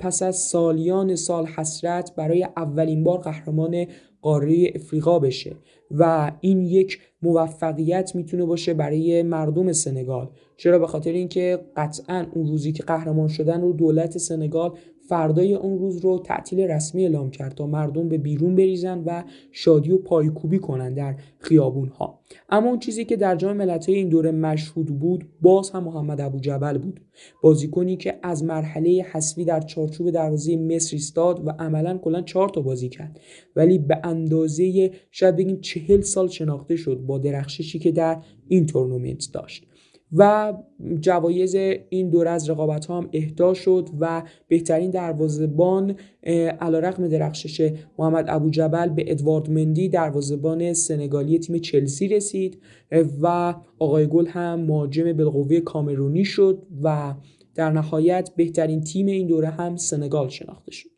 [0.00, 3.86] پس از سالیان سال حسرت برای اولین بار قهرمان
[4.22, 5.56] قاره افریقا بشه.
[5.90, 10.30] و این یک موفقیت می‌تونه باشه برای مردم سنگال.
[10.56, 14.78] چرا؟ به خاطر اینکه قطعا اون روزی که قهرمان شدن رو دولت سنگال
[15.10, 19.90] فردای اون روز رو تعطیل رسمی اعلام کرد تا مردم به بیرون بریزن و شادی
[19.90, 24.30] و پایکوبی کنن در خیابون ها اما اون چیزی که در جام ملت‌های این دوره
[24.30, 27.00] مشهود بود باز هم محمد ابو جبل بود.
[27.42, 32.60] بازیکنی که از مرحله حذفی در چارچوب دروازه مصر ایستاد و عملا کلا چهار تا
[32.60, 33.20] بازی کرد.
[33.56, 39.28] ولی به اندازه شاید بگیم چهل سال شناخته شد با درخششی که در این تورنمنت
[39.32, 39.66] داشت.
[40.12, 40.54] و
[41.00, 41.54] جوایز
[41.88, 45.96] این دوره از رقابت ها هم اهدا شد و بهترین دروازبان
[46.60, 52.62] علیرغم درخشش محمد ابو جبل به ادوارد مندی دروازبان سنگالی تیم چلسی رسید
[53.22, 57.14] و آقای گل هم مهاجم بالقوه کامرونی شد و
[57.54, 60.90] در نهایت بهترین تیم این دوره هم سنگال شناخته شد.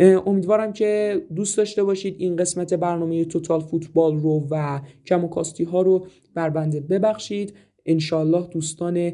[0.00, 5.64] امیدوارم که دوست داشته باشید این قسمت برنامه توتال فوتبال رو و کم و کاستی
[5.64, 7.54] ها رو بر بنده ببخشید.
[7.86, 9.12] انشالله دوستان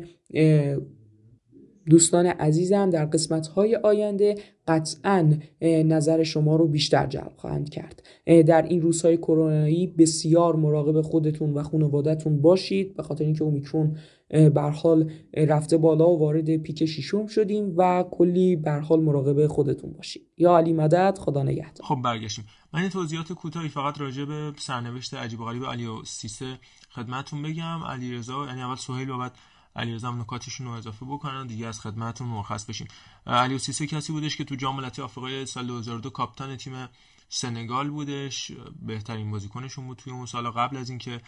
[1.91, 4.35] دوستان عزیزم در قسمت های آینده
[4.69, 8.03] قطعا نظر شما رو بیشتر جلب خواهند کرد.
[8.27, 12.97] در این روزهای کرونایی بسیار مراقب خودتون و خانوادهتون باشید.
[12.97, 13.97] به خاطر اینکه اومیکرون
[14.31, 19.93] بر حال رفته بالا و وارد پیک ششم شدیم و کلی بر حال مراقب خودتون
[19.93, 20.23] باشید.
[20.37, 21.87] یا علی مدد خدا نگهدار.
[21.87, 22.45] خب برگشتیم.
[22.75, 26.59] من توضیحات کوتاهی فقط راجع به سرنوشت عجیب غریب علی و سیسه
[26.97, 27.85] خدمتتون بگم.
[27.85, 29.39] علی رضا یعنی اول سهیل و بعد
[29.77, 31.47] علیرضا نکاتشون رو اضافه بکنن.
[31.47, 32.89] دیگه از خدمتتون مرخص بشیم.
[33.27, 36.89] علی سیسه کسی بودش که تو جام ملت‌های آفریقای سال 2002 کاپیتان تیم
[37.29, 38.53] سنگال بودش.
[38.83, 40.51] بهترین بازیکنشون بود توی اون سال.
[40.51, 41.21] قبل از اینکه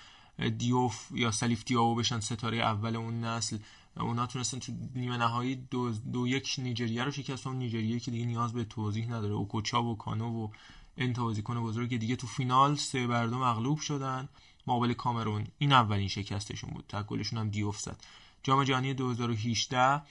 [0.58, 3.58] دیوف یا سلیف دیاو بشن ستاره اول اون نسل
[3.96, 8.52] اونا تونستن تو نیمه نهایی دو, دو یک نیجریه رو شکستن نیجریه که دیگه نیاز
[8.52, 9.34] به توضیح نداره.
[9.34, 10.48] اوکوچا و کانو و
[10.96, 14.28] این بازیکن بزرگ دیگه تو فینال سه بر دو مغلوب شدن.
[14.68, 15.46] مقابل کامرون.
[15.58, 16.84] این اولین شکستشون بود.
[16.88, 18.04] تکلشون هم دیوف زد.
[18.42, 20.02] جام جهانی 2018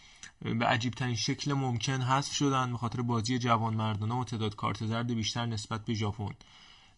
[0.42, 4.86] به عجیب ترین شکل ممکن حذف شدن به خاطر بازی جوان مردانه و تعداد کارت
[4.86, 6.36] زرد بیشتر نسبت به ژاپن.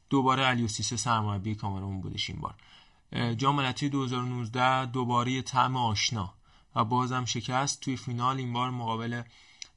[0.10, 2.56] دوباره علی سیسه سرمربی کامرون بودش این بار.
[3.36, 6.34] جام ملتی 2019 دوباره طعم آشنا
[6.76, 9.22] و بازم شکست توی فینال این بار مقابل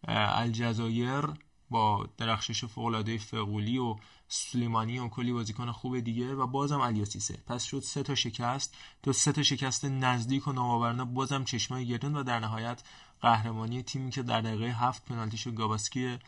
[0.09, 1.25] الجزایر.
[1.73, 3.97] با درخشش فوق‌العاده فقولی و
[4.29, 8.77] سلیمانی و کلی بازیکن خوب دیگه و بازم الیاسیسه پس شد سه تا شکست.
[9.03, 12.83] تو سه تا شکست نزدیک و نامآورانه بازم چشمای گردون و در نهایت
[13.21, 16.19] قهرمانی تیمی که در دقیقه هفت پنالتیشو گاباسکی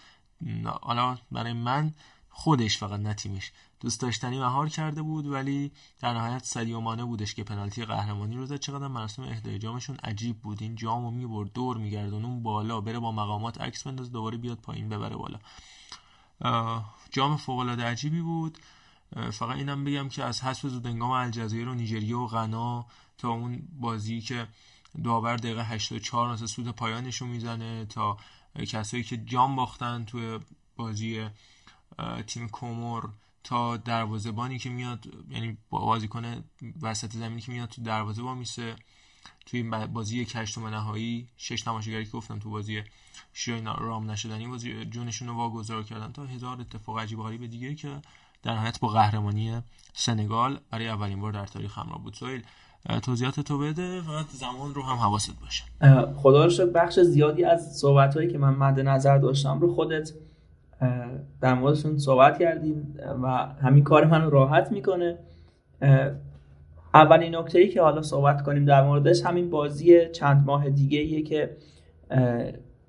[0.83, 1.95] حالا برای من
[2.31, 3.53] خودش فقط نه تیمش.
[3.85, 8.57] دوست داشتنی مهار کرده بود ولی در نهایت مانه بودش که پنالتی قهرمانی رو زد.
[8.57, 10.63] چقدر مراسم اهدای جامشون عجیب بود.
[10.63, 14.89] این جامو می‌برد دور میگردون اون بالا بره با مقامات عکس بنداز دوباره بیاد پایین
[14.89, 15.39] ببره بالا.
[17.11, 18.59] جام فوق العاده عجیبی بود.
[19.31, 22.87] فقط اینم بگم که از حذف زودنگام الجزایر و نیجریه و غنا
[23.19, 24.47] تا اون بازی که
[25.05, 28.17] داور دقیقه 84 ناسه سود پایانشو می‌زنه تا
[28.69, 30.39] کسایی که جام باختن توی
[30.77, 31.29] بازی
[32.27, 33.11] تیم کومور
[33.45, 36.45] تا دروازه‌بانی که میاد یعنی بازیکن
[36.83, 38.77] وسط زمینی که میاد تو دروازه با میسه.
[39.47, 42.83] توی بازی یک هشتم نهایی شش تماشاگری که گفتم تو بازی
[43.33, 48.03] شیرین رام نشدنی بازی جونشون رو واگذار کردن تا هزار اتفاق عجیب غریب دیگه که
[48.43, 49.61] در نهایت با قهرمانی
[49.93, 52.15] سنگال برای اولین بار در تاریخ همراه بود.
[52.15, 52.43] سویل
[53.03, 55.65] توضیحات تو بده فقط زمان رو هم حواست باشه.
[56.17, 60.13] خدا رو بخش زیادی از صحبت هایی که من مد نظر داشتم رو خودت
[61.41, 63.27] در موردشون صحبت کردیم و
[63.63, 65.19] همین کار منو راحت می‌کنه.
[66.95, 71.23] اولین نکته ای که حالا صحبت کنیم در موردش همین بازی چند ماه دیگه ایه
[71.23, 71.51] که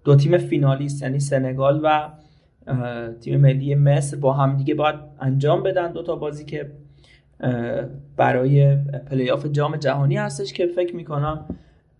[0.04, 2.10] دو تیم فینالیست یعنی سنگال و
[3.22, 6.72] تیم ملی مصر با هم دیگه باید انجام بدن دو تا بازی که
[8.18, 8.76] برای
[9.10, 11.46] پلی آف جام جهانی هستش که فکر می‌کنم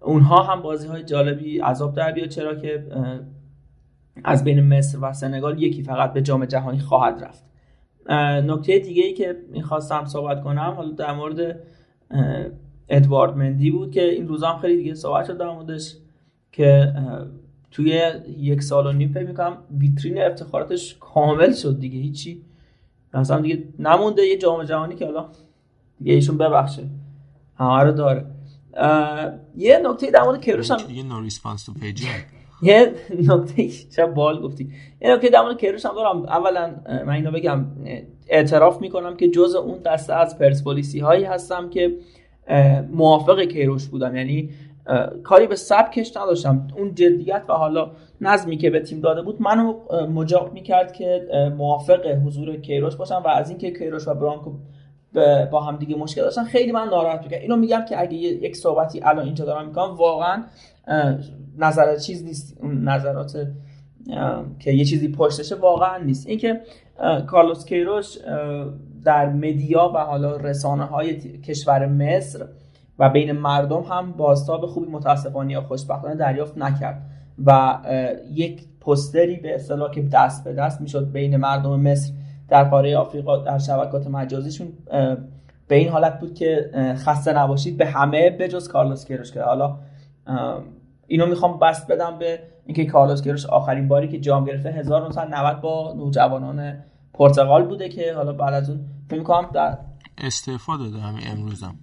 [0.02, 2.30] اونها هم بازی های جالبی از آب در بیاد.
[2.30, 2.84] چرا که
[4.24, 7.44] از بین مصر و سنگال یکی فقط به جام جهانی خواهد رفت.
[8.46, 11.60] نکته دیگه ای که می‌خواستم صحبت کنم حالا در مورد
[12.90, 15.96] ادوارد مندی بود که این روزا هم خیلی دیگه صحبت شد در موردش
[16.52, 16.94] که
[17.72, 18.02] توی
[18.38, 22.42] یک سال و نیم فکر می‌کنم ویترین افتخاراتش کامل شد دیگه هیچی
[23.14, 25.30] مثلا دیگه نمونده یه جام جهانی که حالا
[26.00, 26.84] دیگه ایشون ببخشه
[27.56, 28.26] همه رو داره.
[29.56, 32.06] یه نکته در مورد کیروش هم دیگه no response to page.
[32.62, 34.70] یه نکته چه باحال گفتی.
[35.02, 36.26] یه نکته در مورد کیروش هم دارم.
[36.26, 36.76] اولا
[37.06, 37.66] من اینو بگم
[38.28, 41.96] اعتراف می‌کنم که جز اون دسته از پرسپولیسی هایی هستم که
[42.92, 44.50] موافق کیروش بودم یعنی
[45.24, 46.68] کاری به سبکش نداشتم.
[46.78, 49.74] اون جدیت و حالا نظمی که به تیم داده بود منو
[50.14, 51.28] مجاب می‌کرد که
[51.58, 54.52] موافق حضور کیروش باشم و از اینکه کیروش و برانکو
[55.52, 59.02] با هم دیگه مشکل داشتن خیلی من ناراحت می‌کنم اینو میگم که اگه یک صحبتی
[59.04, 60.44] الان اینجا دارم می‌کنم واقعا
[61.58, 62.64] نظر چیز نیست.
[62.64, 63.48] نظرات
[64.60, 66.28] که یه چیزی پشتشه واقعا نیست.
[66.28, 66.62] اینکه
[67.28, 68.18] کارلوس کیروش
[69.04, 72.46] در مدیا و حالا رسانه های کشور مصر
[73.00, 77.02] و بین مردم هم بازتاب خوبی متاسفانه یا خوشبختانه دریافت نکرد
[77.46, 77.80] و
[78.34, 82.14] یک پستری به اصطلاح که دست به دست می‌شد بین مردم مصر
[82.50, 84.68] در قاره آفریقا در شبکات مجازیشون
[85.68, 87.78] به این حالت بود که خسته نباشید.
[87.78, 89.78] به همه بجز کارلوس کیروش که حالا
[91.08, 95.94] اینو می‌خوام بست بدم به اینکه کارلوس کیروش آخرین باری که جام گرفته 1990 با
[95.98, 99.78] نوجوانان پرتغال بوده که حالا بعد از اون فکر می‌کنم در
[100.18, 101.76] استعفا داده همین امروزم.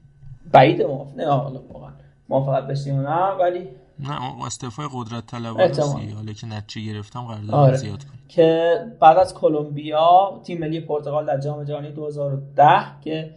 [0.53, 1.93] بعید موافق نه حالا واقعا.
[2.29, 3.69] موافقت بشیم نه ولی
[3.99, 5.83] نه استعفای قدرت طلباتی
[6.17, 7.77] حالا که نتیجه گرفتم قرارداد آره.
[7.77, 12.65] زیاد کنه که بعد از کلمبیا تیم ملی پرتغال در جام جهانی 2010
[13.01, 13.35] که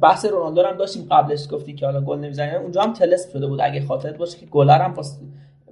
[0.00, 2.54] بحث رونالدو هم داشتیم قبلش گفتی که حالا گل نمی‌زنه.
[2.54, 3.60] اونجا هم تلسم شده بود.
[3.62, 4.94] اگه خاطرت باشه که گلر هم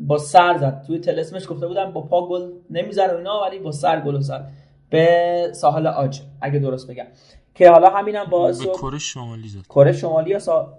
[0.00, 0.84] با, سر زد.
[0.86, 4.50] توی تلسمش گفته بودم با پا گل نمی‌زنه اینا ولی با سر گل زد.
[4.90, 7.06] به ساحل آج اگه درست بگم.
[7.54, 9.62] که حالا همینم باعث کره شمالی زد.
[9.68, 10.78] کره شمالی یا سا...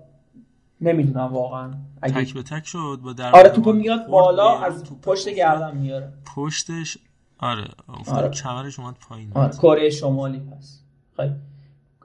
[0.81, 1.71] نمی‌دونم واقعا.
[2.01, 2.23] اگه...
[2.23, 6.13] تک به تک شد با در آره توپو میاد بالا از پشت گردن میاره.
[6.35, 6.97] پشتش
[7.39, 7.67] آره
[8.07, 8.29] آره.
[8.29, 9.31] کمرش اومد پایین.
[9.35, 9.51] آره.
[9.57, 10.79] کره شمالی پس.
[11.15, 11.33] خیلی.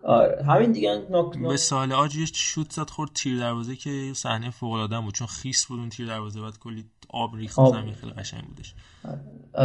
[0.03, 0.45] آره.
[0.45, 4.73] همین دیگه نک به سال آج یه شوت زد خورد تیر دروازه که صحنه فوق
[4.73, 5.15] العاده بود.
[5.15, 7.55] چون خیس بود اون تیر دروازه بعد کلی آب ریخت.
[7.55, 8.75] زمین خیلی قشنگ بودش.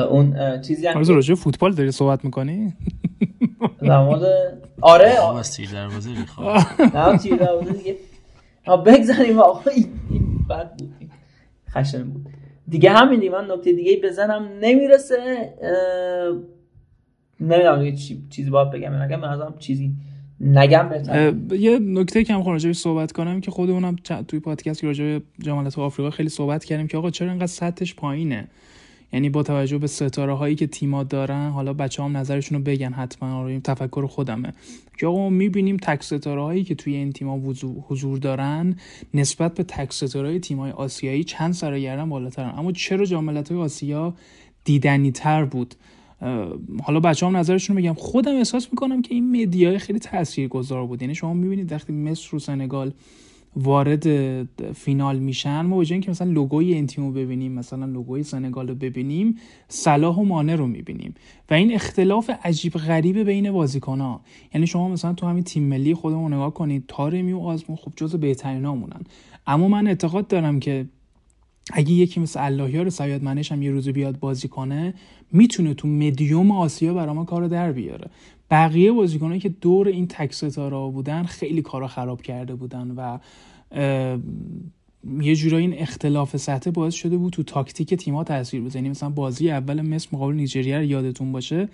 [0.09, 2.73] اون چیزی هم راجع فوتبال داری صحبت می‌کنی؟
[3.81, 4.21] در مورد
[4.81, 5.19] آره.
[5.19, 6.39] آب از تیر دروازه ریخت.
[6.95, 7.95] نه تیر دروازه دیگه
[8.85, 9.69] بگذاریم آقا.
[9.69, 9.89] این
[10.49, 11.11] بد بود.
[11.69, 12.29] خشن بود.
[12.67, 14.49] دیگه همین دیگه من نکته دیگه بزنم.
[14.61, 15.53] نمی‌رسه
[17.39, 17.97] نمی‌دونم دیگه
[18.29, 19.21] چیزی باید بگم نگم.
[19.21, 19.93] به نظرم چیزی
[20.39, 21.33] نگم بهتر.
[21.51, 23.95] یه نکته که هم راجع صحبت کنم که خودمونم
[24.27, 27.95] توی پادکست که راجع به جامعه آفریقا خیلی صحبت کردیم که آقا چرا اینقدر سطحش
[27.95, 28.47] پایینه؟
[29.13, 32.93] یعنی با توجه به ستاره هایی که تیما دارن حالا بچه هم نظرشون رو بگن
[32.93, 34.53] حتما آره تفکر خودمه.
[34.99, 37.41] که آقا می‌بینیم تک ستاره هایی که توی این تیما
[37.87, 38.75] حضور دارن
[39.13, 42.53] نسبت به تک ستاره های تیم های آسیایی چند سر گردن بالاترن.
[42.57, 44.13] اما چرا جاملت های آسیا
[44.63, 45.75] دیدنی تر بود؟
[46.83, 51.01] حالا بچه هم نظرشون رو بگم خودم احساس می‌کنم که این مدیای خیلی تاثیرگذار بود.
[51.01, 52.93] یعنی شما می‌بینید وقتی مصر و سنگال
[53.57, 54.07] وارد
[54.73, 58.75] فینال میشن ما به که مثلا لوگوی این تیم رو ببینیم مثلا لوگوی سنگال رو
[58.75, 59.37] ببینیم
[59.67, 61.15] صلاح و مانه رو می‌بینیم.
[61.49, 64.21] و این اختلاف عجیب غریبه بین بازیکن ها
[64.53, 68.15] یعنی شما مثلا تو همین تیم ملی خودمون نگاه کنید تارمی و آزمون خب جز
[68.15, 69.01] بهترین مونن
[69.47, 70.85] اما من اعتقاد دارم که
[71.73, 74.93] اگه یکی مثل اللهیار سیاد منش هم یه روزو بیاد بازی کنه
[75.31, 78.09] می‌تونه تو مدیوم آسیا برای ما کارو در بیاره.
[78.51, 83.17] بقیه بازیکنایی که دور این تک ستاره بودن خیلی کارا خراب کرده بودن و
[85.21, 89.09] یه جورایی این اختلاف سطح باعث شده بود تو تاکتیک تیم‌ها تاثیر بزنه یعنی مثلا
[89.09, 91.69] بازی اول مصر مقابل نیجریه یادتون باشه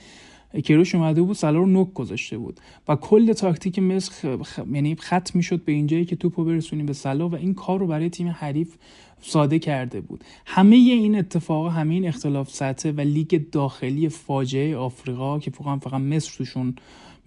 [0.63, 2.59] کیروش اومده بود سلا رو نوک گذاشته بود.
[2.87, 4.59] و کل تاکتیک مصر خ...
[4.73, 8.09] یعنی ختم می‌شد به اینجایی که توپو برسونیم به سلا و این کار رو برای
[8.09, 8.75] تیم حریف
[9.21, 10.23] ساده کرده بود.
[10.45, 16.01] همه این اتفاق همه این اختلاف سطح و لیگ داخلی فاجعه آفریقا که فقط فقط
[16.01, 16.75] مصر توشون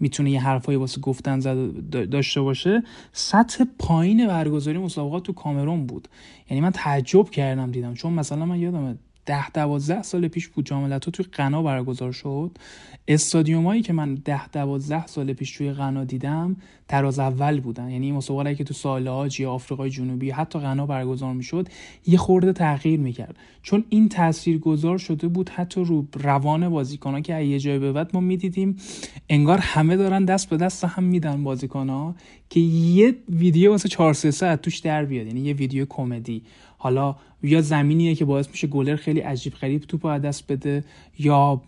[0.01, 1.39] می‌تونه یه حرفایی واسه گفتن
[1.91, 2.83] داشته باشه
[3.13, 6.09] سطح پایین برگزاری مسابقات تو کامرون بود.
[6.51, 7.95] یعنی من تعجب کردم دیدم.
[7.95, 8.97] چون مثلا من یادمه
[9.27, 12.51] ده دوازده سال پیش بود جام توی غنا برگزار شد.
[13.09, 16.57] استادیومایی که من ده دوازده سال پیش توی غنا دیدم
[16.89, 17.91] تراز اول بودن.
[17.91, 21.69] یعنی مسابقه که تو سالهاج یا آفریقای جنوبی حتی غنا برگزار می‌شد
[22.07, 23.37] یه خورده تغییر می‌کرد.
[23.63, 28.11] چون این تاثیر گذار شده بود حتی رو روان بازیکنها که یه جای به بعد
[28.15, 28.77] ما می‌دیدیم
[29.29, 32.15] انگار همه دارن دست به دست هم میدن بازیکنها
[32.51, 35.27] که یه ویدیو واسه 4 ساعت توش در بیاد.
[35.27, 36.43] یعنی یه ویدیو کمدی.
[36.85, 40.85] حالا یا زمینیه که باعث میشه گلر خیلی عجیب غریب توپ از دست بده
[41.19, 41.63] یا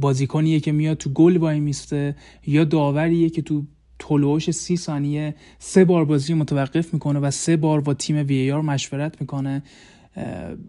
[0.00, 3.62] بازیکنیه که میاد تو گل وای میسته یا داوریه که تو
[3.98, 8.60] طلوعش سی ثانیه سه بار بازی متوقف می‌کنه و سه بار با تیم وی آر
[8.60, 9.62] مشورت می‌کنه.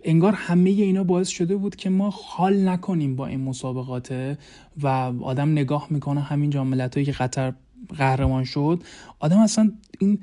[0.03, 4.37] انگار همه اینا باعث شده بود که ما حال نکنیم با این مسابقات
[4.83, 4.87] و
[5.21, 7.53] آدم نگاه می‌کنه همین جام که قطر
[7.97, 8.83] قهرمان شد.
[9.19, 10.19] آدم اصلا این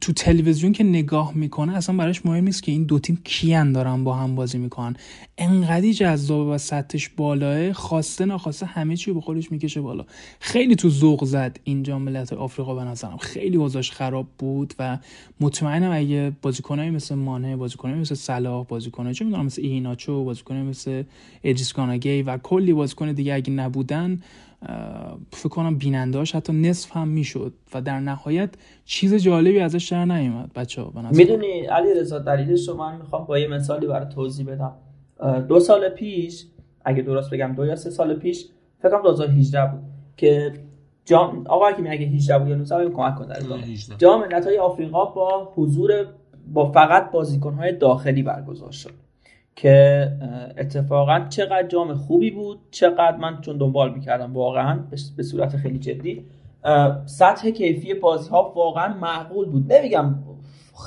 [0.00, 4.04] تو تلویزیون که نگاه می‌کنه اصلا براش مهم نیست که این دو تیم کیان دارن
[4.04, 4.96] با هم بازی می‌کنن.
[5.38, 10.04] انقدی جذاب و سطحش بالاه خواسته ناخواسته همه چی به خودش می‌کشه بالا.
[10.40, 13.16] خیلی تو ذوق زد اینجا ملت آفریقا به نظرم.
[13.16, 14.98] خیلی وضعش خراب بود و
[15.40, 21.02] مطمئنم اگه بازیکنایی مثل مانه بازیکنایی مثل صلاح بازیکنایی چه می‌دونم مثل ایناچو بازیکنایی مثل
[21.44, 24.20] ادریس کاناگی و کلی بازیکن دیگه اگه نبودن
[25.32, 28.50] فکر کنم بیننداش حتی نصف هم می‌شد و در نهایت
[28.84, 33.38] چیز جالبی ازش در نیومد بچه ها می‌دونی علی رضا دلیلش رو من می‌خوام با
[33.38, 34.72] یه مثالی برای توضیح بدم.
[35.48, 36.46] دو سال پیش
[36.84, 38.46] اگه درست بگم دو یا سه سال پیش
[38.78, 39.80] فکر کنم 2018 بود
[40.16, 40.52] که
[41.04, 43.34] جام آقا که میگه 18 بود یا 19 کمک کنه
[43.98, 46.06] جام ملت‌های آفریقا با حضور
[46.52, 49.01] با فقط بازیکن‌های داخلی برگزار شد.
[49.56, 50.08] که
[50.58, 54.78] اتفاقا چقدر جام خوبی بود چقدر من چون دنبال می‌کردم واقعا
[55.16, 56.24] به صورت خیلی جدی.
[57.06, 59.72] سطح کیفی بازی ها واقعا معقول بود.
[59.72, 60.14] نمیگم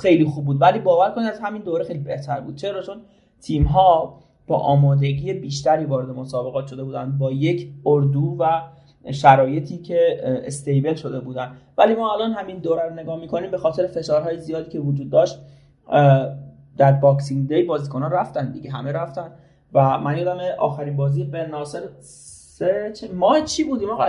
[0.02, 2.56] خیلی خوب بود ولی باور کنید از همین دوره خیلی بهتر بود.
[2.56, 2.96] چرا؟ چون
[3.40, 8.62] تیم ها با آمادگی بیشتری وارد مسابقات شده بودن با یک اردو و
[9.12, 13.86] شرایطی که استیبل شده بودن ولی ما الان همین دوره رو نگاه می‌کنیم به خاطر
[13.86, 15.38] فشارهای زیادی که وجود داشت
[16.78, 19.30] در Boxing Day بازیکن ها رفتن دیگه همه رفتن.
[19.72, 24.06] و من یادم آخرین بازی به ناصر سه چه ماه چی بودیم آقا؟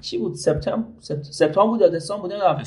[0.00, 0.88] چی بود؟ سپتامبر؟
[1.22, 2.62] سپتامبر بود یا دسامبر بود؟ نمی‌دونم.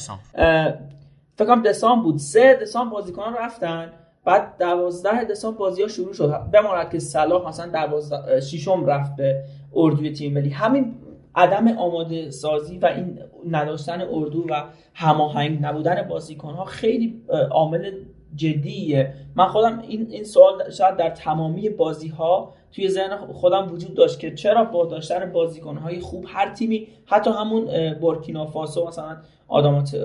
[1.35, 2.17] فکر کنم دسامبر بود.
[2.17, 3.91] سه دسامبر بازیکن ها رفتن.
[4.25, 6.33] بعد دوازده دسامبر بازی ها شروع شد.
[6.53, 9.43] بماند که صلاح مثلا دوازده ششم رفت به
[9.75, 10.49] اردوی تیم ملی.
[10.49, 10.95] همین
[11.35, 13.19] عدم آماده سازی و این
[13.49, 14.63] نداشتن اردو و
[14.93, 17.21] هماهنگ نبودن بازیکن ها خیلی
[17.51, 17.91] عامل
[18.39, 19.13] جدیه.
[19.35, 24.19] من خودم این این سوال شاید در تمامی بازی ها توی ذهن خودم وجود داشت
[24.19, 29.95] که چرا با داشتن بازیکن های خوب هر تیمی حتی همون بورکینافاسو مثلا آدامات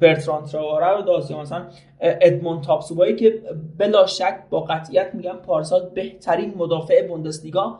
[0.00, 1.66] برتران تراواره رو داشت مثلا
[2.00, 3.42] ادمون تاپسوبایی که
[3.78, 7.78] بلا شک با قطعیت میگم پارسال بهترین مدافع بوندسلیگا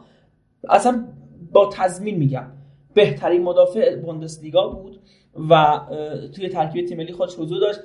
[0.68, 1.04] اصلا
[1.52, 2.46] با تضمین میگم
[2.94, 5.00] بهترین مدافع بوندسلیگا بود
[5.50, 5.80] و
[6.34, 7.80] توی ترکیب تیم ملی خودش حضور داشت.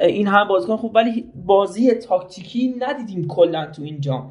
[0.00, 4.30] این هم بازیکن خوب ولی بازی تاکتیکی ندیدیم کلا تو این جام.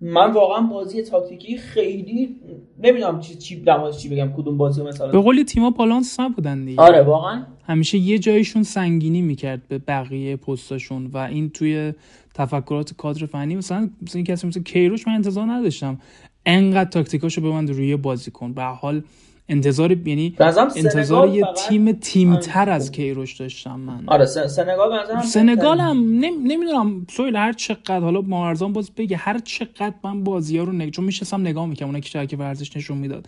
[0.00, 2.36] من واقعا بازی تاکتیکی خیلی
[2.78, 3.64] نمی‌دونم چی چی
[3.98, 5.12] چی بگم کدوم بازی مثلا.
[5.12, 6.82] به قول تیما بالانس نبودن دیگه.
[6.82, 7.46] آره واقعا.
[7.64, 11.92] همیشه یه جایشون سنگینی می‌کرد به بقیه پستاشون و این توی
[12.34, 13.56] تفکرات کادر فنی.
[13.56, 15.98] مثلا مثلا کسی مثل کیروش من انتظار نداشتم.
[16.46, 18.52] انقدر تاکتیکاشو ببند روی بازیکن.
[18.52, 19.02] به حال
[19.48, 20.36] انتظار یعنی
[20.76, 22.72] انتظار یه تیم تیمتر آره.
[22.72, 24.04] از کیروش داشتم من.
[24.06, 29.94] آره سنگال به سنگال هم نمی‌دونم سویل هر چقدر حالا مارزان باز بگه هر چقدر
[30.04, 30.90] من بازی ها رو نگ...
[30.90, 33.26] چون میشستم نگاه می‌کنم اونا که ورزش نشون می‌داد.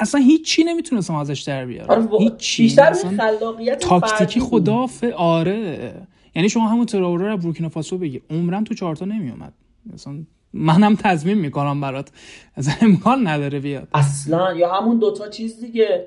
[0.00, 1.90] اصلا هیچی نمی‌تونستم ازش در بیارم.
[1.90, 2.62] آره هیچی.
[2.62, 5.94] بیشتر خلاقیت تاکتیکی خدافه آره.
[6.34, 9.52] یعنی شما همون تراوره رو بورکینافاسو بگیر عمرم تو چهارتا نمیومد
[9.92, 10.14] مثلا
[10.54, 12.10] منم تضمین می‌کنم برات.
[12.54, 13.88] از امکان نداره بیاد.
[13.94, 16.06] اصلا یا همون دوتا چیز دیگه.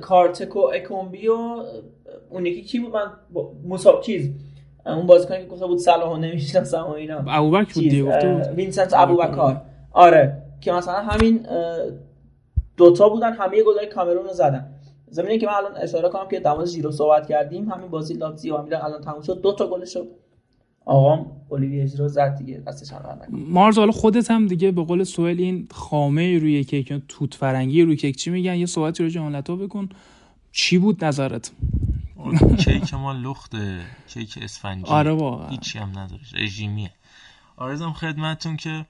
[0.00, 1.62] کارتکو اکومبی و
[2.30, 3.10] اون یکی کی بود؟ من
[3.68, 4.30] مصاب چیز؟
[4.86, 7.24] اون بازیکنی که گفته بود صلاح نمی‌شناسم و اینا.
[7.26, 9.60] ابوبکر بود دیگه گفته وینسنت ابوبکر.
[9.92, 11.46] آره که مثلا همین
[12.76, 14.74] دوتا بودن همه گلای کامرون رو زدن.
[15.10, 18.68] زمینه که من الان اشاره کنم که در جیرو صحبت کردیم همین بازی لاتزیو هم
[18.72, 19.40] الان تموم شد.
[19.40, 19.96] دو تا گلش
[20.88, 25.40] آقام اولیوی اجرا زد دیگه دستش هم مارز حالا خودت هم دیگه به قول سوئل
[25.40, 29.88] این خامه روی کیک توت فرنگی روی کیک چی میگن؟ یه صحبتی رو جملتو بکن.
[30.52, 31.50] چی بود نظرت؟
[32.58, 34.90] کیک ما لخته کیک اسفنجی.
[34.90, 35.48] آره واقعا.
[35.48, 36.90] هیچی هم نداره رژیمیه.
[37.56, 38.86] آرزم خدمتتون که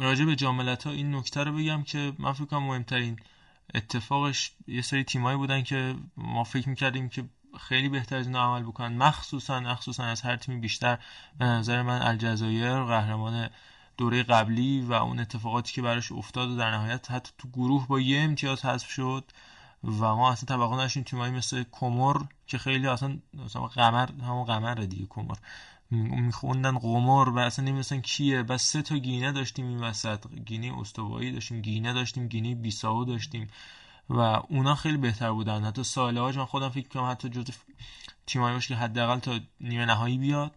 [0.00, 3.16] راجع به جاملت ها این نکته رو بگم که من فکر کنم مهمترین
[3.74, 7.22] اتفاقش یه سری تیمایی بودن که ما فکر می‌کردیم که
[7.58, 8.96] خیلی بهتر از اینا عمل بکنن.
[8.96, 10.98] مخصوصا مخصوصا از هر تیمی بیشتر
[11.38, 13.50] به نظر من الجزایر قهرمان
[13.96, 18.00] دوره قبلی و اون اتفاقاتی که براش افتاد و در نهایت حتی تو گروه با
[18.00, 19.24] یه امتیاز حذف شد
[19.84, 24.74] و ما اصلا توقع داشتیم تیمایی مثل کومور که خیلی اصلا مثلا قمر همون قمر
[24.74, 25.36] دیگه کومور
[25.90, 28.42] میخوندن قمر و اصلا نمی‌دونستن کیه.
[28.42, 30.26] بس سه تا گینه داشتیم این وسط.
[30.46, 33.48] گینه استوایی داشتیم گینه داشتیم گینه بیساو داشتیم.
[34.10, 35.64] و اونا خیلی بهتر بودن.
[35.64, 37.44] حتی ساله من خودم فکر کنم حتی جز
[38.26, 40.52] تیمایی باشه که حداقل تا نیمه نهایی بیاد.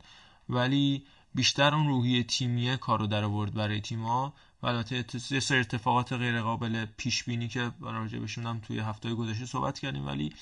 [0.50, 1.04] ولی
[1.36, 4.34] بیشتر اون روحیه تیمیه کارو در آورد برای تیم‌ها.
[4.64, 9.14] و البته یه سری اتفاقات غیر قابل پیش بینی که راجع بهشون هم توی هفته
[9.14, 10.08] گذشته صحبت کردیم.
[10.08, 10.34] ولی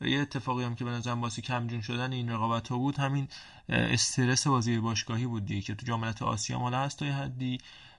[0.00, 3.28] یه اتفاقی هم که به نظرم واسه کمجون شدن این رقابت ها بود همین
[3.68, 7.58] استرس بازی باشگاهی بود دیگه که تو جامعه آسیا مال هست تا حدی.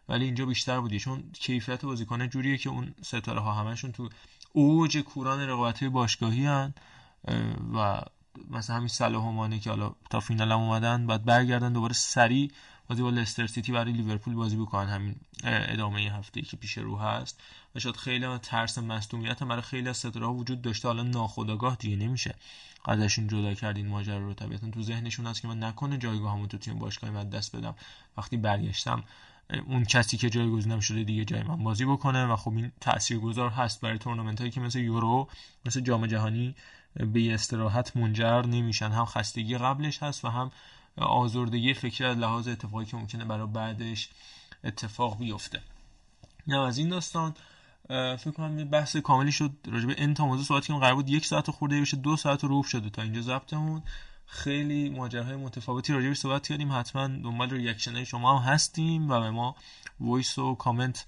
[0.10, 4.10] ولی اینجا بیشتر بودی چون کیفیت بازیکن جوریه که اون ستاره ها همشون تو
[4.54, 6.74] اوج کوران رقابت باشگاهی هن
[7.76, 8.02] و
[8.50, 12.52] مثلا همین صلاح و که حالا تا فینال هم اومدن بعد برگردن دوباره سریع
[12.90, 14.90] بازی با لستر سیتی برای لیورپول بازی بکنن.
[14.90, 17.40] همین ادامه هفته که پیش رو هست.
[17.76, 20.88] و شاید خیلی ترس مصدومیت برای خیلی از ستاره وجود داشته.
[20.88, 22.36] حالا ناخداگاه دیگه نمیشه
[22.86, 24.34] ازشون جدا کردین ماجرا رو.
[24.34, 27.76] طبیعتا تو ذهنشون هست که من نکنه جایگاهمو تو تیم باشگاه من دست بدم.
[28.18, 29.04] وقتی برگشتم
[29.60, 33.82] اون کسی که جایگزینم شده دیگه جای من بازی بکنه و خب این تاثیرگذار هست
[33.82, 35.28] برای تورنمنت هایی که مثل یورو
[35.66, 36.56] مثل جام جهانی
[37.14, 38.90] به استراحت منجر نمیشن.
[38.90, 40.52] هم خستگی قبلش هست و هم
[40.98, 44.10] آزردگی فکری از لحاظ اتفاقی که ممکنه برای بعدش
[44.64, 45.62] اتفاق بیفته.
[46.48, 47.34] نه از این داستان
[47.90, 51.26] فکر کنم بحث کاملی شد راجع به این تا موضوع صحبت که قرار بود یک
[51.26, 53.82] ساعت خورده بشه دو ساعت رو شده تا اینجا ضبطمون.
[54.34, 56.72] خیلی ماجراهای متفاوتی راجع به صحبت کردیم.
[56.72, 59.56] حتما دنبال reaction شما هم هستیم و به ما
[60.00, 61.06] voice و کامنت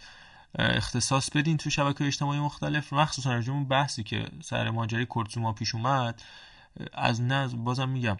[0.60, 2.94] اختصاص بدین تو شبکه اجتماعی مختلف.
[2.94, 6.22] مخصوصا راجع بحثی که سر ماجرای کورت زوما پیش اومد
[6.94, 8.18] از نظر بازم میگم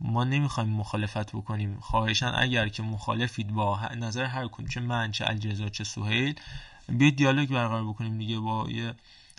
[0.00, 1.80] ما نمی‌خوایم مخالفت بکنیم.
[1.80, 6.34] خواهشان اگر که مخالفید با نظر هر کدوم چه من چه الجزا چه سهیل
[6.88, 8.94] بیاید دیالوگ برقرار بکنیم دیگه با یه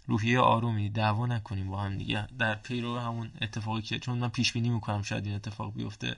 [0.07, 2.27] روحیه آرومی دعوا نکنیم با هم دیگه.
[2.39, 6.15] در پیرو همون اتفاقی که چون من پیش بینی می‌کنم شاید این اتفاق بیفته.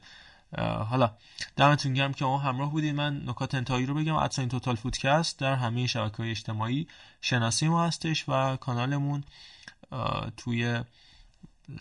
[0.89, 1.11] حالا
[1.55, 4.15] دمتون گرم که ما همراه بودید من نکات انتهایی رو بگم.
[4.15, 6.88] ادسا این توتال فودکست در همه شبکه های اجتماعی
[7.22, 9.23] شناسی ما هستش و کانالمون
[10.38, 10.83] توی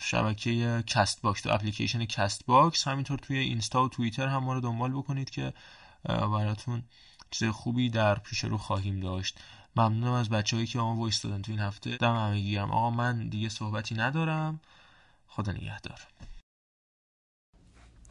[0.01, 4.61] شبکه کست باکس تو اپلیکیشن کست باکس همینطور توی اینستا و توییتر هم ما رو
[4.61, 5.53] دنبال بکنید که
[6.03, 6.83] براتون
[7.31, 9.39] چیز خوبی در پیش رو خواهیم داشت.
[9.75, 11.97] ممنونم از بچههایی که ما voice دادن تو این هفته.
[11.97, 12.71] دم همه گرم.
[12.71, 14.59] آقا من دیگه صحبتی ندارم.
[15.27, 15.99] خدا نگهدار.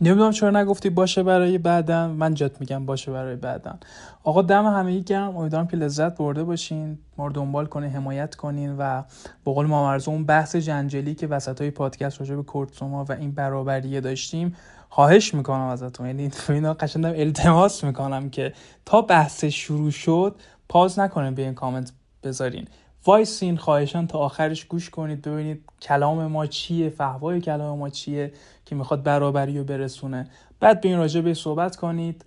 [0.01, 3.79] نمی‌دونم چرا نگفتی باشه برای بعدن من جات میگم باشه برای بعدن
[4.25, 8.77] آقا دم همه گرم امیدوارم که لذت برده باشین ما رو دنبال کنین حمایت کنین
[8.79, 9.03] و
[9.45, 13.13] به قول مامرزو اون بحث جنجالی که وسط های پادکست راجع به کورت زوما و
[13.13, 14.57] این برابریه داشتیم
[14.89, 16.07] خواهش می‌کنم ازتون.
[16.07, 20.37] یعنی اینا قشنگ التماس می‌کنم که تا بحث شروع شد
[20.69, 22.69] pause نکنین به این کامنت بذارین.
[23.07, 28.33] وایسین خواهشان تا آخرش گوش کنید ببینید کلام ما چیه فحوای کلام ما چیه
[28.65, 30.31] که می‌خواد برابری رو برسونه.
[30.61, 32.25] بعد به این راجع به صحبت کنید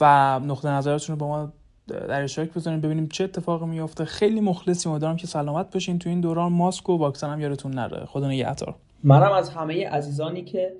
[0.00, 1.52] و نقطه نظراتتون رو با ما
[1.88, 6.20] در اشتراک بذارین ببینیم چه اتفاقی میفته خیلی مخلصیم امیدوارم که سلامت باشین تو این
[6.20, 6.52] دوران.
[6.52, 8.06] ماسک و واکسن هم یادتون نره.
[8.06, 8.74] خدا نگهدار.
[9.04, 10.72] منم از همه عزیزانی که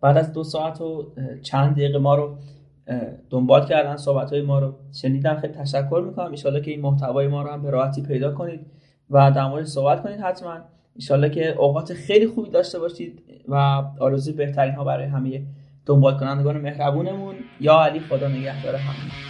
[0.00, 1.06] بعد از دو ساعت و
[1.42, 2.36] چند دقیقه ما رو
[3.30, 4.74] دنبال کردن صحبت های ما رو.
[4.92, 6.34] شنیدن خیلی تشکر می‌کنم.
[6.46, 8.66] ان که این محتوای ما رو هم به راحتی پیدا کنید
[9.10, 10.58] و در مورد صحبت کنید حتما.
[11.10, 13.54] ان که اوقات خیلی خوبی داشته باشید و
[14.00, 15.42] آرزوی بهترین ها برای همه
[15.86, 17.34] دنبال کنندگان مهربونمون.
[17.60, 19.26] یا علی خدا نگهدار همه.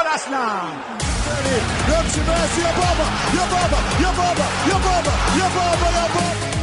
[0.00, 0.60] این فوتبال اصلا
[2.64, 6.59] يا بابا يا بابا يا بابا يا